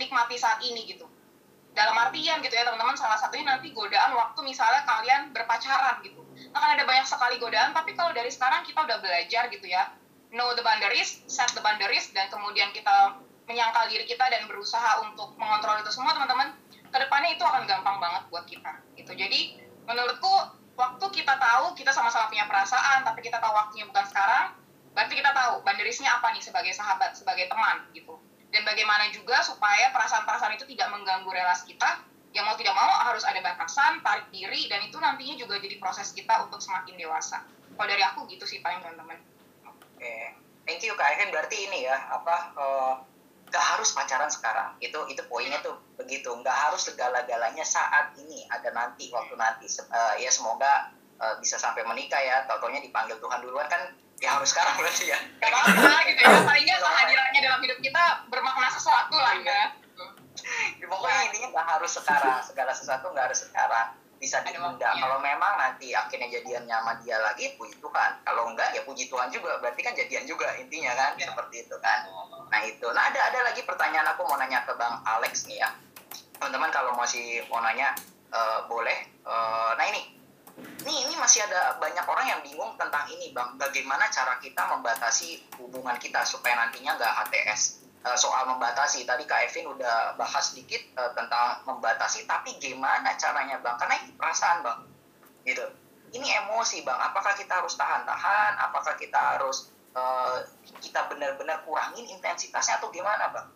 nikmati 0.00 0.40
saat 0.40 0.64
ini 0.64 0.88
gitu 0.88 1.04
dalam 1.72 1.96
artian 1.96 2.44
gitu 2.44 2.52
ya 2.52 2.68
teman-teman 2.68 2.92
salah 2.96 3.16
satunya 3.16 3.48
nanti 3.48 3.72
godaan 3.72 4.12
waktu 4.12 4.40
misalnya 4.44 4.84
kalian 4.84 5.32
berpacaran 5.32 6.04
gitu. 6.04 6.20
Nah 6.52 6.60
kan 6.60 6.76
ada 6.76 6.84
banyak 6.84 7.06
sekali 7.08 7.40
godaan 7.40 7.72
tapi 7.72 7.96
kalau 7.96 8.12
dari 8.12 8.28
sekarang 8.28 8.60
kita 8.68 8.84
udah 8.84 8.98
belajar 9.00 9.48
gitu 9.48 9.66
ya. 9.66 9.88
Know 10.32 10.56
the 10.56 10.64
boundaries 10.64 11.24
set 11.28 11.52
the 11.52 11.60
boundaries 11.60 12.08
dan 12.16 12.28
kemudian 12.32 12.72
kita 12.72 13.20
menyangkal 13.44 13.84
diri 13.88 14.08
kita 14.08 14.24
dan 14.32 14.48
berusaha 14.48 15.04
untuk 15.04 15.36
mengontrol 15.36 15.80
itu 15.80 15.92
semua 15.92 16.16
teman-teman 16.16 16.56
ke 16.92 16.98
depannya 17.00 17.36
itu 17.36 17.44
akan 17.44 17.64
gampang 17.68 17.96
banget 18.00 18.22
buat 18.28 18.44
kita 18.48 18.72
gitu. 18.96 19.12
Jadi 19.12 19.60
menurutku 19.84 20.32
waktu 20.76 21.06
kita 21.12 21.34
tahu 21.36 21.76
kita 21.76 21.92
sama-sama 21.92 22.32
punya 22.32 22.48
perasaan 22.48 23.04
tapi 23.04 23.20
kita 23.24 23.40
tahu 23.40 23.52
waktunya 23.52 23.84
bukan 23.88 24.04
sekarang 24.08 24.56
berarti 24.92 25.14
kita 25.16 25.30
tahu 25.32 25.64
boundariesnya 25.64 26.08
apa 26.20 26.32
nih 26.36 26.42
sebagai 26.44 26.72
sahabat 26.76 27.16
sebagai 27.16 27.48
teman 27.48 27.88
gitu 27.96 28.16
dan 28.52 28.62
bagaimana 28.68 29.08
juga 29.08 29.40
supaya 29.40 29.88
perasaan-perasaan 29.96 30.60
itu 30.60 30.68
tidak 30.76 30.92
mengganggu 30.92 31.26
relasi 31.32 31.72
kita? 31.72 32.04
Yang 32.36 32.44
mau 32.48 32.56
tidak 32.56 32.74
mau 32.76 32.88
harus 33.08 33.24
ada 33.24 33.40
batasan 33.40 34.04
tarik 34.04 34.28
diri 34.28 34.68
dan 34.68 34.84
itu 34.84 34.96
nantinya 35.00 35.36
juga 35.40 35.56
jadi 35.56 35.80
proses 35.80 36.12
kita 36.12 36.48
untuk 36.48 36.60
semakin 36.60 36.96
dewasa. 37.00 37.44
Kalau 37.48 37.88
dari 37.88 38.04
aku 38.04 38.28
gitu 38.28 38.44
sih 38.44 38.60
paling 38.60 38.84
teman-teman. 38.84 39.16
Oke. 39.68 39.80
Okay. 40.00 40.36
thank 40.68 40.84
you 40.84 40.94
kak 40.94 41.18
berarti 41.32 41.56
ini 41.68 41.88
ya 41.88 41.96
apa 42.12 42.36
uh, 42.54 42.94
nggak 43.48 43.66
harus 43.76 43.92
pacaran 43.92 44.28
sekarang. 44.32 44.76
Itu 44.80 45.04
itu 45.08 45.20
poinnya 45.28 45.60
tuh 45.60 45.76
begitu. 45.96 46.32
Nggak 46.32 46.56
harus 46.56 46.88
segala-galanya 46.88 47.64
saat 47.64 48.16
ini 48.20 48.48
ada 48.48 48.72
nanti 48.72 49.12
waktu 49.12 49.36
nanti. 49.36 49.68
Uh, 49.92 50.16
ya 50.16 50.32
semoga 50.32 50.92
uh, 51.20 51.36
bisa 51.40 51.60
sampai 51.60 51.84
menikah 51.84 52.20
ya. 52.20 52.48
Tau-taunya 52.48 52.80
dipanggil 52.80 53.20
Tuhan 53.20 53.44
duluan. 53.44 53.68
Kan 53.68 53.92
ya 54.22 54.38
harus 54.38 54.48
sekarang 54.54 54.78
berarti 54.78 55.10
ya. 55.10 55.18
Gak 55.42 55.50
apa 55.50 55.98
gitu 56.06 56.20
ya. 56.22 56.38
Paling 56.46 56.62
nggak 56.62 56.78
kehadirannya 56.78 57.40
dalam 57.42 57.60
hidup 57.66 57.78
kita 57.82 58.04
bermakna 58.30 58.70
sesuatu 58.70 59.18
lah 59.18 59.34
ya. 59.42 59.62
Pokoknya 60.86 61.20
intinya 61.26 61.48
nggak 61.58 61.66
harus 61.66 61.92
sekarang. 61.98 62.38
Segala 62.46 62.70
sesuatu 62.70 63.10
nggak 63.10 63.26
harus 63.26 63.42
sekarang. 63.42 63.98
Bisa 64.22 64.38
ditunda 64.46 64.86
kalau 65.02 65.18
memang 65.18 65.58
nanti 65.58 65.90
akhirnya 65.90 66.30
jadian 66.30 66.62
sama 66.70 66.94
dia 67.02 67.18
lagi 67.18 67.58
puji 67.58 67.74
Tuhan. 67.82 68.22
Kalau 68.22 68.54
enggak 68.54 68.70
ya 68.70 68.86
puji 68.86 69.10
Tuhan 69.10 69.34
juga. 69.34 69.58
Berarti 69.58 69.82
kan 69.82 69.98
jadian 69.98 70.22
juga 70.30 70.54
intinya 70.54 70.94
kan. 70.94 71.18
Ya. 71.18 71.26
seperti 71.26 71.66
itu 71.66 71.76
kan. 71.82 72.06
Nah 72.46 72.60
itu. 72.62 72.86
Nah 72.94 73.10
ada 73.10 73.18
ada 73.34 73.50
lagi 73.50 73.66
pertanyaan. 73.66 74.14
Aku 74.14 74.22
mau 74.22 74.38
nanya 74.38 74.62
ke 74.62 74.70
Bang 74.78 75.02
Alex 75.02 75.50
nih 75.50 75.58
ya. 75.58 75.74
Teman-teman 76.38 76.70
kalau 76.70 76.94
masih 76.94 77.42
mau 77.50 77.58
nanya 77.58 77.98
uh, 78.30 78.70
boleh. 78.70 79.10
Uh, 79.26 79.74
nah 79.74 79.90
ini 79.90 80.21
ini 80.58 81.08
ini 81.08 81.14
masih 81.16 81.46
ada 81.48 81.78
banyak 81.80 82.04
orang 82.04 82.26
yang 82.28 82.40
bingung 82.44 82.74
tentang 82.76 83.08
ini 83.08 83.32
bang. 83.32 83.56
Bagaimana 83.56 84.10
cara 84.12 84.36
kita 84.42 84.68
membatasi 84.68 85.56
hubungan 85.62 85.96
kita 85.96 86.26
supaya 86.26 86.58
nantinya 86.58 86.98
nggak 86.98 87.12
HTS 87.24 87.82
uh, 88.04 88.18
soal 88.18 88.44
membatasi. 88.50 89.08
Tadi 89.08 89.24
Kak 89.24 89.48
Evin 89.48 89.70
udah 89.72 90.18
bahas 90.20 90.52
sedikit 90.52 90.82
uh, 90.98 91.10
tentang 91.16 91.64
membatasi 91.64 92.28
tapi 92.28 92.58
gimana 92.60 93.16
caranya 93.16 93.62
bang? 93.64 93.76
Karena 93.80 93.94
ini 94.04 94.10
perasaan 94.18 94.58
bang. 94.60 94.78
Gitu. 95.48 95.64
Ini 96.12 96.28
emosi 96.44 96.84
bang. 96.84 96.98
Apakah 97.00 97.32
kita 97.32 97.64
harus 97.64 97.72
tahan-tahan? 97.78 98.60
Apakah 98.60 98.94
kita 99.00 99.38
harus 99.38 99.72
uh, 99.96 100.44
kita 100.82 101.08
benar-benar 101.08 101.64
kurangin 101.64 102.04
intensitasnya 102.12 102.82
atau 102.82 102.92
gimana 102.92 103.32
bang? 103.32 103.46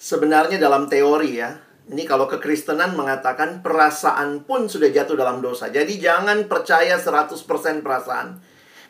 Sebenarnya 0.00 0.56
dalam 0.56 0.88
teori 0.88 1.36
ya 1.36 1.69
ini 1.90 2.06
kalau 2.06 2.30
kekristenan 2.30 2.94
mengatakan 2.94 3.60
perasaan 3.66 4.46
pun 4.46 4.70
sudah 4.70 4.88
jatuh 4.94 5.18
dalam 5.18 5.42
dosa. 5.42 5.68
Jadi 5.68 5.98
jangan 5.98 6.46
percaya 6.46 6.96
100% 6.96 7.82
perasaan 7.82 8.38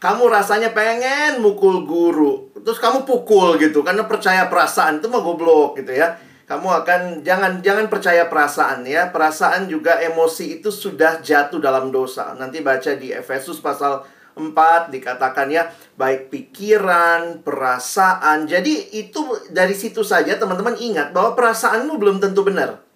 kamu 0.00 0.32
rasanya 0.32 0.72
pengen 0.72 1.44
mukul 1.44 1.84
guru, 1.84 2.48
terus 2.64 2.80
kamu 2.80 3.04
pukul 3.04 3.60
gitu 3.60 3.84
karena 3.84 4.08
percaya 4.08 4.48
perasaan 4.48 4.96
itu 4.96 5.12
mah 5.12 5.20
goblok 5.20 5.76
gitu 5.76 5.92
ya. 5.92 6.16
Kamu 6.48 6.66
akan 6.82 7.20
jangan 7.20 7.60
jangan 7.60 7.86
percaya 7.92 8.24
perasaan 8.24 8.88
ya. 8.88 9.12
Perasaan 9.12 9.68
juga 9.68 10.00
emosi 10.00 10.58
itu 10.58 10.72
sudah 10.72 11.20
jatuh 11.20 11.60
dalam 11.60 11.92
dosa. 11.92 12.32
Nanti 12.32 12.64
baca 12.64 12.96
di 12.96 13.12
Efesus 13.12 13.60
pasal 13.60 14.00
4 14.40 14.88
dikatakan 14.88 15.52
ya 15.52 15.68
baik 16.00 16.32
pikiran, 16.32 17.44
perasaan. 17.44 18.48
Jadi 18.48 18.96
itu 18.96 19.20
dari 19.52 19.76
situ 19.76 20.00
saja 20.00 20.32
teman-teman 20.40 20.80
ingat 20.80 21.12
bahwa 21.12 21.36
perasaanmu 21.36 22.00
belum 22.00 22.24
tentu 22.24 22.40
benar. 22.40 22.89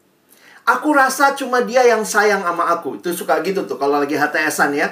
Aku 0.65 0.97
rasa 0.97 1.37
cuma 1.37 1.61
dia 1.61 1.85
yang 1.85 2.05
sayang 2.09 2.41
sama 2.41 2.73
aku. 2.73 2.97
Itu 2.97 3.13
suka 3.13 3.45
gitu 3.45 3.69
tuh 3.69 3.77
kalau 3.77 4.01
lagi 4.01 4.17
HTSan 4.17 4.73
ya 4.73 4.89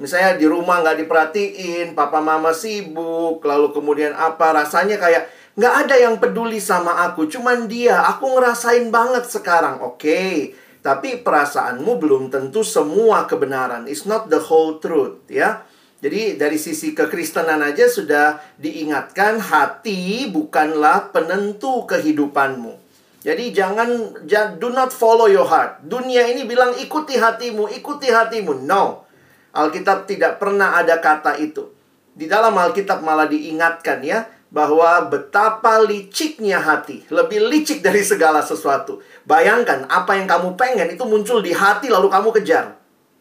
Misalnya 0.00 0.40
di 0.40 0.48
rumah 0.48 0.80
nggak 0.80 1.04
diperhatiin, 1.04 1.92
papa 1.92 2.24
mama 2.24 2.56
sibuk, 2.56 3.44
lalu 3.44 3.68
kemudian 3.68 4.16
apa 4.16 4.56
rasanya 4.56 4.96
kayak 4.96 5.28
nggak 5.60 5.74
ada 5.84 5.94
yang 6.00 6.16
peduli 6.16 6.56
sama 6.56 7.04
aku, 7.04 7.28
cuman 7.28 7.68
dia. 7.68 8.00
Aku 8.16 8.32
ngerasain 8.32 8.88
banget 8.88 9.28
sekarang, 9.28 9.84
oke. 9.84 10.00
Okay. 10.00 10.56
Tapi 10.80 11.20
perasaanmu 11.20 12.00
belum 12.00 12.32
tentu 12.32 12.64
semua 12.64 13.28
kebenaran. 13.28 13.84
It's 13.84 14.08
not 14.08 14.32
the 14.32 14.40
whole 14.40 14.80
truth, 14.80 15.28
ya. 15.28 15.68
Jadi 16.00 16.40
dari 16.40 16.56
sisi 16.56 16.96
kekristenan 16.96 17.60
aja 17.60 17.84
sudah 17.84 18.40
diingatkan 18.56 19.36
hati 19.36 20.32
bukanlah 20.32 21.12
penentu 21.12 21.84
kehidupanmu. 21.84 22.79
Jadi 23.20 23.52
jangan 23.52 24.16
do 24.56 24.68
not 24.72 24.88
follow 24.96 25.28
your 25.28 25.44
heart. 25.44 25.84
Dunia 25.84 26.24
ini 26.32 26.48
bilang 26.48 26.72
ikuti 26.80 27.20
hatimu, 27.20 27.68
ikuti 27.68 28.08
hatimu. 28.08 28.64
No. 28.64 29.04
Alkitab 29.52 30.08
tidak 30.08 30.40
pernah 30.40 30.80
ada 30.80 30.96
kata 31.04 31.36
itu. 31.36 31.68
Di 32.16 32.24
dalam 32.24 32.56
Alkitab 32.56 33.04
malah 33.04 33.28
diingatkan 33.28 34.00
ya 34.00 34.24
bahwa 34.50 35.06
betapa 35.06 35.78
liciknya 35.84 36.58
hati, 36.58 37.06
lebih 37.12 37.44
licik 37.46 37.84
dari 37.84 38.02
segala 38.02 38.42
sesuatu. 38.42 38.98
Bayangkan 39.28 39.86
apa 39.86 40.18
yang 40.18 40.26
kamu 40.26 40.58
pengen 40.58 40.90
itu 40.90 41.04
muncul 41.06 41.38
di 41.44 41.54
hati 41.54 41.86
lalu 41.92 42.10
kamu 42.10 42.34
kejar. 42.40 42.74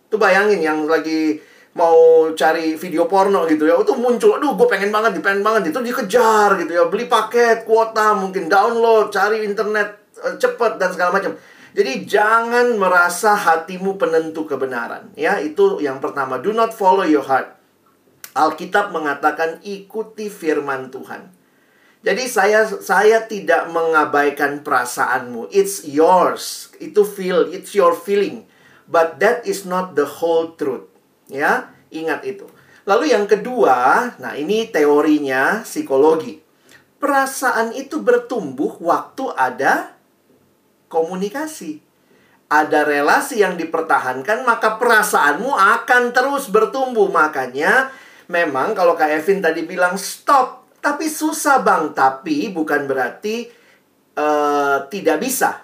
Itu 0.10 0.18
bayangin 0.18 0.64
yang 0.64 0.90
lagi 0.90 1.38
mau 1.78 2.30
cari 2.34 2.74
video 2.74 3.06
porno 3.06 3.46
gitu 3.46 3.70
ya 3.70 3.78
itu 3.78 3.94
muncul 3.94 4.42
aduh 4.42 4.58
gue 4.58 4.68
pengen 4.68 4.90
banget 4.90 5.22
pengen 5.22 5.46
banget 5.46 5.70
itu 5.70 5.80
dikejar 5.86 6.58
gitu 6.58 6.72
ya 6.74 6.84
beli 6.90 7.06
paket 7.06 7.62
kuota 7.62 8.18
mungkin 8.18 8.50
download 8.50 9.14
cari 9.14 9.46
internet 9.46 10.18
uh, 10.18 10.34
cepet 10.36 10.82
dan 10.82 10.90
segala 10.90 11.14
macam 11.14 11.38
jadi 11.70 12.02
jangan 12.02 12.82
merasa 12.82 13.38
hatimu 13.38 14.02
penentu 14.02 14.50
kebenaran. 14.50 15.14
Ya, 15.14 15.38
itu 15.38 15.78
yang 15.80 16.02
pertama. 16.02 16.42
Do 16.42 16.50
not 16.50 16.74
follow 16.74 17.06
your 17.06 17.22
heart. 17.22 17.54
Alkitab 18.34 18.90
mengatakan 18.94 19.62
ikuti 19.62 20.30
firman 20.30 20.90
Tuhan. 20.90 21.30
Jadi 22.00 22.32
saya 22.32 22.64
saya 22.64 23.28
tidak 23.28 23.68
mengabaikan 23.76 24.64
perasaanmu. 24.64 25.52
It's 25.52 25.84
yours. 25.84 26.72
Itu 26.80 27.04
feel, 27.04 27.52
it's 27.52 27.76
your 27.76 27.92
feeling. 27.92 28.48
But 28.90 29.20
that 29.22 29.46
is 29.46 29.68
not 29.68 29.94
the 29.94 30.08
whole 30.08 30.56
truth. 30.56 30.90
Ya, 31.30 31.70
ingat 31.94 32.26
itu. 32.26 32.50
Lalu 32.90 33.14
yang 33.14 33.30
kedua, 33.30 34.12
nah 34.18 34.34
ini 34.34 34.66
teorinya 34.66 35.62
psikologi. 35.62 36.42
Perasaan 36.98 37.72
itu 37.78 38.02
bertumbuh 38.02 38.82
waktu 38.82 39.30
ada 39.38 39.94
komunikasi. 40.90 41.86
Ada 42.50 42.82
relasi 42.82 43.46
yang 43.46 43.62
dipertahankan, 43.62 44.42
maka 44.42 44.82
perasaanmu 44.82 45.54
akan 45.54 46.10
terus 46.10 46.50
bertumbuh. 46.50 47.06
Makanya, 47.14 47.94
memang 48.26 48.74
kalau 48.74 48.98
Kak 48.98 49.22
Evin 49.22 49.38
tadi 49.38 49.70
bilang 49.70 49.94
stop, 50.02 50.66
tapi 50.82 51.06
susah 51.06 51.62
bang. 51.62 51.94
Tapi 51.94 52.50
bukan 52.50 52.90
berarti 52.90 53.46
uh, 54.18 54.90
tidak 54.90 55.22
bisa. 55.22 55.62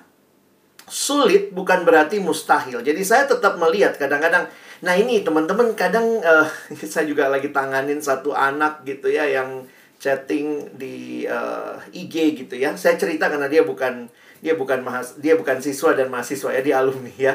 Sulit 0.86 1.50
bukan 1.58 1.82
berarti 1.82 2.22
mustahil. 2.22 2.86
Jadi 2.86 3.02
saya 3.02 3.26
tetap 3.26 3.58
melihat 3.58 3.98
kadang-kadang, 3.98 4.46
nah 4.84 4.96
ini 4.98 5.24
teman-teman 5.24 5.72
kadang 5.78 6.20
uh, 6.20 6.48
saya 6.92 7.08
juga 7.08 7.32
lagi 7.32 7.54
tanganin 7.56 8.02
satu 8.02 8.36
anak 8.36 8.84
gitu 8.84 9.08
ya 9.08 9.24
yang 9.24 9.64
chatting 10.00 10.70
di 10.76 11.26
uh, 11.26 11.80
IG 11.90 12.46
gitu 12.46 12.56
ya. 12.60 12.76
Saya 12.78 13.00
cerita 13.00 13.32
karena 13.32 13.48
dia 13.50 13.64
bukan 13.64 14.06
dia 14.44 14.54
bukan 14.54 14.86
mahas 14.86 15.18
dia 15.18 15.34
bukan 15.40 15.58
siswa 15.64 15.96
dan 15.98 16.12
mahasiswa 16.12 16.54
ya 16.54 16.62
dia 16.62 16.76
alumni 16.84 17.14
ya. 17.16 17.34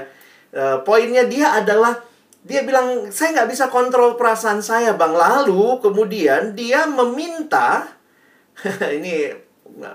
Uh, 0.51 0.79
poinnya 0.87 1.27
dia 1.27 1.57
adalah 1.57 1.99
dia 2.41 2.65
bilang 2.65 3.11
saya 3.13 3.37
nggak 3.37 3.51
bisa 3.51 3.67
kontrol 3.73 4.15
perasaan 4.15 4.63
saya 4.63 4.95
bang. 4.95 5.11
Lalu 5.11 5.81
kemudian 5.83 6.55
dia 6.55 6.87
meminta 6.87 7.91
ini 8.97 9.33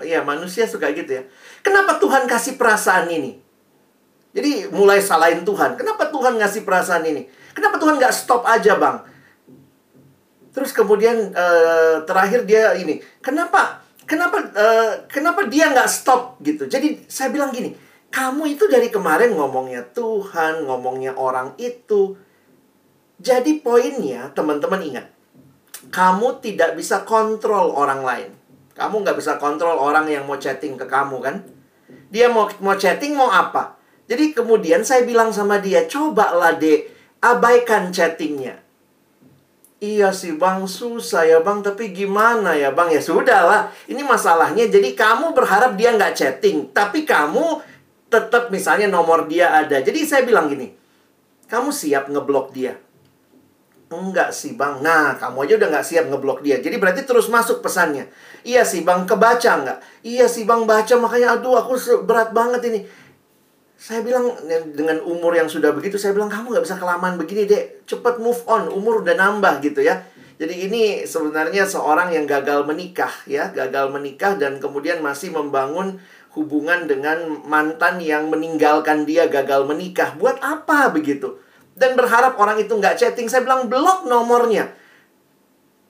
ya 0.02 0.20
manusia 0.26 0.66
suka 0.68 0.90
gitu 0.92 1.16
ya. 1.16 1.22
Kenapa 1.62 1.96
Tuhan 1.96 2.28
kasih 2.28 2.58
perasaan 2.60 3.08
ini 3.08 3.45
jadi 4.36 4.68
mulai 4.68 5.00
salahin 5.00 5.48
Tuhan. 5.48 5.80
Kenapa 5.80 6.12
Tuhan 6.12 6.36
ngasih 6.36 6.68
perasaan 6.68 7.08
ini? 7.08 7.24
Kenapa 7.56 7.80
Tuhan 7.80 7.96
nggak 7.96 8.12
stop 8.12 8.44
aja 8.44 8.76
bang? 8.76 9.00
Terus 10.52 10.76
kemudian 10.76 11.32
uh, 11.32 12.04
terakhir 12.04 12.44
dia 12.44 12.76
ini 12.76 13.00
kenapa? 13.24 13.80
Kenapa 14.04 14.44
uh, 14.52 15.08
kenapa 15.08 15.48
dia 15.48 15.72
nggak 15.72 15.88
stop? 15.88 16.36
Gitu. 16.44 16.68
Jadi 16.68 17.08
saya 17.08 17.32
bilang 17.32 17.48
gini 17.48 17.72
kamu 18.12 18.60
itu 18.60 18.68
dari 18.68 18.92
kemarin 18.92 19.32
ngomongnya 19.32 19.88
Tuhan 19.96 20.68
ngomongnya 20.68 21.16
orang 21.16 21.56
itu. 21.56 22.20
Jadi 23.16 23.64
poinnya 23.64 24.36
teman-teman 24.36 24.84
ingat 24.84 25.06
kamu 25.88 26.44
tidak 26.44 26.76
bisa 26.76 27.08
kontrol 27.08 27.72
orang 27.72 28.04
lain. 28.04 28.30
Kamu 28.76 29.00
nggak 29.00 29.16
bisa 29.16 29.40
kontrol 29.40 29.80
orang 29.80 30.04
yang 30.12 30.28
mau 30.28 30.36
chatting 30.36 30.76
ke 30.76 30.84
kamu 30.84 31.24
kan? 31.24 31.40
Dia 32.12 32.28
mau 32.28 32.52
mau 32.60 32.76
chatting 32.76 33.16
mau 33.16 33.32
apa 33.32 33.75
jadi 34.06 34.34
kemudian 34.34 34.86
saya 34.86 35.02
bilang 35.02 35.34
sama 35.34 35.58
dia 35.58 35.86
cobalah 35.86 36.54
deh 36.58 36.86
abaikan 37.20 37.90
chattingnya 37.90 38.66
Iya 39.76 40.08
sih 40.08 40.40
bang, 40.40 40.64
susah 40.64 41.28
ya 41.28 41.44
bang, 41.44 41.60
tapi 41.60 41.92
gimana 41.92 42.56
ya 42.56 42.72
bang? 42.72 42.88
Ya 42.88 43.02
sudah 43.04 43.44
lah, 43.44 43.62
ini 43.84 44.00
masalahnya. 44.00 44.64
Jadi 44.72 44.96
kamu 44.96 45.36
berharap 45.36 45.76
dia 45.76 45.92
nggak 45.92 46.16
chatting, 46.16 46.72
tapi 46.72 47.04
kamu 47.04 47.60
tetap 48.08 48.48
misalnya 48.48 48.88
nomor 48.88 49.28
dia 49.28 49.52
ada. 49.52 49.76
Jadi 49.84 50.08
saya 50.08 50.24
bilang 50.24 50.48
gini, 50.48 50.72
kamu 51.52 51.68
siap 51.76 52.08
ngeblok 52.08 52.56
dia? 52.56 52.80
Enggak 53.92 54.32
sih 54.32 54.56
bang. 54.56 54.80
Nah, 54.80 55.12
kamu 55.20 55.44
aja 55.44 55.54
udah 55.60 55.68
nggak 55.68 55.86
siap 55.86 56.04
ngeblok 56.08 56.40
dia. 56.40 56.56
Jadi 56.56 56.80
berarti 56.80 57.04
terus 57.04 57.28
masuk 57.28 57.60
pesannya. 57.60 58.08
Iya 58.48 58.64
sih 58.64 58.80
bang, 58.80 59.04
kebaca 59.04 59.52
nggak? 59.60 59.78
Iya 60.08 60.24
sih 60.24 60.48
bang, 60.48 60.64
baca. 60.64 60.94
Makanya 60.96 61.36
aduh 61.36 61.52
aku 61.52 61.76
berat 62.00 62.32
banget 62.32 62.64
ini 62.72 62.80
saya 63.76 64.00
bilang 64.00 64.32
dengan 64.72 65.04
umur 65.04 65.36
yang 65.36 65.52
sudah 65.52 65.76
begitu 65.76 66.00
saya 66.00 66.16
bilang 66.16 66.32
kamu 66.32 66.56
nggak 66.56 66.64
bisa 66.64 66.80
kelamaan 66.80 67.20
begini 67.20 67.44
deh 67.44 67.84
cepat 67.84 68.16
move 68.16 68.40
on 68.48 68.72
umur 68.72 69.04
udah 69.04 69.12
nambah 69.12 69.60
gitu 69.60 69.84
ya. 69.84 70.00
Jadi 70.36 70.68
ini 70.68 70.82
sebenarnya 71.08 71.64
seorang 71.64 72.12
yang 72.12 72.28
gagal 72.28 72.68
menikah 72.68 73.12
ya. 73.24 73.48
Gagal 73.52 73.88
menikah 73.88 74.36
dan 74.36 74.60
kemudian 74.60 75.00
masih 75.00 75.32
membangun 75.32 75.96
hubungan 76.36 76.84
dengan 76.84 77.24
mantan 77.48 77.96
yang 78.04 78.28
meninggalkan 78.28 79.08
dia 79.08 79.28
gagal 79.32 79.64
menikah. 79.64 80.12
Buat 80.20 80.36
apa 80.44 80.92
begitu? 80.92 81.40
Dan 81.72 81.96
berharap 81.96 82.36
orang 82.36 82.60
itu 82.60 82.72
nggak 82.76 83.00
chatting. 83.00 83.32
Saya 83.32 83.48
bilang 83.48 83.72
blok 83.72 84.04
nomornya. 84.04 84.68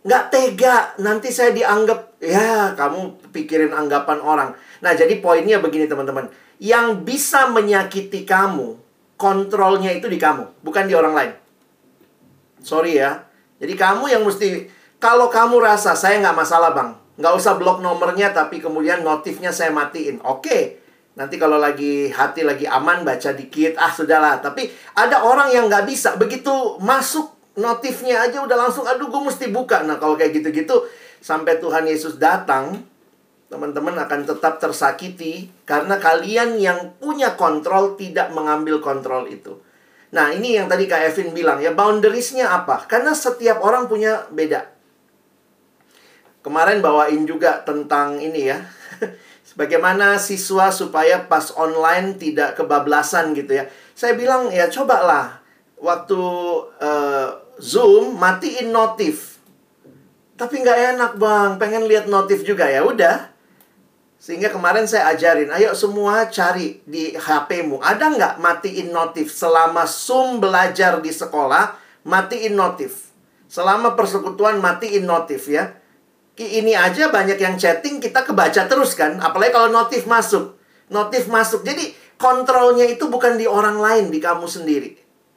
Nggak 0.06 0.24
tega, 0.30 0.94
nanti 1.02 1.34
saya 1.34 1.50
dianggap, 1.50 2.22
ya 2.22 2.78
kamu 2.78 3.26
pikirin 3.34 3.74
anggapan 3.74 4.22
orang. 4.22 4.54
Nah, 4.78 4.94
jadi 4.94 5.18
poinnya 5.18 5.58
begini 5.58 5.90
teman-teman. 5.90 6.30
Yang 6.56 7.04
bisa 7.04 7.52
menyakiti 7.52 8.24
kamu, 8.24 8.80
kontrolnya 9.20 9.92
itu 9.92 10.08
di 10.08 10.16
kamu, 10.16 10.64
bukan 10.64 10.84
di 10.88 10.94
orang 10.96 11.14
lain. 11.14 11.32
Sorry 12.64 12.96
ya. 12.96 13.28
Jadi 13.60 13.76
kamu 13.76 14.08
yang 14.08 14.22
mesti, 14.24 14.68
kalau 14.96 15.28
kamu 15.28 15.60
rasa, 15.60 15.92
saya 15.92 16.20
nggak 16.20 16.36
masalah 16.36 16.72
bang. 16.72 16.90
Nggak 17.16 17.34
usah 17.36 17.56
blok 17.56 17.80
nomornya, 17.84 18.32
tapi 18.32 18.60
kemudian 18.60 19.04
notifnya 19.04 19.52
saya 19.52 19.72
matiin. 19.72 20.20
Oke, 20.24 20.80
nanti 21.16 21.40
kalau 21.40 21.56
lagi 21.56 22.12
hati 22.12 22.44
lagi 22.44 22.68
aman, 22.68 23.04
baca 23.04 23.32
dikit. 23.32 23.76
Ah, 23.80 23.92
sudahlah. 23.92 24.40
Tapi 24.40 24.68
ada 24.96 25.24
orang 25.24 25.52
yang 25.52 25.68
nggak 25.68 25.88
bisa. 25.88 26.16
Begitu 26.20 26.80
masuk 26.80 27.36
notifnya 27.56 28.20
aja 28.28 28.44
udah 28.44 28.68
langsung 28.68 28.84
aduh 28.84 29.08
gue 29.08 29.22
mesti 29.32 29.48
buka 29.48 29.82
nah 29.82 29.96
kalau 29.96 30.14
kayak 30.14 30.36
gitu-gitu 30.36 30.84
sampai 31.24 31.56
Tuhan 31.56 31.88
Yesus 31.88 32.20
datang 32.20 32.84
teman-teman 33.46 33.94
akan 33.94 34.26
tetap 34.26 34.58
tersakiti 34.58 35.46
karena 35.62 36.02
kalian 36.02 36.58
yang 36.58 36.98
punya 36.98 37.38
kontrol 37.38 37.94
tidak 37.94 38.34
mengambil 38.34 38.82
kontrol 38.82 39.30
itu. 39.30 39.62
Nah 40.10 40.34
ini 40.34 40.58
yang 40.58 40.66
tadi 40.66 40.90
Kak 40.90 41.14
Evin 41.14 41.30
bilang 41.30 41.62
ya 41.62 41.70
boundariesnya 41.74 42.50
apa? 42.50 42.86
Karena 42.90 43.14
setiap 43.14 43.62
orang 43.62 43.86
punya 43.86 44.26
beda. 44.30 44.66
Kemarin 46.42 46.78
bawain 46.78 47.26
juga 47.26 47.62
tentang 47.66 48.22
ini 48.22 48.50
ya 48.50 48.62
bagaimana 49.58 50.20
siswa 50.20 50.70
supaya 50.70 51.26
pas 51.26 51.50
online 51.56 52.14
tidak 52.18 52.54
kebablasan 52.58 53.34
gitu 53.34 53.62
ya. 53.62 53.64
Saya 53.96 54.14
bilang 54.14 54.52
ya 54.52 54.70
cobalah 54.70 55.42
waktu 55.80 56.20
uh, 56.78 57.28
Zoom 57.56 58.20
matiin 58.20 58.70
notif. 58.70 59.40
Tapi 60.36 60.60
nggak 60.60 60.80
enak 60.96 61.12
bang, 61.16 61.50
pengen 61.56 61.88
lihat 61.88 62.12
notif 62.12 62.44
juga. 62.44 62.68
Ya 62.68 62.84
udah. 62.84 63.35
Sehingga 64.16 64.48
kemarin 64.48 64.88
saya 64.88 65.12
ajarin, 65.12 65.52
ayo 65.52 65.76
semua 65.76 66.26
cari 66.32 66.80
di 66.88 67.12
HP-mu. 67.12 67.84
Ada 67.84 68.16
nggak 68.16 68.34
matiin 68.40 68.88
notif 68.88 69.28
selama 69.28 69.84
Zoom 69.84 70.40
belajar 70.40 70.98
di 71.04 71.12
sekolah, 71.12 71.76
matiin 72.08 72.56
notif. 72.56 73.12
Selama 73.46 73.92
persekutuan 73.92 74.58
matiin 74.58 75.04
notif 75.04 75.52
ya. 75.52 75.76
Ini 76.36 76.76
aja 76.76 77.08
banyak 77.08 77.40
yang 77.40 77.56
chatting, 77.56 78.00
kita 78.00 78.24
kebaca 78.24 78.68
terus 78.68 78.92
kan. 78.92 79.16
Apalagi 79.20 79.52
kalau 79.56 79.72
notif 79.72 80.04
masuk. 80.04 80.56
Notif 80.92 81.28
masuk. 81.32 81.64
Jadi 81.64 81.96
kontrolnya 82.20 82.84
itu 82.88 83.08
bukan 83.08 83.40
di 83.40 83.48
orang 83.48 83.80
lain, 83.80 84.12
di 84.12 84.20
kamu 84.20 84.44
sendiri. 84.44 84.96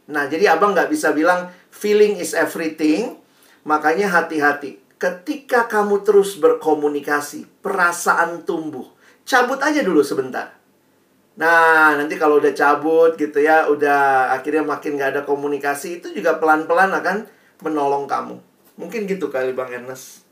Nah, 0.10 0.26
jadi 0.27 0.57
abang 0.57 0.73
nggak 0.73 0.89
bisa 0.91 1.14
bilang 1.14 1.51
feeling 1.72 2.19
is 2.19 2.35
everything. 2.35 3.15
Makanya 3.64 4.11
hati-hati. 4.11 4.89
Ketika 5.00 5.72
kamu 5.72 6.04
terus 6.04 6.36
berkomunikasi, 6.36 7.48
perasaan 7.64 8.44
tumbuh. 8.44 8.84
Cabut 9.24 9.56
aja 9.64 9.80
dulu 9.80 10.04
sebentar. 10.04 10.60
Nah, 11.40 11.96
nanti 11.96 12.20
kalau 12.20 12.44
udah 12.44 12.52
cabut 12.52 13.16
gitu 13.16 13.40
ya, 13.40 13.72
udah 13.72 14.28
akhirnya 14.36 14.60
makin 14.68 15.00
nggak 15.00 15.12
ada 15.16 15.22
komunikasi, 15.24 16.04
itu 16.04 16.12
juga 16.12 16.36
pelan-pelan 16.36 16.92
akan 16.92 17.18
menolong 17.64 18.12
kamu. 18.12 18.36
Mungkin 18.76 19.08
gitu 19.08 19.32
kali 19.32 19.56
Bang 19.56 19.72
Ernest. 19.72 20.28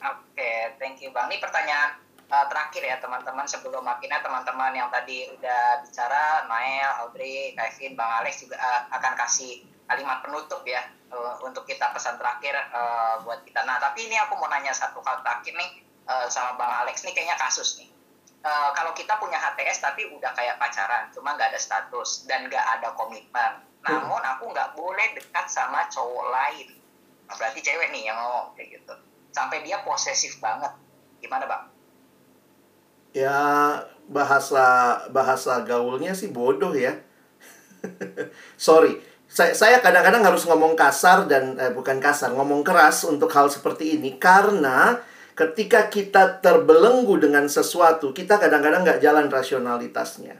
Oke, 0.00 0.40
okay, 0.40 0.72
thank 0.80 0.96
you 1.04 1.12
Bang. 1.12 1.28
Ini 1.28 1.36
pertanyaan 1.36 2.00
uh, 2.32 2.46
terakhir 2.48 2.80
ya 2.80 2.96
teman-teman 3.04 3.44
sebelum 3.44 3.84
akhirnya 3.84 4.24
teman-teman 4.24 4.72
yang 4.72 4.88
tadi 4.88 5.28
udah 5.28 5.84
bicara 5.84 6.48
Mael, 6.48 7.04
Audrey, 7.04 7.52
Kevin, 7.52 7.92
Bang 7.92 8.24
Alex 8.24 8.48
juga 8.48 8.56
uh, 8.56 8.88
akan 8.96 9.12
kasih 9.12 9.60
kalimat 9.90 10.22
penutup 10.22 10.62
ya 10.62 10.86
uh, 11.10 11.34
untuk 11.42 11.66
kita 11.66 11.90
pesan 11.90 12.14
terakhir 12.14 12.54
uh, 12.70 13.18
buat 13.26 13.42
kita. 13.42 13.66
Nah 13.66 13.82
tapi 13.82 14.06
ini 14.06 14.14
aku 14.22 14.38
mau 14.38 14.46
nanya 14.46 14.70
satu 14.70 15.02
hal 15.02 15.18
terakhir 15.26 15.58
nih 15.58 15.82
uh, 16.06 16.30
sama 16.30 16.54
Bang 16.54 16.70
Alex 16.86 17.02
nih 17.02 17.10
kayaknya 17.10 17.34
kasus 17.34 17.82
nih. 17.82 17.90
Kalau 18.40 18.96
kita 18.96 19.20
punya 19.20 19.36
HTS 19.36 19.84
tapi 19.84 20.08
udah 20.16 20.32
kayak 20.32 20.56
pacaran, 20.56 21.12
cuma 21.12 21.36
nggak 21.36 21.52
ada 21.52 21.60
status 21.60 22.24
dan 22.24 22.48
nggak 22.48 22.80
ada 22.80 22.96
komitmen. 22.96 23.60
Namun 23.84 24.16
aku 24.16 24.48
nggak 24.48 24.72
boleh 24.80 25.12
dekat 25.12 25.44
sama 25.44 25.84
cowok 25.92 26.24
lain. 26.32 26.72
Berarti 27.28 27.60
cewek 27.60 27.92
nih 27.92 28.08
yang 28.08 28.16
ngomong 28.16 28.56
kayak 28.56 28.80
gitu. 28.80 28.96
Sampai 29.36 29.60
dia 29.60 29.84
posesif 29.84 30.40
banget. 30.40 30.72
Gimana 31.20 31.44
bang? 31.44 31.68
ya 33.10 33.38
bahasa 34.06 34.98
bahasa 35.10 35.62
gaulnya 35.66 36.14
sih 36.14 36.30
bodoh 36.30 36.74
ya. 36.74 36.98
Sorry, 38.60 39.00
saya 39.30 39.54
saya 39.54 39.78
kadang-kadang 39.78 40.26
harus 40.26 40.42
ngomong 40.42 40.74
kasar 40.74 41.30
dan 41.30 41.54
eh, 41.54 41.70
bukan 41.70 42.02
kasar, 42.02 42.34
ngomong 42.34 42.66
keras 42.66 43.06
untuk 43.06 43.30
hal 43.30 43.46
seperti 43.46 43.94
ini 43.94 44.18
karena 44.18 44.98
ketika 45.38 45.86
kita 45.86 46.42
terbelenggu 46.42 47.14
dengan 47.22 47.46
sesuatu, 47.46 48.10
kita 48.10 48.42
kadang-kadang 48.42 48.82
nggak 48.82 48.98
jalan 48.98 49.30
rasionalitasnya. 49.30 50.34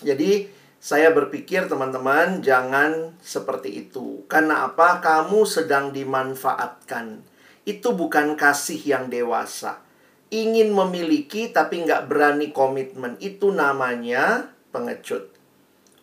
Jadi 0.00 0.48
saya 0.80 1.12
berpikir 1.12 1.68
teman-teman 1.68 2.40
jangan 2.40 3.12
seperti 3.20 3.84
itu. 3.84 4.24
Karena 4.32 4.64
apa? 4.64 5.04
Kamu 5.04 5.44
sedang 5.44 5.92
dimanfaatkan. 5.92 7.20
Itu 7.68 7.92
bukan 7.92 8.36
kasih 8.36 8.80
yang 8.80 9.12
dewasa 9.12 9.84
ingin 10.34 10.74
memiliki 10.74 11.54
tapi 11.54 11.86
nggak 11.86 12.10
berani 12.10 12.50
komitmen. 12.50 13.14
Itu 13.22 13.54
namanya 13.54 14.50
pengecut. 14.74 15.33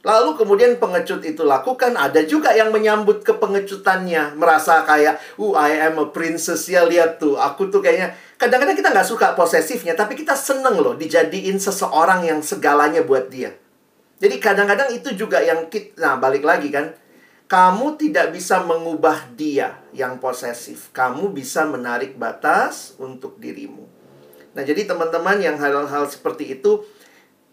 Lalu 0.02 0.34
kemudian 0.34 0.82
pengecut 0.82 1.22
itu 1.22 1.46
lakukan, 1.46 1.94
ada 1.94 2.26
juga 2.26 2.50
yang 2.58 2.74
menyambut 2.74 3.22
ke 3.22 3.38
pengecutannya. 3.38 4.34
Merasa 4.34 4.82
kayak, 4.82 5.22
uh, 5.38 5.54
I 5.54 5.90
am 5.90 6.02
a 6.02 6.10
princess 6.10 6.66
ya, 6.66 6.82
lihat 6.82 7.22
tuh. 7.22 7.38
Aku 7.38 7.70
tuh 7.70 7.86
kayaknya, 7.86 8.18
kadang-kadang 8.42 8.74
kita 8.74 8.90
nggak 8.90 9.06
suka 9.06 9.38
posesifnya, 9.38 9.94
tapi 9.94 10.18
kita 10.18 10.34
seneng 10.34 10.82
loh 10.82 10.98
dijadiin 10.98 11.62
seseorang 11.62 12.26
yang 12.26 12.42
segalanya 12.42 13.06
buat 13.06 13.30
dia. 13.30 13.54
Jadi 14.18 14.42
kadang-kadang 14.42 14.90
itu 14.90 15.14
juga 15.14 15.38
yang 15.42 15.70
kita, 15.70 16.02
nah 16.02 16.18
balik 16.18 16.46
lagi 16.46 16.74
kan, 16.74 16.98
kamu 17.46 18.00
tidak 18.02 18.34
bisa 18.34 18.66
mengubah 18.66 19.30
dia 19.38 19.86
yang 19.94 20.18
posesif. 20.18 20.90
Kamu 20.98 21.30
bisa 21.30 21.70
menarik 21.70 22.18
batas 22.18 22.98
untuk 22.98 23.38
dirimu. 23.38 23.86
Nah, 24.52 24.64
jadi 24.66 24.84
teman-teman 24.84 25.38
yang 25.40 25.56
hal-hal 25.62 26.10
seperti 26.10 26.60
itu 26.60 26.84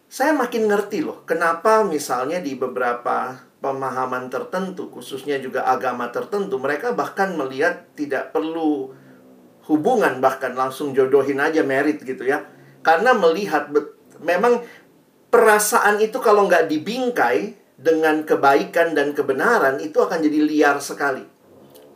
saya 0.09 0.33
makin 0.33 0.67
ngerti 0.67 1.05
loh 1.05 1.23
kenapa 1.29 1.85
misalnya 1.85 2.41
di 2.41 2.57
beberapa 2.57 3.39
pemahaman 3.61 4.33
tertentu 4.33 4.89
khususnya 4.89 5.37
juga 5.39 5.69
agama 5.69 6.09
tertentu 6.09 6.57
mereka 6.57 6.97
bahkan 6.97 7.37
melihat 7.37 7.93
tidak 7.95 8.33
perlu 8.33 8.93
hubungan 9.69 10.19
bahkan 10.25 10.57
langsung 10.57 10.97
jodohin 10.97 11.39
aja 11.39 11.61
merit 11.61 12.01
gitu 12.01 12.25
ya. 12.25 12.49
Karena 12.81 13.13
melihat 13.13 13.69
memang 14.25 14.65
perasaan 15.29 16.01
itu 16.01 16.17
kalau 16.25 16.49
nggak 16.49 16.73
dibingkai 16.73 17.55
dengan 17.79 18.25
kebaikan 18.25 18.97
dan 18.97 19.13
kebenaran 19.13 19.79
itu 19.79 20.01
akan 20.01 20.25
jadi 20.25 20.41
liar 20.41 20.81
sekali. 20.81 21.23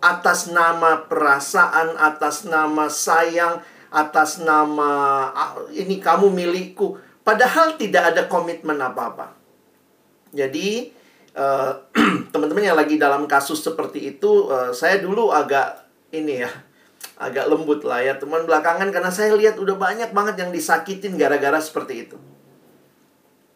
Atas 0.04 0.52
nama 0.52 1.08
perasaan, 1.08 1.96
atas 1.96 2.44
nama 2.44 2.92
sayang, 2.92 3.64
atas 3.88 4.44
nama 4.44 5.32
ini 5.72 5.96
kamu 5.96 6.28
milikku 6.28 7.00
padahal 7.22 7.78
tidak 7.78 8.14
ada 8.14 8.22
komitmen 8.26 8.78
apa-apa. 8.78 9.34
Jadi 10.34 10.90
uh, 11.36 11.72
teman-teman 12.32 12.72
yang 12.72 12.78
lagi 12.78 12.98
dalam 13.00 13.24
kasus 13.30 13.62
seperti 13.62 14.16
itu 14.16 14.48
uh, 14.50 14.70
saya 14.74 15.00
dulu 15.00 15.32
agak 15.32 15.88
ini 16.12 16.44
ya 16.44 16.50
agak 17.20 17.46
lembut 17.46 17.86
lah 17.86 18.02
ya 18.02 18.18
teman 18.18 18.44
belakangan 18.48 18.90
karena 18.90 19.12
saya 19.12 19.36
lihat 19.38 19.60
udah 19.60 19.78
banyak 19.78 20.10
banget 20.10 20.42
yang 20.42 20.50
disakitin 20.50 21.14
gara-gara 21.14 21.58
seperti 21.62 22.08
itu. 22.08 22.18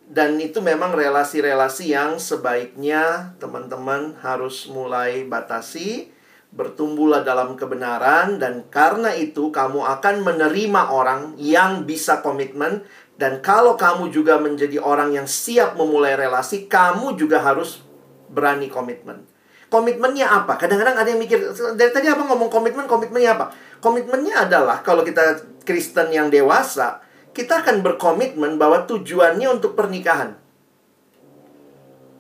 Dan 0.07 0.39
itu 0.39 0.63
memang 0.63 0.95
relasi-relasi 0.95 1.91
yang 1.91 2.23
sebaiknya 2.23 3.35
teman-teman 3.43 4.15
harus 4.23 4.71
mulai 4.71 5.27
batasi 5.27 6.15
bertumbuhlah 6.55 7.27
dalam 7.27 7.59
kebenaran 7.59 8.39
dan 8.39 8.65
karena 8.71 9.13
itu 9.13 9.53
kamu 9.53 9.83
akan 9.83 10.25
menerima 10.25 10.83
orang 10.95 11.35
yang 11.37 11.85
bisa 11.85 12.25
komitmen 12.25 12.87
dan 13.17 13.41
kalau 13.41 13.81
kamu 13.81 14.13
juga 14.13 14.37
menjadi 14.37 14.77
orang 14.77 15.17
yang 15.17 15.25
siap 15.25 15.73
memulai 15.81 16.21
relasi, 16.21 16.69
kamu 16.69 17.17
juga 17.17 17.41
harus 17.41 17.81
berani 18.29 18.69
komitmen. 18.69 19.25
Komitmennya 19.73 20.29
apa? 20.29 20.61
Kadang-kadang 20.61 21.01
ada 21.01 21.09
yang 21.09 21.19
mikir, 21.19 21.41
dari 21.75 21.91
tadi 21.91 22.07
apa 22.13 22.23
ngomong 22.23 22.53
komitmen, 22.53 22.85
komitmennya 22.85 23.41
apa? 23.41 23.51
Komitmennya 23.81 24.47
adalah 24.47 24.85
kalau 24.85 25.01
kita 25.01 25.43
Kristen 25.65 26.13
yang 26.13 26.29
dewasa, 26.29 27.01
kita 27.33 27.65
akan 27.65 27.81
berkomitmen 27.81 28.61
bahwa 28.61 28.85
tujuannya 28.85 29.49
untuk 29.49 29.73
pernikahan. 29.73 30.37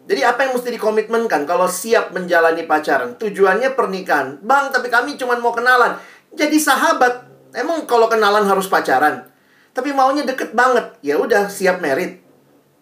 Jadi 0.07 0.23
apa 0.23 0.49
yang 0.49 0.53
mesti 0.57 0.71
dikomitmenkan 0.81 1.45
kalau 1.45 1.69
siap 1.69 2.17
menjalani 2.17 2.65
pacaran? 2.65 3.21
Tujuannya 3.21 3.75
pernikahan. 3.77 4.41
Bang, 4.41 4.73
tapi 4.73 4.89
kami 4.89 5.19
cuma 5.19 5.37
mau 5.37 5.53
kenalan. 5.53 5.99
Jadi 6.33 6.57
sahabat. 6.57 7.27
Emang 7.53 7.85
kalau 7.85 8.07
kenalan 8.07 8.47
harus 8.47 8.71
pacaran? 8.71 9.36
Tapi 9.77 9.93
maunya 9.93 10.25
deket 10.25 10.57
banget. 10.57 10.97
Ya 11.05 11.21
udah 11.21 11.53
siap 11.53 11.85
merit. 11.85 12.25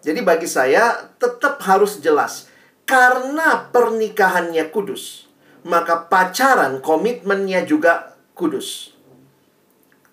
Jadi 0.06 0.22
bagi 0.22 0.46
saya 0.46 1.10
tetap 1.18 1.58
harus 1.66 1.98
jelas. 1.98 2.46
Karena 2.86 3.66
pernikahannya 3.74 4.70
kudus. 4.70 5.26
maka 5.64 6.06
pacaran 6.06 6.78
komitmennya 6.84 7.64
juga 7.64 8.14
kudus. 8.36 8.92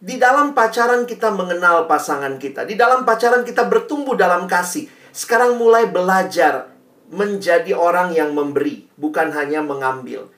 Di 0.01 0.17
dalam 0.17 0.57
pacaran 0.57 1.05
kita 1.05 1.29
mengenal 1.29 1.85
pasangan 1.85 2.41
kita. 2.41 2.65
Di 2.65 2.73
dalam 2.73 3.05
pacaran 3.05 3.45
kita 3.45 3.67
bertumbuh 3.67 4.17
dalam 4.17 4.49
kasih. 4.49 4.89
Sekarang 5.11 5.59
mulai 5.59 5.91
belajar 5.91 6.71
menjadi 7.11 7.75
orang 7.75 8.15
yang 8.15 8.31
memberi, 8.31 8.87
bukan 8.95 9.35
hanya 9.35 9.59
mengambil. 9.59 10.31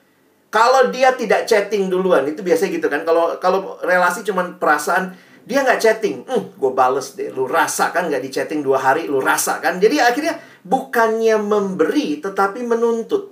Kalau 0.50 0.90
dia 0.90 1.14
tidak 1.14 1.46
chatting 1.46 1.86
duluan, 1.86 2.26
itu 2.26 2.42
biasanya 2.42 2.70
gitu 2.76 2.86
kan. 2.90 3.06
Kalau 3.06 3.38
kalau 3.38 3.78
relasi 3.86 4.26
cuma 4.26 4.42
perasaan, 4.58 5.14
dia 5.44 5.60
nggak 5.60 5.80
chatting, 5.80 6.24
hmm, 6.24 6.56
gue 6.56 6.72
bales 6.72 7.12
deh. 7.16 7.28
Lu 7.28 7.44
rasa 7.44 7.92
kan 7.92 8.08
nggak 8.08 8.24
di 8.24 8.30
chatting 8.32 8.64
dua 8.64 8.80
hari, 8.80 9.04
lu 9.04 9.20
rasa 9.20 9.60
kan. 9.60 9.76
Jadi 9.76 10.00
akhirnya 10.00 10.40
bukannya 10.64 11.36
memberi, 11.36 12.24
tetapi 12.24 12.64
menuntut. 12.64 13.28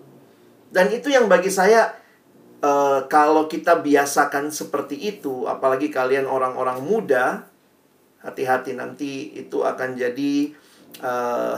Dan 0.68 0.92
itu 0.92 1.08
yang 1.08 1.28
bagi 1.28 1.48
saya 1.48 1.88
uh, 2.60 3.08
kalau 3.08 3.48
kita 3.48 3.80
biasakan 3.80 4.52
seperti 4.52 4.96
itu, 5.00 5.48
apalagi 5.48 5.88
kalian 5.88 6.28
orang-orang 6.28 6.84
muda, 6.84 7.48
hati-hati 8.20 8.76
nanti 8.76 9.32
itu 9.32 9.64
akan 9.64 9.96
jadi 9.98 10.52
uh, 11.00 11.56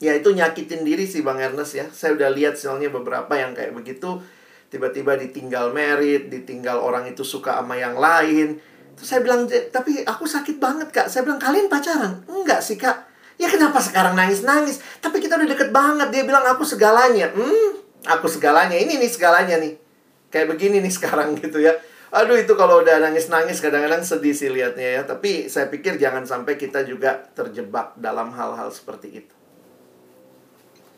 ya 0.00 0.16
itu 0.16 0.32
nyakitin 0.32 0.86
diri 0.86 1.04
sih 1.04 1.26
Bang 1.26 1.42
Ernest 1.42 1.76
ya. 1.76 1.86
Saya 1.92 2.16
udah 2.16 2.30
lihat 2.32 2.56
soalnya 2.56 2.88
beberapa 2.88 3.34
yang 3.36 3.52
kayak 3.52 3.76
begitu 3.76 4.22
tiba-tiba 4.70 5.18
ditinggal 5.18 5.74
merit, 5.74 6.30
ditinggal 6.30 6.78
orang 6.80 7.10
itu 7.10 7.26
suka 7.26 7.60
sama 7.60 7.76
yang 7.76 7.98
lain. 7.98 8.62
Terus 9.00 9.08
saya 9.08 9.24
bilang, 9.24 9.48
tapi 9.48 10.04
aku 10.04 10.28
sakit 10.28 10.60
banget 10.60 10.92
kak. 10.92 11.08
Saya 11.08 11.24
bilang, 11.24 11.40
kalian 11.40 11.72
pacaran? 11.72 12.20
Enggak 12.28 12.60
sih 12.60 12.76
kak. 12.76 13.08
Ya 13.40 13.48
kenapa 13.48 13.80
sekarang 13.80 14.12
nangis-nangis? 14.12 14.84
Tapi 15.00 15.24
kita 15.24 15.40
udah 15.40 15.48
deket 15.48 15.72
banget. 15.72 16.12
Dia 16.12 16.28
bilang, 16.28 16.44
aku 16.44 16.68
segalanya. 16.68 17.32
Hmm, 17.32 17.80
aku 18.06 18.26
segalanya 18.30 18.76
ini 18.76 18.96
nih 18.96 19.10
segalanya 19.10 19.60
nih 19.60 19.76
kayak 20.32 20.48
begini 20.48 20.80
nih 20.80 20.92
sekarang 20.96 21.36
gitu 21.36 21.60
ya 21.60 21.76
aduh 22.10 22.34
itu 22.34 22.58
kalau 22.58 22.82
udah 22.82 22.98
nangis-nangis 22.98 23.62
kadang-kadang 23.62 24.02
sedih 24.02 24.34
sih 24.34 24.50
liatnya 24.50 24.98
ya 24.98 25.02
tapi 25.06 25.46
saya 25.46 25.70
pikir 25.70 25.94
jangan 25.94 26.26
sampai 26.26 26.58
kita 26.58 26.82
juga 26.82 27.22
terjebak 27.38 27.94
dalam 27.94 28.34
hal-hal 28.34 28.66
seperti 28.74 29.22
itu 29.22 29.34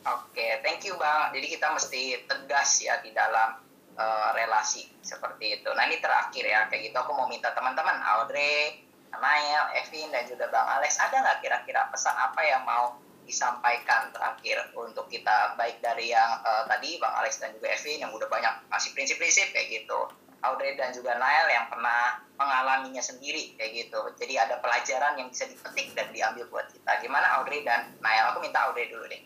oke 0.08 0.46
thank 0.64 0.80
you 0.88 0.96
bang 0.96 1.36
jadi 1.36 1.46
kita 1.52 1.66
mesti 1.68 2.24
tegas 2.24 2.70
ya 2.80 2.96
di 3.04 3.12
dalam 3.12 3.60
uh, 3.96 4.30
relasi 4.36 4.88
seperti 5.02 5.60
itu. 5.60 5.68
Nah 5.74 5.88
ini 5.88 5.98
terakhir 5.98 6.44
ya 6.44 6.68
kayak 6.68 6.92
gitu. 6.92 6.96
Aku 7.00 7.12
mau 7.16 7.28
minta 7.28 7.52
teman-teman 7.52 7.98
Audrey 8.00 8.84
Nael, 9.12 9.64
Evin 9.76 10.08
dan 10.08 10.24
juga 10.24 10.48
Bang 10.48 10.64
Alex 10.64 10.96
ada 10.96 11.20
nggak 11.20 11.44
kira-kira 11.44 11.86
pesan 11.92 12.16
apa 12.16 12.40
yang 12.40 12.64
mau 12.64 12.96
disampaikan 13.28 14.10
terakhir 14.10 14.72
untuk 14.72 15.06
kita? 15.12 15.54
Baik 15.60 15.84
dari 15.84 16.10
yang 16.10 16.40
uh, 16.42 16.64
tadi 16.66 16.96
Bang 16.96 17.12
Alex 17.20 17.38
dan 17.38 17.52
juga 17.52 17.70
Evin 17.70 18.00
yang 18.00 18.12
udah 18.14 18.26
banyak 18.26 18.66
masih 18.72 18.96
prinsip-prinsip 18.96 19.52
kayak 19.52 19.82
gitu. 19.82 20.08
Audrey 20.42 20.74
dan 20.74 20.90
juga 20.90 21.14
Nael 21.22 21.46
yang 21.54 21.70
pernah 21.70 22.18
mengalaminya 22.34 22.98
sendiri 22.98 23.54
kayak 23.54 23.86
gitu. 23.86 24.00
Jadi 24.18 24.34
ada 24.34 24.58
pelajaran 24.58 25.14
yang 25.14 25.30
bisa 25.30 25.46
dipetik 25.46 25.94
dan 25.94 26.10
diambil 26.10 26.50
buat 26.50 26.66
kita. 26.74 26.98
Gimana 26.98 27.38
Audrey 27.38 27.62
dan 27.62 27.94
Nael? 28.02 28.34
Aku 28.34 28.42
minta 28.42 28.66
Audrey 28.66 28.90
dulu 28.90 29.06
deh. 29.06 29.22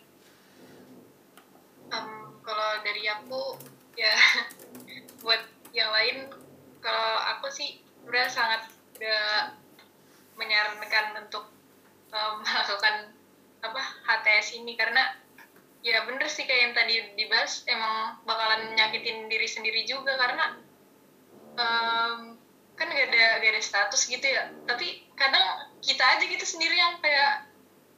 Um, 1.89 2.37
kalau 2.45 2.85
dari 2.85 3.09
aku 3.09 3.57
ya 3.97 4.15
buat 5.25 5.43
yang 5.73 5.91
lain 5.93 6.31
kalau 6.85 7.17
aku 7.37 7.51
sih 7.51 7.81
udah 8.07 8.29
sangat 8.31 8.69
udah 8.97 9.53
menyarankan 10.37 11.27
untuk 11.27 11.49
um, 12.13 12.41
melakukan 12.45 13.11
apa 13.65 13.83
HTS 14.07 14.63
ini 14.63 14.79
karena 14.79 15.17
ya 15.83 16.03
bener 16.07 16.27
sih 16.27 16.47
kayak 16.47 16.63
yang 16.71 16.75
tadi 16.75 16.95
dibahas 17.19 17.63
emang 17.67 18.21
bakalan 18.27 18.75
nyakitin 18.75 19.27
diri 19.31 19.49
sendiri 19.49 19.83
juga 19.87 20.15
karena 20.19 20.59
um, 21.57 22.37
kan 22.77 22.93
gak 22.93 23.09
ada 23.09 23.41
gak 23.41 23.53
ada 23.57 23.63
status 23.63 24.03
gitu 24.07 24.27
ya. 24.27 24.53
Tapi 24.69 25.09
kadang 25.17 25.73
kita 25.81 26.05
aja 26.05 26.25
gitu 26.27 26.45
sendiri 26.45 26.77
yang 26.77 27.01
kayak 27.01 27.46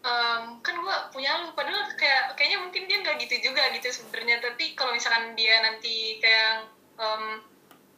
um, 0.09 0.43
kan 0.65 0.75
gue 0.81 0.97
punya 1.13 1.45
lu. 1.45 1.53
Padahal 1.53 1.93
kayak 1.95 2.35
kayaknya 2.35 2.59
mungkin 2.65 2.89
dia 2.89 2.99
nggak 3.05 3.17
gitu 3.29 3.53
juga 3.53 3.69
gitu 3.77 3.89
sebenarnya. 3.93 4.41
Tapi 4.41 4.73
kalau 4.73 4.97
misalkan 4.97 5.37
dia 5.37 5.61
nanti 5.61 6.17
kayak 6.19 6.73
um, 6.97 7.45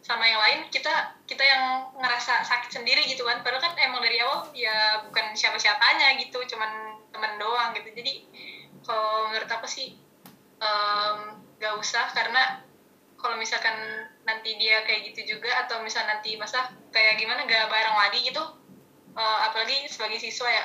sama 0.01 0.25
yang 0.25 0.41
lain 0.41 0.61
kita 0.73 1.15
kita 1.29 1.45
yang 1.45 1.93
ngerasa 1.95 2.43
sakit 2.43 2.71
sendiri 2.75 3.07
gitu 3.07 3.23
kan. 3.23 3.41
Padahal 3.47 3.63
kan 3.63 3.75
emang 3.79 4.03
dari 4.03 4.19
awal 4.19 4.51
ya 4.57 5.07
bukan 5.07 5.33
siapa-siapanya 5.39 6.19
gitu 6.19 6.43
cuman 6.51 6.99
teman 7.15 7.39
doang 7.39 7.71
gitu. 7.79 7.95
Jadi 7.95 8.27
kalau 8.83 9.31
menurut 9.31 9.51
aku 9.51 9.67
sih 9.71 9.95
um, 10.59 11.39
gak 11.63 11.75
usah. 11.79 12.11
Karena 12.11 12.65
kalau 13.21 13.37
misalkan 13.37 13.77
nanti 14.25 14.57
dia 14.57 14.81
kayak 14.89 15.13
gitu 15.13 15.37
juga 15.37 15.53
atau 15.67 15.85
misal 15.85 16.09
nanti 16.09 16.35
masa 16.41 16.73
kayak 16.89 17.21
gimana 17.21 17.45
gak 17.45 17.69
bareng 17.69 17.97
lagi 17.97 18.25
gitu 18.25 18.60
uh, 19.15 19.39
apalagi 19.51 19.87
sebagai 19.91 20.19
siswa 20.19 20.49
ya 20.49 20.65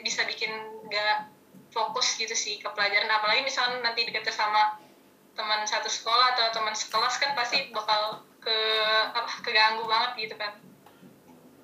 bisa 0.00 0.22
bikin 0.24 0.50
gak 0.88 1.30
fokus 1.72 2.16
gitu 2.16 2.32
sih 2.32 2.60
ke 2.60 2.68
pelajaran. 2.72 3.08
Apalagi 3.10 3.44
misalnya 3.44 3.82
nanti 3.84 4.06
deket 4.08 4.28
sama 4.32 4.80
teman 5.36 5.64
satu 5.68 5.90
sekolah 5.92 6.32
atau 6.36 6.46
teman 6.56 6.72
sekelas 6.72 7.20
kan 7.20 7.36
pasti 7.36 7.68
bakal 7.68 8.24
ke 8.40 8.58
apa 9.12 9.30
keganggu 9.44 9.84
banget 9.84 10.28
gitu 10.28 10.34
kan. 10.40 10.56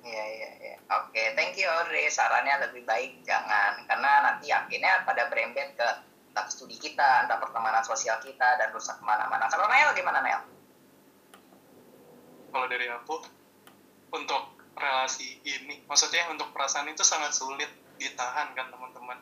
Iya 0.03 0.25
iya 0.35 0.49
iya. 0.59 0.75
Oke 0.93 1.15
okay, 1.15 1.25
thank 1.33 1.57
you 1.57 1.65
Audrey. 1.65 2.05
Sarannya 2.11 2.69
lebih 2.69 2.85
baik 2.85 3.25
jangan 3.25 3.81
karena 3.89 4.11
nanti 4.29 4.53
akhirnya 4.53 5.07
pada 5.07 5.31
berembet 5.31 5.73
ke 5.73 5.87
entah 6.33 6.45
studi 6.49 6.77
kita 6.77 7.25
entah 7.25 7.37
pertemanan 7.41 7.81
sosial 7.81 8.17
kita 8.21 8.61
dan 8.61 8.69
rusak 8.69 8.99
ke 8.99 9.03
mana-mana. 9.05 9.49
Kalau 9.49 9.65
Nail 9.65 9.95
gimana 9.97 10.21
Nail 10.21 10.53
kalau 12.53 12.69
dari 12.69 12.85
aku 12.85 13.17
untuk 14.13 14.52
relasi 14.77 15.41
ini. 15.45 15.85
Maksudnya 15.85 16.29
untuk 16.33 16.49
perasaan 16.51 16.89
itu 16.89 17.05
sangat 17.05 17.33
sulit 17.33 17.69
ditahan 18.01 18.51
kan 18.57 18.67
teman-teman. 18.73 19.17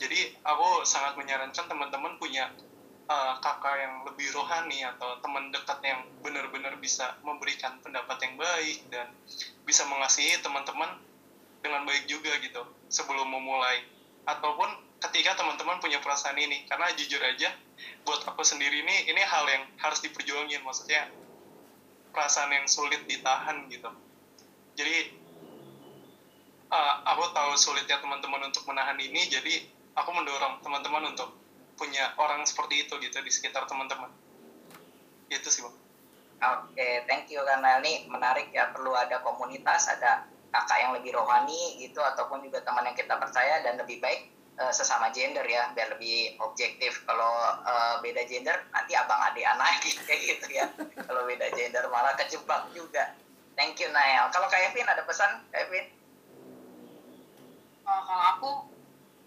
Jadi 0.00 0.34
aku 0.42 0.82
sangat 0.82 1.14
menyarankan 1.14 1.70
teman-teman 1.70 2.18
punya 2.18 2.50
uh, 3.06 3.38
kakak 3.38 3.76
yang 3.78 3.94
lebih 4.02 4.34
rohani 4.34 4.82
atau 4.82 5.20
teman 5.22 5.52
dekat 5.54 5.78
yang 5.84 6.00
benar-benar 6.24 6.74
bisa 6.82 7.14
memberikan 7.22 7.78
pendapat 7.84 8.18
yang 8.24 8.34
baik 8.34 8.78
dan 8.90 9.06
bisa 9.62 9.86
mengasihi 9.86 10.42
teman-teman 10.42 10.98
dengan 11.62 11.86
baik 11.86 12.10
juga 12.10 12.34
gitu 12.42 12.66
sebelum 12.90 13.30
memulai. 13.30 13.86
Ataupun 14.26 14.66
ketika 14.98 15.38
teman-teman 15.38 15.78
punya 15.78 16.02
perasaan 16.02 16.38
ini 16.38 16.66
karena 16.66 16.90
jujur 16.94 17.22
aja 17.22 17.54
buat 18.02 18.22
aku 18.26 18.42
sendiri 18.42 18.82
ini 18.82 19.10
ini 19.10 19.22
hal 19.22 19.46
yang 19.46 19.64
harus 19.78 20.02
diperjuangin. 20.02 20.66
Maksudnya 20.66 21.06
perasaan 22.10 22.50
yang 22.50 22.66
sulit 22.66 23.06
ditahan 23.06 23.70
gitu 23.70 23.88
jadi 24.82 25.14
uh, 26.74 26.94
aku 27.06 27.30
tahu 27.30 27.54
sulitnya 27.54 28.02
teman-teman 28.02 28.50
untuk 28.50 28.66
menahan 28.66 28.98
ini 28.98 29.30
jadi 29.30 29.62
aku 29.94 30.10
mendorong 30.10 30.58
teman-teman 30.58 31.14
untuk 31.14 31.38
punya 31.78 32.10
orang 32.18 32.42
seperti 32.42 32.82
itu 32.82 32.98
gitu 32.98 33.22
di 33.22 33.30
sekitar 33.30 33.70
teman-teman. 33.70 34.10
Itu 35.30 35.46
sih 35.54 35.62
bang. 35.62 35.70
Oke 36.42 36.74
okay, 36.74 37.06
thank 37.06 37.30
you 37.30 37.38
karena 37.46 37.78
ini 37.78 38.10
menarik 38.10 38.50
ya 38.50 38.74
perlu 38.74 38.90
ada 38.98 39.22
komunitas 39.22 39.86
ada 39.86 40.26
kakak 40.50 40.78
yang 40.82 40.92
lebih 40.98 41.14
rohani 41.14 41.78
gitu 41.78 42.02
ataupun 42.02 42.42
juga 42.42 42.66
teman 42.66 42.82
yang 42.82 42.98
kita 42.98 43.14
percaya 43.22 43.62
dan 43.62 43.78
lebih 43.78 44.02
baik 44.02 44.34
uh, 44.58 44.74
sesama 44.74 45.14
gender 45.14 45.46
ya 45.46 45.70
biar 45.78 45.94
lebih 45.94 46.42
objektif. 46.42 47.06
Kalau 47.06 47.62
uh, 47.62 48.02
beda 48.02 48.26
gender 48.26 48.66
nanti 48.74 48.98
abang 48.98 49.30
adik 49.30 49.46
anak 49.46 49.78
gitu 49.86 50.50
ya. 50.50 50.66
Kalau 51.06 51.22
beda 51.22 51.54
gender 51.54 51.86
malah 51.86 52.18
kejebak 52.18 52.74
juga 52.74 53.21
thank 53.62 53.78
you 53.78 53.86
Nael 53.94 54.26
kalau 54.34 54.50
Kevin 54.50 54.90
ada 54.90 55.06
pesan 55.06 55.46
Kevin 55.54 55.86
uh, 57.86 58.02
kalau 58.02 58.24
aku 58.34 58.50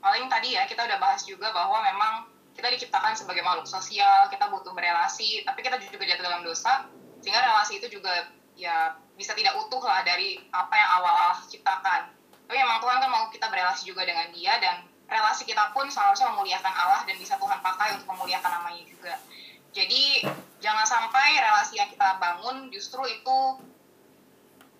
paling 0.03 0.28
tadi 0.28 0.60
ya 0.60 0.68
kita 0.68 0.84
udah 0.84 0.99
bahas 0.99 1.24
juga 1.24 1.56
bahwa 1.56 1.80
memang 1.88 2.36
kita 2.56 2.72
diciptakan 2.72 3.14
sebagai 3.20 3.44
makhluk 3.44 3.68
sosial, 3.68 4.32
kita 4.32 4.48
butuh 4.48 4.72
berelasi, 4.72 5.44
tapi 5.44 5.60
kita 5.60 5.76
juga 5.91 6.07
jatuh 6.07 6.24
dalam 6.24 6.41
dosa, 6.48 6.88
sehingga 7.20 7.44
relasi 7.44 7.84
itu 7.84 7.99
juga 7.99 8.32
ya 8.56 8.95
bisa 9.20 9.36
tidak 9.36 9.60
utuh 9.60 9.84
lah 9.84 10.07
dari 10.07 10.40
apa 10.56 10.72
yang 10.72 10.90
awal 10.95 11.12
Allah 11.12 11.44
ciptakan. 11.44 12.16
Tapi 12.48 12.56
memang 12.56 12.80
Tuhan 12.80 12.98
kan 13.03 13.12
mau 13.12 13.28
kita 13.28 13.52
berelasi 13.52 13.91
juga 13.91 14.07
dengan 14.07 14.32
dia, 14.32 14.56
dan 14.64 14.88
relasi 15.12 15.44
kita 15.44 15.76
pun 15.76 15.91
seharusnya 15.91 16.32
memuliakan 16.32 16.72
Allah 16.72 17.03
dan 17.03 17.20
bisa 17.20 17.36
Tuhan 17.36 17.60
pakai 17.60 17.99
untuk 17.99 18.07
memuliakan 18.16 18.52
namanya 18.64 18.84
juga. 18.88 19.20
Jadi 19.76 20.24
jangan 20.64 20.88
sampai 20.88 21.36
relasi 21.36 21.76
yang 21.76 21.91
kita 21.91 22.16
bangun 22.24 22.72
justru 22.72 23.03
itu 23.03 23.38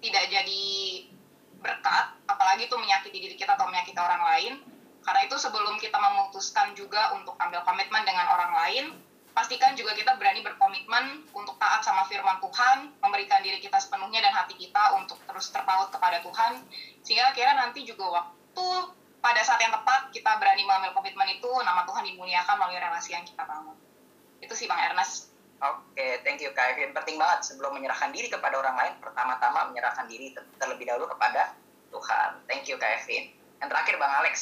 tidak 0.04 0.24
jadi 0.32 0.64
berkat, 1.60 2.06
apalagi 2.30 2.70
itu 2.70 2.76
menyakiti 2.78 3.18
diri 3.18 3.36
kita 3.36 3.58
atau 3.58 3.66
menyakiti 3.70 3.98
orang 3.98 4.22
lain, 4.22 4.54
karena 5.06 5.22
itu 5.26 5.36
sebelum 5.38 5.78
kita 5.78 5.98
memutuskan 5.98 6.74
juga 6.74 7.14
untuk 7.14 7.38
ambil 7.38 7.62
komitmen 7.62 8.02
dengan 8.06 8.26
orang 8.30 8.54
lain, 8.54 8.86
pastikan 9.36 9.76
juga 9.76 9.94
kita 9.94 10.16
berani 10.16 10.40
berkomitmen 10.42 11.28
untuk 11.36 11.60
taat 11.60 11.84
sama 11.84 12.08
firman 12.08 12.40
Tuhan, 12.40 12.90
memberikan 13.04 13.44
diri 13.44 13.60
kita 13.60 13.78
sepenuhnya 13.78 14.24
dan 14.24 14.34
hati 14.34 14.56
kita 14.56 14.96
untuk 14.96 15.20
terus 15.28 15.52
terpaut 15.52 15.92
kepada 15.92 16.24
Tuhan, 16.24 16.64
sehingga 17.04 17.36
kira 17.36 17.54
nanti 17.54 17.84
juga 17.84 18.24
waktu 18.24 18.68
pada 19.20 19.42
saat 19.44 19.60
yang 19.60 19.74
tepat 19.76 20.14
kita 20.16 20.38
berani 20.40 20.64
mengambil 20.64 20.96
komitmen 20.96 21.28
itu, 21.36 21.50
nama 21.66 21.84
Tuhan 21.84 22.08
dimuliakan 22.08 22.56
melalui 22.62 22.80
relasi 22.80 23.12
yang 23.12 23.26
kita 23.28 23.44
bangun. 23.44 23.76
Itu 24.40 24.54
sih 24.56 24.70
Bang 24.70 24.80
Ernest. 24.80 25.35
Oke, 25.66 25.98
okay, 25.98 26.12
thank 26.22 26.38
you 26.44 26.54
Kak 26.54 26.78
Evin. 26.78 26.94
Penting 26.94 27.18
banget 27.18 27.42
sebelum 27.42 27.74
menyerahkan 27.74 28.14
diri 28.14 28.30
kepada 28.30 28.62
orang 28.62 28.78
lain, 28.78 28.94
pertama-tama 29.02 29.74
menyerahkan 29.74 30.06
diri 30.06 30.30
terlebih 30.62 30.86
dahulu 30.86 31.10
kepada 31.10 31.58
Tuhan. 31.90 32.30
Thank 32.46 32.70
you 32.70 32.78
Kak 32.78 33.02
Evin. 33.02 33.34
Yang 33.58 33.70
terakhir 33.74 33.96
Bang 33.98 34.14
Alex. 34.22 34.36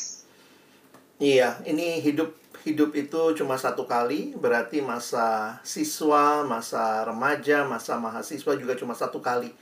Iya, 1.23 1.63
ini 1.63 2.03
hidup 2.03 2.35
hidup 2.67 2.91
itu 2.95 3.21
cuma 3.39 3.55
satu 3.55 3.87
kali, 3.87 4.35
berarti 4.35 4.83
masa 4.83 5.59
siswa, 5.63 6.43
masa 6.43 7.07
remaja, 7.07 7.63
masa 7.63 7.95
mahasiswa 7.95 8.59
juga 8.59 8.73
cuma 8.75 8.91
satu 8.91 9.23
kali. 9.23 9.55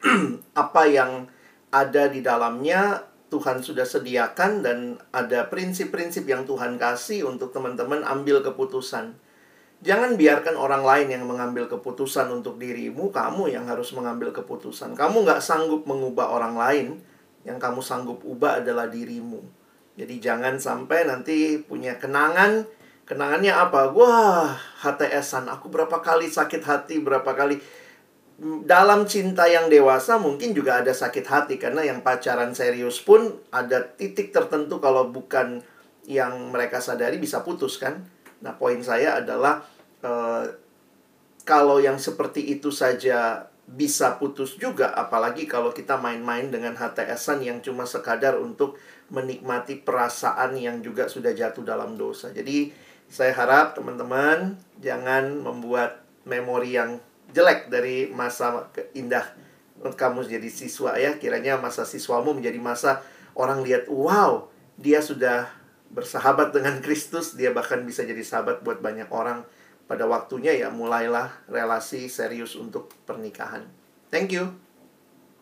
Apa 0.52 0.84
yang 0.88 1.32
ada 1.72 2.08
di 2.12 2.20
dalamnya 2.20 3.04
Tuhan 3.28 3.60
sudah 3.60 3.84
sediakan 3.84 4.62
dan 4.62 4.78
ada 5.10 5.50
prinsip-prinsip 5.50 6.24
yang 6.24 6.46
Tuhan 6.46 6.78
kasih 6.78 7.26
untuk 7.26 7.50
teman-teman 7.50 8.06
ambil 8.06 8.40
keputusan. 8.40 9.18
Jangan 9.86 10.18
biarkan 10.18 10.58
orang 10.58 10.82
lain 10.82 11.14
yang 11.14 11.24
mengambil 11.30 11.70
keputusan 11.70 12.26
untuk 12.34 12.58
dirimu, 12.58 13.14
kamu 13.14 13.54
yang 13.54 13.70
harus 13.70 13.94
mengambil 13.94 14.34
keputusan. 14.34 14.98
Kamu 14.98 15.22
nggak 15.22 15.38
sanggup 15.38 15.86
mengubah 15.86 16.26
orang 16.34 16.58
lain, 16.58 16.86
yang 17.46 17.62
kamu 17.62 17.78
sanggup 17.78 18.26
ubah 18.26 18.58
adalah 18.58 18.90
dirimu. 18.90 19.46
Jadi 19.94 20.18
jangan 20.18 20.58
sampai 20.58 21.06
nanti 21.06 21.62
punya 21.62 22.02
kenangan, 22.02 22.66
kenangannya 23.06 23.54
apa? 23.54 23.94
Wah, 23.94 24.58
HTSan, 24.82 25.46
aku 25.46 25.70
berapa 25.70 26.02
kali 26.02 26.26
sakit 26.26 26.66
hati, 26.66 26.98
berapa 26.98 27.30
kali 27.38 27.62
dalam 28.66 29.06
cinta 29.06 29.46
yang 29.46 29.70
dewasa 29.70 30.18
mungkin 30.18 30.50
juga 30.50 30.82
ada 30.82 30.92
sakit 30.92 31.24
hati 31.24 31.54
karena 31.56 31.86
yang 31.86 32.04
pacaran 32.04 32.52
serius 32.52 33.00
pun 33.00 33.32
ada 33.48 33.80
titik 33.80 34.28
tertentu 34.28 34.76
kalau 34.76 35.08
bukan 35.08 35.64
yang 36.04 36.52
mereka 36.52 36.76
sadari 36.82 37.16
bisa 37.16 37.40
putus 37.40 37.80
kan 37.80 38.04
Nah, 38.44 38.52
poin 38.56 38.80
saya 38.84 39.20
adalah 39.22 39.64
uh, 40.06 40.46
kalau 41.42 41.82
yang 41.82 41.98
seperti 41.98 42.54
itu 42.54 42.70
saja 42.70 43.50
bisa 43.66 44.14
putus 44.22 44.54
juga, 44.54 44.94
apalagi 44.94 45.50
kalau 45.50 45.74
kita 45.74 45.98
main-main 45.98 46.46
dengan 46.54 46.78
HTSan 46.78 47.42
yang 47.42 47.58
cuma 47.58 47.82
sekadar 47.82 48.38
untuk 48.38 48.78
menikmati 49.10 49.82
perasaan 49.82 50.54
yang 50.54 50.78
juga 50.86 51.10
sudah 51.10 51.34
jatuh 51.34 51.66
dalam 51.66 51.98
dosa. 51.98 52.30
Jadi, 52.30 52.70
saya 53.10 53.34
harap 53.34 53.74
teman-teman 53.74 54.58
jangan 54.78 55.42
membuat 55.42 56.02
memori 56.26 56.78
yang 56.78 56.98
jelek 57.30 57.70
dari 57.70 58.10
masa 58.10 58.70
indah 58.94 59.26
kamu 59.82 60.26
jadi 60.26 60.50
siswa 60.50 60.98
ya. 60.98 61.14
Kiranya 61.18 61.58
masa 61.58 61.86
siswamu 61.86 62.34
menjadi 62.34 62.58
masa 62.58 63.02
orang 63.36 63.62
lihat, 63.62 63.86
wow, 63.90 64.48
dia 64.78 64.98
sudah 65.02 65.46
bersahabat 65.92 66.50
dengan 66.50 66.82
Kristus, 66.82 67.38
dia 67.38 67.54
bahkan 67.54 67.84
bisa 67.86 68.02
jadi 68.02 68.22
sahabat 68.24 68.66
buat 68.66 68.82
banyak 68.82 69.06
orang. 69.12 69.46
Pada 69.86 70.02
waktunya 70.02 70.50
ya 70.50 70.68
mulailah 70.68 71.30
relasi 71.46 72.10
serius 72.10 72.58
untuk 72.58 72.90
pernikahan. 73.06 73.62
Thank 74.10 74.34
you. 74.34 74.50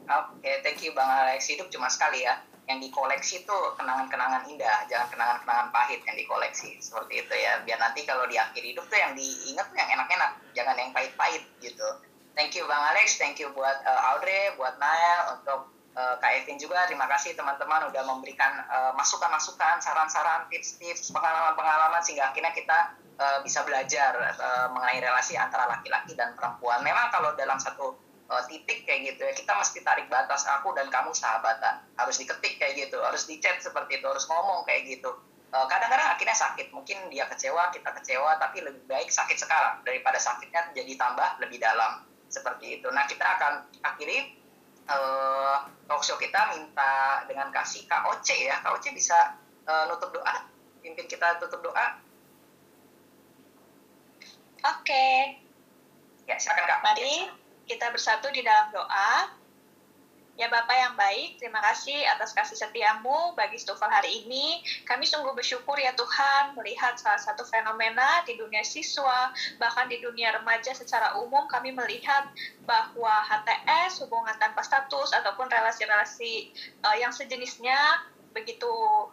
Oke, 0.05 0.45
okay, 0.45 0.61
thank 0.61 0.85
you 0.85 0.93
Bang 0.93 1.09
Alex. 1.09 1.49
Hidup 1.49 1.73
cuma 1.73 1.89
sekali 1.89 2.29
ya. 2.29 2.45
Yang 2.65 2.89
dikoleksi 2.89 3.45
itu 3.45 3.57
kenangan-kenangan 3.77 4.49
indah, 4.49 4.89
jangan 4.89 5.09
kenangan-kenangan 5.12 5.69
pahit 5.73 6.01
yang 6.05 6.16
dikoleksi. 6.16 6.77
Seperti 6.77 7.25
itu 7.25 7.35
ya. 7.37 7.61
Biar 7.65 7.81
nanti 7.81 8.05
kalau 8.05 8.29
di 8.29 8.37
akhir 8.37 8.61
hidup 8.61 8.85
tuh 8.89 9.01
yang 9.01 9.16
diingat 9.16 9.65
tuh 9.69 9.77
yang 9.81 9.91
enak-enak, 9.97 10.31
jangan 10.53 10.77
yang 10.77 10.93
pahit-pahit 10.93 11.45
gitu. 11.65 11.89
Thank 12.37 12.53
you 12.59 12.69
Bang 12.69 12.83
Alex, 12.93 13.16
thank 13.16 13.39
you 13.39 13.49
buat 13.55 13.81
uh, 13.87 14.11
Audrey, 14.12 14.53
buat 14.59 14.77
Nael 14.77 15.39
untuk 15.39 15.71
uh, 15.95 16.15
Kak 16.19 16.43
Evin 16.43 16.59
juga 16.59 16.83
terima 16.91 17.07
kasih 17.07 17.39
teman-teman 17.39 17.87
udah 17.89 18.03
memberikan 18.03 18.59
uh, 18.66 18.91
masukan-masukan, 18.99 19.79
saran-saran, 19.79 20.51
tips-tips, 20.51 21.15
pengalaman-pengalaman 21.15 22.03
sehingga 22.03 22.35
akhirnya 22.35 22.51
kita 22.51 22.99
uh, 23.19 23.39
bisa 23.43 23.62
belajar 23.66 24.15
uh, 24.16 24.69
mengenai 24.73 25.03
relasi 25.03 25.35
antara 25.39 25.69
laki-laki 25.69 26.15
dan 26.15 26.32
perempuan. 26.39 26.81
Memang 26.82 27.11
kalau 27.15 27.35
dalam 27.35 27.59
satu 27.61 27.95
uh, 28.31 28.43
titik 28.47 28.86
kayak 28.89 29.15
gitu 29.15 29.23
ya 29.24 29.32
kita 29.32 29.53
mesti 29.55 29.82
tarik 29.82 30.07
batas 30.09 30.47
aku 30.49 30.73
dan 30.73 30.89
kamu 30.89 31.12
sahabatan 31.12 31.82
harus 31.99 32.16
diketik 32.19 32.57
kayak 32.57 32.89
gitu 32.89 32.99
harus 33.03 33.27
dicat 33.28 33.61
seperti 33.61 34.01
itu 34.01 34.07
harus 34.09 34.24
ngomong 34.27 34.65
kayak 34.65 34.89
gitu 34.89 35.12
kadang-kadang 35.55 36.19
akhirnya 36.19 36.35
sakit 36.35 36.74
mungkin 36.74 36.99
dia 37.15 37.31
kecewa 37.31 37.70
kita 37.70 37.95
kecewa 37.95 38.43
tapi 38.43 38.59
lebih 38.59 38.91
baik 38.91 39.07
sakit 39.07 39.39
sekarang 39.39 39.86
daripada 39.86 40.19
sakitnya 40.19 40.74
jadi 40.74 40.99
tambah 40.99 41.39
lebih 41.39 41.62
dalam 41.62 42.03
seperti 42.27 42.82
itu 42.82 42.91
nah 42.91 43.07
kita 43.07 43.23
akan 43.23 43.62
akhiri 43.86 44.35
uh, 44.89 45.57
talkshow 45.89 46.16
kita 46.20 46.57
minta 46.57 47.24
dengan 47.28 47.49
kasih 47.53 47.85
Kak 47.89 48.05
Oce 48.12 48.36
ya. 48.36 48.61
Kak 48.61 48.77
Oce 48.77 48.93
bisa 48.93 49.36
uh, 49.69 49.85
nutup 49.89 50.12
doa, 50.12 50.49
pimpin 50.81 51.09
kita 51.09 51.41
tutup 51.41 51.65
doa. 51.65 52.01
Oke. 54.65 54.89
Okay. 54.89 55.16
Ya, 56.24 56.41
silakan 56.41 56.65
Kak. 56.65 56.81
Mari 56.81 57.28
kita 57.69 57.93
bersatu 57.93 58.32
di 58.32 58.41
dalam 58.41 58.73
doa. 58.73 59.45
Ya 60.35 60.51
Bapak 60.51 60.74
yang 60.74 60.99
baik, 60.99 61.39
terima 61.39 61.62
kasih 61.62 61.95
atas 62.11 62.35
kasih 62.35 62.59
setiamu 62.59 63.39
bagi 63.39 63.55
Stufal 63.55 63.86
hari 63.86 64.27
ini. 64.27 64.66
Kami 64.82 65.07
sungguh 65.07 65.31
bersyukur 65.31 65.78
ya 65.78 65.95
Tuhan 65.95 66.59
melihat 66.59 66.99
salah 66.99 67.23
satu 67.23 67.47
fenomena 67.47 68.24
di 68.27 68.35
dunia 68.35 68.66
siswa, 68.66 69.31
bahkan 69.62 69.86
di 69.86 70.03
dunia 70.03 70.35
remaja 70.35 70.74
secara 70.74 71.15
umum 71.23 71.47
kami 71.47 71.70
melihat 71.70 72.27
bahwa 72.66 73.15
HTS, 73.31 74.03
hubungan 74.03 74.35
tanpa 74.43 74.66
status, 74.66 75.15
ataupun 75.15 75.47
relasi-relasi 75.47 76.51
uh, 76.82 76.99
yang 76.99 77.15
sejenisnya 77.15 77.78
begitu 78.35 78.69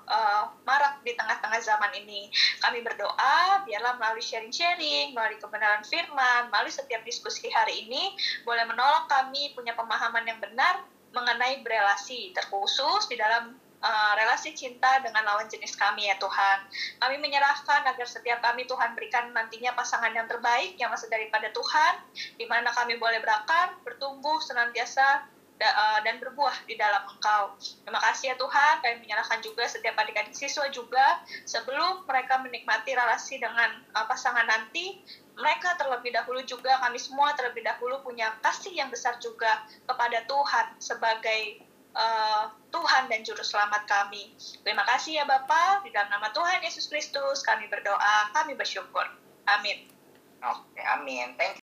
uh, 0.10 0.49
marak 0.65 0.99
di 1.06 1.14
tengah-tengah 1.14 1.61
zaman 1.61 1.93
ini. 1.93 2.27
Kami 2.60 2.81
berdoa, 2.81 3.64
biarlah 3.64 3.95
melalui 4.02 4.26
sharing-sharing, 4.26 5.14
melalui 5.14 5.38
kebenaran 5.38 5.85
firman, 5.85 6.49
melalui 6.49 6.73
setiap 6.73 7.06
diskusi 7.06 7.48
hari 7.53 7.85
ini, 7.85 8.18
boleh 8.43 8.65
menolong 8.65 9.06
kami 9.06 9.53
punya 9.53 9.77
pemahaman 9.77 10.26
yang 10.26 10.41
benar 10.41 10.81
mengenai 11.14 11.61
berelasi, 11.61 12.34
terkhusus 12.34 13.06
di 13.11 13.19
dalam 13.19 13.53
uh, 13.84 14.14
relasi 14.15 14.56
cinta 14.56 15.02
dengan 15.03 15.26
lawan 15.27 15.49
jenis 15.49 15.76
kami 15.76 16.07
ya 16.07 16.15
Tuhan. 16.18 16.57
Kami 17.02 17.15
menyerahkan 17.19 17.84
agar 17.85 18.07
setiap 18.07 18.39
kami 18.39 18.64
Tuhan 18.69 18.95
berikan 18.95 19.30
nantinya 19.35 19.76
pasangan 19.76 20.14
yang 20.14 20.26
terbaik 20.30 20.77
yang 20.80 20.89
masih 20.89 21.11
daripada 21.11 21.52
Tuhan, 21.52 21.93
di 22.38 22.45
mana 22.48 22.72
kami 22.72 22.95
boleh 22.98 23.19
berakar, 23.19 23.76
bertumbuh 23.84 24.39
senantiasa 24.39 25.27
dan 26.01 26.17
berbuah 26.17 26.65
di 26.65 26.73
dalam 26.79 27.05
Engkau. 27.05 27.53
Terima 27.59 28.01
kasih 28.01 28.33
ya 28.33 28.35
Tuhan, 28.38 28.73
kami 28.81 28.95
menyerahkan 29.05 29.39
juga 29.45 29.63
setiap 29.69 29.93
adik-adik 29.99 30.33
siswa 30.33 30.65
juga 30.73 31.21
sebelum 31.45 32.05
mereka 32.09 32.41
menikmati 32.41 32.97
relasi 32.97 33.38
dengan 33.38 33.83
uh, 33.93 34.05
pasangan 34.09 34.47
nanti, 34.47 35.01
mereka 35.38 35.77
terlebih 35.77 36.13
dahulu 36.13 36.41
juga 36.45 36.77
kami 36.81 36.97
semua 36.97 37.33
terlebih 37.38 37.65
dahulu 37.65 38.01
punya 38.05 38.33
kasih 38.45 38.73
yang 38.73 38.89
besar 38.89 39.17
juga 39.21 39.65
kepada 39.85 40.23
Tuhan 40.25 40.65
sebagai 40.77 41.41
uh, 41.93 42.49
Tuhan 42.71 43.11
dan 43.11 43.21
juru 43.21 43.43
selamat 43.43 43.85
kami. 43.85 44.33
Terima 44.63 44.85
kasih 44.88 45.21
ya 45.21 45.25
Bapak, 45.27 45.83
di 45.83 45.91
dalam 45.91 46.09
nama 46.09 46.31
Tuhan 46.31 46.63
Yesus 46.63 46.88
Kristus 46.88 47.43
kami 47.43 47.67
berdoa, 47.67 48.31
kami 48.31 48.55
bersyukur. 48.55 49.05
Amin. 49.49 49.91
Oke, 50.41 50.81
amin. 50.81 51.38
Thank 51.38 51.59